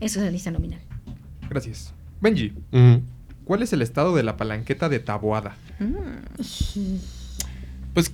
Eso 0.00 0.18
es 0.18 0.24
la 0.24 0.30
lista 0.30 0.50
nominal. 0.50 0.80
Gracias. 1.48 1.92
Benji. 2.20 2.52
¿cuál 3.44 3.62
es 3.62 3.72
el 3.72 3.82
estado 3.82 4.14
de 4.14 4.22
la 4.22 4.36
palanqueta 4.36 4.88
de 4.88 5.00
Taboada? 5.00 5.56
Pues 7.94 8.12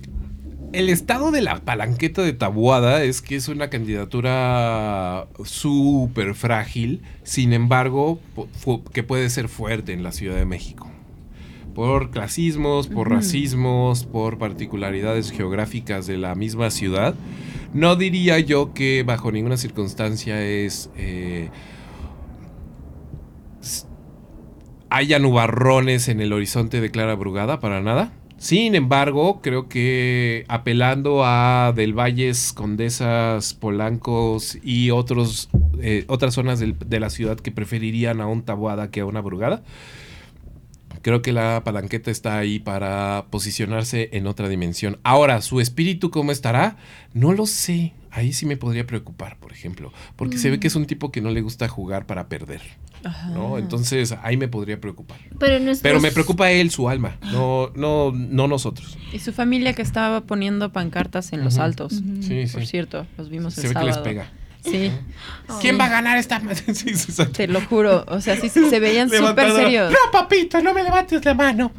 el 0.73 0.89
estado 0.89 1.31
de 1.31 1.41
la 1.41 1.61
palanqueta 1.61 2.21
de 2.21 2.33
Tabuada 2.33 3.03
es 3.03 3.21
que 3.21 3.35
es 3.35 3.47
una 3.47 3.69
candidatura 3.69 5.27
súper 5.45 6.35
frágil, 6.35 7.01
sin 7.23 7.53
embargo, 7.53 8.19
que 8.93 9.03
puede 9.03 9.29
ser 9.29 9.47
fuerte 9.47 9.93
en 9.93 10.03
la 10.03 10.11
Ciudad 10.11 10.35
de 10.35 10.45
México. 10.45 10.89
Por 11.73 12.09
clasismos, 12.11 12.87
por 12.87 13.09
racismos, 13.09 14.03
por 14.03 14.37
particularidades 14.37 15.31
geográficas 15.31 16.07
de 16.07 16.17
la 16.17 16.35
misma 16.35 16.71
ciudad. 16.71 17.15
No 17.73 17.95
diría 17.95 18.39
yo 18.39 18.73
que 18.73 19.03
bajo 19.03 19.31
ninguna 19.31 19.55
circunstancia 19.57 20.43
es... 20.43 20.89
eh, 20.97 21.49
haya 24.89 25.19
nubarrones 25.19 26.07
en 26.07 26.21
el 26.21 26.33
horizonte 26.33 26.81
de 26.81 26.91
Clara 26.91 27.15
Brugada, 27.15 27.59
para 27.59 27.81
nada. 27.81 28.11
Sin 28.37 28.73
embargo, 28.73 29.41
creo 29.41 29.67
que 29.67 30.45
apelando 30.47 31.25
a 31.25 31.73
Del 31.75 31.93
Valles, 31.93 32.53
Condesas, 32.53 33.53
Polancos 33.53 34.57
y 34.63 34.91
otros, 34.91 35.49
eh, 35.81 36.05
otras 36.07 36.35
zonas 36.35 36.59
de 36.61 36.99
la 36.99 37.09
ciudad 37.09 37.37
que 37.37 37.51
preferirían 37.51 38.21
a 38.21 38.27
un 38.27 38.43
Taboada 38.43 38.91
que 38.91 39.01
a 39.01 39.05
una 39.05 39.19
Brugada, 39.19 39.61
creo 41.01 41.21
que 41.21 41.33
la 41.33 41.63
palanqueta 41.65 42.11
está 42.11 42.37
ahí 42.37 42.59
para 42.59 43.25
posicionarse 43.29 44.09
en 44.13 44.25
otra 44.25 44.47
dimensión. 44.47 44.99
Ahora, 45.03 45.41
su 45.41 45.59
espíritu, 45.59 46.09
¿cómo 46.09 46.31
estará? 46.31 46.77
No 47.13 47.33
lo 47.33 47.45
sé. 47.45 47.93
Ahí 48.11 48.33
sí 48.33 48.45
me 48.45 48.57
podría 48.57 48.87
preocupar, 48.87 49.37
por 49.37 49.51
ejemplo, 49.51 49.93
porque 50.15 50.37
se 50.37 50.49
ve 50.49 50.59
que 50.59 50.67
es 50.67 50.75
un 50.75 50.85
tipo 50.85 51.11
que 51.11 51.21
no 51.21 51.29
le 51.29 51.41
gusta 51.41 51.67
jugar 51.67 52.05
para 52.07 52.27
perder, 52.27 52.61
¿no? 53.33 53.57
Entonces 53.59 54.15
ahí 54.23 54.35
me 54.35 54.47
podría 54.47 54.81
preocupar. 54.81 55.19
Pero, 55.39 55.59
nuestros- 55.59 55.81
Pero 55.83 56.01
me 56.01 56.11
preocupa 56.11 56.49
él, 56.51 56.71
su 56.71 56.89
alma, 56.89 57.17
no, 57.31 57.71
no, 57.75 58.11
no 58.11 58.47
nosotros. 58.47 58.97
Y 59.13 59.19
su 59.19 59.31
familia 59.31 59.73
que 59.73 59.81
estaba 59.83 60.21
poniendo 60.21 60.71
pancartas 60.71 61.33
en 61.33 61.43
los 61.43 61.57
altos. 61.59 62.01
Sí, 62.21 62.45
Por 62.51 62.61
sí. 62.61 62.67
cierto, 62.67 63.05
los 63.17 63.29
vimos 63.29 63.53
Se 63.53 63.61
el 63.67 63.73
ve 63.73 63.79
que 63.79 63.85
les 63.85 63.97
pega. 63.99 64.31
Sí, 64.61 64.91
¿Quién 65.61 65.79
va 65.79 65.85
a 65.85 65.89
ganar 65.89 66.17
esta? 66.17 66.41
sí, 66.73 66.93
sí, 66.93 67.25
te 67.27 67.47
lo 67.47 67.61
juro. 67.61 68.03
O 68.09 68.19
sea, 68.19 68.35
sí, 68.35 68.49
sí, 68.49 68.69
se 68.69 68.79
veían 68.81 69.09
súper 69.09 69.51
serios. 69.53 69.89
No, 69.91 70.11
papito, 70.11 70.61
no 70.61 70.73
me 70.73 70.83
levantes 70.83 71.23
la 71.23 71.33
mano. 71.33 71.71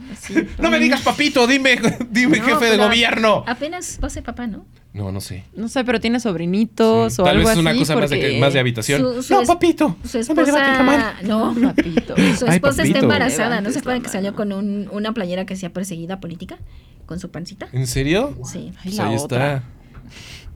No 0.59 0.71
me 0.71 0.79
digas 0.79 1.03
papito, 1.03 1.47
dime, 1.47 1.79
dime 2.11 2.39
No, 2.39 2.45
jefe 2.47 2.65
de 2.71 2.77
gobierno. 2.79 3.45
Apenas 3.47 3.99
va 4.03 4.07
a 4.07 4.11
ser 4.11 4.23
papá, 4.23 4.47
¿no? 4.47 4.65
No, 4.93 5.13
no 5.13 5.21
sé. 5.21 5.45
No 5.55 5.69
sé, 5.69 5.85
pero 5.85 6.01
tiene 6.01 6.19
sobrinitos 6.19 7.15
Sí, 7.15 7.21
o 7.23 7.25
Tal 7.25 7.37
algo 7.37 7.49
vez 7.49 7.57
es 7.57 7.61
una 7.61 7.71
así, 7.71 7.79
cosa 7.79 7.97
más 7.97 8.11
de, 8.11 8.39
más 8.41 8.53
de 8.53 8.59
habitación. 8.61 9.01
Su- 9.01 9.23
su 9.23 9.35
no, 9.35 9.43
es- 9.43 9.49
papito. 9.49 9.97
Su 10.05 10.19
esposa. 10.19 11.15
No, 11.23 11.55
Papito. 11.55 12.17
Su 12.39 12.47
Ay, 12.47 12.55
esposa 12.57 12.83
está 12.83 12.99
embarazada. 12.99 13.61
¿No 13.61 13.71
se 13.71 13.79
acuerdan 13.79 14.03
que 14.03 14.09
salió 14.09 14.35
con 14.35 14.53
un- 14.53 14.89
una 14.91 15.13
playera 15.15 15.47
que 15.47 15.55
hacía 15.55 15.73
perseguida 15.73 16.19
política? 16.21 16.59
Con 17.07 17.21
su 17.21 17.31
pancita. 17.31 17.69
¿En 17.73 17.87
serio? 17.87 18.37
Sí. 18.45 18.73
Ay, 18.79 18.83
Pues 18.85 18.95
la 18.97 19.07
ahí 19.09 19.17
otra. 19.17 19.55
está. 19.57 19.69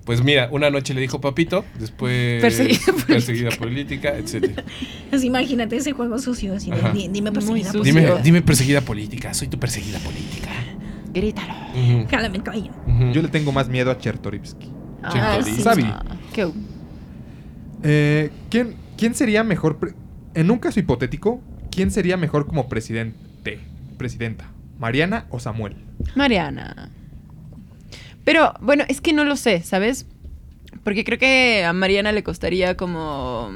Pues 0.04 0.22
mira, 0.22 0.48
una 0.52 0.68
noche 0.70 0.92
le 0.94 1.00
dijo 1.00 1.18
papito, 1.20 1.64
después 1.78 2.40
Perseguida 2.42 2.78
política. 2.84 3.06
perseguida 3.06 3.50
política, 3.50 4.08
etcétera. 4.18 4.62
Así, 5.12 5.28
imagínate 5.28 5.76
ese 5.76 5.92
juego 5.92 6.18
sucio. 6.18 6.54
Así 6.54 6.70
dime 7.10 7.30
Muy 7.30 7.40
perseguida 7.40 7.72
sucio. 7.72 7.82
Dime, 7.84 8.00
política. 8.02 8.22
dime 8.22 8.42
perseguida 8.42 8.80
política, 8.82 9.32
soy 9.32 9.48
tu 9.48 9.58
perseguida 9.58 9.98
política. 10.00 10.50
Grítalo. 11.14 11.54
Ujú, 11.74 12.06
Jálame 12.10 12.36
el 12.38 12.42
cabello. 12.42 12.72
Yo 13.12 13.22
le 13.22 13.28
tengo 13.28 13.52
más 13.52 13.68
miedo 13.68 13.90
a 13.90 13.98
Chertorivsky. 13.98 14.68
Ah, 15.02 15.38
sí. 15.44 15.62
Sabi. 15.62 15.86
¿Qué? 16.32 16.50
Eh, 17.84 18.30
¿quién, 18.50 18.74
¿Quién 18.98 19.14
sería 19.14 19.44
mejor? 19.44 19.94
en 20.34 20.50
un 20.50 20.58
caso 20.58 20.80
hipotético, 20.80 21.40
¿quién 21.70 21.90
sería 21.92 22.16
mejor 22.16 22.46
como 22.46 22.68
presidente? 22.68 23.60
Presidenta. 23.96 24.50
¿Mariana 24.80 25.26
o 25.30 25.38
Samuel? 25.38 25.76
Mariana. 26.16 26.90
Pero 28.24 28.54
bueno, 28.60 28.84
es 28.88 29.00
que 29.00 29.12
no 29.12 29.24
lo 29.24 29.36
sé, 29.36 29.62
¿sabes? 29.62 30.06
Porque 30.82 31.04
creo 31.04 31.18
que 31.18 31.64
a 31.64 31.72
Mariana 31.72 32.10
le 32.10 32.24
costaría 32.24 32.76
como... 32.76 33.50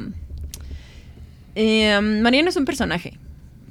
Eh, 1.57 1.99
Mariana 2.01 2.51
es 2.51 2.57
un 2.57 2.65
personaje, 2.65 3.19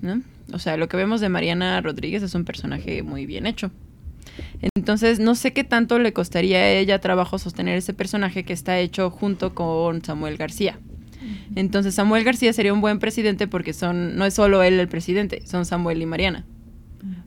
¿no? 0.02 0.22
O 0.54 0.60
sea, 0.60 0.78
lo 0.78 0.88
que 0.88 0.98
vemos 0.98 1.22
de 1.22 1.30
Mariana 1.30 1.82
Rodríguez 1.82 2.24
es 2.24 2.34
un 2.36 2.46
personaje 2.46 3.04
muy 3.04 3.26
bien 3.26 3.46
hecho. 3.46 3.72
Entonces, 4.76 5.20
no 5.20 5.36
sé 5.36 5.54
qué 5.54 5.64
tanto 5.64 6.00
le 6.00 6.14
costaría 6.14 6.58
a 6.60 6.70
ella 6.70 7.00
trabajo 7.00 7.40
sostener 7.40 7.78
ese 7.78 7.94
personaje 7.94 8.44
que 8.44 8.54
está 8.54 8.80
hecho 8.80 9.10
junto 9.10 9.54
con 9.54 10.04
Samuel 10.04 10.38
García. 10.38 10.80
Entonces, 11.56 11.96
Samuel 11.96 12.24
García 12.24 12.54
sería 12.54 12.74
un 12.74 12.82
buen 12.82 13.00
presidente 13.00 13.48
porque 13.48 13.74
son 13.74 14.16
no 14.18 14.26
es 14.26 14.34
solo 14.34 14.64
él 14.64 14.80
el 14.80 14.88
presidente, 14.88 15.46
son 15.46 15.66
Samuel 15.66 16.02
y 16.02 16.06
Mariana. 16.06 16.46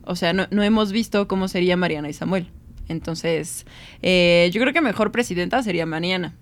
O 0.03 0.15
sea, 0.15 0.33
no, 0.33 0.47
no 0.51 0.63
hemos 0.63 0.91
visto 0.91 1.27
cómo 1.27 1.47
sería 1.47 1.77
Mariana 1.77 2.09
y 2.09 2.13
Samuel. 2.13 2.47
Entonces, 2.87 3.65
eh, 4.01 4.49
yo 4.53 4.61
creo 4.61 4.73
que 4.73 4.81
mejor 4.81 5.11
presidenta 5.11 5.61
sería 5.63 5.85
Mariana. 5.85 6.35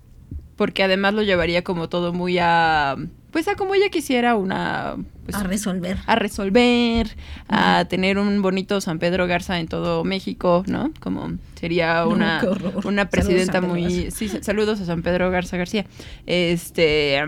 Porque 0.60 0.82
además 0.82 1.14
lo 1.14 1.22
llevaría 1.22 1.64
como 1.64 1.88
todo 1.88 2.12
muy 2.12 2.36
a... 2.38 2.94
Pues 3.30 3.48
a 3.48 3.54
como 3.54 3.74
ella 3.74 3.88
quisiera 3.88 4.36
una... 4.36 4.96
pues, 5.24 5.34
A 5.34 5.42
resolver. 5.44 5.96
a 6.06 6.16
resolver, 6.16 7.16
a 7.48 7.86
tener 7.88 8.18
un 8.18 8.42
bonito 8.42 8.78
San 8.82 8.98
Pedro 8.98 9.26
Garza 9.26 9.58
en 9.58 9.68
todo 9.68 10.04
México, 10.04 10.62
¿no? 10.66 10.92
Como 11.00 11.32
sería 11.58 12.00
No, 12.02 12.10
una, 12.10 12.40
qué 12.42 12.48
horror. 12.48 12.86
una 12.86 13.08
presidenta 13.08 13.62
muy... 13.62 14.02
Garza. 14.04 14.16
Sí, 14.18 14.28
sa- 14.28 14.42
saludos 14.42 14.82
a 14.82 14.84
San 14.84 15.00
Pedro 15.00 15.30
Garza 15.30 15.56
García. 15.56 15.86
Este... 16.26 17.18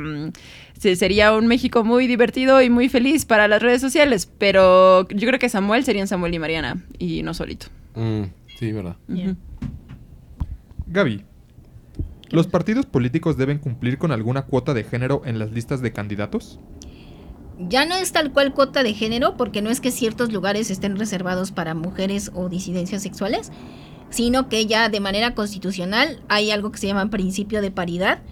se- 0.78 0.96
sería 0.96 1.32
un 1.34 1.46
México 1.46 1.84
muy 1.84 2.06
divertido 2.06 2.60
y 2.60 2.68
muy 2.68 2.90
feliz 2.90 3.24
para 3.24 3.48
las 3.48 3.62
redes 3.62 3.80
sociales, 3.80 4.28
pero 4.36 5.08
yo 5.08 5.26
creo 5.26 5.38
que 5.38 5.48
Samuel 5.48 5.84
serían 5.84 6.06
Samuel 6.06 6.34
y 6.34 6.38
Mariana, 6.38 6.82
y 6.98 7.22
no 7.22 7.32
solito. 7.32 7.68
Mm, 7.94 8.24
sí, 8.58 8.72
verdad. 8.72 8.96
Gaby. 10.88 11.24
¿Los 12.32 12.46
partidos 12.46 12.86
políticos 12.86 13.36
deben 13.36 13.58
cumplir 13.58 13.98
con 13.98 14.10
alguna 14.10 14.46
cuota 14.46 14.72
de 14.72 14.84
género 14.84 15.20
en 15.26 15.38
las 15.38 15.52
listas 15.52 15.82
de 15.82 15.92
candidatos? 15.92 16.58
Ya 17.58 17.84
no 17.84 17.94
es 17.94 18.12
tal 18.12 18.32
cual 18.32 18.54
cuota 18.54 18.82
de 18.82 18.94
género, 18.94 19.36
porque 19.36 19.60
no 19.60 19.68
es 19.68 19.82
que 19.82 19.90
ciertos 19.90 20.32
lugares 20.32 20.70
estén 20.70 20.96
reservados 20.96 21.52
para 21.52 21.74
mujeres 21.74 22.30
o 22.34 22.48
disidencias 22.48 23.02
sexuales, 23.02 23.52
sino 24.08 24.48
que 24.48 24.64
ya 24.64 24.88
de 24.88 25.00
manera 25.00 25.34
constitucional 25.34 26.22
hay 26.28 26.50
algo 26.50 26.72
que 26.72 26.78
se 26.78 26.86
llama 26.86 27.10
principio 27.10 27.60
de 27.60 27.70
paridad, 27.70 28.22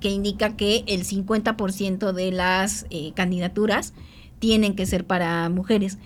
que 0.00 0.08
indica 0.08 0.56
que 0.56 0.82
el 0.86 1.04
50% 1.04 2.12
de 2.12 2.32
las 2.32 2.86
eh, 2.88 3.12
candidaturas 3.14 3.92
tienen 4.38 4.74
que 4.74 4.86
ser 4.86 5.04
para 5.06 5.50
mujeres. 5.50 5.98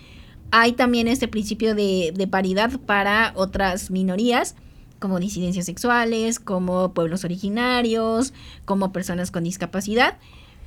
Hay 0.51 0.73
también 0.73 1.07
este 1.07 1.29
principio 1.29 1.73
de, 1.73 2.11
de 2.13 2.27
paridad 2.27 2.81
para 2.85 3.31
otras 3.35 3.91
minorías, 3.91 4.57
como 4.99 5.19
disidencias 5.19 5.65
sexuales, 5.65 6.39
como 6.39 6.93
pueblos 6.93 7.23
originarios, 7.23 8.33
como 8.65 8.91
personas 8.91 9.31
con 9.31 9.43
discapacidad, 9.43 10.17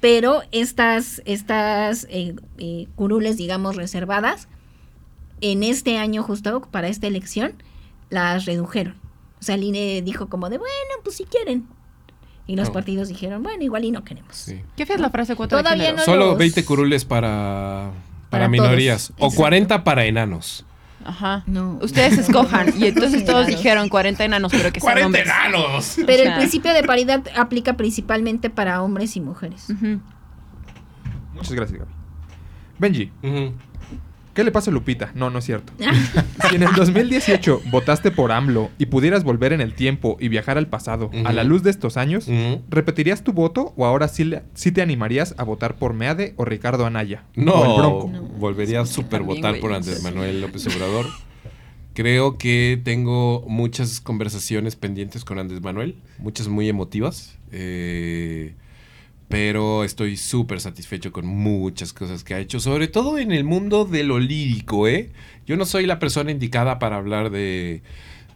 pero 0.00 0.42
estas, 0.52 1.22
estas 1.24 2.06
eh, 2.10 2.34
eh, 2.58 2.86
curules, 2.94 3.36
digamos, 3.36 3.76
reservadas, 3.76 4.48
en 5.40 5.62
este 5.62 5.98
año 5.98 6.22
justo 6.22 6.62
para 6.70 6.88
esta 6.88 7.06
elección, 7.06 7.54
las 8.10 8.44
redujeron. 8.44 8.94
O 9.40 9.42
sea, 9.44 9.54
el 9.54 9.62
INE 9.62 10.02
dijo 10.02 10.28
como 10.28 10.48
de, 10.50 10.58
bueno, 10.58 10.72
pues 11.04 11.16
si 11.16 11.24
quieren. 11.24 11.66
Y 12.46 12.56
los 12.56 12.68
No. 12.68 12.72
partidos 12.74 13.08
dijeron, 13.08 13.42
bueno, 13.42 13.62
igual 13.62 13.84
y 13.84 13.90
no 13.90 14.04
queremos. 14.04 14.34
Sí. 14.34 14.60
¿Qué 14.76 14.82
es 14.84 15.00
la 15.00 15.10
frase 15.10 15.34
de 15.34 15.46
Todavía 15.48 15.72
género? 15.72 15.96
no 15.98 16.02
Solo 16.04 16.26
los- 16.28 16.38
20 16.38 16.64
curules 16.64 17.04
para, 17.04 17.90
para, 18.30 18.44
Para 18.44 18.48
minorías. 18.48 19.08
todos, 19.08 19.20
O 19.20 19.24
exacto. 19.26 19.36
40 19.42 19.84
para 19.84 20.04
enanos. 20.06 20.64
Ajá. 21.08 21.42
No. 21.46 21.78
Ustedes 21.82 22.18
escojan. 22.28 22.72
Y 22.78 22.86
entonces 22.86 23.24
todos 23.24 23.46
dijeron 23.46 23.88
40 23.88 24.24
enanos, 24.24 24.52
pero 24.52 24.72
que 24.72 24.80
sean 24.80 25.02
hombres. 25.04 25.24
enanos! 25.26 25.94
Pero 26.06 26.22
O 26.22 26.24
sea- 26.24 26.32
el 26.34 26.38
principio 26.38 26.72
de 26.74 26.82
paridad 26.84 27.24
aplica 27.36 27.76
principalmente 27.76 28.50
para 28.50 28.82
hombres 28.82 29.16
y 29.16 29.20
mujeres. 29.20 29.70
Ujú. 29.70 30.00
Muchas 31.34 31.52
gracias, 31.52 31.78
Gaby. 31.78 31.90
Benji, 32.78 33.12
Ujú. 33.22 33.52
¿Qué 34.38 34.44
le 34.44 34.52
pasa 34.52 34.70
a 34.70 34.72
Lupita? 34.74 35.10
No, 35.16 35.30
no 35.30 35.40
es 35.40 35.46
cierto. 35.46 35.72
si 36.48 36.54
en 36.54 36.62
el 36.62 36.72
2018 36.76 37.62
votaste 37.72 38.12
por 38.12 38.30
AMLO 38.30 38.70
y 38.78 38.86
pudieras 38.86 39.24
volver 39.24 39.52
en 39.52 39.60
el 39.60 39.74
tiempo 39.74 40.16
y 40.20 40.28
viajar 40.28 40.58
al 40.58 40.68
pasado 40.68 41.10
a 41.24 41.32
la 41.32 41.42
luz 41.42 41.64
de 41.64 41.70
estos 41.70 41.96
años. 41.96 42.28
¿repetirías 42.70 43.24
tu 43.24 43.32
voto 43.32 43.74
o 43.76 43.84
ahora 43.84 44.06
sí, 44.06 44.22
le- 44.22 44.42
sí 44.54 44.70
te 44.70 44.80
animarías 44.80 45.34
a 45.38 45.42
votar 45.42 45.74
por 45.74 45.92
Meade 45.92 46.34
o 46.36 46.44
Ricardo 46.44 46.86
Anaya? 46.86 47.24
No, 47.34 47.54
O 47.54 47.64
el 47.74 47.80
Bronco. 47.80 48.10
No. 48.12 48.22
volvería 48.38 48.82
a 48.82 48.86
super 48.86 49.22
votar 49.22 49.50
güey, 49.54 49.60
por 49.60 49.72
Andrés. 49.72 50.00
Manuel 50.04 50.40
López 50.40 50.64
Obrador. 50.68 51.06
Creo 51.94 52.38
que 52.38 52.80
tengo 52.84 53.44
muchas 53.48 54.00
conversaciones 54.00 54.76
pendientes 54.76 55.24
con 55.24 55.40
Andrés 55.40 55.60
Manuel, 55.62 55.96
muchas 56.20 56.46
muy 56.46 56.68
emotivas, 56.68 57.36
eh, 57.50 58.54
pero 59.28 59.84
estoy 59.84 60.16
súper 60.16 60.60
satisfecho 60.60 61.12
con 61.12 61.26
muchas 61.26 61.92
cosas 61.92 62.24
que 62.24 62.34
ha 62.34 62.38
hecho, 62.38 62.60
sobre 62.60 62.88
todo 62.88 63.18
en 63.18 63.30
el 63.30 63.44
mundo 63.44 63.84
de 63.84 64.02
lo 64.02 64.18
lírico, 64.18 64.88
¿eh? 64.88 65.10
Yo 65.46 65.56
no 65.56 65.66
soy 65.66 65.86
la 65.86 65.98
persona 65.98 66.30
indicada 66.30 66.78
para 66.78 66.96
hablar 66.96 67.30
de, 67.30 67.82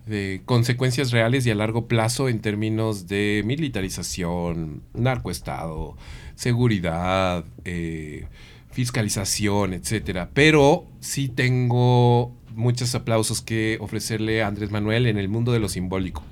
de 0.07 0.43
consecuencias 0.45 1.11
reales 1.11 1.47
y 1.47 1.51
a 1.51 1.55
largo 1.55 1.87
plazo 1.87 2.29
en 2.29 2.41
términos 2.41 3.07
de 3.09 3.43
militarización, 3.45 4.83
narcoestado, 4.93 5.97
seguridad, 6.35 7.45
eh, 7.65 8.27
fiscalización, 8.71 9.75
etcétera. 9.75 10.31
Pero 10.35 10.87
sí 11.01 11.29
tengo 11.29 12.35
muchos 12.55 12.95
aplausos 12.95 13.43
que 13.43 13.79
ofrecerle 13.81 14.43
a 14.43 14.47
Andrés 14.47 14.71
Manuel 14.71 15.07
en 15.07 15.19
el 15.19 15.29
mundo 15.29 15.53
de 15.53 15.59
lo 15.59 15.69
simbólico. 15.69 16.23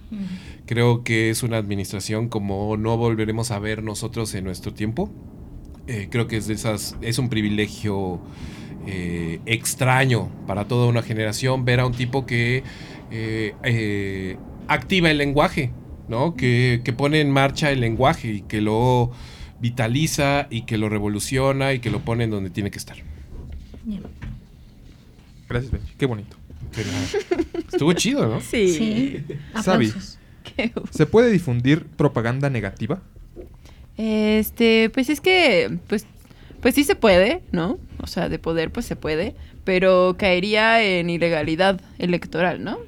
Creo 0.67 1.03
que 1.03 1.31
es 1.31 1.43
una 1.43 1.57
administración 1.57 2.29
como 2.29 2.77
no 2.77 2.97
volveremos 2.97 3.51
a 3.51 3.59
ver 3.59 3.83
nosotros 3.83 4.35
en 4.35 4.45
nuestro 4.45 4.73
tiempo. 4.73 5.11
Eh, 5.87 6.09
creo 6.11 6.29
que 6.29 6.37
es 6.37 6.47
de 6.47 6.55
esas, 6.55 6.97
es 7.01 7.19
un 7.19 7.29
privilegio 7.29 8.21
eh, 8.87 9.41
extraño 9.47 10.31
para 10.47 10.67
toda 10.67 10.87
una 10.87 11.03
generación 11.03 11.65
ver 11.65 11.81
a 11.81 11.87
un 11.87 11.93
tipo 11.93 12.27
que 12.27 12.63
eh, 13.11 14.37
activa 14.69 15.11
el 15.11 15.19
lenguaje, 15.19 15.73
¿no? 16.09 16.37
Que, 16.37 16.83
que 16.85 16.93
pone 16.93 17.21
en 17.21 17.31
marcha 17.31 17.71
el 17.71 17.81
lenguaje 17.81 18.33
y 18.33 18.41
que 18.43 18.61
lo 18.61 19.11
vitaliza 19.61 20.47
y 20.51 20.63
que 20.63 20.79
lo 20.79 20.89
revoluciona 20.89 21.73
y 21.73 21.81
que 21.81 21.91
lo 21.91 22.01
pone 22.01 22.25
en 22.25 22.31
donde 22.31 22.51
tiene 22.51 22.71
que 22.71 22.79
estar. 22.79 22.97
Gracias, 25.51 25.73
Benji. 25.73 25.93
Qué 25.99 26.07
bonito. 26.07 26.37
Estuvo 27.73 27.93
chido, 27.93 28.27
¿no? 28.27 28.41
Sí. 28.41 28.69
Sí. 28.69 29.25
Sabi. 29.63 29.93
¿Se 30.91 31.07
puede 31.07 31.31
difundir 31.31 31.85
propaganda 31.85 32.49
negativa? 32.49 33.03
Este, 33.97 34.91
pues 34.91 35.11
es 35.11 35.21
que, 35.21 35.79
pues, 35.89 36.07
pues 36.61 36.75
sí 36.75 36.85
se 36.85 36.95
puede, 36.95 37.43
¿no? 37.51 37.79
O 38.01 38.07
sea, 38.07 38.29
de 38.29 38.39
poder, 38.39 38.71
pues 38.71 38.87
se 38.87 38.95
puede, 38.97 39.35
pero 39.65 40.15
caería 40.17 40.83
en 40.83 41.11
ilegalidad 41.11 41.81
electoral, 41.99 42.63
¿no? 42.63 42.79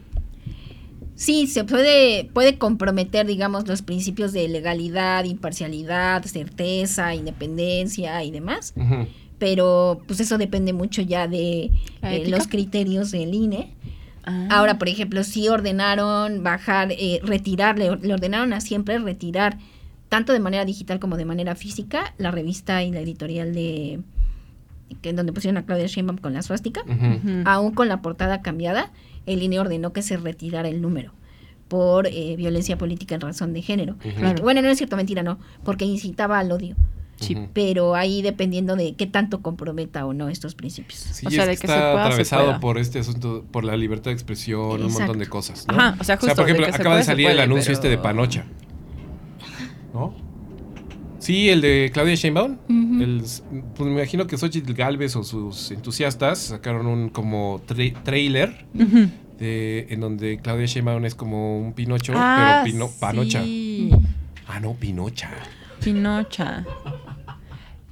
Sí, 1.16 1.46
se 1.46 1.64
puede, 1.64 2.30
puede 2.32 2.58
comprometer, 2.58 3.26
digamos, 3.26 3.66
los 3.66 3.82
principios 3.82 4.32
de 4.32 4.48
legalidad, 4.48 5.24
imparcialidad, 5.24 6.24
certeza, 6.24 7.14
independencia 7.14 8.22
y 8.24 8.30
demás. 8.30 8.72
Ujú. 8.76 9.06
Pero 9.42 10.00
pues 10.06 10.20
eso 10.20 10.38
depende 10.38 10.72
mucho 10.72 11.02
ya 11.02 11.26
de 11.26 11.72
¿La 12.00 12.14
eh, 12.14 12.28
los 12.28 12.46
criterios 12.46 13.10
del 13.10 13.34
INE. 13.34 13.74
Ah. 14.22 14.46
Ahora, 14.50 14.78
por 14.78 14.88
ejemplo, 14.88 15.24
sí 15.24 15.48
ordenaron 15.48 16.44
bajar, 16.44 16.92
eh, 16.92 17.18
retirar, 17.24 17.76
le, 17.76 17.96
le 17.96 18.14
ordenaron 18.14 18.52
a 18.52 18.60
siempre 18.60 19.00
retirar, 19.00 19.58
tanto 20.08 20.32
de 20.32 20.38
manera 20.38 20.64
digital 20.64 21.00
como 21.00 21.16
de 21.16 21.24
manera 21.24 21.56
física, 21.56 22.14
la 22.18 22.30
revista 22.30 22.84
y 22.84 22.92
la 22.92 23.00
editorial 23.00 23.52
de 23.52 23.98
que 25.00 25.08
en 25.08 25.16
donde 25.16 25.32
pusieron 25.32 25.56
a 25.56 25.66
Claudia 25.66 25.88
Sheinbaum 25.88 26.18
con 26.18 26.34
la 26.34 26.42
suástica. 26.42 26.82
Ujú. 26.82 27.42
Aún 27.44 27.74
con 27.74 27.88
la 27.88 28.00
portada 28.00 28.42
cambiada, 28.42 28.92
el 29.26 29.42
INE 29.42 29.58
ordenó 29.58 29.92
que 29.92 30.02
se 30.02 30.18
retirara 30.18 30.68
el 30.68 30.80
número 30.80 31.14
por 31.66 32.06
eh, 32.06 32.36
violencia 32.36 32.78
política 32.78 33.16
en 33.16 33.22
razón 33.22 33.54
de 33.54 33.62
género. 33.62 33.96
Bueno, 34.40 34.62
no 34.62 34.68
es 34.68 34.78
cierto, 34.78 34.94
mentira, 34.96 35.24
no, 35.24 35.40
porque 35.64 35.84
incitaba 35.84 36.38
al 36.38 36.52
odio. 36.52 36.76
Sí. 37.22 37.36
Pero 37.52 37.94
ahí 37.94 38.22
dependiendo 38.22 38.76
de 38.76 38.94
qué 38.94 39.06
tanto 39.06 39.40
comprometa 39.42 40.04
o 40.06 40.12
no 40.12 40.28
estos 40.28 40.54
principios. 40.54 40.98
Sí, 41.00 41.26
O 41.26 41.28
es 41.28 41.34
sea, 41.34 41.44
que 41.44 41.50
de 41.50 41.56
que 41.56 41.66
se 41.66 41.72
está 41.72 41.92
pueda, 41.92 41.94
se 41.94 42.00
atravesado 42.08 42.44
pueda. 42.46 42.60
por 42.60 42.78
este 42.78 42.98
asunto, 42.98 43.44
por 43.50 43.64
la 43.64 43.76
libertad 43.76 44.10
de 44.10 44.14
expresión, 44.14 44.82
un 44.84 44.92
montón 44.92 45.18
de 45.18 45.26
cosas. 45.26 45.66
¿no? 45.68 45.74
Ajá, 45.74 45.96
o 46.00 46.04
sea, 46.04 46.16
justo 46.16 46.34
por 46.34 46.44
de 46.46 46.50
ejemplo, 46.52 46.66
que 46.66 46.72
se 46.72 46.80
acaba 46.80 46.96
de 46.96 47.00
puede, 47.00 47.06
salir 47.06 47.26
el 47.30 47.40
anuncio 47.40 47.66
pero- 47.66 47.74
este 47.74 47.88
de 47.88 47.98
Panocha. 47.98 48.44
¿No? 49.94 50.14
Sí, 51.18 51.48
el 51.50 51.60
de 51.60 51.90
Claudia 51.92 52.14
Sheinbaum. 52.16 52.58
El- 53.00 53.22
pues 53.76 53.88
me 53.88 53.92
imagino 53.92 54.26
que 54.26 54.36
Xochitl 54.36 54.72
Galvez 54.72 55.14
o 55.16 55.22
sus 55.22 55.70
entusiastas 55.70 56.38
sacaron 56.38 56.86
un 56.86 57.10
como 57.10 57.60
tra- 57.66 58.02
trailer 58.02 58.66
de, 59.38 59.86
en 59.90 60.00
donde 60.00 60.38
Claudia 60.38 60.66
Sheinbaum 60.66 61.04
es 61.04 61.14
como 61.14 61.60
un 61.60 61.74
Pinocho, 61.74 62.12
Ah, 62.16 62.62
pero 62.64 62.72
pino, 62.72 62.90
Panocha. 62.98 63.42
sí. 63.44 63.90
Ah, 64.48 64.58
no, 64.58 64.74
Pinocha. 64.74 65.30
Pinocha. 65.82 66.64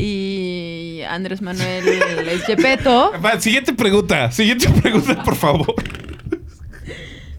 Y 0.01 1.03
Andrés 1.09 1.43
Manuel 1.43 1.87
es 2.29 2.43
Gepetto. 2.45 3.13
Va, 3.25 3.41
siguiente 3.41 3.73
pregunta, 3.73 4.31
siguiente 4.33 4.69
pregunta, 4.69 5.23
por 5.23 5.37
favor. 5.37 5.75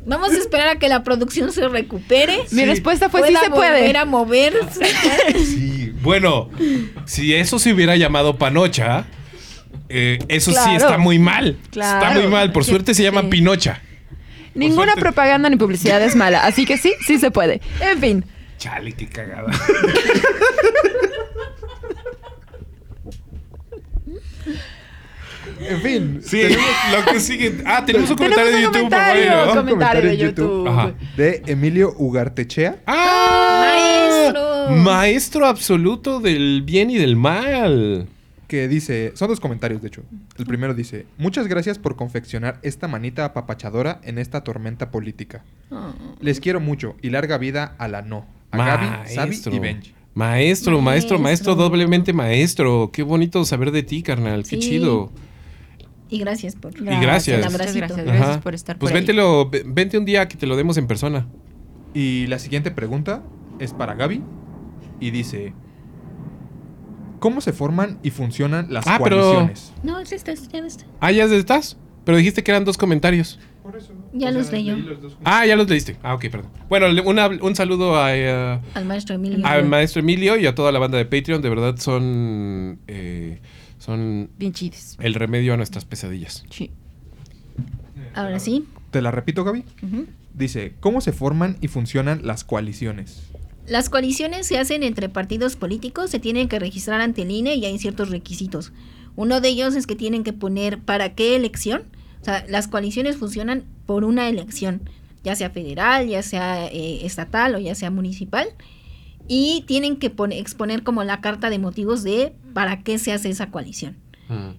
Vamos 0.05 0.31
a 0.31 0.37
esperar 0.37 0.67
a 0.67 0.75
que 0.77 0.89
la 0.89 1.03
producción 1.03 1.51
se 1.51 1.67
recupere. 1.67 2.39
Mi 2.51 2.65
respuesta 2.65 3.09
fue 3.09 3.27
sí 3.27 3.35
se 3.35 3.49
puede. 3.49 3.79
volver 3.79 3.97
a 3.97 4.05
moverse. 4.05 4.85
Sí, 5.35 5.93
bueno, 6.01 6.49
si 7.05 7.33
eso 7.33 7.59
se 7.59 7.71
hubiera 7.71 7.95
llamado 7.95 8.37
Panocha, 8.37 9.05
eh, 9.89 10.19
eso 10.27 10.51
sí 10.51 10.75
está 10.75 10.97
muy 10.97 11.19
mal. 11.19 11.57
Claro. 11.69 12.05
Está 12.05 12.19
muy 12.19 12.29
mal. 12.29 12.51
Por 12.51 12.65
suerte 12.65 12.93
se 12.93 13.03
llama 13.03 13.21
sí. 13.21 13.27
Pinocha. 13.27 13.81
Ninguna 14.53 14.93
suerte. 14.93 15.01
propaganda 15.01 15.49
ni 15.49 15.55
publicidad 15.55 16.01
es 16.01 16.15
mala, 16.15 16.45
así 16.45 16.65
que 16.65 16.77
sí, 16.77 16.93
sí 17.05 17.17
se 17.19 17.31
puede. 17.31 17.61
En 17.79 17.99
fin. 17.99 18.25
Chale, 18.57 18.91
qué 18.91 19.07
cagada. 19.07 19.51
En 25.69 25.81
fin, 25.81 26.21
Sí, 26.23 26.41
lo 26.43 27.11
que 27.11 27.19
sigue. 27.19 27.61
Ah, 27.65 27.83
tenemos 27.85 28.09
un 28.09 28.15
Tenemos 28.17 28.37
comentario 28.37 28.51
de 28.51 28.61
YouTube. 28.61 28.71
por 28.89 28.89
comentario, 28.89 29.31
favor, 29.31 29.55
¿no? 29.55 29.61
comentario 29.71 30.09
de 30.09 30.17
YouTube. 30.17 30.47
YouTube. 30.65 30.67
Ajá. 30.67 30.93
de 31.17 31.43
Emilio 31.47 31.93
Ugartechea. 31.97 32.79
¡Ah! 32.85 33.57
Maestro. 33.61 34.75
Maestro 34.77 35.45
absoluto 35.47 36.19
del 36.19 36.61
bien 36.63 36.89
y 36.89 36.97
del 36.97 37.15
mal. 37.15 38.07
que 38.47 38.67
dice, 38.67 39.13
son 39.15 39.29
dos 39.29 39.39
comentarios 39.39 39.81
de 39.81 39.87
hecho. 39.87 40.03
El 40.37 40.45
primero 40.45 40.73
dice, 40.73 41.05
muchas 41.17 41.47
gracias 41.47 41.79
por 41.79 41.95
confeccionar 41.95 42.59
esta 42.63 42.87
manita 42.89 43.23
apapachadora 43.25 43.99
en 44.03 44.17
esta 44.17 44.43
tormenta 44.43 44.91
política. 44.91 45.43
Oh. 45.71 45.93
Les 46.19 46.39
quiero 46.41 46.59
mucho 46.59 46.95
y 47.01 47.11
larga 47.11 47.37
vida 47.37 47.75
a 47.77 47.87
la 47.87 48.01
no. 48.01 48.25
A 48.51 48.57
Gaby, 48.57 48.87
Sabi 49.15 49.27
Maestro. 49.29 49.55
y 49.55 49.59
Benji. 49.59 49.93
Maestro, 50.13 50.81
maestro, 50.81 50.81
maestro, 50.81 51.19
Maestro. 51.19 51.55
doblemente 51.55 52.11
maestro. 52.11 52.89
Qué 52.91 53.03
bonito 53.03 53.45
saber 53.45 53.71
de 53.71 53.83
ti, 53.83 54.03
carnal. 54.03 54.43
Qué 54.43 54.57
Sí. 54.57 54.59
chido. 54.59 55.09
Y 56.11 56.19
gracias 56.19 56.55
por. 56.55 56.73
gracias. 56.73 57.39
El 57.39 57.43
abracito. 57.45 57.79
gracias, 57.87 58.05
gracias 58.05 58.37
por 58.39 58.53
estar 58.53 58.77
Pues 58.77 58.91
por 58.91 58.97
véntelo, 58.99 59.49
ve- 59.49 59.63
vente 59.65 59.97
un 59.97 60.05
día 60.05 60.27
que 60.27 60.37
te 60.37 60.45
lo 60.45 60.55
demos 60.55 60.77
en 60.77 60.85
persona. 60.85 61.25
Y 61.93 62.27
la 62.27 62.37
siguiente 62.37 62.69
pregunta 62.69 63.23
es 63.59 63.73
para 63.73 63.95
Gaby 63.95 64.21
y 64.99 65.09
dice, 65.11 65.53
¿cómo 67.19 67.41
se 67.41 67.53
forman 67.53 67.99
y 68.03 68.09
funcionan 68.11 68.67
las 68.69 68.85
Ah, 68.87 68.99
pero- 69.03 69.17
coaliciones? 69.21 69.73
No, 69.83 69.99
es 69.99 70.11
esta, 70.11 70.31
es- 70.31 70.47
ya 70.49 70.59
está. 70.59 70.85
Ah, 70.99 71.11
ya 71.11 71.25
estás. 71.25 71.77
Pero 72.03 72.17
dijiste 72.17 72.43
que 72.43 72.51
eran 72.51 72.65
dos 72.65 72.77
comentarios. 72.77 73.39
Ya 74.11 74.31
los 74.31 74.51
leyó. 74.51 74.75
Ah, 75.23 75.45
ya 75.45 75.55
los 75.55 75.69
leíste. 75.69 75.95
Ah, 76.01 76.15
ok, 76.15 76.25
perdón. 76.31 76.51
Bueno, 76.67 76.87
una- 77.05 77.27
un 77.27 77.55
saludo 77.55 77.95
a, 78.01 78.13
eh, 78.17 78.59
Al 78.73 78.85
maestro 78.85 79.15
Emilio. 79.15 79.45
al 79.45 79.65
maestro 79.67 79.99
Emilio 80.01 80.35
y 80.35 80.47
a 80.47 80.55
toda 80.55 80.71
la 80.71 80.79
banda 80.79 80.97
de 80.97 81.05
Patreon. 81.05 81.41
De 81.41 81.49
verdad 81.49 81.75
son, 81.77 82.79
eh, 82.87 83.39
son 83.81 84.29
Bien 84.37 84.53
chides. 84.53 84.95
el 84.99 85.15
remedio 85.15 85.55
a 85.55 85.57
nuestras 85.57 85.85
pesadillas. 85.85 86.43
Sí. 86.51 86.69
Ahora 88.13 88.39
sí. 88.39 88.65
Te 88.91 89.01
la 89.01 89.09
repito, 89.09 89.43
Gaby. 89.43 89.63
Dice, 90.35 90.75
¿cómo 90.79 91.01
se 91.01 91.11
forman 91.11 91.57
y 91.61 91.67
funcionan 91.67 92.21
las 92.23 92.43
coaliciones? 92.43 93.23
Las 93.65 93.89
coaliciones 93.89 94.45
se 94.45 94.59
hacen 94.59 94.83
entre 94.83 95.09
partidos 95.09 95.55
políticos, 95.55 96.11
se 96.11 96.19
tienen 96.19 96.47
que 96.47 96.59
registrar 96.59 97.01
ante 97.01 97.23
el 97.23 97.31
INE 97.31 97.55
y 97.55 97.65
hay 97.65 97.79
ciertos 97.79 98.09
requisitos. 98.09 98.71
Uno 99.15 99.41
de 99.41 99.49
ellos 99.49 99.75
es 99.75 99.87
que 99.87 99.95
tienen 99.95 100.23
que 100.23 100.33
poner 100.33 100.77
para 100.79 101.15
qué 101.15 101.35
elección. 101.35 101.83
O 102.21 102.25
sea, 102.25 102.45
las 102.47 102.67
coaliciones 102.67 103.17
funcionan 103.17 103.63
por 103.87 104.03
una 104.03 104.29
elección, 104.29 104.81
ya 105.23 105.35
sea 105.35 105.49
federal, 105.49 106.07
ya 106.07 106.21
sea 106.21 106.67
eh, 106.67 107.03
estatal 107.03 107.55
o 107.55 107.59
ya 107.59 107.73
sea 107.73 107.89
municipal. 107.89 108.47
Y 109.33 109.63
tienen 109.65 109.95
que 109.95 110.09
pone- 110.09 110.39
exponer 110.39 110.83
como 110.83 111.03
la 111.05 111.21
carta 111.21 111.49
de 111.49 111.57
motivos 111.57 112.03
de 112.03 112.33
para 112.53 112.83
qué 112.83 112.97
se 112.99 113.13
hace 113.13 113.29
esa 113.29 113.49
coalición 113.49 113.95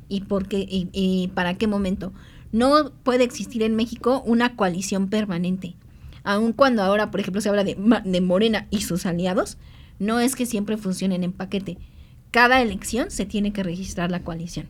y 0.08 0.22
por 0.22 0.48
qué 0.48 0.60
y, 0.60 0.88
y 0.92 1.28
para 1.34 1.54
qué 1.58 1.66
momento. 1.66 2.12
No 2.52 2.90
puede 3.02 3.24
existir 3.24 3.62
en 3.62 3.74
México 3.76 4.22
una 4.24 4.56
coalición 4.56 5.08
permanente. 5.08 5.74
Aun 6.24 6.52
cuando 6.52 6.82
ahora, 6.82 7.10
por 7.10 7.20
ejemplo, 7.20 7.40
se 7.40 7.48
habla 7.50 7.64
de, 7.64 7.76
Ma- 7.76 8.00
de 8.04 8.20
Morena 8.20 8.66
y 8.70 8.80
sus 8.82 9.04
aliados, 9.06 9.58
no 9.98 10.20
es 10.20 10.36
que 10.36 10.46
siempre 10.46 10.76
funcionen 10.78 11.22
en 11.24 11.32
paquete. 11.32 11.76
Cada 12.30 12.62
elección 12.62 13.10
se 13.10 13.26
tiene 13.26 13.52
que 13.52 13.62
registrar 13.62 14.10
la 14.10 14.22
coalición. 14.22 14.68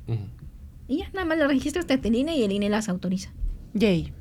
Y 0.89 0.99
ya, 0.99 1.11
nada 1.13 1.25
más 1.27 1.39
la 1.39 1.47
registras 1.47 1.87
ante 1.91 2.09
el 2.09 2.15
INE 2.17 2.37
y 2.37 2.43
el 2.43 2.53
INE 2.53 2.69
las 2.71 2.89
autoriza. 2.89 3.33
Yay. 3.75 4.13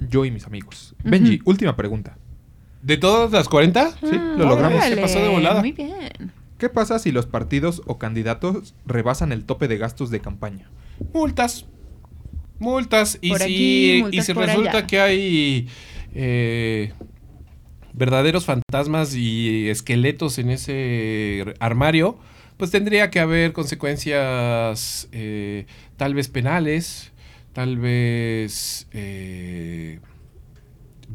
Yo 0.00 0.24
y 0.24 0.30
mis 0.30 0.46
amigos. 0.46 0.94
Benji, 1.04 1.40
última 1.44 1.74
pregunta. 1.76 2.18
¿De 2.82 2.96
todas 2.96 3.30
las 3.30 3.48
40? 3.48 3.90
Sí, 4.00 4.06
lo 4.36 4.44
logramos. 4.46 4.84
Se 4.84 4.96
pasó 4.96 5.20
de 5.22 5.28
volada. 5.28 5.60
Muy 5.60 5.72
bien. 5.72 6.32
¿Qué 6.58 6.68
pasa 6.68 6.98
si 6.98 7.10
los 7.12 7.26
partidos 7.26 7.82
o 7.86 7.98
candidatos 7.98 8.74
rebasan 8.86 9.32
el 9.32 9.44
tope 9.44 9.68
de 9.68 9.78
gastos 9.78 10.10
de 10.10 10.20
campaña? 10.20 10.70
Multas. 11.12 11.66
Multas. 12.58 13.18
Y 13.20 13.30
Por 13.30 13.38
si, 13.38 13.44
aquí, 13.44 14.16
y 14.16 14.22
si 14.22 14.34
por 14.34 14.46
resulta 14.46 14.78
allá. 14.78 14.86
que 14.86 15.00
hay 15.00 15.68
eh, 16.14 16.92
verdaderos 17.92 18.44
fantasmas 18.44 19.14
y 19.14 19.68
esqueletos 19.68 20.38
en 20.38 20.50
ese 20.50 21.54
armario, 21.60 22.18
pues 22.56 22.70
tendría 22.70 23.10
que 23.10 23.18
haber 23.20 23.52
consecuencias 23.52 25.08
eh, 25.12 25.66
tal 25.96 26.14
vez 26.14 26.28
penales, 26.28 27.12
tal 27.52 27.78
vez... 27.78 28.86
eh, 28.92 29.98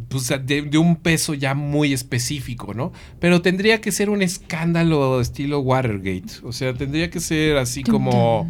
pues, 0.10 0.28
de, 0.28 0.62
de 0.62 0.78
un 0.78 0.96
peso 0.98 1.34
ya 1.34 1.54
muy 1.54 1.94
específico, 1.94 2.74
¿no? 2.74 2.92
Pero 3.20 3.42
tendría 3.42 3.82
que 3.82 3.92
ser 3.92 4.10
un 4.10 4.22
escándalo 4.22 5.20
estilo 5.22 5.60
Watergate. 5.60 6.42
O 6.44 6.52
sea, 6.52 6.74
tendría 6.74 7.10
que 7.10 7.20
ser 7.20 7.58
así 7.58 7.84
como... 7.84 8.48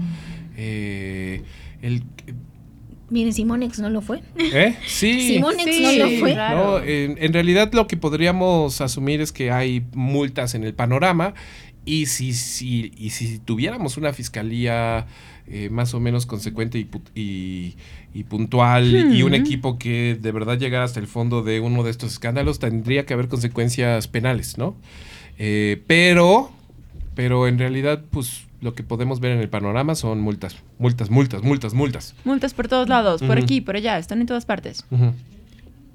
eh, 0.56 1.44
el, 1.82 2.04
Miren, 3.10 3.32
Simonex 3.32 3.80
no 3.80 3.90
lo 3.90 4.02
fue. 4.02 4.22
¿Eh? 4.38 4.76
Sí. 4.86 5.22
Simonex 5.36 5.64
Sí, 5.64 5.82
no 5.82 6.06
lo 6.06 6.20
fue. 6.20 6.36
No, 6.36 6.80
en, 6.80 7.18
en 7.20 7.34
realidad 7.34 7.72
lo 7.74 7.88
que 7.88 7.96
podríamos 7.96 8.82
asumir 8.82 9.22
es 9.22 9.32
que 9.32 9.50
hay 9.52 9.86
multas 9.94 10.56
en 10.56 10.64
el 10.66 10.74
panorama 10.74 11.34
y 11.86 12.08
si, 12.08 12.34
si, 12.34 12.92
y 12.98 13.12
si 13.12 13.40
tuviéramos 13.40 13.96
una 13.96 14.12
fiscalía 14.12 15.08
eh, 15.50 15.70
más 15.70 15.94
o 15.94 16.00
menos 16.00 16.26
consecuente 16.26 16.78
y, 16.78 16.86
pu- 16.86 17.02
y- 17.16 17.76
y 18.14 18.24
puntual 18.24 19.14
y 19.16 19.24
un 19.24 19.32
Hmm. 19.32 19.36
equipo 19.36 19.78
que 19.78 20.18
de 20.20 20.32
verdad 20.32 20.58
llegara 20.58 20.84
hasta 20.86 21.00
el 21.00 21.08
fondo 21.08 21.42
de 21.44 21.60
uno 21.60 21.84
de 21.84 21.92
estos 21.92 22.12
escándalos, 22.14 22.60
tendría 22.60 23.06
que 23.06 23.14
haber 23.14 23.28
consecuencias 23.28 24.08
penales, 24.08 24.58
¿no? 24.58 24.76
Eh, 25.40 25.82
pero, 25.88 26.52
pero 27.16 27.48
en 27.48 27.60
realidad, 27.60 28.04
pues 28.12 28.44
lo 28.60 28.74
que 28.74 28.82
podemos 28.84 29.20
ver 29.20 29.32
en 29.34 29.40
el 29.40 29.50
panorama 29.50 29.94
son 29.94 30.20
multas, 30.20 30.56
multas, 30.80 31.10
multas, 31.12 31.44
multas, 31.44 31.74
multas. 31.76 32.16
Multas 32.26 32.54
por 32.56 32.68
todos 32.68 32.90
lados, 32.90 33.22
por 33.22 33.38
aquí, 33.38 33.62
por 33.62 33.76
allá, 33.76 34.00
están 34.00 34.20
en 34.20 34.26
todas 34.28 34.46
partes. 34.46 34.84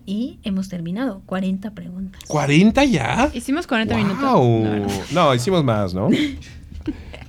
Y 0.07 0.39
hemos 0.43 0.69
terminado. 0.69 1.23
40 1.27 1.71
preguntas. 1.73 2.23
¿40 2.29 2.85
ya? 2.91 3.31
Hicimos 3.35 3.67
40 3.67 3.95
Wow. 3.97 4.03
minutos. 4.05 4.23
No, 4.23 4.77
no. 4.79 4.87
No, 5.29 5.35
hicimos 5.35 5.63
más, 5.65 5.93
¿no? 5.95 6.09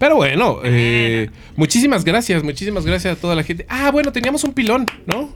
Pero 0.04 0.18
bueno, 0.18 0.60
eh, 0.66 1.30
muchísimas 1.56 2.04
gracias, 2.04 2.44
muchísimas 2.44 2.86
gracias 2.86 3.18
a 3.18 3.22
toda 3.22 3.36
la 3.36 3.44
gente. 3.44 3.66
Ah, 3.70 3.90
bueno, 3.90 4.12
teníamos 4.12 4.44
un 4.44 4.52
pilón, 4.52 4.86
¿no? 5.06 5.30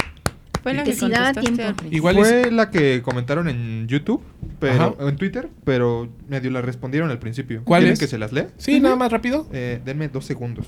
Fue 0.62 0.74
la 0.74 0.84
Que 0.84 0.90
que 0.92 0.98
si 0.98 1.06
tiempo. 1.06 1.24
al 1.26 1.34
principio. 1.36 1.76
Igual 1.90 2.18
es- 2.18 2.28
Fue 2.28 2.52
la 2.52 2.70
que 2.70 3.02
comentaron 3.02 3.48
en 3.48 3.88
YouTube, 3.88 4.22
pero 4.60 4.94
Ajá. 5.00 5.08
en 5.08 5.16
Twitter, 5.16 5.48
pero 5.64 6.10
medio 6.28 6.52
la 6.52 6.62
respondieron 6.62 7.10
al 7.12 7.18
principio. 7.18 7.62
¿Cuál 7.64 7.80
¿Quieren 7.84 7.94
es? 7.94 8.00
que 8.02 8.08
se 8.08 8.18
las 8.18 8.34
lea? 8.34 8.50
Sí, 8.58 8.82
nada 8.82 8.98
más 8.98 9.10
rápido. 9.10 9.48
Eh, 9.54 9.80
denme 9.86 10.10
dos 10.10 10.26
segundos. 10.26 10.66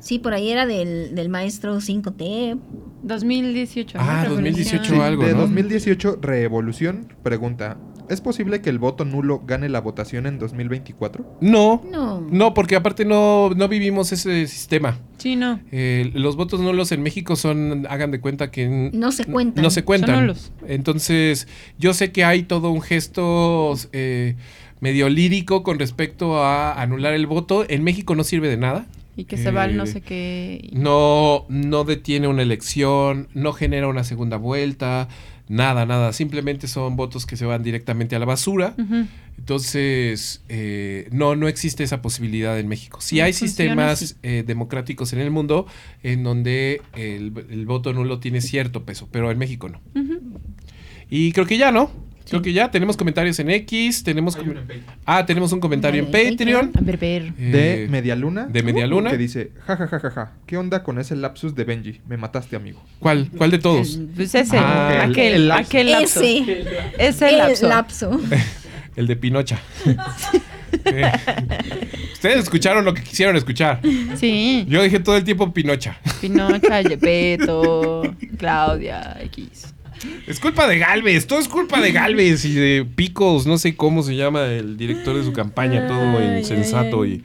Sí, 0.00 0.18
por 0.18 0.34
ahí 0.34 0.50
era 0.52 0.66
del, 0.66 1.14
del 1.14 1.30
maestro 1.30 1.80
5T. 1.80 2.58
2018. 3.04 3.96
¿no? 3.96 4.04
Ah, 4.04 4.24
Revolución. 4.24 4.52
2018 4.52 4.94
Sí, 4.94 5.00
algo, 5.00 5.24
de 5.24 5.32
¿no? 5.32 5.38
2018, 5.40 6.18
Revolución 6.20 7.10
pregunta: 7.22 7.78
¿Es 8.10 8.20
posible 8.20 8.60
que 8.60 8.70
el 8.70 8.78
voto 8.78 9.04
nulo 9.04 9.42
gane 9.46 9.68
la 9.68 9.80
votación 9.80 10.26
en 10.26 10.38
2024? 10.38 11.38
No, 11.40 11.82
No. 11.90 12.20
no, 12.30 12.54
porque 12.54 12.76
aparte 12.76 13.04
no, 13.04 13.50
no 13.54 13.68
vivimos 13.68 14.12
ese 14.12 14.46
sistema. 14.46 14.98
Sí, 15.18 15.36
no. 15.36 15.60
Eh, 15.72 16.10
los 16.14 16.36
votos 16.36 16.60
nulos 16.60 16.92
en 16.92 17.02
México 17.02 17.36
son, 17.36 17.86
hagan 17.90 18.10
de 18.10 18.20
cuenta 18.20 18.50
que... 18.50 18.90
No 18.92 19.12
se 19.12 19.24
cuentan. 19.24 19.62
No 19.62 19.70
se 19.70 19.84
cuentan. 19.84 20.14
Son 20.14 20.20
nulos. 20.22 20.52
Entonces, 20.66 21.48
yo 21.78 21.92
sé 21.94 22.12
que 22.12 22.24
hay 22.24 22.44
todo 22.44 22.70
un 22.70 22.80
gesto 22.82 23.74
eh, 23.92 24.36
medio 24.80 25.08
lírico 25.08 25.62
con 25.62 25.78
respecto 25.78 26.42
a 26.42 26.80
anular 26.80 27.12
el 27.14 27.26
voto. 27.26 27.64
En 27.68 27.82
México 27.84 28.14
no 28.14 28.24
sirve 28.24 28.48
de 28.48 28.56
nada. 28.56 28.86
Y 29.16 29.24
que 29.24 29.36
se 29.36 29.50
va 29.50 29.64
al 29.64 29.76
no 29.76 29.82
Eh, 29.82 29.86
sé 29.88 30.00
qué. 30.00 30.70
No, 30.72 31.44
no 31.48 31.82
detiene 31.82 32.28
una 32.28 32.42
elección, 32.42 33.26
no 33.34 33.52
genera 33.52 33.88
una 33.88 34.04
segunda 34.04 34.36
vuelta, 34.36 35.08
nada, 35.48 35.86
nada. 35.86 36.12
Simplemente 36.12 36.68
son 36.68 36.96
votos 36.96 37.26
que 37.26 37.36
se 37.36 37.44
van 37.44 37.62
directamente 37.62 38.16
a 38.16 38.18
la 38.18 38.26
basura. 38.26 38.74
Entonces, 39.38 40.42
eh, 40.48 41.08
no, 41.12 41.36
no 41.36 41.48
existe 41.48 41.84
esa 41.84 42.02
posibilidad 42.02 42.58
en 42.58 42.68
México. 42.68 43.00
Sí 43.00 43.18
No 43.18 43.24
hay 43.24 43.32
sistemas 43.32 44.16
eh, 44.22 44.44
democráticos 44.46 45.12
en 45.12 45.20
el 45.20 45.30
mundo 45.30 45.66
en 46.02 46.22
donde 46.22 46.82
el, 46.94 47.32
el 47.50 47.66
voto 47.66 47.92
nulo 47.92 48.18
tiene 48.20 48.40
cierto 48.40 48.84
peso, 48.84 49.08
pero 49.10 49.30
en 49.30 49.38
México 49.38 49.68
no. 49.68 49.80
Y 51.10 51.32
creo 51.32 51.46
que 51.46 51.56
ya, 51.56 51.72
¿no? 51.72 51.90
Creo 52.28 52.42
que 52.42 52.52
ya. 52.52 52.70
Tenemos 52.70 52.96
comentarios 52.96 53.38
en 53.38 53.50
X, 53.50 54.02
tenemos... 54.02 54.36
com- 54.36 54.54
ah, 55.06 55.24
tenemos 55.26 55.52
un 55.52 55.60
comentario 55.60 56.02
en 56.04 56.10
Patreon. 56.10 56.72
A 56.76 56.80
ver, 56.80 56.96
ver. 56.98 57.32
De 57.34 57.84
Eh, 57.84 57.88
Medialuna. 57.88 58.46
de 58.46 58.62
Medialuna. 58.62 59.10
Que 59.10 59.18
dice: 59.18 59.52
Ja, 59.66 59.76
ja, 59.76 59.86
ja, 59.88 59.98
ja, 60.00 60.10
ja. 60.10 60.32
¿Qué 60.46 60.56
onda 60.56 60.82
con 60.82 60.98
ese 60.98 61.16
lapsus 61.16 61.54
de 61.54 61.64
Benji? 61.64 62.00
Me 62.08 62.16
mataste, 62.16 62.56
amigo. 62.56 62.82
¿Cuál? 62.98 63.30
¿Cuál 63.36 63.50
de 63.50 63.58
todos? 63.58 63.96
El- 63.96 64.06
Pues 64.08 64.34
ese, 64.34 64.56
Ah, 64.58 65.02
el- 65.04 65.10
aquel, 65.10 65.32
el 65.34 65.50
aquel 65.52 65.90
lapso. 65.90 66.20
Ese. 66.20 66.64
Ese 66.98 67.28
el 67.30 67.38
lapso. 67.38 67.68
lapso. 67.68 68.20
El 68.96 69.06
de 69.06 69.14
Pinocha. 69.16 69.60
Eh, 70.84 71.10
Ustedes 72.12 72.40
escucharon 72.40 72.84
lo 72.84 72.92
que 72.92 73.02
quisieron 73.02 73.36
escuchar. 73.36 73.80
Sí. 74.16 74.66
Yo 74.68 74.82
dije 74.82 75.00
todo 75.00 75.16
el 75.16 75.24
tiempo 75.24 75.50
Pinocha. 75.52 75.96
Pinocha, 76.20 76.82
Yepeto, 76.88 78.02
Claudia, 78.36 79.16
X. 79.22 79.74
Es 80.26 80.40
culpa 80.40 80.66
de 80.66 80.78
Galvez, 80.78 81.26
todo 81.26 81.38
es 81.38 81.48
culpa 81.48 81.80
de 81.80 81.92
Galvez 81.92 82.44
y 82.44 82.54
de 82.54 82.84
Picos, 82.84 83.46
no 83.46 83.58
sé 83.58 83.76
cómo 83.76 84.02
se 84.02 84.16
llama 84.16 84.46
el 84.46 84.76
director 84.76 85.16
de 85.16 85.24
su 85.24 85.32
campaña, 85.32 85.86
todo 85.86 86.18
Ay, 86.18 86.38
insensato 86.38 87.06
y, 87.06 87.22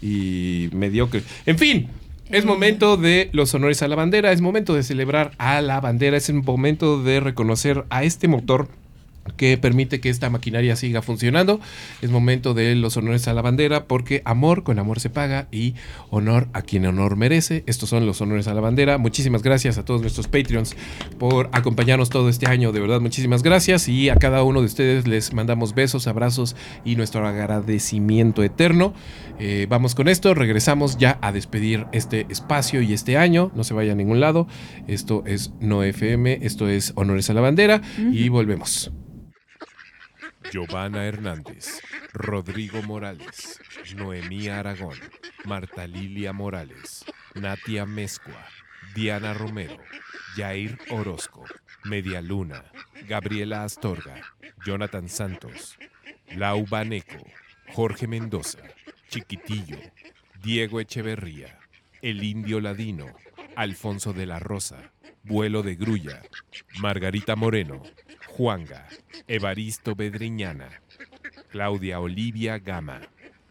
y 0.00 0.68
mediocre. 0.72 1.22
En 1.46 1.58
fin, 1.58 1.88
es 2.30 2.44
momento 2.44 2.96
de 2.96 3.28
los 3.32 3.52
honores 3.54 3.82
a 3.82 3.88
la 3.88 3.96
bandera, 3.96 4.32
es 4.32 4.40
momento 4.40 4.74
de 4.74 4.82
celebrar 4.82 5.32
a 5.38 5.60
la 5.60 5.80
bandera, 5.80 6.16
es 6.16 6.28
el 6.28 6.42
momento 6.42 7.02
de 7.02 7.20
reconocer 7.20 7.84
a 7.90 8.04
este 8.04 8.28
motor 8.28 8.68
que 9.36 9.56
permite 9.58 10.00
que 10.00 10.08
esta 10.08 10.30
maquinaria 10.30 10.76
siga 10.76 11.02
funcionando. 11.02 11.60
Es 12.00 12.10
momento 12.10 12.54
de 12.54 12.74
los 12.74 12.96
honores 12.96 13.28
a 13.28 13.34
la 13.34 13.42
bandera 13.42 13.84
porque 13.86 14.22
amor 14.24 14.62
con 14.62 14.78
amor 14.78 15.00
se 15.00 15.10
paga 15.10 15.48
y 15.50 15.74
honor 16.10 16.48
a 16.52 16.62
quien 16.62 16.86
honor 16.86 17.16
merece. 17.16 17.64
Estos 17.66 17.88
son 17.88 18.06
los 18.06 18.20
honores 18.20 18.48
a 18.48 18.54
la 18.54 18.60
bandera. 18.60 18.98
Muchísimas 18.98 19.42
gracias 19.42 19.78
a 19.78 19.84
todos 19.84 20.00
nuestros 20.00 20.28
Patreons 20.28 20.76
por 21.18 21.48
acompañarnos 21.52 22.10
todo 22.10 22.28
este 22.28 22.46
año. 22.46 22.72
De 22.72 22.80
verdad, 22.80 23.00
muchísimas 23.00 23.42
gracias 23.42 23.88
y 23.88 24.08
a 24.08 24.16
cada 24.16 24.42
uno 24.42 24.60
de 24.60 24.66
ustedes 24.66 25.06
les 25.06 25.32
mandamos 25.32 25.74
besos, 25.74 26.06
abrazos 26.06 26.56
y 26.84 26.96
nuestro 26.96 27.26
agradecimiento 27.26 28.42
eterno. 28.42 28.94
Eh, 29.38 29.66
vamos 29.68 29.94
con 29.94 30.08
esto, 30.08 30.34
regresamos 30.34 30.98
ya 30.98 31.18
a 31.20 31.32
despedir 31.32 31.86
este 31.92 32.26
espacio 32.28 32.82
y 32.82 32.92
este 32.92 33.16
año. 33.16 33.50
No 33.54 33.64
se 33.64 33.74
vaya 33.74 33.92
a 33.92 33.96
ningún 33.96 34.20
lado. 34.20 34.46
Esto 34.86 35.24
es 35.26 35.52
No 35.60 35.82
FM, 35.82 36.38
esto 36.42 36.68
es 36.68 36.92
Honores 36.94 37.30
a 37.30 37.34
la 37.34 37.40
Bandera 37.40 37.82
y 38.12 38.28
volvemos. 38.28 38.92
Giovanna 40.52 41.06
Hernández, 41.06 41.80
Rodrigo 42.12 42.82
Morales, 42.82 43.58
Noemí 43.96 44.48
Aragón, 44.48 44.98
Marta 45.46 45.86
Lilia 45.86 46.34
Morales, 46.34 47.06
Natia 47.34 47.86
Mezcua, 47.86 48.46
Diana 48.94 49.32
Romero, 49.32 49.78
Jair 50.36 50.78
Orozco, 50.90 51.46
Media 51.84 52.20
Luna, 52.20 52.64
Gabriela 53.08 53.64
Astorga, 53.64 54.20
Jonathan 54.66 55.08
Santos, 55.08 55.78
Lau 56.36 56.66
Baneco, 56.66 57.24
Jorge 57.72 58.06
Mendoza, 58.06 58.60
Chiquitillo, 59.08 59.78
Diego 60.42 60.80
Echeverría, 60.80 61.60
El 62.02 62.22
Indio 62.22 62.60
Ladino, 62.60 63.06
Alfonso 63.56 64.12
de 64.12 64.26
la 64.26 64.38
Rosa, 64.38 64.92
Vuelo 65.24 65.62
de 65.62 65.76
Grulla, 65.76 66.20
Margarita 66.78 67.36
Moreno, 67.36 67.82
Juanga, 68.36 68.88
Evaristo 69.28 69.94
Bedriñana, 69.94 70.70
Claudia 71.50 72.00
Olivia 72.00 72.58
Gama, 72.58 73.02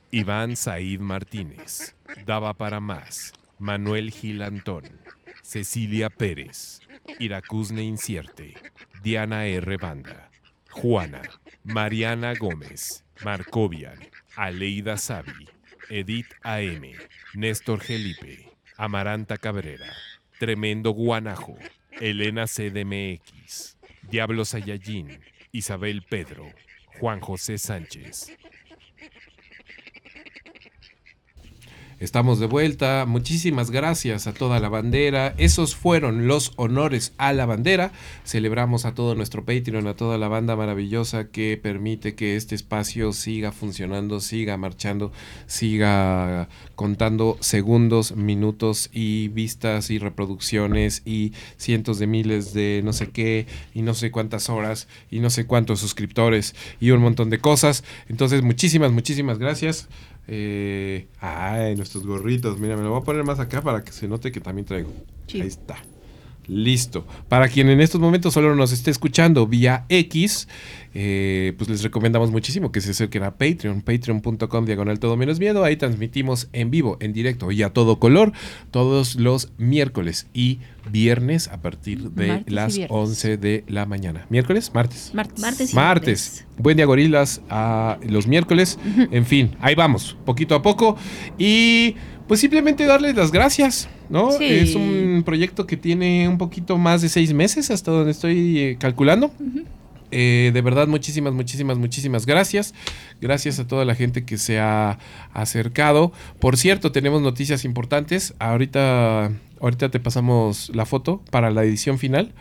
Iván 0.09 0.55
Said 0.55 0.99
Martínez, 0.99 1.95
Daba 2.25 2.55
para 2.55 2.79
más, 2.79 3.31
Manuel 3.59 4.09
Gil 4.09 4.41
Antón, 4.41 4.99
Cecilia 5.43 6.09
Pérez, 6.09 6.81
Iracusne 7.19 7.83
Incierte, 7.83 8.55
Diana 9.03 9.45
R. 9.45 9.77
Banda, 9.77 10.31
Juana, 10.71 11.21
Mariana 11.63 12.33
Gómez, 12.33 13.03
Marcovian, 13.23 13.99
Aleida 14.35 14.97
Savi, 14.97 15.47
Edith 15.91 16.33
AM, 16.41 16.93
Néstor 17.35 17.81
Gelipe, 17.81 18.49
Amaranta 18.77 19.37
Cabrera, 19.37 19.93
Tremendo 20.39 20.89
Guanajo, 20.89 21.55
Elena 21.99 22.47
CDMX, 22.47 23.77
Diablo 24.09 24.45
Sayallín, 24.45 25.19
Isabel 25.51 26.01
Pedro, 26.01 26.47
Juan 26.99 27.19
José 27.19 27.57
Sánchez. 27.57 28.31
Estamos 32.01 32.39
de 32.39 32.47
vuelta. 32.47 33.05
Muchísimas 33.07 33.69
gracias 33.69 34.25
a 34.25 34.33
toda 34.33 34.59
la 34.59 34.69
bandera. 34.69 35.35
Esos 35.37 35.75
fueron 35.75 36.27
los 36.27 36.51
honores 36.55 37.13
a 37.19 37.31
la 37.31 37.45
bandera. 37.45 37.91
Celebramos 38.25 38.85
a 38.85 38.95
todo 38.95 39.13
nuestro 39.13 39.45
Patreon, 39.45 39.85
a 39.85 39.93
toda 39.93 40.17
la 40.17 40.27
banda 40.27 40.55
maravillosa 40.55 41.27
que 41.27 41.59
permite 41.61 42.15
que 42.15 42.35
este 42.35 42.55
espacio 42.55 43.13
siga 43.13 43.51
funcionando, 43.51 44.19
siga 44.19 44.57
marchando, 44.57 45.11
siga 45.45 46.49
contando 46.73 47.37
segundos, 47.39 48.15
minutos 48.15 48.89
y 48.91 49.27
vistas 49.27 49.91
y 49.91 49.99
reproducciones 49.99 51.03
y 51.05 51.33
cientos 51.57 51.99
de 51.99 52.07
miles 52.07 52.51
de 52.55 52.81
no 52.83 52.93
sé 52.93 53.11
qué 53.11 53.45
y 53.75 53.83
no 53.83 53.93
sé 53.93 54.09
cuántas 54.09 54.49
horas 54.49 54.87
y 55.11 55.19
no 55.19 55.29
sé 55.29 55.45
cuántos 55.45 55.79
suscriptores 55.79 56.55
y 56.79 56.89
un 56.89 57.01
montón 57.01 57.29
de 57.29 57.37
cosas. 57.37 57.83
Entonces, 58.09 58.41
muchísimas, 58.41 58.91
muchísimas 58.91 59.37
gracias. 59.37 59.87
Eh, 60.27 61.07
ay, 61.19 61.75
nuestros 61.75 62.05
gorritos. 62.05 62.59
Mira, 62.59 62.77
me 62.77 62.83
lo 62.83 62.91
voy 62.91 63.01
a 63.01 63.03
poner 63.03 63.23
más 63.23 63.39
acá 63.39 63.61
para 63.61 63.83
que 63.83 63.91
se 63.91 64.07
note 64.07 64.31
que 64.31 64.39
también 64.39 64.65
traigo. 64.65 64.91
Sí. 65.27 65.41
Ahí 65.41 65.47
está. 65.47 65.77
Listo. 66.47 67.05
Para 67.29 67.47
quien 67.47 67.69
en 67.69 67.81
estos 67.81 68.01
momentos 68.01 68.33
solo 68.33 68.55
nos 68.55 68.71
esté 68.71 68.91
escuchando 68.91 69.47
vía 69.47 69.85
X, 69.89 70.47
eh, 70.93 71.53
pues 71.57 71.69
les 71.69 71.83
recomendamos 71.83 72.31
muchísimo 72.31 72.71
que 72.71 72.81
se 72.81 72.91
acerquen 72.91 73.23
a 73.23 73.31
Patreon, 73.31 73.81
patreon.com 73.81 74.65
diagonal 74.65 74.99
todo 74.99 75.15
menos 75.15 75.39
miedo. 75.39 75.63
Ahí 75.63 75.77
transmitimos 75.77 76.49
en 76.51 76.71
vivo, 76.71 76.97
en 76.99 77.13
directo 77.13 77.51
y 77.51 77.63
a 77.63 77.69
todo 77.69 77.99
color 77.99 78.33
todos 78.71 79.15
los 79.15 79.51
miércoles 79.57 80.27
y 80.33 80.59
viernes 80.89 81.47
a 81.47 81.61
partir 81.61 82.11
de 82.11 82.27
Martes 82.27 82.53
las 82.53 82.75
viernes. 82.75 82.97
11 82.97 83.37
de 83.37 83.63
la 83.67 83.85
mañana. 83.85 84.25
¿Miércoles? 84.29 84.71
Martes. 84.73 85.11
Martes. 85.13 85.39
Martes 85.39 85.71
y 85.71 85.75
Martes. 85.75 86.45
Buen 86.57 86.75
día, 86.77 86.85
gorilas. 86.85 87.41
a 87.49 87.97
los 88.07 88.27
miércoles. 88.27 88.79
En 89.11 89.25
fin, 89.25 89.55
ahí 89.61 89.75
vamos, 89.75 90.17
poquito 90.25 90.55
a 90.55 90.61
poco. 90.61 90.97
Y 91.37 91.95
pues 92.31 92.39
simplemente 92.39 92.85
darles 92.85 93.13
las 93.13 93.29
gracias, 93.29 93.89
¿no? 94.07 94.31
Sí. 94.31 94.45
Es 94.45 94.73
un 94.73 95.23
proyecto 95.25 95.67
que 95.67 95.75
tiene 95.75 96.29
un 96.29 96.37
poquito 96.37 96.77
más 96.77 97.01
de 97.01 97.09
seis 97.09 97.33
meses, 97.33 97.69
hasta 97.71 97.91
donde 97.91 98.11
estoy 98.11 98.57
eh, 98.57 98.77
calculando. 98.79 99.33
eh, 100.11 100.51
de 100.53 100.61
verdad, 100.61 100.87
muchísimas, 100.87 101.33
muchísimas, 101.33 101.77
muchísimas 101.77 102.25
gracias. 102.25 102.73
Gracias 103.19 103.59
a 103.59 103.67
toda 103.67 103.83
la 103.83 103.95
gente 103.95 104.23
que 104.23 104.37
se 104.37 104.59
ha 104.59 104.97
acercado. 105.33 106.13
Por 106.39 106.55
cierto, 106.55 106.93
tenemos 106.93 107.21
noticias 107.21 107.65
importantes. 107.65 108.33
Ahorita, 108.39 109.33
ahorita 109.59 109.91
te 109.91 109.99
pasamos 109.99 110.71
la 110.73 110.85
foto 110.85 111.21
para 111.31 111.51
la 111.51 111.65
edición 111.65 111.99
final. 111.99 112.31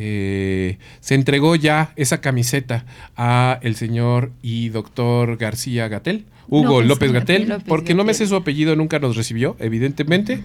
Eh, 0.00 0.78
se 1.00 1.16
entregó 1.16 1.56
ya 1.56 1.92
esa 1.96 2.20
camiseta 2.20 2.84
a 3.16 3.58
el 3.62 3.74
señor 3.74 4.30
y 4.42 4.68
doctor 4.68 5.36
García 5.38 5.88
Gatel, 5.88 6.24
Hugo 6.46 6.82
López. 6.82 7.10
Gatel, 7.10 7.52
porque 7.66 7.94
no 7.94 8.04
me 8.04 8.14
sé 8.14 8.28
su 8.28 8.36
apellido, 8.36 8.76
nunca 8.76 9.00
nos 9.00 9.16
recibió, 9.16 9.56
evidentemente. 9.58 10.44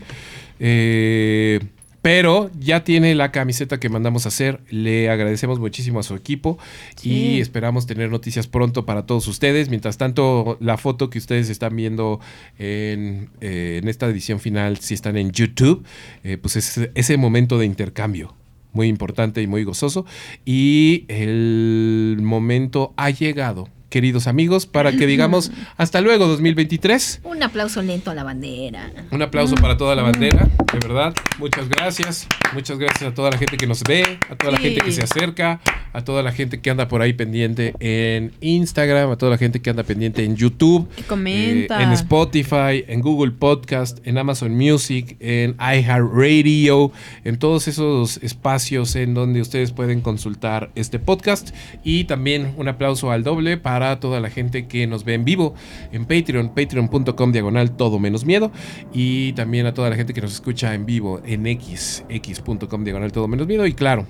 Eh, 0.60 1.60
pero 2.02 2.50
ya 2.60 2.84
tiene 2.84 3.14
la 3.14 3.32
camiseta 3.32 3.80
que 3.80 3.90
mandamos 3.90 4.26
a 4.26 4.30
hacer. 4.30 4.60
Le 4.70 5.10
agradecemos 5.12 5.60
muchísimo 5.60 6.00
a 6.00 6.04
su 6.04 6.16
equipo 6.16 6.58
y 7.04 7.40
esperamos 7.40 7.86
tener 7.86 8.10
noticias 8.10 8.48
pronto 8.48 8.86
para 8.88 9.06
todos 9.06 9.28
ustedes. 9.28 9.70
Mientras 9.70 9.98
tanto, 9.98 10.58
la 10.60 10.78
foto 10.78 11.12
que 11.12 11.20
ustedes 11.20 11.50
están 11.50 11.76
viendo 11.76 12.20
en, 12.58 13.30
eh, 13.40 13.80
en 13.82 13.88
esta 13.88 14.08
edición 14.08 14.40
final, 14.40 14.78
si 14.78 14.96
están 14.96 15.16
en 15.16 15.32
YouTube, 15.32 15.86
eh, 16.24 16.38
pues 16.38 16.56
es 16.56 16.90
ese 16.96 17.18
momento 17.18 17.60
de 17.60 17.68
intercambio. 17.68 18.36
Muy 18.74 18.88
importante 18.88 19.42
y 19.42 19.48
muy 19.48 19.64
gozoso. 19.64 20.06
Y 20.46 21.06
el 21.08 22.20
momento 22.22 22.94
ha 22.98 23.10
llegado, 23.12 23.70
queridos 23.94 24.26
amigos, 24.26 24.66
para 24.66 24.92
que 24.92 25.06
digamos 25.06 25.52
hasta 25.78 26.02
luego 26.02 26.26
2023. 26.26 27.22
Un 27.26 27.44
aplauso 27.44 27.84
lento 27.84 28.10
a 28.10 28.16
la 28.16 28.24
bandera. 28.24 28.92
Un 29.12 29.22
aplauso 29.22 29.54
para 29.54 29.78
toda 29.78 29.94
la 29.94 30.02
bandera, 30.02 30.50
de 30.74 30.80
verdad. 30.80 31.14
Muchas 31.38 31.70
gracias. 31.70 32.28
Muchas 32.56 32.80
gracias 32.80 33.12
a 33.12 33.14
toda 33.14 33.30
la 33.30 33.38
gente 33.38 33.56
que 33.56 33.68
nos 33.68 33.84
ve, 33.84 34.18
a 34.32 34.36
toda 34.36 34.52
la 34.54 34.58
gente 34.58 34.82
que 34.82 34.92
se 34.92 35.04
acerca, 35.04 35.60
a 35.94 36.04
toda 36.04 36.24
la 36.24 36.32
gente 36.32 36.60
que 36.60 36.72
anda 36.72 36.88
por 36.88 37.04
ahí 37.04 37.14
pendiente 37.14 37.76
en 37.80 38.32
Instagram, 38.42 39.12
a 39.12 39.16
toda 39.16 39.30
la 39.30 39.38
gente 39.38 39.62
que 39.62 39.70
anda 39.70 39.84
pendiente 39.84 40.24
en 40.24 40.36
YouTube, 40.36 40.90
Que 40.96 41.04
comenta. 41.04 41.80
eh, 41.80 41.84
en 41.84 41.92
Spotify, 41.92 42.84
en 42.88 43.02
Google 43.02 43.32
Podcast, 43.32 44.00
en 44.08 44.18
Amazon 44.18 44.56
Music, 44.56 45.18
en 45.20 45.56
iHeartRadio, 45.60 46.92
en 47.26 47.38
todos 47.38 47.68
esos 47.68 48.18
espacios 48.24 48.96
en 48.96 49.14
donde 49.14 49.40
ustedes 49.42 49.72
pueden 49.72 50.02
consultar 50.02 50.72
este 50.74 50.98
podcast. 50.98 51.52
Y 51.84 52.06
también 52.06 52.56
un 52.58 52.68
aplauso 52.68 53.12
al 53.12 53.24
doble 53.24 53.58
para 53.58 53.83
toda 54.00 54.20
la 54.20 54.30
gente 54.30 54.68
que 54.68 54.88
nos 54.88 55.04
ve 55.04 55.14
en 55.14 55.26
vivo 55.26 55.54
en 55.92 56.06
Patreon, 56.06 56.50
patreon.com 56.56 57.32
diagonal 57.32 57.72
todo 57.76 58.00
menos 58.00 58.26
miedo. 58.26 58.52
Y 58.94 59.34
también 59.34 59.66
a 59.66 59.74
toda 59.74 59.90
la 59.90 59.96
gente 59.96 60.14
que 60.14 60.22
nos 60.22 60.34
escucha 60.34 60.74
en 60.74 60.86
vivo 60.86 61.22
en 61.26 61.46
X, 61.48 62.04
x.com 62.10 62.84
diagonal 62.84 63.12
todo 63.12 63.28
menos 63.28 63.48
miedo. 63.48 63.66
Y 63.68 63.74
claro, 63.74 64.06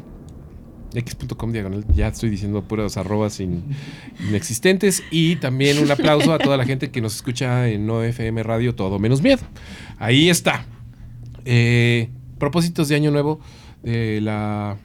x.com 0.95 1.51
diagonal, 1.51 1.83
ya 1.95 2.09
estoy 2.09 2.29
diciendo 2.29 2.61
puras 2.63 2.97
arrobas 2.97 3.39
in- 3.39 3.63
inexistentes. 4.29 5.03
Y 5.11 5.37
también 5.37 5.79
un 5.79 5.89
aplauso 5.91 6.33
a 6.33 6.37
toda 6.39 6.55
la 6.57 6.65
gente 6.65 6.91
que 6.91 7.01
nos 7.01 7.15
escucha 7.15 7.67
en 7.69 7.89
OFM 7.89 8.43
Radio 8.43 8.75
Todo 8.75 8.99
Menos 8.99 9.21
Miedo. 9.21 9.41
Ahí 9.97 10.29
está. 10.29 10.65
Eh, 11.45 12.09
propósitos 12.37 12.87
de 12.89 12.95
año 12.95 13.11
nuevo 13.11 13.39
de 13.81 14.21
la, 14.21 14.77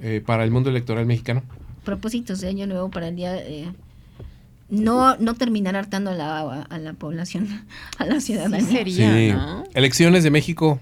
eh, 0.00 0.22
para 0.24 0.44
el 0.44 0.50
mundo 0.50 0.70
electoral 0.70 1.06
mexicano. 1.06 1.42
Propósitos 1.84 2.40
de 2.40 2.48
año 2.48 2.66
nuevo 2.66 2.90
para 2.90 3.08
el 3.08 3.16
día. 3.16 3.36
eh, 3.36 3.66
no, 4.74 5.16
no 5.16 5.34
terminar 5.34 5.76
hartando 5.76 6.10
a 6.10 6.14
la, 6.14 6.62
a 6.62 6.78
la 6.78 6.92
población, 6.94 7.64
a 7.98 8.04
la 8.06 8.20
Sí 8.20 8.32
ciudadanía. 8.34 9.34
¿no? 9.34 9.64
Elecciones 9.74 10.24
de 10.24 10.30
México. 10.30 10.80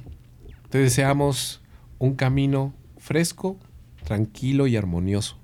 Te 0.71 0.79
deseamos 0.79 1.61
un 1.99 2.15
camino 2.15 2.73
fresco, 2.99 3.59
tranquilo 4.05 4.67
y 4.67 4.77
armonioso, 4.77 5.37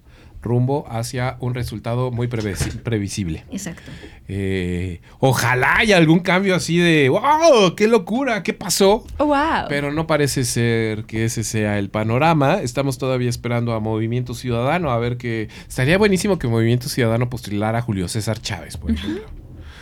rumbo 0.42 0.86
hacia 0.90 1.36
un 1.40 1.54
resultado 1.54 2.10
muy 2.10 2.26
previsi- 2.28 2.80
previsible. 2.82 3.44
Exacto. 3.50 3.90
Eh, 4.30 5.00
ojalá 5.20 5.78
haya 5.78 5.96
algún 5.96 6.20
cambio 6.20 6.54
así 6.54 6.76
de, 6.76 7.08
wow, 7.08 7.74
qué 7.74 7.88
locura, 7.88 8.42
qué 8.42 8.52
pasó. 8.52 9.04
Oh, 9.16 9.24
wow. 9.26 9.64
Pero 9.70 9.90
no 9.90 10.06
parece 10.06 10.44
ser 10.44 11.04
que 11.04 11.24
ese 11.24 11.42
sea 11.44 11.78
el 11.78 11.88
panorama. 11.88 12.60
Estamos 12.62 12.98
todavía 12.98 13.30
esperando 13.30 13.72
a 13.72 13.80
Movimiento 13.80 14.34
Ciudadano, 14.34 14.90
a 14.90 14.98
ver 14.98 15.16
que 15.16 15.48
estaría 15.66 15.96
buenísimo 15.96 16.38
que 16.38 16.46
Movimiento 16.46 16.88
Ciudadano 16.90 17.30
postulara 17.30 17.78
a 17.78 17.82
Julio 17.82 18.06
César 18.06 18.38
Chávez, 18.40 18.76
por 18.76 18.90
ejemplo. 18.90 19.22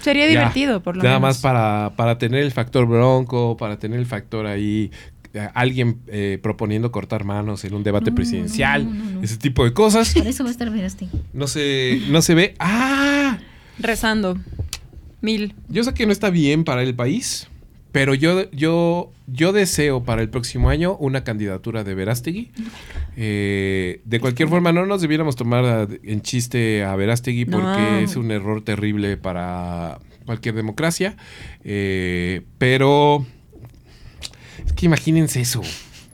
Sería 0.01 0.27
Ya, 0.27 0.31
divertido, 0.31 0.81
por 0.81 0.97
lo 0.97 1.03
Nada 1.03 1.17
menos. 1.19 1.29
más 1.37 1.39
para, 1.43 1.95
para 1.97 2.17
tener 2.19 2.43
el 2.45 2.53
factor 2.53 2.87
bronco, 2.87 3.57
para 3.57 3.81
tener 3.81 3.99
el 3.99 4.07
factor 4.07 4.47
ahí, 4.47 4.93
eh, 5.35 5.49
alguien 5.55 6.03
eh, 6.07 6.39
proponiendo 6.41 6.93
cortar 6.93 7.25
manos 7.25 7.65
en 7.65 7.75
un 7.75 7.83
debate 7.83 8.11
No, 8.11 8.15
presidencial, 8.15 8.85
no, 8.85 8.95
no, 9.05 9.11
no. 9.11 9.23
ese 9.25 9.37
tipo 9.39 9.65
de 9.65 9.73
cosas. 9.73 10.15
Para 10.15 10.29
eso 10.31 10.45
va 10.45 10.51
a 10.51 10.53
estar 10.53 10.71
Verástegui. 10.71 11.21
No 11.33 11.49
se, 11.49 12.01
no 12.09 12.23
se 12.23 12.35
ve. 12.37 12.55
¡Ah! 12.61 13.39
Rezando. 13.79 14.39
Mil. 15.21 15.55
Yo 15.69 15.83
sé 15.85 15.95
que 15.95 16.07
no 16.07 16.13
está 16.13 16.31
bien 16.31 16.65
para 16.65 16.83
el 16.83 16.95
país, 16.95 17.49
pero 17.93 18.15
yo, 18.15 18.51
yo, 18.51 19.13
yo 19.27 19.53
deseo 19.53 20.05
para 20.05 20.23
el 20.23 20.29
próximo 20.29 20.69
año 20.69 20.97
una 20.99 21.25
candidatura 21.25 21.83
de 21.85 21.95
Verástegui. 21.95 22.51
Eh, 23.17 24.01
de 24.05 24.21
cualquier 24.21 24.49
forma, 24.49 24.73
no 24.73 24.85
nos 24.87 25.01
debiéramos 25.01 25.35
tomar 25.37 25.65
a- 25.65 25.89
en 26.03 26.21
chiste 26.21 26.85
a 26.85 26.95
Verástegui 26.97 27.47
porque 27.47 27.67
No. 27.67 27.99
es 27.99 28.17
un 28.17 28.31
error 28.31 28.63
terrible 28.63 29.17
para 29.17 29.99
cualquier 30.27 30.55
democracia. 30.55 31.17
Eh, 31.65 32.43
pero 32.59 33.25
es 34.65 34.73
que 34.75 34.87
imagínense 34.87 35.41
eso. 35.41 35.63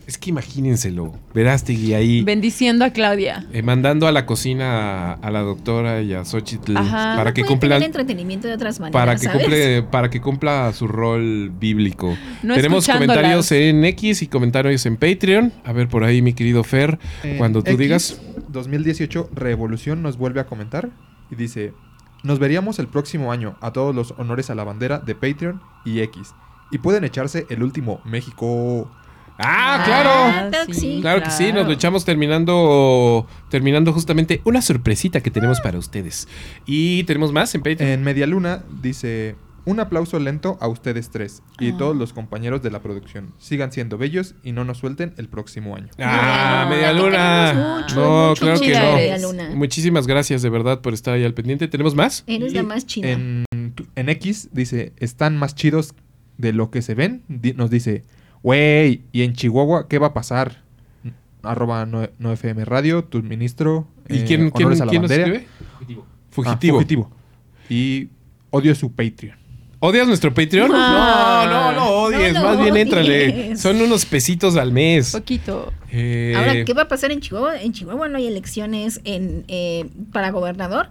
Es 0.07 0.19
que 0.19 0.31
imagínenselo. 0.31 1.15
Verástegui 1.33 1.95
ahí. 1.95 2.23
Bendiciendo 2.23 2.85
a 2.85 2.91
Claudia. 2.91 3.47
eh, 3.53 3.63
mandando 3.63 4.07
a 4.07 4.13
la 4.13 4.27
cocina 4.27 5.13
a, 5.13 5.13
a 5.15 5.31
la 5.31 5.41
doctora 5.41 6.03
y 6.03 6.13
a 6.13 6.25
Xochitl 6.25 6.77
Ajá. 6.77 7.15
para 7.17 7.33
que 7.33 7.45
tener 7.45 7.83
entretenimiento 7.83 8.49
de 8.49 8.55
otras 8.55 8.81
maneras. 8.81 8.93
para 9.01 9.15
que 9.17 9.27
¿sabes? 9.27 9.43
cumple 9.43 9.83
para 9.85 10.11
que 10.11 10.21
cumpla 10.21 10.73
su 10.73 10.89
rol 10.89 11.51
bíblico. 11.51 12.17
No 12.43 12.55
Tenemos 12.55 12.87
comentarios 12.87 13.53
en 13.53 13.85
X 13.85 14.23
y 14.23 14.27
comentarios 14.27 14.85
en 14.87 14.97
Patreon. 14.97 15.53
A 15.65 15.73
ver 15.73 15.89
por 15.89 16.05
ahí 16.05 16.21
mi 16.23 16.33
querido 16.33 16.65
Fer, 16.65 16.99
En 17.23 17.39
cuando 17.39 17.63
tú 17.63 17.71
X, 17.71 17.79
digas 17.79 18.21
2018 18.49 19.31
Revolución 19.35 20.03
nos 20.03 20.17
vuelve 20.19 20.41
a 20.41 20.47
comentar 20.47 20.91
y 21.31 21.37
dice, 21.37 21.73
nos 22.25 22.39
veríamos 22.39 22.79
el 22.79 22.89
próximo 22.89 23.33
año 23.33 23.57
a 23.61 23.73
todos 23.73 23.95
los 23.95 24.13
honores 24.19 24.51
a 24.51 24.55
la 24.55 24.65
bandera 24.65 24.99
de 24.99 25.15
Patreon 25.15 25.61
y 25.85 26.01
X. 26.01 26.35
Y 26.71 26.79
pueden 26.79 27.05
echarse 27.05 27.47
el 27.51 27.63
último 27.63 28.01
México. 28.05 28.91
Ah, 29.39 29.83
claro. 29.85 30.51
claro 30.51 30.67
que 30.67 30.75
sí. 30.75 30.99
Claro 31.01 31.23
que 31.23 31.31
sí, 31.31 31.53
nos 31.53 31.67
lo 31.67 31.73
echamos 31.73 32.05
terminando 32.05 33.27
terminando 33.51 33.93
justamente 33.93 34.41
una 34.45 34.63
sorpresita 34.63 35.21
que 35.21 35.31
tenemos 35.31 35.61
para 35.61 35.79
ustedes. 35.79 36.29
Y 36.67 37.05
tenemos 37.05 37.33
más 37.33 37.55
en 37.55 37.63
Patreon. 37.63 37.91
En 37.91 38.03
Media 38.05 38.27
Luna 38.27 38.63
dice, 38.83 39.37
un 39.65 39.81
aplauso 39.81 40.19
lento 40.19 40.59
a 40.61 40.69
ustedes 40.69 41.11
tres 41.11 41.43
y 41.61 41.71
Ah. 41.71 41.77
todos 41.79 41.97
los 41.97 42.13
compañeros 42.13 42.63
de 42.63 42.71
la 42.71 42.81
producción. 42.83 43.33
Sigan 43.39 43.73
siendo 43.73 43.99
bellos 43.99 44.35
y 44.43 44.53
no 44.53 44.65
nos 44.65 44.79
suelten 44.79 45.15
el 45.17 45.29
próximo 45.29 45.77
año. 45.77 45.89
Ah, 45.99 46.67
Media 46.69 46.93
media 46.93 47.03
Luna, 47.03 47.79
mucho, 47.81 47.95
no, 47.97 48.29
mucho, 48.31 48.43
claro 48.45 48.61
que 48.61 48.69
mucho, 48.69 48.81
no. 48.81 48.95
Media 48.95 49.19
Luna. 49.19 49.51
Muchísimas 49.55 50.07
gracias 50.07 50.43
de 50.43 50.51
verdad 50.51 50.81
por 50.81 50.95
estar 50.95 51.15
ahí 51.15 51.25
al 51.25 51.35
pendiente. 51.35 51.69
¿Tenemos 51.69 51.95
más? 51.95 52.25
Eres 52.27 52.53
Y 52.53 52.57
la 52.57 52.63
más 52.63 52.87
chida. 52.87 53.09
En, 53.11 53.45
en 53.97 54.09
X 54.09 54.51
dice, 54.53 54.93
están 54.99 55.37
más 55.37 55.55
chidos 55.55 55.95
de 56.39 56.53
lo 56.53 56.71
que 56.71 56.83
se 56.83 56.95
ven. 56.95 57.23
Di- 57.29 57.53
nos 57.55 57.71
dice, 57.71 58.03
wey, 58.43 59.05
¿y 59.13 59.23
en 59.23 59.35
Chihuahua 59.35 59.89
qué 59.89 59.99
va 59.99 60.09
a 60.09 60.15
pasar? 60.15 60.63
Arroba 61.43 61.87
no, 61.87 62.09
no 62.19 62.33
FM 62.33 62.65
Radio, 62.65 63.05
tu 63.05 63.23
ministro. 63.23 63.89
¿Y 64.09 64.19
eh, 64.19 64.25
quién, 64.27 64.51
quién, 64.51 64.67
honores 64.67 64.81
a 64.81 64.85
la 64.85 64.91
quién 64.91 65.03
nos 65.03 65.11
escribe? 65.11 65.47
Ah, 65.61 66.03
Fugitivo. 66.31 66.77
fugitivo. 66.77 67.11
Y 67.69 68.09
odio 68.51 68.75
su 68.75 68.93
Patreon. 68.93 69.43
¿Odias 69.85 70.07
nuestro 70.07 70.33
Patreon? 70.33 70.71
Ah. 70.73 71.45
no, 71.51 71.73
no, 71.73 71.81
no 71.81 71.91
odies. 72.03 72.35
No 72.35 72.45
más 72.45 72.61
bien 72.61 72.77
éntrale. 72.77 73.57
Son 73.57 73.81
unos 73.81 74.05
pesitos 74.05 74.55
al 74.57 74.71
mes. 74.71 75.11
Poquito. 75.11 75.73
Eh, 75.91 76.35
Ahora, 76.37 76.65
¿qué 76.65 76.73
va 76.73 76.83
a 76.83 76.89
pasar 76.89 77.11
en 77.11 77.21
Chihuahua? 77.21 77.61
En 77.61 77.73
Chihuahua 77.73 78.09
no 78.09 78.17
hay 78.17 78.29
elecciones 78.29 79.01
en, 79.03 79.45
eh, 79.49 79.91
para 80.13 80.31
gobernador. 80.31 80.91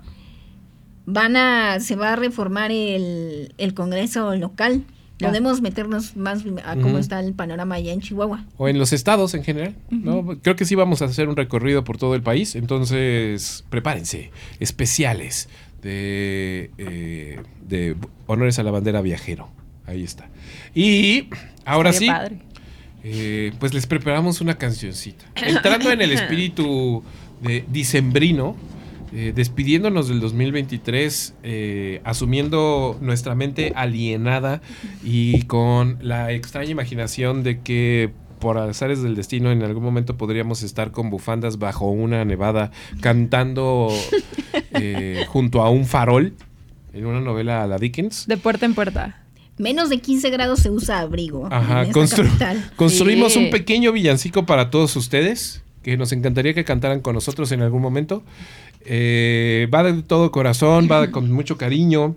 Van 1.06 1.38
a, 1.38 1.80
se 1.80 1.96
va 1.96 2.12
a 2.12 2.16
reformar 2.18 2.74
el, 2.74 3.54
el 3.58 3.74
Congreso 3.74 4.36
local. 4.36 4.84
Ya. 5.22 5.28
Podemos 5.28 5.62
meternos 5.62 6.16
más 6.16 6.44
a 6.66 6.76
cómo 6.76 6.98
está 6.98 7.20
el 7.20 7.34
panorama 7.34 7.76
allá 7.76 7.94
en 7.94 8.02
Chihuahua. 8.02 8.46
O 8.58 8.68
en 8.68 8.80
los 8.80 8.92
estados 8.92 9.34
en 9.36 9.44
general. 9.44 9.76
¿no? 9.90 10.26
Creo 10.42 10.56
que 10.56 10.66
sí 10.66 10.76
vamos 10.76 11.02
a 11.02 11.06
hacer 11.06 11.30
un 11.30 11.36
recorrido 11.36 11.84
por 11.84 11.98
todo 11.98 12.16
el 12.16 12.24
país. 12.24 12.56
Entonces, 12.56 13.64
prepárense. 13.70 14.32
Especiales 14.60 15.48
de, 15.84 16.72
eh, 16.78 17.40
de 17.68 17.96
honores 18.26 18.58
a 18.58 18.64
la 18.64 18.72
bandera 18.72 19.02
viajero. 19.02 19.50
Ahí 19.86 20.04
está. 20.04 20.28
Y 20.74 21.28
ahora 21.66 21.94
sí. 21.94 22.08
Padre. 22.08 22.40
Eh, 23.04 23.52
pues 23.60 23.74
les 23.74 23.88
preparamos 23.88 24.42
una 24.42 24.58
cancioncita. 24.58 25.26
Entrando 25.36 25.92
en 25.92 26.02
el 26.02 26.12
espíritu 26.12 27.04
de 27.42 27.66
dicembrino, 27.72 28.56
eh, 29.14 29.34
despidiéndonos 29.36 30.08
del 30.08 30.20
2023, 30.20 31.36
eh, 31.44 32.02
asumiendo 32.04 32.98
nuestra 33.02 33.36
mente 33.36 33.74
alienada 33.76 34.62
y 35.04 35.44
con 35.44 35.98
la 36.02 36.32
extraña 36.32 36.72
imaginación 36.72 37.44
de 37.44 37.60
que 37.60 38.12
por 38.40 38.58
azares 38.58 39.04
del 39.04 39.16
destino 39.16 39.52
en 39.52 39.62
algún 39.62 39.84
momento 39.84 40.18
podríamos 40.18 40.64
estar 40.64 40.92
con 40.92 41.10
bufandas 41.12 41.60
bajo 41.60 41.92
una 41.92 42.26
nevada 42.26 42.72
cantando 43.00 43.90
eh, 44.74 45.26
junto 45.28 45.62
a 45.62 45.70
un 45.70 45.86
farol 45.86 46.34
en 46.94 47.06
una 47.06 47.22
novela 47.22 47.64
a 47.64 47.68
la 47.68 47.78
Dickens. 47.78 48.26
De 48.28 48.38
puerta 48.38 48.66
en 48.66 48.74
puerta. 48.74 49.18
Menos 49.58 49.90
de 49.90 50.00
15 50.00 50.30
grados 50.32 50.60
se 50.62 50.72
usa 50.72 51.00
abrigo. 51.02 51.48
Ajá, 51.52 51.86
constru- 51.90 52.26
capital. 52.26 52.72
construimos 52.76 53.34
Sí. 53.34 53.40
un 53.46 53.50
pequeño 53.52 53.92
villancico 53.92 54.46
para 54.46 54.72
todos 54.72 54.96
ustedes, 54.96 55.64
que 55.84 55.98
nos 55.98 56.12
encantaría 56.12 56.54
que 56.56 56.64
cantaran 56.64 57.02
con 57.02 57.14
nosotros 57.14 57.52
en 57.52 57.62
algún 57.62 57.82
momento. 57.82 58.24
Eh, 58.86 59.68
va 59.74 59.84
de 59.84 60.02
todo 60.04 60.32
corazón, 60.32 60.88
va 60.92 61.12
con 61.12 61.32
mucho 61.32 61.58
cariño. 61.58 62.16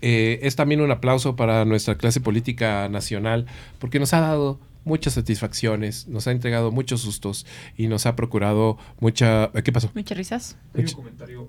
Eh, 0.00 0.40
es 0.42 0.56
también 0.56 0.80
un 0.80 0.90
aplauso 0.90 1.36
para 1.36 1.64
nuestra 1.64 1.96
clase 1.96 2.20
política 2.20 2.88
nacional, 2.88 3.46
porque 3.78 3.98
nos 3.98 4.12
ha 4.14 4.20
dado 4.20 4.58
muchas 4.84 5.12
satisfacciones, 5.12 6.08
nos 6.08 6.26
ha 6.26 6.32
entregado 6.32 6.72
muchos 6.72 7.02
sustos 7.02 7.46
y 7.76 7.86
nos 7.86 8.06
ha 8.06 8.16
procurado 8.16 8.78
mucha... 9.00 9.50
¿Qué 9.64 9.70
pasó? 9.70 9.90
Muchas 9.94 10.18
risas. 10.18 10.56
Hay 10.74 10.84
un 10.84 10.92
comentario. 10.92 11.48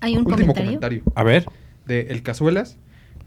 Hay 0.00 0.12
un 0.16 0.26
último 0.26 0.54
comentario. 0.54 1.02
comentario 1.02 1.02
A 1.14 1.24
ver, 1.24 1.46
de 1.86 2.02
El 2.10 2.22
Cazuelas. 2.22 2.76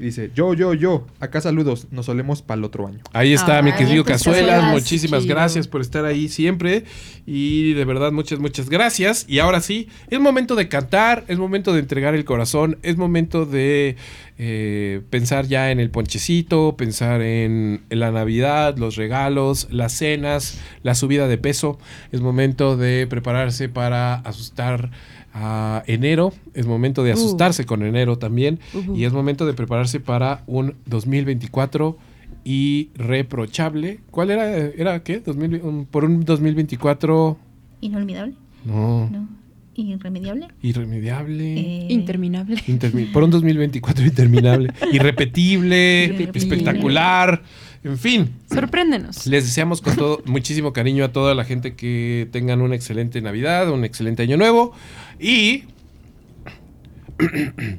Y 0.01 0.05
dice, 0.05 0.31
yo, 0.33 0.55
yo, 0.55 0.73
yo, 0.73 1.05
acá 1.19 1.41
saludos, 1.41 1.85
nos 1.91 2.07
solemos 2.07 2.41
para 2.41 2.57
el 2.57 2.63
otro 2.63 2.87
año. 2.87 2.99
Ahí 3.13 3.33
está 3.33 3.59
Ah, 3.59 3.61
mi 3.61 3.71
querido 3.71 4.03
pues, 4.03 4.17
Cazuelas. 4.17 4.49
Cazuelas, 4.49 4.73
Muchísimas 4.73 5.21
chido. 5.21 5.35
gracias 5.35 5.67
por 5.67 5.79
estar 5.81 6.05
ahí 6.05 6.27
siempre. 6.27 6.85
Y 7.27 7.73
de 7.73 7.85
verdad, 7.85 8.11
muchas, 8.11 8.39
muchas 8.39 8.67
gracias. 8.67 9.25
Y 9.27 9.37
ahora 9.37 9.61
sí, 9.61 9.89
es 10.09 10.19
momento 10.19 10.55
de 10.55 10.67
cantar, 10.67 11.23
es 11.27 11.37
momento 11.37 11.71
de 11.71 11.81
entregar 11.81 12.15
el 12.15 12.25
corazón, 12.25 12.79
es 12.81 12.97
momento 12.97 13.45
de 13.45 13.95
eh, 14.39 15.01
pensar 15.11 15.45
ya 15.45 15.69
en 15.69 15.79
el 15.79 15.91
ponchecito, 15.91 16.75
pensar 16.75 17.21
en, 17.21 17.81
en 17.91 17.99
la 17.99 18.09
Navidad, 18.09 18.77
los 18.77 18.95
regalos, 18.95 19.67
las 19.69 19.91
cenas, 19.93 20.59
la 20.81 20.95
subida 20.95 21.27
de 21.27 21.37
peso. 21.37 21.77
Es 22.11 22.21
momento 22.21 22.75
de 22.75 23.05
prepararse 23.07 23.69
para 23.69 24.15
asustar 24.15 24.89
a 25.33 25.83
enero. 25.87 26.33
Es 26.53 26.65
momento 26.65 27.03
de 27.03 27.11
Uh. 27.11 27.13
asustarse 27.15 27.65
con 27.65 27.83
enero 27.83 28.17
también. 28.17 28.59
Y 28.95 29.03
es 29.05 29.13
momento 29.13 29.45
de 29.45 29.53
prepararse 29.53 29.99
para 29.99 30.43
un 30.47 30.75
2024 30.85 31.97
irreprochable. 32.43 33.99
¿Cuál 34.11 34.31
era? 34.31 34.57
¿Era 34.57 35.03
qué? 35.03 35.19
2000 35.19 35.61
un- 35.63 35.85
por 35.85 36.05
un 36.05 36.23
2024... 36.25 37.37
Inolvidable. 37.81 38.33
No. 38.65 39.09
No. 39.09 39.27
Irremediable. 39.73 40.47
Irremediable. 40.61 41.53
Eh, 41.57 41.87
Interminable. 41.89 42.55
intermi- 42.67 43.11
por 43.11 43.23
un 43.23 43.31
2024 43.31 44.05
interminable. 44.05 44.71
Irrepetible. 44.91 46.05
Irrepetible. 46.05 46.39
espectacular. 46.39 47.41
En 47.83 47.97
fin. 47.97 48.29
Sorpréndenos. 48.53 49.25
Les 49.25 49.45
deseamos 49.45 49.81
con 49.81 49.95
todo 49.95 50.21
muchísimo 50.25 50.71
cariño 50.73 51.03
a 51.05 51.11
toda 51.11 51.33
la 51.33 51.45
gente 51.45 51.73
que 51.75 52.27
tengan 52.31 52.61
una 52.61 52.75
excelente 52.75 53.21
Navidad, 53.21 53.71
un 53.71 53.83
excelente 53.85 54.21
año 54.21 54.37
nuevo. 54.37 54.73
Y 55.21 55.65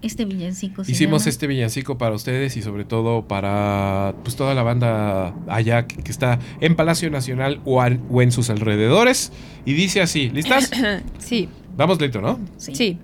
Este 0.02 0.24
villancico 0.24 0.84
se 0.84 0.92
Hicimos 0.92 1.22
llama 1.22 1.30
este 1.30 1.46
villancico 1.48 1.98
para 1.98 2.14
ustedes 2.14 2.56
y 2.56 2.62
sobre 2.62 2.84
todo 2.84 3.26
para 3.26 4.14
pues 4.22 4.36
toda 4.36 4.54
la 4.54 4.62
banda 4.62 5.34
allá 5.48 5.86
que, 5.86 5.96
que 5.96 6.12
está 6.12 6.38
en 6.60 6.76
Palacio 6.76 7.10
Nacional 7.10 7.60
o, 7.64 7.82
en 7.82 8.30
sus 8.30 8.50
alrededores. 8.50 9.32
Y 9.64 9.72
dice 9.72 10.00
así, 10.00 10.30
¿listas? 10.30 10.70
Sí, 11.18 11.48
Vamos 11.76 12.00
lento, 12.00 12.20
¿no? 12.20 12.38
Sí. 12.58 12.74
sí. 12.74 12.98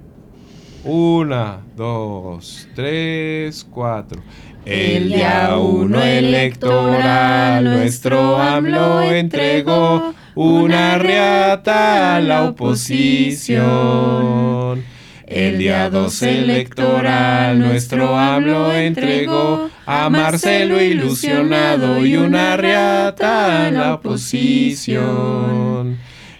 Una, 0.84 1.60
dos, 1.76 2.68
tres, 2.74 3.66
cuatro. 3.68 4.22
El 4.68 5.08
día 5.08 5.56
uno 5.56 6.02
electoral, 6.02 7.64
nuestro 7.64 8.36
AMLO 8.36 9.10
entregó 9.10 10.12
una 10.34 10.98
riata 10.98 12.16
a 12.16 12.20
la 12.20 12.44
oposición. 12.44 13.64
El 15.26 15.56
día 15.56 15.88
dos 15.88 16.20
electoral, 16.20 17.58
nuestro 17.58 18.18
AMLO 18.18 18.74
entregó 18.74 19.70
a 19.86 20.10
Marcelo 20.10 20.82
ilusionado 20.82 22.04
y 22.04 22.16
una 22.16 22.58
riata 22.58 23.68
a 23.68 23.70
la 23.70 23.94
oposición. 23.94 25.96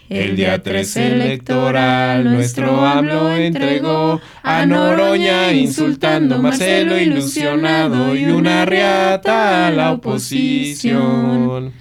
El 0.09 0.37
día 0.37 0.63
3 0.63 0.97
electoral, 0.97 2.25
nuestro 2.25 2.83
AMLO 2.87 3.37
entregó 3.37 4.19
a 4.43 4.65
Noroña 4.65 5.53
insultando 5.53 6.39
Marcelo 6.39 6.99
ilusionado 6.99 8.17
y 8.17 8.25
una 8.25 8.65
riata 8.65 9.67
a 9.67 9.71
la 9.71 9.93
oposición. 9.93 11.75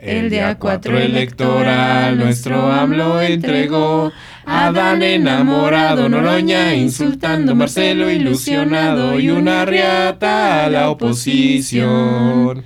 El 0.00 0.30
día 0.30 0.58
4 0.58 0.98
electoral, 0.98 2.18
nuestro 2.18 2.72
AMLO 2.72 3.20
entregó 3.20 4.10
a 4.46 4.72
Dan 4.72 5.04
enamorado, 5.04 6.08
Noroña 6.08 6.74
insultando 6.74 7.54
Marcelo 7.54 8.10
ilusionado 8.10 9.20
y 9.20 9.30
una 9.30 9.64
riata 9.64 10.64
a 10.64 10.70
la 10.70 10.90
oposición. 10.90 12.64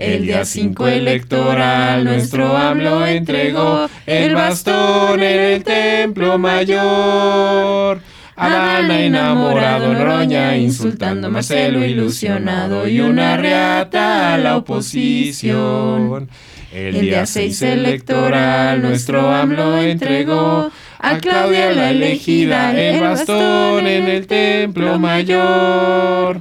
El 0.00 0.24
día 0.24 0.46
5 0.46 0.88
electoral, 0.88 2.04
nuestro 2.04 2.56
AMLO 2.56 3.06
entregó 3.06 3.86
el 4.06 4.34
bastón 4.34 5.22
en 5.22 5.40
el 5.40 5.62
templo 5.62 6.38
mayor. 6.38 8.00
A 8.34 8.48
Dana 8.48 9.02
enamorado, 9.02 9.92
Noroña 9.92 10.56
insultando 10.56 11.26
a 11.26 11.30
Marcelo 11.30 11.84
ilusionado 11.84 12.88
y 12.88 13.00
una 13.00 13.36
riata 13.36 14.32
a 14.32 14.38
la 14.38 14.56
oposición. 14.56 16.30
El 16.72 16.98
día 17.02 17.26
6 17.26 17.60
electoral, 17.60 18.80
nuestro 18.80 19.28
AMLO 19.28 19.82
entregó 19.82 20.70
a 20.98 21.18
Claudia 21.18 21.72
la 21.72 21.90
elegida 21.90 22.72
el 22.72 23.02
bastón 23.02 23.86
en 23.86 24.08
el 24.08 24.26
templo 24.26 24.98
mayor. 24.98 26.40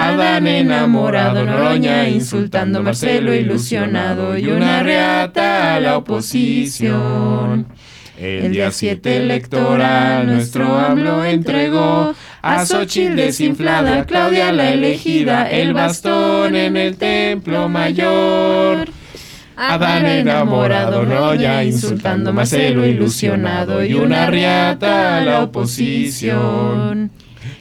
Adán 0.00 0.46
enamorado, 0.46 1.44
Noroña 1.44 2.08
insultando 2.08 2.84
Marcelo 2.84 3.34
ilusionado 3.34 4.38
y 4.38 4.46
una 4.46 4.84
reata 4.84 5.74
a 5.74 5.80
la 5.80 5.98
oposición. 5.98 7.66
El 8.16 8.52
día 8.52 8.70
7 8.70 9.16
electoral 9.16 10.24
nuestro 10.28 10.78
AMLO 10.78 11.24
entregó 11.24 12.14
a 12.42 12.64
Xochitl 12.64 13.16
desinflada, 13.16 14.04
Claudia 14.04 14.52
la 14.52 14.70
elegida, 14.70 15.50
el 15.50 15.74
bastón 15.74 16.54
en 16.54 16.76
el 16.76 16.96
templo 16.96 17.68
mayor. 17.68 18.88
Adán 19.56 20.06
enamorado, 20.06 21.04
Noroña 21.06 21.64
insultando 21.64 22.32
Marcelo 22.32 22.86
ilusionado 22.86 23.84
y 23.84 23.94
una 23.94 24.30
riata 24.30 25.16
a 25.16 25.20
la 25.22 25.42
oposición. 25.42 27.10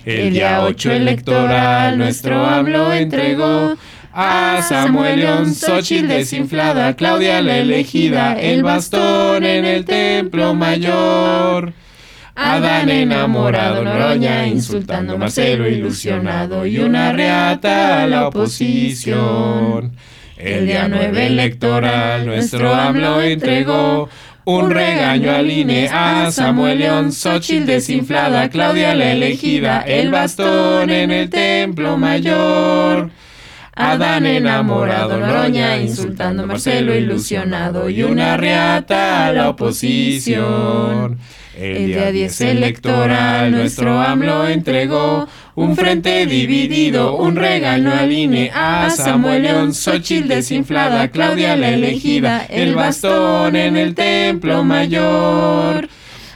El 0.08 0.32
día 0.32 0.62
8 0.64 0.94
electoral 0.94 1.98
nuestro 1.98 2.46
AMLO 2.46 2.94
entregó 2.94 3.76
a 4.14 4.62
Samuel 4.62 5.20
León, 5.20 5.54
Xochitl 5.54 6.08
desinflada, 6.08 6.96
Claudia 6.96 7.42
la 7.42 7.58
elegida, 7.58 8.40
el 8.40 8.64
bastón 8.64 9.44
en 9.44 9.66
el 9.66 9.84
templo 9.84 10.54
mayor. 10.54 11.74
Adán 12.36 12.88
enamorado, 12.88 13.84
Noroña 13.84 14.48
insultando 14.48 15.18
Marcelo 15.18 15.68
ilusionado 15.68 16.66
y 16.66 16.80
una 16.80 17.12
reata 17.12 18.04
a 18.04 18.08
la 18.08 18.30
oposición. 18.30 19.92
El 20.38 20.68
día 20.68 20.88
9 20.88 21.28
electoral 21.28 22.26
nuestro 22.26 22.74
AMLO 22.74 23.22
entregó 23.22 24.08
un 24.48 24.72
regaño 24.72 25.36
al 25.36 25.52
INE 25.52 25.90
a 25.92 26.32
Samuel 26.32 26.80
León, 26.80 27.12
Xochitl 27.12 27.66
desinflada, 27.66 28.50
Claudia 28.50 28.96
la 28.96 29.12
elegida, 29.12 29.82
el 29.82 30.10
bastón 30.10 30.90
en 30.90 31.12
el 31.12 31.30
templo 31.30 31.98
mayor. 31.98 33.10
Adán 33.76 34.26
enamorado, 34.26 35.20
Noroña 35.20 35.78
insultando 35.78 36.44
a 36.44 36.46
Marcelo 36.46 36.96
ilusionado 36.96 37.90
y 37.90 38.04
una 38.04 38.38
riata 38.38 39.28
a 39.28 39.34
la 39.34 39.50
oposición. 39.50 41.20
El 41.54 41.88
día 41.88 42.14
10 42.14 42.42
electoral 42.42 43.52
nuestro 43.52 44.00
AMLO 44.00 44.48
entregó 44.48 45.28
un 45.58 45.76
frente 45.76 46.28
dividido, 46.28 47.16
un 47.18 47.36
regaño 47.36 47.92
al 47.92 48.12
INE 48.12 48.52
a 48.54 48.92
Samuel 48.92 49.42
León, 49.42 49.74
Xochitl 49.74 50.28
desinflada, 50.28 51.08
Claudia 51.08 51.56
la 51.56 51.70
elegida, 51.70 52.46
el 52.46 52.76
bastón 52.76 53.56
en 53.56 53.76
el 53.76 53.96
templo 53.96 54.64
mayor. 54.64 55.90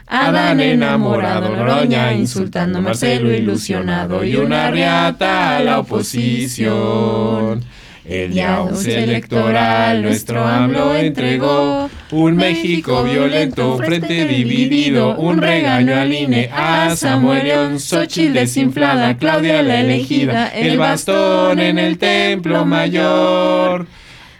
Adán 0.07 0.59
enamorado, 0.59 1.55
Noroña 1.55 2.13
insultando 2.13 2.81
Marcelo 2.81 3.31
ilusionado 3.31 4.23
y 4.25 4.37
una 4.37 4.71
riata 4.71 5.57
a 5.57 5.59
la 5.59 5.79
oposición. 5.81 7.63
El 8.03 8.33
día 8.33 8.61
11 8.61 9.03
electoral 9.03 10.01
nuestro 10.01 10.43
AMLO 10.43 10.95
entregó 10.95 11.87
un 12.09 12.35
México 12.35 13.03
violento, 13.03 13.75
un 13.75 13.77
frente 13.77 14.25
dividido, 14.25 15.15
un 15.17 15.37
regaño 15.37 15.95
al 15.95 16.11
INE 16.11 16.49
a 16.51 16.95
Samuel 16.95 17.43
León, 17.43 17.79
Xochitl 17.79 18.33
desinflada, 18.33 19.17
Claudia 19.17 19.61
la 19.61 19.81
elegida, 19.81 20.47
el 20.47 20.79
bastón 20.79 21.59
en 21.59 21.77
el 21.77 21.99
templo 21.99 22.65
mayor. 22.65 23.85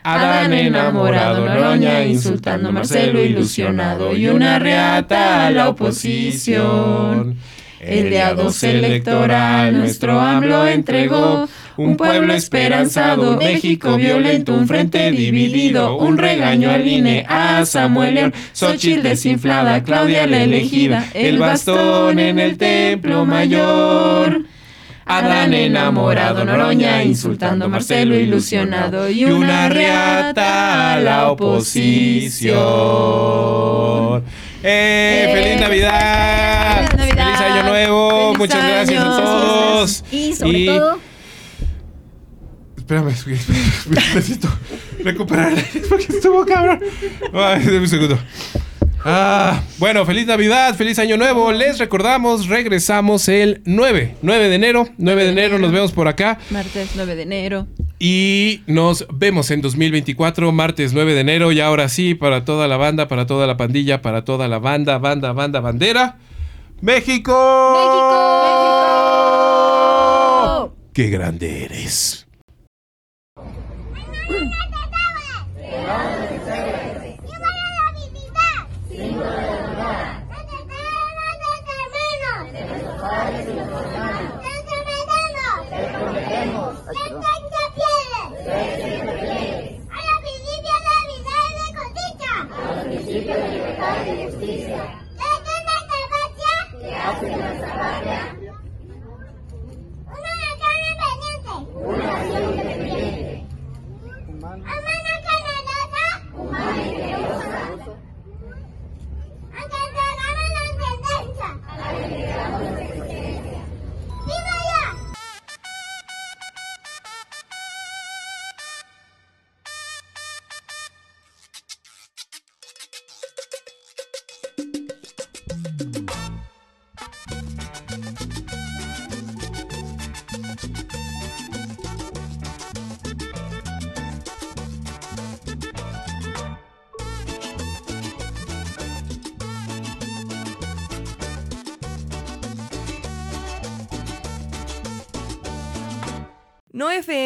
Adán 0.04 0.54
enamorado, 0.54 1.46
Noroña 1.46 2.04
insultando 2.04 2.70
a 2.70 2.72
Marcelo 2.72 3.24
ilusionado 3.24 4.16
y 4.16 4.28
una 4.28 4.58
reata 4.58 5.46
a 5.46 5.52
la 5.52 5.70
oposición. 5.70 7.38
El 7.80 8.10
día 8.10 8.34
12 8.34 8.78
electoral 8.78 9.78
nuestro 9.78 10.20
AMLO 10.20 10.68
entregó 10.68 11.48
un 11.78 11.98
pueblo 11.98 12.34
esperanzado, 12.34 13.38
México 13.38 13.96
violento, 13.98 14.54
un 14.54 14.68
frente 14.68 15.12
dividido, 15.12 15.98
un 15.98 16.18
regaño 16.18 16.72
al 16.72 16.88
INE, 16.88 17.26
a 17.28 17.66
Samuel 17.66 18.16
León, 18.16 18.34
Xochitl 18.54 19.02
desinflada, 19.04 19.84
Claudia 19.84 20.26
la 20.28 20.44
elegida, 20.44 21.06
el 21.14 21.40
bastón 21.40 22.20
en 22.20 22.40
el 22.40 22.58
templo 22.58 23.26
mayor. 23.26 24.44
Adán 25.04 25.54
enamorado, 25.54 26.46
Noroña 26.46 27.04
insultando 27.04 27.66
a 27.66 27.68
Marcelo 27.68 28.16
ilusionado 28.16 29.10
y 29.10 29.26
una 29.26 29.68
reata 29.68 30.94
a 30.94 31.00
la 31.02 31.32
oposición. 31.32 32.52
¡Eh! 34.64 35.32
¡Feliz 35.34 35.60
Navidad! 35.60 36.88
¡Feliz 36.92 37.16
Navidad! 37.16 37.26
¡Feliz 37.26 37.42
Año 37.42 37.64
Nuevo! 37.70 38.10
¡Feliz 38.34 38.38
Muchas 38.38 38.68
gracias 38.68 39.04
a 39.04 39.08
todos. 39.08 40.04
Y 40.12 40.34
sobre 40.34 40.60
Y- 40.60 40.66
todo, 40.68 41.00
Espérame, 42.92 43.16
necesito 43.90 44.50
recuperar 45.02 45.54
porque 45.88 46.08
estuvo 46.10 46.46
cabrón. 46.46 46.82
Ay, 47.34 47.66
un 47.66 47.88
segundo. 47.88 48.20
Ah, 49.06 49.64
bueno, 49.78 50.06
feliz 50.06 50.28
Navidad, 50.28 50.76
feliz 50.76 51.00
Año 51.00 51.16
Nuevo. 51.16 51.54
Les 51.54 51.80
recordamos, 51.80 52.48
regresamos 52.48 53.30
el 53.30 53.62
9, 53.64 54.18
9 54.22 54.50
de 54.50 54.56
enero. 54.56 54.90
9 54.98 55.24
de 55.24 55.30
enero 55.30 55.58
nos 55.58 55.72
vemos 55.72 55.94
por 55.94 56.10
acá. 56.10 56.38
Martes 56.50 56.90
9 56.96 57.16
de 57.16 57.22
enero. 57.22 57.68
Y 57.98 58.62
nos 58.68 59.08
vemos 59.10 59.52
en 59.52 59.62
2024, 59.62 60.52
martes 60.52 60.92
9 60.92 61.14
de 61.14 61.22
enero. 61.22 61.54
Y 61.54 61.62
ahora 61.62 61.88
sí, 61.88 62.14
para 62.14 62.44
toda 62.44 62.68
la 62.68 62.76
banda, 62.76 63.08
para 63.08 63.26
toda 63.26 63.48
la 63.48 63.56
pandilla, 63.56 64.02
para 64.02 64.26
toda 64.26 64.50
la 64.50 64.60
banda, 64.60 64.98
banda, 64.98 65.32
banda, 65.32 65.62
bandera. 65.62 66.18
¡México! 66.82 67.32
¡México! 70.34 70.76
¡Qué 70.94 71.10
grande 71.10 71.64
eres! 71.64 72.28
No 74.32 76.31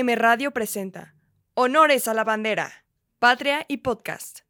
FM 0.05 0.15
Radio 0.17 0.51
presenta 0.51 1.15
Honores 1.55 2.07
a 2.07 2.13
la 2.13 2.23
Bandera, 2.23 2.85
Patria 3.17 3.65
y 3.67 3.77
Podcast. 3.77 4.44